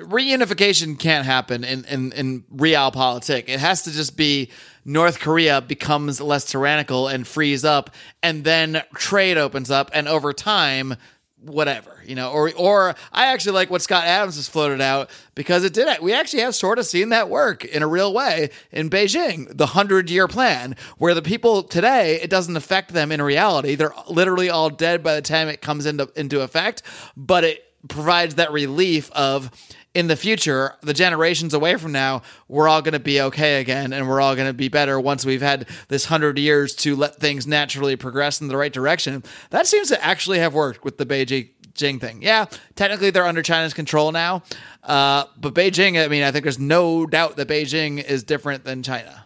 reunification 0.00 0.98
can't 0.98 1.26
happen 1.26 1.64
in, 1.64 1.84
in, 1.84 2.12
in 2.12 2.42
realpolitik. 2.56 3.44
It 3.48 3.60
has 3.60 3.82
to 3.82 3.90
just 3.92 4.16
be 4.16 4.50
North 4.84 5.20
Korea 5.20 5.60
becomes 5.60 6.20
less 6.20 6.44
tyrannical 6.46 7.08
and 7.08 7.26
frees 7.26 7.64
up, 7.64 7.90
and 8.22 8.44
then 8.44 8.82
trade 8.94 9.36
opens 9.36 9.70
up, 9.70 9.90
and 9.92 10.08
over 10.08 10.32
time, 10.32 10.96
whatever 11.42 12.00
you 12.10 12.14
know. 12.14 12.30
Or 12.30 12.52
or 12.56 12.94
I 13.12 13.26
actually 13.26 13.52
like 13.52 13.70
what 13.70 13.82
Scott 13.82 14.04
Adams 14.04 14.36
has 14.36 14.48
floated 14.48 14.80
out 14.80 15.10
because 15.34 15.64
it 15.64 15.72
did. 15.72 15.88
It. 15.88 16.02
We 16.02 16.12
actually 16.12 16.42
have 16.42 16.54
sort 16.54 16.78
of 16.78 16.86
seen 16.86 17.10
that 17.10 17.30
work 17.30 17.64
in 17.64 17.82
a 17.82 17.86
real 17.86 18.12
way 18.12 18.50
in 18.72 18.90
Beijing, 18.90 19.56
the 19.56 19.66
hundred 19.66 20.10
year 20.10 20.28
plan, 20.28 20.76
where 20.98 21.14
the 21.14 21.22
people 21.22 21.62
today 21.62 22.20
it 22.20 22.30
doesn't 22.30 22.56
affect 22.56 22.92
them 22.92 23.12
in 23.12 23.22
reality. 23.22 23.76
They're 23.76 23.94
literally 24.08 24.50
all 24.50 24.70
dead 24.70 25.02
by 25.02 25.14
the 25.14 25.22
time 25.22 25.48
it 25.48 25.62
comes 25.62 25.86
into 25.86 26.10
into 26.16 26.40
effect, 26.40 26.82
but 27.16 27.44
it 27.44 27.64
provides 27.88 28.34
that 28.34 28.52
relief 28.52 29.10
of 29.12 29.50
in 29.94 30.06
the 30.06 30.16
future, 30.16 30.74
the 30.82 30.94
generations 30.94 31.52
away 31.52 31.76
from 31.76 31.90
now, 31.92 32.22
we're 32.46 32.68
all 32.68 32.80
going 32.80 32.92
to 32.92 33.00
be 33.00 33.20
okay 33.20 33.60
again 33.60 33.92
and 33.92 34.08
we're 34.08 34.20
all 34.20 34.36
going 34.36 34.46
to 34.46 34.52
be 34.54 34.68
better 34.68 35.00
once 35.00 35.24
we've 35.24 35.42
had 35.42 35.68
this 35.88 36.04
hundred 36.04 36.38
years 36.38 36.74
to 36.76 36.94
let 36.94 37.16
things 37.16 37.46
naturally 37.46 37.96
progress 37.96 38.40
in 38.40 38.48
the 38.48 38.56
right 38.56 38.72
direction. 38.72 39.24
That 39.50 39.66
seems 39.66 39.88
to 39.88 40.02
actually 40.04 40.38
have 40.38 40.54
worked 40.54 40.84
with 40.84 40.96
the 40.96 41.06
Beijing 41.06 42.00
thing. 42.00 42.22
Yeah, 42.22 42.46
technically 42.76 43.10
they're 43.10 43.26
under 43.26 43.42
China's 43.42 43.74
control 43.74 44.12
now, 44.12 44.42
uh, 44.84 45.24
but 45.36 45.54
Beijing. 45.54 46.02
I 46.02 46.06
mean, 46.08 46.22
I 46.22 46.30
think 46.30 46.44
there's 46.44 46.58
no 46.58 47.06
doubt 47.06 47.36
that 47.36 47.48
Beijing 47.48 48.02
is 48.02 48.22
different 48.22 48.64
than 48.64 48.82
China. 48.84 49.24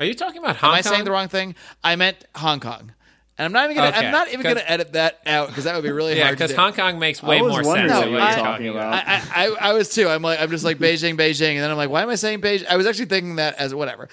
Are 0.00 0.04
you 0.04 0.14
talking 0.14 0.38
about 0.38 0.56
Hong 0.56 0.70
Am 0.70 0.74
I 0.74 0.82
Kong? 0.82 0.92
saying 0.92 1.04
the 1.04 1.10
wrong 1.10 1.28
thing? 1.28 1.54
I 1.82 1.96
meant 1.96 2.24
Hong 2.36 2.60
Kong. 2.60 2.92
And 3.38 3.44
I'm 3.46 3.52
not 3.52 3.64
even 3.66 3.76
gonna. 3.76 3.96
Okay, 3.96 4.06
I'm 4.06 4.12
not 4.12 4.28
even 4.28 4.42
'cause- 4.42 4.54
gonna 4.54 4.64
edit 4.66 4.92
that 4.94 5.20
out 5.24 5.48
because 5.48 5.64
that 5.64 5.74
would 5.76 5.84
be 5.84 5.92
really 5.92 6.16
Yeah, 6.16 6.24
hard 6.24 6.38
to 6.38 6.44
because. 6.44 6.56
Hong 6.56 6.72
Kong 6.72 6.98
makes 6.98 7.22
way 7.22 7.40
more 7.40 7.62
sense 7.62 7.66
what 7.66 7.76
than 7.76 7.84
you 7.86 7.90
what 7.92 8.04
were 8.10 8.10
you're 8.18 8.18
talking 8.20 8.42
talking 8.44 8.68
about. 8.70 9.02
about. 9.04 9.22
I, 9.36 9.46
I, 9.46 9.70
I 9.70 9.72
was 9.74 9.88
too. 9.94 10.08
I'm 10.08 10.22
like, 10.22 10.40
I'm 10.40 10.50
just 10.50 10.64
like 10.64 10.78
Beijing, 10.78 11.16
Beijing, 11.16 11.52
and 11.52 11.60
then 11.60 11.70
I'm 11.70 11.76
like, 11.76 11.88
why 11.90 12.02
am 12.02 12.08
I 12.10 12.16
saying 12.16 12.40
Beijing? 12.40 12.66
I 12.66 12.76
was 12.76 12.86
actually 12.86 13.06
thinking 13.06 13.36
that 13.36 13.54
as 13.56 13.74
whatever, 13.74 14.08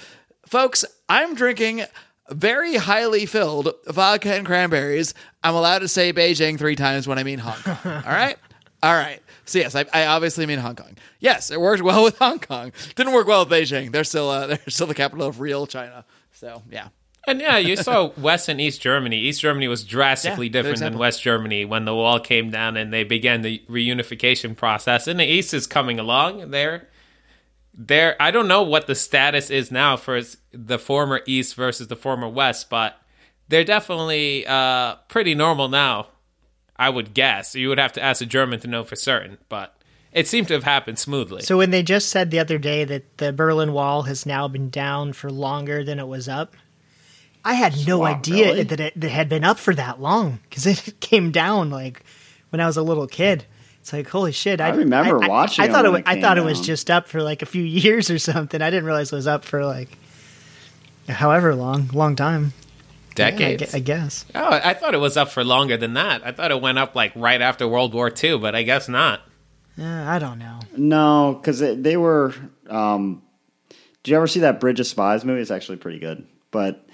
folks. 0.45 0.85
I'm 1.09 1.33
drinking 1.33 1.85
very 2.29 2.75
highly 2.75 3.25
filled 3.25 3.69
vodka 3.87 4.33
and 4.35 4.45
cranberries. 4.45 5.13
I'm 5.43 5.55
allowed 5.55 5.79
to 5.79 5.87
say 5.87 6.13
Beijing 6.13 6.57
three 6.59 6.75
times 6.75 7.07
when 7.07 7.17
I 7.17 7.23
mean 7.23 7.39
Hong 7.39 7.59
Kong. 7.63 7.77
all 7.85 8.11
right, 8.13 8.37
all 8.83 8.93
right. 8.93 9.21
So 9.45 9.57
yes, 9.59 9.75
I, 9.75 9.85
I 9.93 10.05
obviously 10.07 10.45
mean 10.45 10.59
Hong 10.59 10.75
Kong. 10.75 10.97
Yes, 11.19 11.49
it 11.51 11.59
worked 11.59 11.81
well 11.83 12.03
with 12.03 12.17
Hong 12.19 12.37
Kong. 12.39 12.71
Didn't 12.95 13.13
work 13.13 13.25
well 13.27 13.43
with 13.45 13.49
Beijing. 13.53 13.91
They're 13.91 14.03
still 14.03 14.29
uh, 14.29 14.45
they're 14.47 14.59
still 14.69 14.87
the 14.87 14.93
capital 14.95 15.25
of 15.27 15.39
real 15.39 15.65
China. 15.65 16.05
So 16.33 16.61
yeah. 16.71 16.89
And 17.27 17.41
yeah, 17.41 17.57
you 17.57 17.75
saw 17.75 18.11
West 18.17 18.49
and 18.49 18.61
East 18.61 18.81
Germany. 18.81 19.17
East 19.17 19.41
Germany 19.41 19.67
was 19.67 19.83
drastically 19.83 20.47
Yeah, 20.47 20.53
different 20.53 20.79
than. 20.79 20.97
West 20.97 21.21
Germany 21.21 21.65
when 21.65 21.85
the 21.85 21.95
wall 21.95 22.19
came 22.19 22.49
down 22.49 22.77
and 22.77 22.93
they 22.93 23.03
began 23.03 23.41
the 23.41 23.63
reunification 23.69 24.55
process. 24.55 25.07
And 25.07 25.19
the 25.19 25.25
East 25.25 25.53
is 25.53 25.67
coming 25.67 25.99
along. 25.99 26.51
There, 26.51 26.87
there. 27.73 28.15
I 28.19 28.31
don't 28.31 28.47
know 28.47 28.63
what 28.63 28.87
the 28.87 28.95
status 28.95 29.49
is 29.49 29.71
now 29.71 29.97
for 29.97 30.21
the 30.51 30.77
former 30.79 31.21
East 31.25 31.55
versus 31.55 31.87
the 31.87 31.95
former 31.95 32.29
West, 32.29 32.69
but 32.69 32.99
they're 33.47 33.63
definitely 33.63 34.45
uh, 34.45 34.95
pretty 35.07 35.35
normal 35.35 35.67
now. 35.67 36.07
I 36.77 36.89
would 36.89 37.13
guess. 37.13 37.55
You 37.55 37.69
would 37.69 37.79
have 37.79 37.93
to 37.93 38.03
ask 38.03 38.21
a 38.21 38.25
German 38.25 38.59
to 38.59 38.67
know 38.67 38.83
for 38.83 38.97
certain, 38.97 39.37
but 39.47 39.77
it 40.11 40.27
seemed 40.27 40.49
to 40.49 40.53
have 40.53 40.63
happened 40.65 40.99
smoothly. 40.99 41.41
So 41.41 41.57
when 41.57 41.71
they 41.71 41.83
just 41.83 42.09
said 42.09 42.31
the 42.31 42.39
other 42.39 42.57
day 42.57 42.83
that 42.83 43.17
the 43.17 43.31
Berlin 43.31 43.71
Wall 43.71 44.03
has 44.03 44.25
now 44.25 44.47
been 44.47 44.69
down 44.69 45.13
for 45.13 45.29
longer 45.29 45.83
than 45.85 45.99
it 45.99 46.07
was 46.07 46.27
up, 46.27 46.55
I 47.45 47.53
had 47.53 47.87
no 47.87 47.99
Wow, 47.99 48.07
idea 48.07 48.45
really? 48.47 48.63
that 48.63 48.79
it, 48.79 48.99
that 48.99 49.07
it 49.07 49.11
had 49.11 49.29
been 49.29 49.43
up 49.45 49.59
for 49.59 49.73
that 49.75 50.01
long 50.01 50.39
because 50.49 50.65
it 50.65 50.95
came 50.99 51.31
down 51.31 51.69
like 51.69 52.03
when 52.49 52.59
I 52.59 52.65
was 52.65 52.75
a 52.75 52.81
little 52.83 53.07
kid. 53.07 53.45
It's 53.79 53.93
like 53.93 54.09
holy 54.09 54.31
shit! 54.31 54.59
I, 54.59 54.69
remember 54.69 55.19
watching 55.19 55.63
I, 55.63 55.67
it 55.67 55.71
thought 55.71 55.85
when 55.85 55.95
it, 55.95 55.99
it 55.99 56.07
I 56.07 56.13
came 56.15 56.23
thought 56.23 56.37
it 56.39 56.43
was 56.43 56.59
just 56.59 56.89
up 56.89 57.07
for 57.07 57.21
like 57.21 57.43
a 57.43 57.45
few 57.45 57.63
years 57.63 58.09
or 58.09 58.17
something. 58.17 58.61
I 58.61 58.69
didn't 58.71 58.85
realize 58.85 59.13
it 59.13 59.15
was 59.15 59.27
up 59.27 59.45
for 59.45 59.63
like 59.63 59.97
however 61.07 61.53
long, 61.55 61.89
long 61.93 62.15
time. 62.15 62.53
Yeah, 63.17 63.27
I 63.27 63.31
Decades. 63.31 63.71
gue- 63.71 63.77
I 63.77 63.79
guess. 63.79 64.25
Oh, 64.35 64.49
I 64.51 64.73
thought 64.73 64.93
it 64.93 64.99
was 64.99 65.15
up 65.15 65.29
for 65.29 65.43
longer 65.43 65.77
than 65.77 65.93
that. 65.93 66.25
I 66.25 66.31
thought 66.31 66.51
it 66.51 66.59
went 66.61 66.77
up 66.79 66.95
like 66.95 67.13
right 67.15 67.41
after 67.41 67.67
World 67.67 67.93
War 67.93 68.11
II, 68.11 68.39
but 68.39 68.55
I 68.55 68.63
guess 68.63 68.89
not. 68.89 69.21
Yeah, 69.77 70.11
I 70.11 70.19
don't 70.19 70.39
know. 70.39 70.59
No, 70.75 71.37
because 71.39 71.59
they 71.59 71.95
were. 71.95 72.33
Um, 72.69 73.21
did 74.03 74.11
you 74.11 74.17
ever 74.17 74.27
see 74.27 74.41
that 74.41 74.59
Bridge 74.59 74.79
of 74.79 74.87
Spies 74.87 75.23
movie? 75.23 75.41
It's 75.41 75.51
actually 75.51 75.77
pretty 75.77 75.99
good. 75.99 76.25
But 76.51 76.85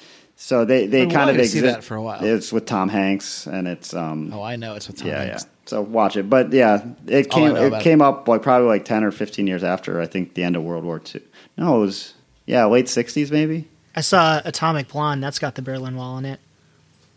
so 0.43 0.65
they 0.65 0.87
they 0.87 1.01
Been 1.01 1.11
kind 1.11 1.29
of 1.29 1.35
wanting 1.35 1.49
see 1.51 1.59
exist. 1.59 1.75
that 1.75 1.83
for 1.83 1.93
a 1.95 2.01
while. 2.01 2.23
It's 2.23 2.51
with 2.51 2.65
Tom 2.65 2.89
Hanks, 2.89 3.45
and 3.45 3.67
it's 3.67 3.93
um. 3.93 4.33
Oh, 4.33 4.41
I 4.41 4.55
know 4.55 4.73
it's 4.73 4.87
with 4.87 4.97
Tom 4.97 5.09
yeah, 5.09 5.23
Hanks. 5.23 5.43
yeah. 5.43 5.49
So 5.67 5.81
watch 5.83 6.17
it, 6.17 6.31
but 6.31 6.51
yeah, 6.51 6.83
it 7.05 7.31
all 7.31 7.43
I 7.43 7.47
came 7.47 7.55
it 7.55 7.67
about 7.67 7.81
came 7.83 8.01
up 8.01 8.27
like 8.27 8.41
probably 8.41 8.67
like 8.67 8.83
ten 8.83 9.03
or 9.03 9.11
fifteen 9.11 9.45
years 9.45 9.63
after 9.63 10.01
I 10.01 10.07
think 10.07 10.33
the 10.33 10.43
end 10.43 10.55
of 10.55 10.63
World 10.63 10.83
War 10.83 10.99
II. 11.13 11.21
No, 11.59 11.77
it 11.77 11.79
was 11.81 12.15
yeah, 12.47 12.65
late 12.65 12.89
sixties 12.89 13.31
maybe. 13.31 13.67
I 13.95 14.01
saw 14.01 14.41
Atomic 14.43 14.87
Blonde. 14.87 15.23
That's 15.23 15.37
got 15.37 15.53
the 15.53 15.61
Berlin 15.61 15.95
Wall 15.95 16.17
in 16.17 16.25
it. 16.25 16.39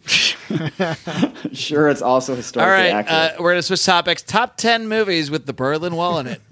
Sure, 1.54 1.88
it's 1.88 2.02
also 2.02 2.32
All 2.32 2.36
historically 2.36 2.92
right, 2.92 2.92
accurate. 2.92 3.40
uh, 3.40 3.42
we're 3.42 3.52
gonna 3.52 3.62
switch 3.62 3.86
topics. 3.86 4.22
Top 4.22 4.58
ten 4.58 4.86
movies 4.86 5.30
with 5.30 5.46
the 5.46 5.54
Berlin 5.54 5.96
Wall 5.96 6.18
in 6.18 6.26
it. 6.26 6.42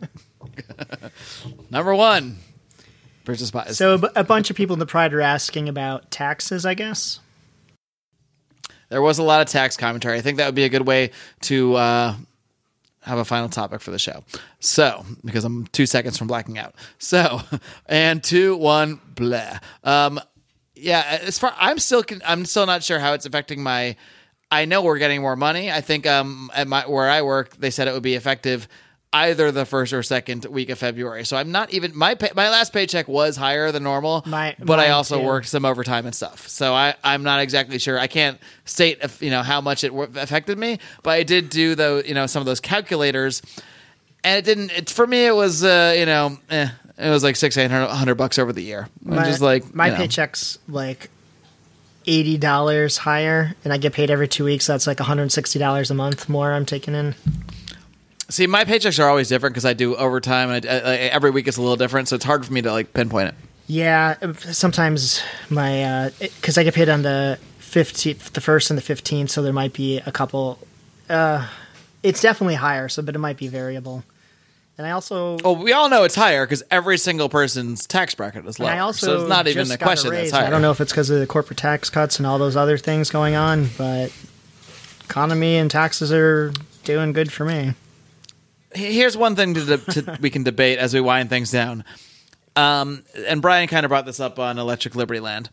Number 1.70 1.94
one, 1.94 2.38
Bridge 3.24 3.40
of 3.40 3.48
Spies. 3.48 3.76
So 3.78 3.94
a 3.94 4.20
a 4.20 4.24
bunch 4.24 4.50
of 4.50 4.56
people 4.56 4.74
in 4.74 4.80
the 4.80 4.86
Pride 4.86 5.12
are 5.14 5.20
asking 5.20 5.68
about 5.68 6.10
taxes. 6.10 6.66
I 6.66 6.74
guess. 6.74 7.20
there 8.88 9.02
was 9.02 9.18
a 9.18 9.22
lot 9.22 9.40
of 9.40 9.48
tax 9.48 9.76
commentary. 9.76 10.18
I 10.18 10.20
think 10.20 10.38
that 10.38 10.46
would 10.46 10.54
be 10.54 10.64
a 10.64 10.68
good 10.68 10.86
way 10.86 11.10
to 11.42 11.74
uh, 11.76 12.14
have 13.00 13.18
a 13.18 13.24
final 13.24 13.48
topic 13.48 13.80
for 13.80 13.90
the 13.90 13.98
show. 13.98 14.22
So, 14.60 15.04
because 15.24 15.44
I'm 15.44 15.66
two 15.68 15.86
seconds 15.86 16.18
from 16.18 16.26
blacking 16.26 16.58
out. 16.58 16.74
So, 16.98 17.40
and 17.86 18.22
two, 18.22 18.56
one, 18.56 19.00
blah. 19.14 19.58
Um, 19.82 20.20
yeah, 20.74 21.18
as 21.22 21.38
far 21.38 21.54
I'm 21.58 21.78
still 21.78 22.02
con- 22.02 22.22
I'm 22.26 22.44
still 22.44 22.66
not 22.66 22.82
sure 22.82 22.98
how 22.98 23.12
it's 23.14 23.26
affecting 23.26 23.62
my. 23.62 23.96
I 24.50 24.66
know 24.66 24.82
we're 24.82 24.98
getting 24.98 25.22
more 25.22 25.36
money. 25.36 25.70
I 25.70 25.80
think 25.80 26.06
um 26.06 26.50
at 26.54 26.68
my 26.68 26.82
where 26.86 27.08
I 27.08 27.22
work, 27.22 27.56
they 27.56 27.70
said 27.70 27.88
it 27.88 27.94
would 27.94 28.02
be 28.02 28.14
effective 28.16 28.68
either 29.14 29.50
the 29.52 29.66
first 29.66 29.92
or 29.92 30.02
second 30.02 30.46
week 30.46 30.70
of 30.70 30.78
February. 30.78 31.24
So 31.24 31.36
I'm 31.36 31.52
not 31.52 31.72
even 31.74 31.96
my 31.96 32.14
pay, 32.14 32.30
my 32.34 32.48
last 32.48 32.72
paycheck 32.72 33.08
was 33.08 33.36
higher 33.36 33.70
than 33.70 33.82
normal, 33.82 34.22
My- 34.26 34.56
but 34.58 34.78
I 34.80 34.90
also 34.90 35.18
too. 35.18 35.24
worked 35.26 35.48
some 35.48 35.64
overtime 35.66 36.06
and 36.06 36.14
stuff. 36.14 36.48
So 36.48 36.72
I 36.72 36.94
I'm 37.04 37.22
not 37.22 37.40
exactly 37.40 37.78
sure. 37.78 37.98
I 37.98 38.06
can't 38.06 38.38
state 38.64 38.98
if, 39.02 39.20
you 39.20 39.30
know 39.30 39.42
how 39.42 39.60
much 39.60 39.84
it 39.84 39.88
w- 39.88 40.10
affected 40.16 40.56
me, 40.58 40.78
but 41.02 41.10
I 41.10 41.22
did 41.24 41.50
do 41.50 41.74
though 41.74 41.98
you 41.98 42.14
know 42.14 42.26
some 42.26 42.40
of 42.40 42.46
those 42.46 42.60
calculators, 42.60 43.42
and 44.24 44.38
it 44.38 44.44
didn't. 44.44 44.70
It, 44.72 44.88
for 44.90 45.06
me, 45.06 45.26
it 45.26 45.34
was 45.34 45.62
uh, 45.62 45.94
you 45.98 46.06
know 46.06 46.38
eh, 46.48 46.68
it 46.96 47.10
was 47.10 47.22
like 47.22 47.36
six 47.36 47.58
eight 47.58 47.70
hundred 47.70 48.14
bucks 48.14 48.38
over 48.38 48.52
the 48.52 48.62
year. 48.62 48.88
My, 49.02 49.24
just 49.24 49.42
like 49.42 49.74
my 49.74 49.86
you 49.86 49.92
know. 49.92 49.98
paycheck's 49.98 50.58
like 50.68 51.10
eighty 52.06 52.38
dollars 52.38 52.96
higher, 52.96 53.54
and 53.62 53.72
I 53.74 53.76
get 53.76 53.92
paid 53.92 54.10
every 54.10 54.26
two 54.28 54.44
weeks. 54.44 54.64
So 54.64 54.72
That's 54.72 54.86
like 54.86 55.00
one 55.00 55.06
hundred 55.06 55.30
sixty 55.32 55.58
dollars 55.58 55.90
a 55.90 55.94
month 55.94 56.28
more. 56.30 56.52
I'm 56.52 56.64
taking 56.66 56.94
in. 56.94 57.14
See, 58.32 58.46
my 58.46 58.64
paychecks 58.64 58.98
are 58.98 59.08
always 59.08 59.28
different 59.28 59.52
because 59.52 59.66
I 59.66 59.74
do 59.74 59.94
overtime, 59.94 60.50
and 60.50 60.64
I, 60.64 60.78
I, 60.78 60.94
every 61.12 61.30
week 61.30 61.46
it's 61.46 61.58
a 61.58 61.60
little 61.60 61.76
different. 61.76 62.08
So 62.08 62.16
it's 62.16 62.24
hard 62.24 62.46
for 62.46 62.52
me 62.52 62.62
to 62.62 62.72
like 62.72 62.94
pinpoint 62.94 63.28
it. 63.28 63.34
Yeah, 63.66 64.16
sometimes 64.36 65.22
my 65.50 66.10
because 66.18 66.56
I 66.56 66.64
get 66.64 66.72
paid 66.72 66.88
on 66.88 67.02
the 67.02 67.38
fifteenth, 67.58 68.32
the 68.32 68.40
first 68.40 68.70
and 68.70 68.78
the 68.78 68.82
fifteenth, 68.82 69.30
so 69.30 69.42
there 69.42 69.52
might 69.52 69.74
be 69.74 69.98
a 69.98 70.10
couple. 70.10 70.58
Uh, 71.10 71.46
it's 72.02 72.22
definitely 72.22 72.54
higher, 72.54 72.88
so 72.88 73.02
but 73.02 73.14
it 73.14 73.18
might 73.18 73.36
be 73.36 73.48
variable. 73.48 74.02
And 74.78 74.86
I 74.86 74.92
also 74.92 75.36
Well, 75.44 75.56
we 75.56 75.74
all 75.74 75.90
know 75.90 76.04
it's 76.04 76.14
higher 76.14 76.46
because 76.46 76.62
every 76.70 76.96
single 76.96 77.28
person's 77.28 77.86
tax 77.86 78.14
bracket 78.14 78.46
is 78.46 78.58
lower. 78.58 78.70
I 78.70 78.78
also 78.78 79.06
so 79.06 79.20
it's 79.20 79.28
not 79.28 79.46
even 79.46 79.70
a 79.70 79.76
question 79.76 80.10
raise. 80.10 80.30
that's 80.30 80.32
higher. 80.32 80.46
I 80.46 80.50
don't 80.50 80.62
know 80.62 80.70
if 80.70 80.80
it's 80.80 80.90
because 80.90 81.10
of 81.10 81.20
the 81.20 81.26
corporate 81.26 81.58
tax 81.58 81.90
cuts 81.90 82.16
and 82.16 82.26
all 82.26 82.38
those 82.38 82.56
other 82.56 82.78
things 82.78 83.10
going 83.10 83.34
on, 83.34 83.68
but 83.76 84.10
economy 85.04 85.58
and 85.58 85.70
taxes 85.70 86.10
are 86.10 86.50
doing 86.84 87.12
good 87.12 87.30
for 87.30 87.44
me. 87.44 87.74
Here's 88.74 89.16
one 89.16 89.36
thing 89.36 89.54
to, 89.54 89.76
to 89.78 90.18
we 90.20 90.30
can 90.30 90.42
debate 90.42 90.78
as 90.78 90.94
we 90.94 91.00
wind 91.00 91.28
things 91.28 91.50
down. 91.50 91.84
Um, 92.56 93.04
and 93.26 93.40
Brian 93.40 93.68
kind 93.68 93.84
of 93.84 93.90
brought 93.90 94.06
this 94.06 94.20
up 94.20 94.38
on 94.38 94.58
Electric 94.58 94.94
Liberty 94.94 95.20
Land. 95.20 95.50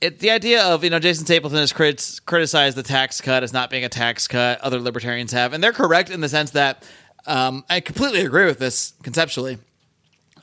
It, 0.00 0.18
the 0.18 0.30
idea 0.30 0.64
of 0.64 0.82
you 0.82 0.90
know 0.90 0.98
Jason 0.98 1.24
Stapleton 1.24 1.58
has 1.58 1.72
crit- 1.72 2.20
criticized 2.26 2.76
the 2.76 2.82
tax 2.82 3.20
cut 3.20 3.42
as 3.42 3.52
not 3.52 3.70
being 3.70 3.84
a 3.84 3.88
tax 3.88 4.26
cut. 4.26 4.60
Other 4.60 4.80
libertarians 4.80 5.32
have, 5.32 5.52
and 5.52 5.62
they're 5.62 5.72
correct 5.72 6.10
in 6.10 6.20
the 6.20 6.28
sense 6.28 6.50
that 6.52 6.88
um, 7.26 7.64
I 7.70 7.80
completely 7.80 8.20
agree 8.20 8.46
with 8.46 8.58
this 8.58 8.94
conceptually. 9.02 9.58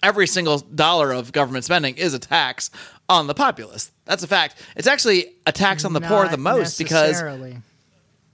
Every 0.02 0.28
single 0.28 0.60
dollar 0.60 1.12
of 1.12 1.34
government 1.34 1.66
spending 1.66 1.98
is 1.98 2.14
a 2.14 2.20
tax 2.20 2.72
on 3.10 3.28
the 3.28 3.34
populace. 3.34 3.92
That's 4.06 4.24
a 4.24 4.28
fact. 4.28 4.56
It's 4.78 4.88
actually 4.88 5.34
a 5.46 5.52
tax 5.52 5.84
on 5.84 5.92
the 5.92 6.00
poor 6.00 6.30
the 6.30 6.38
most 6.38 6.78
because 6.78 7.22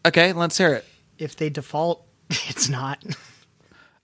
okay, 0.05 0.31
let's 0.33 0.57
hear 0.59 0.73
it. 0.75 0.85
if 1.17 1.35
they 1.35 1.49
default, 1.49 2.05
it's 2.29 2.69
not. 2.69 3.03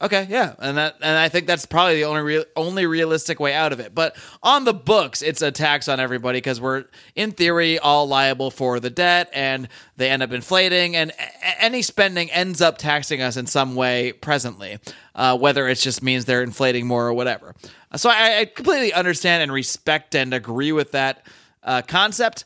Okay, 0.01 0.25
yeah, 0.31 0.55
and 0.57 0.77
that 0.77 0.95
and 1.01 1.15
I 1.15 1.29
think 1.29 1.45
that's 1.45 1.67
probably 1.67 1.97
the 1.97 2.05
only 2.05 2.23
real, 2.23 2.45
only 2.55 2.87
realistic 2.87 3.39
way 3.39 3.53
out 3.53 3.71
of 3.71 3.79
it. 3.79 3.93
But 3.93 4.15
on 4.41 4.65
the 4.65 4.73
books, 4.73 5.21
it's 5.21 5.43
a 5.43 5.51
tax 5.51 5.87
on 5.87 5.99
everybody 5.99 6.37
because 6.37 6.59
we're 6.59 6.85
in 7.15 7.31
theory 7.33 7.77
all 7.77 8.07
liable 8.07 8.49
for 8.49 8.79
the 8.79 8.89
debt, 8.89 9.29
and 9.31 9.67
they 9.97 10.09
end 10.09 10.23
up 10.23 10.31
inflating, 10.31 10.95
and 10.95 11.11
a- 11.11 11.61
any 11.63 11.83
spending 11.83 12.31
ends 12.31 12.61
up 12.61 12.79
taxing 12.79 13.21
us 13.21 13.37
in 13.37 13.45
some 13.45 13.75
way 13.75 14.11
presently, 14.11 14.79
uh, 15.13 15.37
whether 15.37 15.67
it 15.67 15.75
just 15.75 16.01
means 16.01 16.25
they're 16.25 16.41
inflating 16.41 16.87
more 16.87 17.05
or 17.05 17.13
whatever. 17.13 17.53
So 17.95 18.09
I, 18.09 18.39
I 18.39 18.45
completely 18.45 18.93
understand 18.93 19.43
and 19.43 19.51
respect 19.51 20.15
and 20.15 20.33
agree 20.33 20.71
with 20.71 20.93
that 20.93 21.27
uh, 21.61 21.83
concept. 21.83 22.45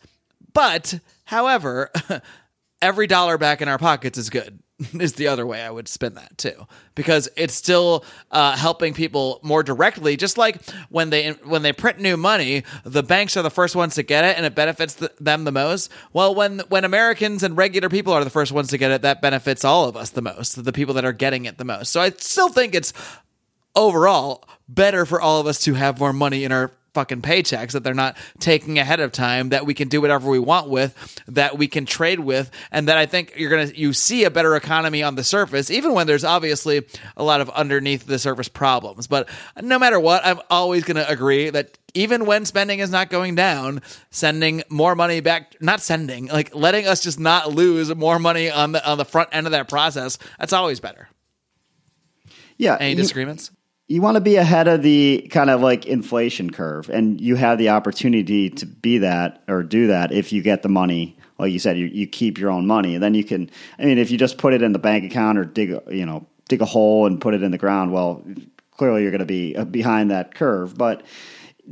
But 0.51 0.99
however, 1.23 1.89
every 2.81 3.07
dollar 3.07 3.37
back 3.37 3.61
in 3.61 3.69
our 3.69 3.77
pockets 3.77 4.17
is 4.17 4.29
good 4.29 4.59
is 4.99 5.13
the 5.13 5.27
other 5.27 5.45
way 5.45 5.61
i 5.61 5.69
would 5.69 5.87
spin 5.87 6.15
that 6.15 6.37
too. 6.37 6.67
Because 6.95 7.29
it's 7.35 7.53
still 7.53 8.05
uh, 8.31 8.55
helping 8.55 8.93
people 8.93 9.39
more 9.41 9.63
directly 9.63 10.17
just 10.17 10.37
like 10.37 10.61
when 10.89 11.09
they 11.09 11.31
when 11.31 11.61
they 11.61 11.73
print 11.73 11.99
new 11.99 12.17
money 12.17 12.63
the 12.83 13.03
banks 13.03 13.37
are 13.37 13.41
the 13.41 13.49
first 13.49 13.75
ones 13.75 13.95
to 13.95 14.03
get 14.03 14.25
it 14.25 14.37
and 14.37 14.45
it 14.45 14.55
benefits 14.55 14.95
the, 14.95 15.11
them 15.19 15.43
the 15.43 15.51
most. 15.51 15.91
Well 16.13 16.35
when 16.35 16.59
when 16.69 16.83
americans 16.83 17.43
and 17.43 17.55
regular 17.55 17.89
people 17.89 18.13
are 18.13 18.23
the 18.23 18.29
first 18.29 18.51
ones 18.51 18.69
to 18.69 18.77
get 18.77 18.91
it 18.91 19.01
that 19.03 19.21
benefits 19.21 19.63
all 19.63 19.87
of 19.87 19.95
us 19.95 20.09
the 20.09 20.21
most 20.21 20.63
the 20.63 20.73
people 20.73 20.93
that 20.95 21.05
are 21.05 21.13
getting 21.13 21.45
it 21.45 21.57
the 21.57 21.65
most. 21.65 21.91
So 21.91 22.01
i 22.01 22.09
still 22.09 22.49
think 22.49 22.75
it's 22.75 22.91
overall 23.75 24.47
better 24.67 25.05
for 25.05 25.21
all 25.21 25.39
of 25.39 25.47
us 25.47 25.61
to 25.61 25.73
have 25.75 25.99
more 25.99 26.13
money 26.13 26.43
in 26.43 26.51
our 26.51 26.71
fucking 26.95 27.21
paychecks 27.21 27.73
that 27.73 27.83
they're 27.83 27.93
not 27.93 28.17
taking 28.39 28.79
ahead 28.79 28.99
of 28.99 29.11
time 29.11 29.49
that 29.49 29.65
we 29.65 29.73
can 29.73 29.87
do 29.89 30.01
whatever 30.01 30.29
we 30.29 30.39
want 30.39 30.69
with 30.69 30.95
that 31.27 31.57
we 31.57 31.67
can 31.67 31.85
trade 31.85 32.19
with 32.21 32.49
and 32.71 32.87
that 32.87 32.97
I 32.97 33.05
think 33.05 33.33
you're 33.35 33.49
going 33.51 33.67
to 33.67 33.77
you 33.77 33.93
see 33.93 34.23
a 34.23 34.31
better 34.31 34.55
economy 34.55 35.03
on 35.03 35.15
the 35.15 35.23
surface 35.23 35.69
even 35.69 35.93
when 35.93 36.07
there's 36.07 36.23
obviously 36.23 36.83
a 37.17 37.23
lot 37.23 37.41
of 37.41 37.49
underneath 37.49 38.05
the 38.05 38.17
surface 38.17 38.47
problems 38.47 39.07
but 39.07 39.29
no 39.61 39.77
matter 39.77 39.99
what 39.99 40.25
I'm 40.25 40.39
always 40.49 40.83
going 40.85 40.95
to 40.95 41.07
agree 41.09 41.49
that 41.49 41.77
even 41.93 42.25
when 42.25 42.45
spending 42.45 42.79
is 42.79 42.89
not 42.89 43.09
going 43.09 43.35
down 43.35 43.81
sending 44.09 44.63
more 44.69 44.95
money 44.95 45.19
back 45.19 45.55
not 45.61 45.81
sending 45.81 46.27
like 46.27 46.55
letting 46.55 46.87
us 46.87 47.01
just 47.03 47.19
not 47.19 47.51
lose 47.51 47.93
more 47.93 48.19
money 48.19 48.49
on 48.49 48.71
the 48.71 48.89
on 48.89 48.97
the 48.97 49.05
front 49.05 49.29
end 49.33 49.47
of 49.47 49.51
that 49.51 49.67
process 49.67 50.17
that's 50.39 50.53
always 50.53 50.79
better 50.79 51.09
Yeah. 52.57 52.77
any 52.79 52.95
disagreements 52.95 53.51
you 53.87 54.01
want 54.01 54.15
to 54.15 54.21
be 54.21 54.35
ahead 54.37 54.67
of 54.67 54.81
the 54.81 55.27
kind 55.31 55.49
of 55.49 55.61
like 55.61 55.85
inflation 55.85 56.49
curve 56.49 56.89
and 56.89 57.21
you 57.21 57.35
have 57.35 57.57
the 57.57 57.69
opportunity 57.69 58.49
to 58.49 58.65
be 58.65 58.97
that 58.99 59.43
or 59.47 59.61
do 59.61 59.87
that 59.87 60.11
if 60.11 60.33
you 60.33 60.41
get 60.41 60.63
the 60.63 60.69
money. 60.69 61.17
Like 61.37 61.51
you 61.51 61.59
said 61.59 61.77
you, 61.77 61.87
you 61.87 62.07
keep 62.07 62.37
your 62.37 62.49
own 62.49 62.65
money 62.65 62.95
and 62.95 63.03
then 63.03 63.13
you 63.13 63.23
can 63.23 63.49
i 63.77 63.83
mean 63.83 63.97
if 63.97 64.09
you 64.09 64.17
just 64.17 64.37
put 64.37 64.53
it 64.53 64.61
in 64.61 64.71
the 64.71 64.79
bank 64.79 65.03
account 65.03 65.37
or 65.37 65.43
dig 65.43 65.77
you 65.91 66.05
know 66.05 66.25
dig 66.47 66.61
a 66.61 66.65
hole 66.65 67.05
and 67.05 67.19
put 67.19 67.33
it 67.33 67.43
in 67.43 67.51
the 67.51 67.57
ground 67.57 67.91
well 67.91 68.23
clearly 68.71 69.01
you're 69.01 69.11
going 69.11 69.19
to 69.19 69.25
be 69.25 69.55
uh, 69.55 69.65
behind 69.65 70.11
that 70.11 70.33
curve. 70.35 70.77
But 70.77 71.03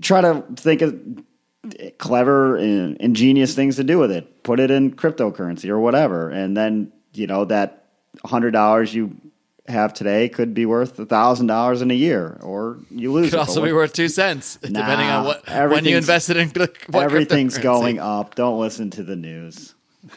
try 0.02 0.22
to 0.22 0.44
think 0.56 0.82
of 0.82 1.00
clever 1.98 2.58
and 2.58 2.98
ingenious 2.98 3.56
things 3.56 3.78
to 3.78 3.84
do 3.84 3.98
with 3.98 4.12
it. 4.12 4.44
Put 4.44 4.60
it 4.60 4.70
in 4.70 4.96
cryptocurrency 4.96 5.70
or 5.70 5.80
whatever 5.80 6.30
and 6.30 6.58
then 6.58 6.92
you 7.14 7.28
know 7.28 7.46
that 7.46 7.86
$100 8.26 8.94
you 8.94 9.16
have 9.68 9.94
today 9.94 10.28
could 10.28 10.54
be 10.54 10.66
worth 10.66 11.00
a 11.00 11.06
$1000 11.06 11.82
in 11.82 11.90
a 11.92 11.94
year 11.94 12.38
or 12.42 12.80
you 12.90 13.14
lose 13.14 13.30
could 13.30 13.38
it 13.38 13.40
also 13.40 13.64
be 13.64 13.72
worth 13.72 13.94
two 13.94 14.10
cents 14.10 14.56
depending 14.62 15.08
on 15.08 15.26
what 15.26 15.48
when 15.70 15.86
you 15.86 15.96
invested 15.96 16.36
in 16.36 16.50
what 16.90 17.04
everything's 17.04 17.58
going 17.58 17.98
up 17.98 18.36
don't 18.36 18.60
listen 18.60 18.90
to 18.90 19.04
the 19.04 19.16
news 19.16 19.74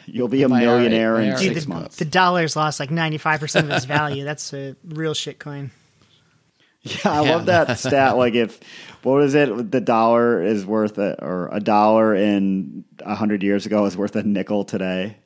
you'll 0.07 0.27
be 0.27 0.43
a 0.43 0.49
My 0.49 0.59
millionaire 0.61 1.15
IRA 1.17 1.23
in 1.25 1.31
my 1.31 1.37
six 1.37 1.63
the, 1.63 1.69
months 1.69 1.97
the 1.97 2.05
dollar's 2.05 2.57
lost 2.57 2.81
like 2.81 2.91
95% 2.91 3.61
of 3.61 3.71
its 3.71 3.85
value. 3.99 4.25
That's 4.25 4.53
a 4.53 4.75
real 4.85 5.15
shit 5.15 5.39
coin. 5.39 5.71
Yeah, 6.83 6.97
I 7.05 7.23
Yeah. 7.25 7.31
love 7.33 7.47
that 7.47 7.79
stat. 7.79 8.17
Like 8.17 8.35
if 8.35 8.59
what 9.03 9.15
was 9.15 9.35
it? 9.37 9.71
The 9.71 9.81
dollar 9.81 10.43
is 10.43 10.67
worth 10.67 10.99
a, 10.99 11.23
or 11.25 11.49
a 11.53 11.61
dollar 11.61 12.15
in 12.17 12.85
a 13.01 13.15
hundred 13.15 13.43
years 13.45 13.65
ago 13.67 13.85
is 13.87 13.97
worth 13.97 14.17
a 14.17 14.23
nickel 14.25 14.65
today, 14.65 15.17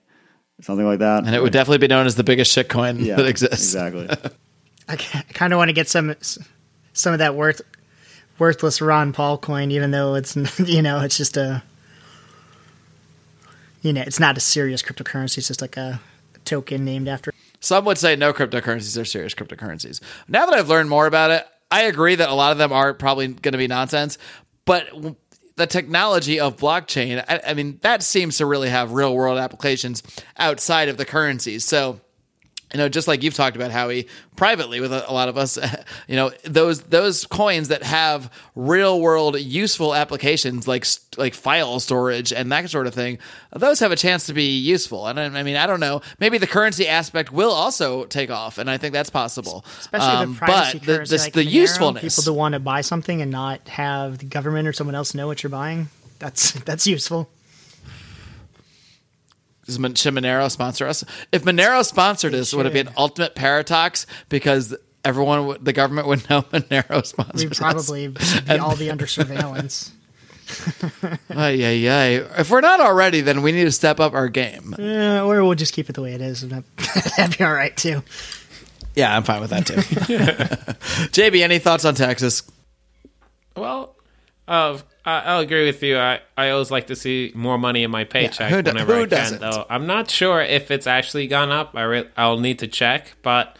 something 0.62 0.86
like 0.86 0.98
that. 1.00 1.24
and 1.24 1.34
it 1.34 1.42
would 1.42 1.52
definitely 1.52 1.78
be 1.78 1.88
known 1.88 2.06
as 2.06 2.16
the 2.16 2.24
biggest 2.24 2.56
shitcoin 2.56 3.04
yeah, 3.04 3.16
that 3.16 3.26
exists 3.26 3.74
Exactly. 3.74 4.08
I, 4.88 4.96
kind 4.96 5.52
of 5.52 5.58
want 5.58 5.68
to 5.68 5.72
get 5.72 5.88
some 5.88 6.14
some 6.92 7.12
of 7.12 7.20
that 7.20 7.34
worth 7.34 7.62
worthless 8.38 8.80
Ron 8.80 9.12
Paul 9.12 9.38
coin, 9.38 9.70
even 9.70 9.90
though 9.92 10.14
it's 10.14 10.36
you 10.58 10.82
know 10.82 11.00
it's 11.00 11.16
just 11.16 11.36
a 11.36 11.62
you 13.82 13.92
know 13.92 14.02
it's 14.02 14.20
not 14.20 14.36
a 14.36 14.40
serious 14.40 14.82
cryptocurrency. 14.82 15.38
It's 15.38 15.48
just 15.48 15.62
like 15.62 15.76
a 15.76 16.00
token 16.44 16.84
named 16.84 17.08
after. 17.08 17.32
Some 17.60 17.84
would 17.84 17.98
say 17.98 18.16
no 18.16 18.32
cryptocurrencies 18.32 19.00
are 19.00 19.04
serious 19.04 19.34
cryptocurrencies. 19.34 20.00
Now 20.28 20.46
that 20.46 20.54
I've 20.54 20.68
learned 20.68 20.88
more 20.88 21.06
about 21.06 21.30
it, 21.30 21.46
I 21.70 21.82
agree 21.82 22.14
that 22.14 22.28
a 22.28 22.34
lot 22.34 22.52
of 22.52 22.58
them 22.58 22.72
are 22.72 22.94
probably 22.94 23.28
going 23.28 23.52
to 23.52 23.58
be 23.58 23.68
nonsense. 23.68 24.18
But 24.64 24.88
w- 24.90 25.16
the 25.60 25.66
technology 25.66 26.40
of 26.40 26.56
blockchain, 26.56 27.24
I, 27.28 27.40
I 27.48 27.54
mean, 27.54 27.78
that 27.82 28.02
seems 28.02 28.38
to 28.38 28.46
really 28.46 28.70
have 28.70 28.92
real 28.92 29.14
world 29.14 29.38
applications 29.38 30.02
outside 30.36 30.88
of 30.88 30.96
the 30.96 31.04
currencies. 31.04 31.64
So, 31.64 32.00
you 32.72 32.78
know, 32.78 32.88
just 32.88 33.08
like 33.08 33.22
you've 33.22 33.34
talked 33.34 33.56
about, 33.56 33.70
Howie, 33.70 34.06
privately 34.36 34.80
with 34.80 34.92
a, 34.92 35.10
a 35.10 35.12
lot 35.12 35.28
of 35.28 35.36
us, 35.36 35.58
you 36.08 36.16
know, 36.16 36.30
those 36.44 36.82
those 36.82 37.26
coins 37.26 37.68
that 37.68 37.82
have 37.82 38.32
real 38.54 39.00
world 39.00 39.38
useful 39.40 39.94
applications 39.94 40.68
like 40.68 40.86
like 41.16 41.34
file 41.34 41.80
storage 41.80 42.32
and 42.32 42.52
that 42.52 42.70
sort 42.70 42.86
of 42.86 42.94
thing, 42.94 43.18
those 43.52 43.80
have 43.80 43.90
a 43.92 43.96
chance 43.96 44.26
to 44.26 44.32
be 44.32 44.58
useful. 44.58 45.06
And 45.06 45.18
I, 45.18 45.24
I 45.24 45.42
mean, 45.42 45.56
I 45.56 45.66
don't 45.66 45.80
know, 45.80 46.00
maybe 46.20 46.38
the 46.38 46.46
currency 46.46 46.86
aspect 46.86 47.32
will 47.32 47.52
also 47.52 48.04
take 48.04 48.30
off, 48.30 48.58
and 48.58 48.70
I 48.70 48.78
think 48.78 48.92
that's 48.92 49.10
possible. 49.10 49.64
Especially 49.80 50.06
Um, 50.08 50.32
the 50.34 50.38
privacy 50.38 50.78
but 50.78 50.86
the, 50.86 50.94
currency, 50.94 51.16
the, 51.16 51.22
like 51.22 51.32
the 51.32 51.46
Monero, 51.46 51.50
usefulness, 51.50 52.16
People 52.16 52.32
to 52.32 52.38
want 52.38 52.52
to 52.52 52.60
buy 52.60 52.80
something 52.82 53.20
and 53.20 53.30
not 53.30 53.66
have 53.68 54.18
the 54.18 54.26
government 54.26 54.68
or 54.68 54.72
someone 54.72 54.94
else 54.94 55.14
know 55.14 55.26
what 55.26 55.42
you're 55.42 55.50
buying. 55.50 55.88
That's 56.18 56.52
that's 56.64 56.86
useful. 56.86 57.28
Does 59.70 59.78
Mon- 59.78 59.94
should 59.94 60.14
Monero 60.14 60.50
sponsor 60.50 60.88
us? 60.88 61.04
If 61.30 61.44
Monero 61.44 61.84
sponsored 61.84 62.34
us, 62.34 62.52
would 62.52 62.66
it 62.66 62.72
be 62.72 62.80
an 62.80 62.90
ultimate 62.96 63.36
paradox 63.36 64.04
because 64.28 64.74
everyone, 65.04 65.46
would, 65.46 65.64
the 65.64 65.72
government 65.72 66.08
would 66.08 66.28
know 66.28 66.42
Monero 66.52 67.06
sponsors 67.06 67.44
We'd 67.44 67.52
us? 67.52 67.58
probably 67.58 68.08
be, 68.08 68.58
all 68.58 68.76
be 68.76 68.90
under 68.90 69.06
surveillance. 69.06 69.92
yeah, 71.04 71.16
ay, 71.36 71.88
ay. 71.88 72.06
If 72.38 72.50
we're 72.50 72.60
not 72.60 72.80
already, 72.80 73.20
then 73.20 73.42
we 73.42 73.52
need 73.52 73.62
to 73.62 73.70
step 73.70 74.00
up 74.00 74.12
our 74.12 74.28
game. 74.28 74.74
Uh, 74.76 75.24
or 75.24 75.44
we'll 75.44 75.54
just 75.54 75.72
keep 75.72 75.88
it 75.88 75.92
the 75.92 76.02
way 76.02 76.14
it 76.14 76.20
is, 76.20 76.42
and 76.42 76.50
that, 76.50 76.64
that'd 77.16 77.38
be 77.38 77.44
all 77.44 77.52
right 77.52 77.76
too. 77.76 78.02
Yeah, 78.96 79.16
I'm 79.16 79.22
fine 79.22 79.40
with 79.40 79.50
that 79.50 79.66
too. 79.66 79.74
JB, 79.76 81.42
any 81.42 81.60
thoughts 81.60 81.84
on 81.84 81.94
taxes? 81.94 82.42
Well, 83.56 83.94
uh, 84.48 84.78
I, 85.04 85.20
I'll 85.20 85.40
agree 85.40 85.64
with 85.66 85.82
you. 85.82 85.98
I, 85.98 86.20
I 86.36 86.50
always 86.50 86.70
like 86.70 86.88
to 86.88 86.96
see 86.96 87.32
more 87.34 87.56
money 87.58 87.82
in 87.82 87.90
my 87.90 88.04
paycheck 88.04 88.50
who 88.50 88.60
do- 88.62 88.70
whenever 88.72 88.94
who 88.94 88.98
I 89.00 89.06
can. 89.06 89.08
doesn't? 89.10 89.40
Though 89.40 89.66
I'm 89.70 89.86
not 89.86 90.10
sure 90.10 90.40
if 90.42 90.70
it's 90.70 90.86
actually 90.86 91.26
gone 91.26 91.50
up. 91.50 91.70
I 91.74 91.82
re- 91.82 92.08
I'll 92.16 92.38
need 92.38 92.58
to 92.60 92.66
check, 92.68 93.14
but 93.22 93.56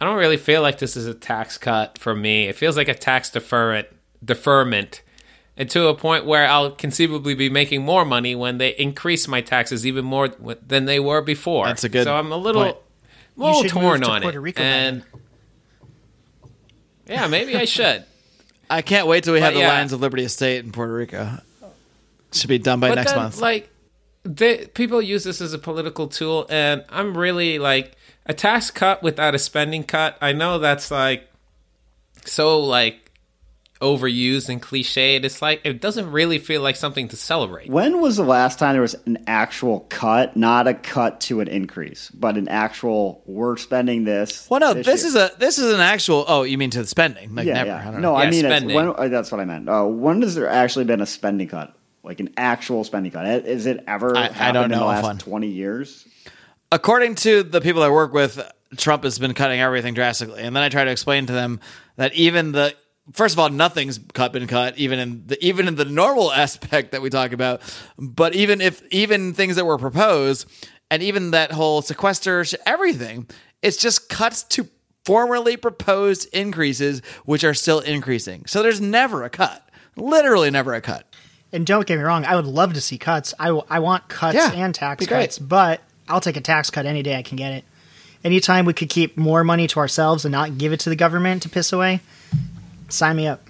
I 0.00 0.06
don't 0.06 0.16
really 0.16 0.38
feel 0.38 0.62
like 0.62 0.78
this 0.78 0.96
is 0.96 1.06
a 1.06 1.12
tax 1.14 1.58
cut 1.58 1.98
for 1.98 2.14
me. 2.14 2.48
It 2.48 2.56
feels 2.56 2.76
like 2.76 2.88
a 2.88 2.94
tax 2.94 3.28
deferment, 3.30 3.88
deferment, 4.24 5.02
and 5.58 5.68
to 5.70 5.88
a 5.88 5.94
point 5.94 6.24
where 6.24 6.46
I'll 6.48 6.70
conceivably 6.70 7.34
be 7.34 7.50
making 7.50 7.82
more 7.82 8.06
money 8.06 8.34
when 8.34 8.56
they 8.56 8.70
increase 8.76 9.28
my 9.28 9.42
taxes 9.42 9.86
even 9.86 10.06
more 10.06 10.28
than 10.66 10.86
they 10.86 10.98
were 10.98 11.20
before. 11.20 11.66
That's 11.66 11.84
a 11.84 11.90
good 11.90 12.04
So 12.04 12.16
I'm 12.16 12.32
a 12.32 12.36
little, 12.38 12.62
point. 12.64 12.76
a 13.36 13.40
little 13.40 13.62
should 13.62 13.74
move 13.74 13.82
torn 13.82 14.00
to 14.00 14.10
on 14.10 14.22
Puerto 14.22 14.38
it, 14.38 14.40
Rico 14.40 14.60
by 14.62 14.64
then. 14.68 14.94
and 14.94 15.04
yeah, 17.06 17.26
maybe 17.26 17.56
I 17.56 17.64
should. 17.66 18.04
I 18.70 18.82
can't 18.82 19.06
wait 19.06 19.24
till 19.24 19.34
we 19.34 19.40
have 19.40 19.54
But 19.54 19.60
the. 19.60 19.66
Lions 19.66 19.92
of 19.92 20.00
Liberty 20.00 20.24
Estate 20.24 20.64
in 20.64 20.72
Puerto 20.72 20.92
Rico. 20.92 21.38
Should 22.32 22.48
be 22.48 22.58
done 22.58 22.78
by 22.78 22.90
but 22.90 22.94
next 22.94 23.10
then, 23.10 23.22
month. 23.22 23.40
Like, 23.40 23.68
they, 24.22 24.66
people 24.66 25.02
use 25.02 25.24
this 25.24 25.40
as 25.40 25.52
a 25.52 25.58
political 25.58 26.06
tool, 26.06 26.46
and 26.48 26.84
I'm 26.88 27.16
really 27.16 27.58
like 27.58 27.96
a 28.26 28.34
tax 28.34 28.70
cut 28.70 29.02
without 29.02 29.34
a 29.34 29.38
spending 29.38 29.82
cut. 29.82 30.16
I 30.20 30.32
know 30.32 30.58
that's 30.58 30.90
like 30.90 31.28
so 32.24 32.60
like 32.60 33.09
overused 33.80 34.48
and 34.48 34.62
cliched. 34.62 35.24
It's 35.24 35.40
like 35.40 35.62
it 35.64 35.80
doesn't 35.80 36.10
really 36.12 36.38
feel 36.38 36.60
like 36.62 36.76
something 36.76 37.08
to 37.08 37.16
celebrate. 37.16 37.68
When 37.70 38.00
was 38.00 38.16
the 38.16 38.24
last 38.24 38.58
time 38.58 38.72
there 38.74 38.82
was 38.82 38.94
an 39.06 39.24
actual 39.26 39.80
cut, 39.88 40.36
not 40.36 40.66
a 40.68 40.74
cut 40.74 41.20
to 41.22 41.40
an 41.40 41.48
increase, 41.48 42.10
but 42.10 42.36
an 42.36 42.48
actual 42.48 43.22
we're 43.26 43.56
spending 43.56 44.04
this? 44.04 44.46
well, 44.50 44.60
no, 44.60 44.74
this 44.74 44.86
year. 44.86 44.94
is 44.96 45.14
a 45.14 45.30
this 45.38 45.58
is 45.58 45.72
an 45.74 45.80
actual. 45.80 46.24
Oh, 46.28 46.42
you 46.42 46.58
mean 46.58 46.70
to 46.70 46.80
the 46.82 46.86
spending? 46.86 47.34
Like 47.34 47.46
yeah, 47.46 47.54
never. 47.54 47.66
yeah. 47.70 47.80
I 47.80 47.84
don't 47.90 47.94
no, 48.00 48.12
know. 48.12 48.14
I 48.16 48.24
Yeah, 48.24 48.30
mean 48.30 48.44
it's, 48.44 48.54
spending. 48.54 48.76
when, 48.76 48.88
uh, 48.88 49.08
that's 49.08 49.32
what 49.32 49.40
I 49.40 49.44
meant. 49.44 49.68
Uh, 49.68 49.84
when 49.84 50.22
has 50.22 50.34
there 50.34 50.48
actually 50.48 50.84
been 50.84 51.00
a 51.00 51.06
spending 51.06 51.48
cut, 51.48 51.74
like 52.02 52.20
an 52.20 52.34
actual 52.36 52.84
spending 52.84 53.12
cut? 53.12 53.26
Is 53.46 53.66
it 53.66 53.82
ever 53.86 54.16
I- 54.16 54.30
I 54.38 54.52
don't 54.52 54.64
in 54.64 54.70
the 54.72 54.76
know 54.76 54.86
last 54.86 55.02
one. 55.02 55.18
twenty 55.18 55.48
years? 55.48 56.06
according 56.72 57.16
to 57.16 57.42
the 57.42 57.60
people 57.60 57.82
I 57.82 57.88
work 57.88 58.12
with, 58.12 58.40
Trump 58.76 59.02
has 59.02 59.18
been 59.18 59.34
cutting 59.34 59.60
everything 59.60 59.94
drastically. 59.94 60.42
And 60.42 60.54
then 60.54 60.62
I 60.62 60.68
try 60.68 60.84
to 60.84 60.90
explain 60.92 61.26
to 61.26 61.32
them 61.32 61.58
that 61.96 62.14
even 62.14 62.52
the 62.52 62.74
first 63.12 63.34
of 63.34 63.38
all, 63.38 63.48
nothing's 63.48 63.98
cut 64.12 64.32
been 64.32 64.46
cut, 64.46 64.78
even 64.78 64.98
in 64.98 65.26
the 65.26 65.44
even 65.44 65.68
in 65.68 65.74
the 65.76 65.84
normal 65.84 66.32
aspect 66.44 66.92
that 66.92 67.02
we 67.02 67.10
talk 67.10 67.32
about. 67.32 67.60
But 67.98 68.34
even 68.34 68.60
if 68.60 68.82
even 68.90 69.34
things 69.34 69.56
that 69.56 69.64
were 69.64 69.78
proposed, 69.78 70.46
and 70.90 71.02
even 71.02 71.30
that 71.32 71.52
whole 71.52 71.82
sequester, 71.82 72.44
everything, 72.66 73.26
it's 73.62 73.76
just 73.76 74.08
cuts 74.08 74.42
to 74.44 74.68
formerly 75.04 75.56
proposed 75.56 76.28
increases, 76.34 77.00
which 77.24 77.44
are 77.44 77.54
still 77.54 77.80
increasing. 77.80 78.44
So 78.46 78.62
there's 78.62 78.80
never 78.80 79.22
a 79.24 79.30
cut. 79.30 79.66
Literally 79.96 80.50
never 80.50 80.74
a 80.74 80.80
cut. 80.80 81.06
And 81.52 81.66
don't 81.66 81.86
get 81.86 81.96
me 81.98 82.04
wrong, 82.04 82.24
I 82.24 82.36
would 82.36 82.46
love 82.46 82.74
to 82.74 82.80
see 82.80 82.96
cuts. 82.96 83.34
I, 83.38 83.46
w- 83.46 83.64
I 83.68 83.80
want 83.80 84.08
cuts 84.08 84.36
Yeah, 84.36 84.52
and 84.52 84.74
tax 84.74 85.04
cuts, 85.06 85.38
but 85.38 85.80
I'll 86.08 86.20
take 86.20 86.36
a 86.36 86.40
tax 86.40 86.70
cut 86.70 86.86
any 86.86 87.02
day 87.02 87.16
I 87.16 87.22
can 87.22 87.36
get 87.36 87.52
it. 87.52 87.64
Anytime 88.22 88.66
we 88.66 88.72
could 88.72 88.88
keep 88.90 89.16
more 89.16 89.42
money 89.42 89.66
to 89.68 89.80
ourselves 89.80 90.24
and 90.24 90.30
not 90.30 90.58
give 90.58 90.72
it 90.72 90.80
to 90.80 90.90
the 90.90 90.96
government 90.96 91.42
to 91.42 91.48
piss 91.48 91.72
away, 91.72 92.00
sign 92.92 93.16
me 93.16 93.26
up. 93.26 93.46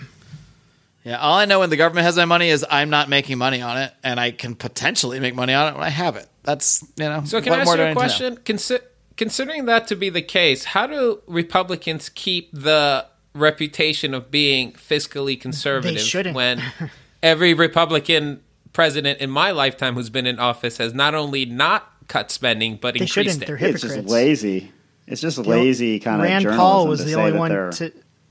Yeah, 1.04 1.16
all 1.18 1.34
I 1.34 1.46
know 1.46 1.60
when 1.60 1.70
the 1.70 1.76
government 1.78 2.04
has 2.04 2.16
my 2.16 2.26
money 2.26 2.50
is 2.50 2.64
I'm 2.70 2.90
not 2.90 3.08
making 3.08 3.38
money 3.38 3.62
on 3.62 3.78
it, 3.78 3.92
and 4.04 4.20
I 4.20 4.32
can 4.32 4.54
potentially 4.54 5.18
make 5.18 5.34
money 5.34 5.54
on 5.54 5.68
it 5.72 5.74
when 5.74 5.82
I 5.82 5.88
have 5.88 6.16
it. 6.16 6.28
That's 6.42 6.82
you 6.96 7.04
know. 7.04 7.22
So 7.24 7.40
can 7.40 7.50
what 7.50 7.58
I 7.58 7.62
ask 7.62 7.66
more 7.66 7.76
you 7.76 7.82
I 7.82 7.86
a 7.86 7.88
need 7.88 7.94
to 7.94 7.94
know? 7.94 8.00
question? 8.00 8.36
Consi- 8.38 8.82
considering 9.16 9.64
that 9.66 9.86
to 9.88 9.96
be 9.96 10.10
the 10.10 10.20
case, 10.22 10.64
how 10.64 10.86
do 10.86 11.20
Republicans 11.26 12.10
keep 12.10 12.50
the 12.52 13.06
reputation 13.34 14.12
of 14.12 14.30
being 14.30 14.72
fiscally 14.72 15.40
conservative 15.40 16.34
when 16.34 16.62
every 17.22 17.54
Republican 17.54 18.42
president 18.72 19.20
in 19.20 19.30
my 19.30 19.50
lifetime 19.52 19.94
who's 19.94 20.10
been 20.10 20.26
in 20.26 20.38
office 20.38 20.76
has 20.78 20.92
not 20.92 21.14
only 21.14 21.44
not 21.46 21.90
cut 22.08 22.30
spending 22.30 22.76
but 22.76 22.98
They 22.98 23.06
shouldn't. 23.06 23.40
increased 23.42 23.46
They're 23.60 23.68
it? 23.68 23.74
It's 23.74 23.82
just 23.82 24.08
lazy. 24.08 24.72
It's 25.06 25.20
just 25.20 25.38
lazy 25.38 25.98
kind 26.00 26.20
of 26.20 26.24
Rand 26.24 26.42
journalism 26.42 26.60
Paul 26.60 26.86
was 26.88 27.00
to 27.00 27.06
the 27.06 27.14
only 27.14 27.32
one 27.32 27.50
they're- 27.50 27.70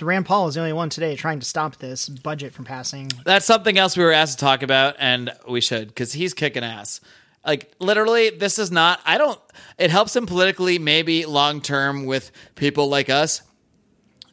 Rand 0.06 0.26
Paul 0.26 0.48
is 0.48 0.56
the 0.56 0.62
only 0.62 0.74
one 0.74 0.90
today 0.90 1.16
trying 1.16 1.40
to 1.40 1.46
stop 1.46 1.78
this 1.78 2.10
budget 2.10 2.54
from 2.54 2.66
passing. 2.66 3.12
That's 3.26 3.46
something 3.46 3.78
else 3.78 3.98
we 3.98 4.04
were 4.04 4.12
asked 4.12 4.40
to 4.40 4.46
talk 4.46 4.64
about, 4.64 4.96
and 5.00 5.32
we 5.48 5.62
should 5.62 5.88
because 5.90 6.14
he's 6.14 6.34
kicking 6.34 6.64
ass. 6.64 7.02
Like 7.46 7.74
literally, 7.80 8.30
this 8.30 8.60
is 8.60 8.72
not. 8.72 9.00
I 9.06 9.18
don't. 9.18 9.40
It 9.78 9.92
helps 9.92 10.16
him 10.16 10.26
politically, 10.26 10.80
maybe 10.80 11.26
long 11.26 11.62
term 11.62 12.06
with 12.06 12.32
people 12.56 12.90
like 12.90 13.10
us. 13.10 13.42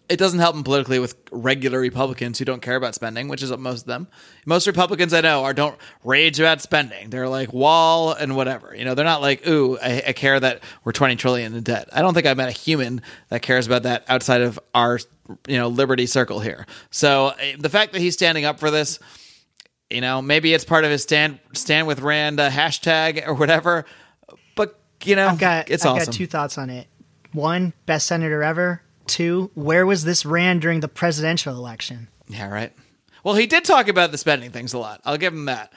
It 0.08 0.18
doesn't 0.18 0.38
help 0.38 0.54
him 0.54 0.62
politically 0.62 0.98
with 1.00 1.16
regular 1.32 1.80
Republicans 1.80 2.38
who 2.38 2.44
don't 2.44 2.62
care 2.62 2.76
about 2.76 2.94
spending, 2.94 3.26
which 3.26 3.42
is 3.42 3.50
what 3.50 3.58
most 3.58 3.80
of 3.82 3.86
them. 3.86 4.06
Most 4.44 4.66
Republicans 4.66 5.12
I 5.12 5.20
know 5.20 5.42
are 5.42 5.52
don't 5.52 5.76
rage 6.04 6.38
about 6.38 6.60
spending. 6.60 7.10
They're 7.10 7.28
like 7.28 7.52
wall 7.52 8.12
and 8.12 8.36
whatever. 8.36 8.74
You 8.74 8.84
know, 8.84 8.94
they're 8.94 9.04
not 9.04 9.20
like, 9.20 9.46
ooh, 9.48 9.76
I, 9.78 10.04
I 10.08 10.12
care 10.12 10.38
that 10.38 10.62
we're 10.84 10.92
twenty 10.92 11.16
trillion 11.16 11.54
in 11.54 11.62
debt. 11.64 11.88
I 11.92 12.02
don't 12.02 12.14
think 12.14 12.26
I've 12.26 12.36
met 12.36 12.48
a 12.48 12.52
human 12.52 13.02
that 13.30 13.42
cares 13.42 13.66
about 13.66 13.82
that 13.82 14.04
outside 14.08 14.42
of 14.42 14.60
our 14.74 15.00
you 15.48 15.56
know 15.56 15.68
liberty 15.68 16.06
circle 16.06 16.40
here. 16.40 16.66
So 16.90 17.32
eh, 17.40 17.56
the 17.58 17.68
fact 17.68 17.92
that 17.92 18.00
he's 18.00 18.14
standing 18.14 18.44
up 18.44 18.60
for 18.60 18.70
this, 18.70 18.98
you 19.90 20.00
know, 20.00 20.22
maybe 20.22 20.54
it's 20.54 20.64
part 20.64 20.84
of 20.84 20.90
his 20.90 21.02
stand 21.02 21.40
stand 21.52 21.86
with 21.86 22.00
Rand 22.00 22.38
uh, 22.38 22.50
hashtag 22.50 23.26
or 23.26 23.34
whatever. 23.34 23.84
But 24.54 24.78
you 25.04 25.16
know, 25.16 25.28
I've 25.28 25.38
got 25.38 25.70
it's 25.70 25.84
I've 25.84 25.96
awesome. 25.96 26.12
got 26.12 26.14
two 26.14 26.26
thoughts 26.26 26.58
on 26.58 26.70
it. 26.70 26.86
One, 27.32 27.72
best 27.86 28.06
senator 28.06 28.42
ever. 28.42 28.82
Two, 29.06 29.50
where 29.54 29.86
was 29.86 30.04
this 30.04 30.24
Rand 30.24 30.60
during 30.60 30.80
the 30.80 30.88
presidential 30.88 31.54
election? 31.54 32.08
Yeah, 32.28 32.48
right. 32.48 32.72
Well, 33.24 33.34
he 33.34 33.46
did 33.46 33.64
talk 33.64 33.88
about 33.88 34.12
the 34.12 34.18
spending 34.18 34.50
things 34.50 34.72
a 34.72 34.78
lot. 34.78 35.00
I'll 35.04 35.16
give 35.16 35.32
him 35.32 35.46
that. 35.46 35.72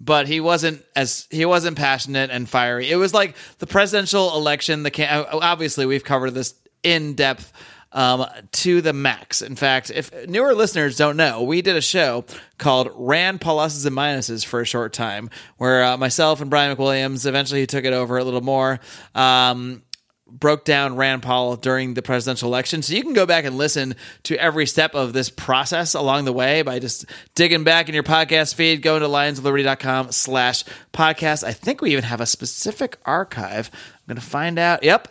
But 0.00 0.28
he 0.28 0.40
wasn't 0.40 0.84
as 0.94 1.26
he 1.30 1.44
wasn't 1.44 1.76
passionate 1.76 2.30
and 2.30 2.48
fiery. 2.48 2.90
It 2.90 2.96
was 2.96 3.12
like 3.12 3.36
the 3.58 3.66
presidential 3.66 4.36
election. 4.36 4.84
The 4.84 5.28
obviously 5.32 5.86
we've 5.86 6.04
covered 6.04 6.30
this 6.30 6.54
in 6.84 7.14
depth 7.14 7.52
um, 7.92 8.26
to 8.52 8.80
the 8.80 8.92
max. 8.92 9.42
In 9.42 9.56
fact, 9.56 9.90
if 9.90 10.28
newer 10.28 10.54
listeners 10.54 10.96
don't 10.96 11.16
know, 11.16 11.42
we 11.42 11.62
did 11.62 11.76
a 11.76 11.80
show 11.80 12.24
called 12.58 12.90
Rand 12.94 13.40
Pluses 13.40 13.86
and 13.86 13.96
Minuses 13.96 14.44
for 14.44 14.60
a 14.60 14.66
short 14.66 14.92
time, 14.92 15.30
where 15.56 15.84
uh, 15.84 15.96
myself 15.96 16.40
and 16.40 16.50
Brian 16.50 16.76
McWilliams 16.76 17.26
eventually 17.26 17.60
he 17.60 17.66
took 17.66 17.84
it 17.84 17.92
over 17.92 18.18
a 18.18 18.24
little 18.24 18.40
more. 18.40 18.80
Um, 19.14 19.82
broke 20.30 20.64
down 20.64 20.96
Rand 20.96 21.22
Paul 21.22 21.56
during 21.56 21.94
the 21.94 22.02
presidential 22.02 22.48
election. 22.48 22.82
So 22.82 22.94
you 22.94 23.02
can 23.02 23.12
go 23.12 23.26
back 23.26 23.44
and 23.44 23.56
listen 23.56 23.96
to 24.24 24.36
every 24.36 24.66
step 24.66 24.94
of 24.94 25.12
this 25.12 25.30
process 25.30 25.94
along 25.94 26.24
the 26.24 26.32
way 26.32 26.62
by 26.62 26.78
just 26.78 27.06
digging 27.34 27.64
back 27.64 27.88
in 27.88 27.94
your 27.94 28.04
podcast 28.04 28.54
feed, 28.54 28.82
going 28.82 29.00
to 29.00 29.08
lionsofliberty.com 29.08 30.12
slash 30.12 30.64
podcast. 30.92 31.44
I 31.44 31.52
think 31.52 31.80
we 31.80 31.92
even 31.92 32.04
have 32.04 32.20
a 32.20 32.26
specific 32.26 32.98
archive. 33.04 33.70
I'm 33.72 34.14
going 34.14 34.20
to 34.20 34.26
find 34.26 34.58
out. 34.58 34.82
Yep. 34.82 35.08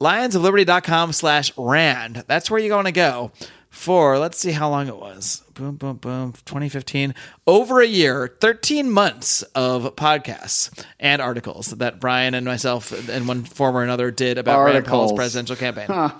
Lionsofliberty.com 0.00 1.12
slash 1.12 1.52
Rand. 1.56 2.24
That's 2.28 2.50
where 2.50 2.60
you're 2.60 2.68
going 2.68 2.84
to 2.84 2.92
go 2.92 3.32
for, 3.78 4.18
let's 4.18 4.36
see 4.38 4.50
how 4.50 4.68
long 4.68 4.88
it 4.88 4.96
was. 4.96 5.42
Boom, 5.54 5.76
boom, 5.76 5.96
boom. 5.96 6.32
2015. 6.44 7.14
Over 7.46 7.80
a 7.80 7.86
year, 7.86 8.36
13 8.40 8.90
months 8.90 9.42
of 9.54 9.94
podcasts 9.94 10.84
and 10.98 11.22
articles 11.22 11.68
that 11.68 12.00
Brian 12.00 12.34
and 12.34 12.44
myself 12.44 13.08
and 13.08 13.28
one 13.28 13.44
form 13.44 13.76
or 13.76 13.82
another 13.84 14.10
did 14.10 14.36
about 14.36 14.64
Rand 14.64 14.84
Paul's 14.84 15.12
presidential 15.12 15.56
campaign. 15.56 16.12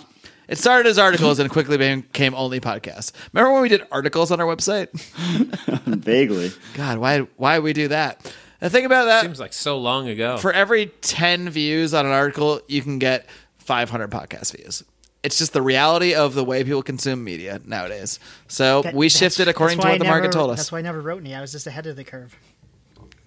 It 0.48 0.56
started 0.56 0.88
as 0.88 0.98
articles 0.98 1.40
and 1.40 1.50
quickly 1.50 1.76
became 1.76 2.34
only 2.34 2.60
podcasts. 2.60 3.12
Remember 3.32 3.52
when 3.52 3.62
we 3.62 3.68
did 3.68 3.82
articles 3.90 4.30
on 4.30 4.40
our 4.40 4.46
website? 4.46 4.88
Vaguely. 5.84 6.52
God, 6.74 6.98
why 6.98 7.20
why 7.36 7.58
we 7.58 7.72
do 7.72 7.88
that? 7.88 8.32
The 8.60 8.70
thing 8.70 8.86
about 8.86 9.04
that, 9.04 9.22
Seems 9.22 9.38
like 9.40 9.52
so 9.52 9.78
long 9.78 10.08
ago. 10.08 10.38
for 10.38 10.52
every 10.52 10.86
10 11.02 11.50
views 11.50 11.92
on 11.92 12.06
an 12.06 12.12
article, 12.12 12.60
you 12.66 12.82
can 12.82 12.98
get 12.98 13.28
500 13.58 14.10
podcast 14.10 14.56
views. 14.56 14.84
It's 15.22 15.36
just 15.38 15.52
the 15.52 15.62
reality 15.62 16.14
of 16.14 16.34
the 16.34 16.44
way 16.44 16.62
people 16.62 16.82
consume 16.82 17.24
media 17.24 17.60
nowadays. 17.64 18.20
So 18.46 18.82
That- 18.82 18.94
we 18.94 19.08
shifted 19.08 19.48
according 19.48 19.78
to 19.78 19.84
why 19.84 19.92
what 19.92 20.00
the 20.00 20.06
I 20.06 20.10
market 20.10 20.32
told 20.32 20.50
us. 20.50 20.58
That's 20.58 20.72
why 20.72 20.78
I 20.78 20.82
never 20.82 21.00
wrote 21.00 21.20
any. 21.20 21.34
I 21.34 21.40
was 21.40 21.50
just 21.52 21.66
ahead 21.66 21.86
of 21.86 21.96
the 21.96 22.04
curve. 22.04 22.36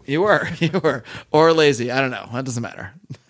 You 0.05 0.21
were, 0.21 0.47
you 0.59 0.79
were, 0.79 1.03
or 1.31 1.53
lazy. 1.53 1.91
I 1.91 1.99
don't 1.99 2.11
know. 2.11 2.29
That 2.33 2.45
doesn't 2.45 2.63
matter. 2.63 2.93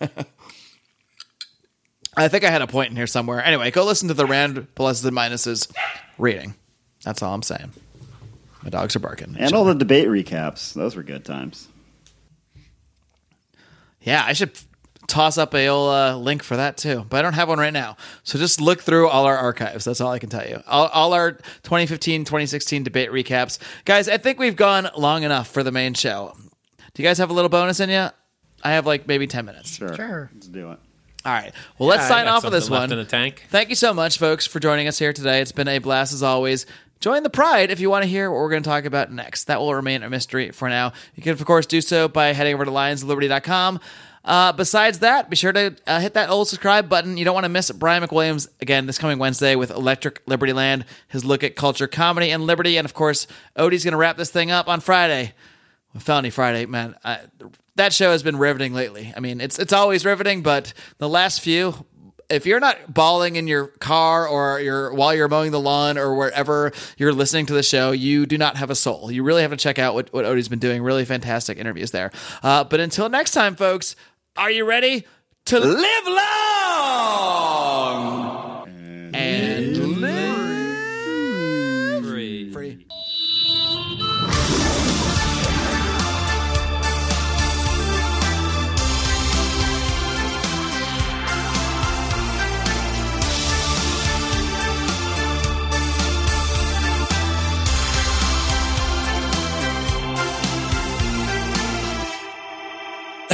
I 2.16 2.28
think 2.28 2.44
I 2.44 2.50
had 2.50 2.62
a 2.62 2.66
point 2.66 2.90
in 2.90 2.96
here 2.96 3.06
somewhere. 3.06 3.42
Anyway, 3.44 3.70
go 3.70 3.84
listen 3.84 4.08
to 4.08 4.14
the 4.14 4.26
Rand 4.26 4.66
pluses 4.76 5.04
and 5.06 5.16
minuses 5.16 5.72
reading. 6.18 6.54
That's 7.04 7.22
all 7.22 7.34
I'm 7.34 7.42
saying. 7.42 7.72
My 8.62 8.70
dogs 8.70 8.94
are 8.94 9.00
barking. 9.00 9.34
And 9.38 9.54
all 9.54 9.64
the 9.64 9.74
debate 9.74 10.08
recaps. 10.08 10.74
Those 10.74 10.94
were 10.94 11.02
good 11.02 11.24
times. 11.24 11.68
Yeah, 14.02 14.22
I 14.26 14.34
should 14.34 14.52
toss 15.08 15.38
up 15.38 15.54
a 15.54 15.68
old, 15.68 15.90
uh, 15.90 16.16
link 16.16 16.42
for 16.42 16.56
that 16.56 16.76
too, 16.76 17.04
but 17.08 17.18
I 17.18 17.22
don't 17.22 17.34
have 17.34 17.48
one 17.48 17.58
right 17.58 17.72
now. 17.72 17.96
So 18.22 18.38
just 18.38 18.60
look 18.60 18.80
through 18.80 19.08
all 19.08 19.26
our 19.26 19.36
archives. 19.36 19.84
That's 19.84 20.00
all 20.00 20.10
I 20.10 20.18
can 20.18 20.30
tell 20.30 20.46
you. 20.46 20.62
All, 20.66 20.88
all 20.88 21.12
our 21.12 21.32
2015, 21.32 22.24
2016 22.24 22.82
debate 22.82 23.10
recaps, 23.10 23.58
guys. 23.84 24.08
I 24.08 24.18
think 24.18 24.38
we've 24.38 24.56
gone 24.56 24.88
long 24.96 25.22
enough 25.22 25.48
for 25.48 25.62
the 25.62 25.72
main 25.72 25.94
show. 25.94 26.34
Do 26.94 27.02
you 27.02 27.08
guys 27.08 27.18
have 27.18 27.30
a 27.30 27.32
little 27.32 27.48
bonus 27.48 27.80
in 27.80 27.90
you? 27.90 28.08
I 28.62 28.72
have 28.72 28.86
like 28.86 29.06
maybe 29.06 29.26
10 29.26 29.44
minutes. 29.44 29.76
Sure. 29.76 29.94
Sure. 29.94 30.30
Let's 30.32 30.46
do 30.46 30.70
it. 30.72 30.78
All 31.24 31.32
right. 31.32 31.52
Well, 31.78 31.88
let's 31.88 32.08
sign 32.08 32.26
off 32.26 32.42
with 32.42 32.52
this 32.52 32.64
something 32.64 32.80
left 32.80 32.90
one. 32.90 32.98
in 32.98 33.04
the 33.04 33.10
tank. 33.10 33.46
Thank 33.48 33.68
you 33.68 33.76
so 33.76 33.94
much, 33.94 34.18
folks, 34.18 34.46
for 34.46 34.58
joining 34.58 34.88
us 34.88 34.98
here 34.98 35.12
today. 35.12 35.40
It's 35.40 35.52
been 35.52 35.68
a 35.68 35.78
blast 35.78 36.12
as 36.12 36.22
always. 36.22 36.66
Join 36.98 37.22
the 37.22 37.30
pride 37.30 37.70
if 37.70 37.80
you 37.80 37.90
want 37.90 38.04
to 38.04 38.08
hear 38.08 38.30
what 38.30 38.38
we're 38.38 38.50
going 38.50 38.62
to 38.62 38.68
talk 38.68 38.84
about 38.84 39.10
next. 39.10 39.44
That 39.44 39.60
will 39.60 39.74
remain 39.74 40.02
a 40.02 40.10
mystery 40.10 40.50
for 40.50 40.68
now. 40.68 40.92
You 41.14 41.22
can, 41.22 41.32
of 41.32 41.44
course, 41.44 41.66
do 41.66 41.80
so 41.80 42.08
by 42.08 42.32
heading 42.32 42.54
over 42.54 42.64
to 42.64 42.70
lionsliberty.com. 42.70 43.80
Uh, 44.24 44.52
besides 44.52 45.00
that, 45.00 45.28
be 45.28 45.36
sure 45.36 45.52
to 45.52 45.74
uh, 45.86 46.00
hit 46.00 46.14
that 46.14 46.30
old 46.30 46.48
subscribe 46.48 46.88
button. 46.88 47.16
You 47.16 47.24
don't 47.24 47.34
want 47.34 47.44
to 47.44 47.48
miss 47.48 47.70
Brian 47.72 48.02
McWilliams 48.02 48.48
again 48.60 48.86
this 48.86 48.98
coming 48.98 49.18
Wednesday 49.18 49.56
with 49.56 49.70
Electric 49.70 50.22
Liberty 50.26 50.52
Land, 50.52 50.84
his 51.08 51.24
look 51.24 51.42
at 51.42 51.56
culture, 51.56 51.88
comedy, 51.88 52.30
and 52.30 52.44
liberty. 52.44 52.76
And 52.76 52.84
of 52.84 52.94
course, 52.94 53.26
Odie's 53.56 53.84
going 53.84 53.92
to 53.92 53.98
wrap 53.98 54.16
this 54.16 54.30
thing 54.30 54.50
up 54.50 54.68
on 54.68 54.80
Friday. 54.80 55.34
Felony 55.98 56.30
Friday, 56.30 56.66
man. 56.66 56.94
I, 57.04 57.20
that 57.76 57.92
show 57.92 58.12
has 58.12 58.22
been 58.22 58.36
riveting 58.36 58.74
lately. 58.74 59.12
I 59.16 59.20
mean, 59.20 59.40
it's 59.40 59.58
it's 59.58 59.72
always 59.72 60.04
riveting, 60.04 60.42
but 60.42 60.72
the 60.98 61.08
last 61.08 61.40
few, 61.40 61.84
if 62.30 62.46
you're 62.46 62.60
not 62.60 62.92
bawling 62.92 63.36
in 63.36 63.46
your 63.46 63.66
car 63.66 64.26
or 64.26 64.60
you're 64.60 64.92
while 64.94 65.14
you're 65.14 65.28
mowing 65.28 65.50
the 65.52 65.60
lawn 65.60 65.98
or 65.98 66.14
wherever 66.14 66.72
you're 66.96 67.12
listening 67.12 67.46
to 67.46 67.52
the 67.52 67.62
show, 67.62 67.92
you 67.92 68.26
do 68.26 68.38
not 68.38 68.56
have 68.56 68.70
a 68.70 68.74
soul. 68.74 69.10
You 69.10 69.22
really 69.22 69.42
have 69.42 69.50
to 69.50 69.56
check 69.56 69.78
out 69.78 69.94
what 69.94 70.12
what 70.12 70.24
Odie's 70.24 70.48
been 70.48 70.58
doing. 70.58 70.82
Really 70.82 71.04
fantastic 71.04 71.58
interviews 71.58 71.90
there. 71.90 72.10
Uh, 72.42 72.64
but 72.64 72.80
until 72.80 73.08
next 73.08 73.32
time, 73.32 73.54
folks, 73.54 73.96
are 74.36 74.50
you 74.50 74.64
ready? 74.64 75.06
To 75.46 75.58
live 75.58 76.06
long 76.06 77.81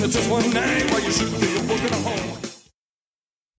Me 0.00 0.08
just 0.08 0.28
one 0.28 0.50
night 0.50 0.90
while 0.90 1.00
you 1.00 1.12
shoot 1.12 1.28
through 1.28 1.48
your 1.48 1.62
book 1.62 1.78
in 1.78 1.92
a 1.92 1.96
hole. 1.96 2.53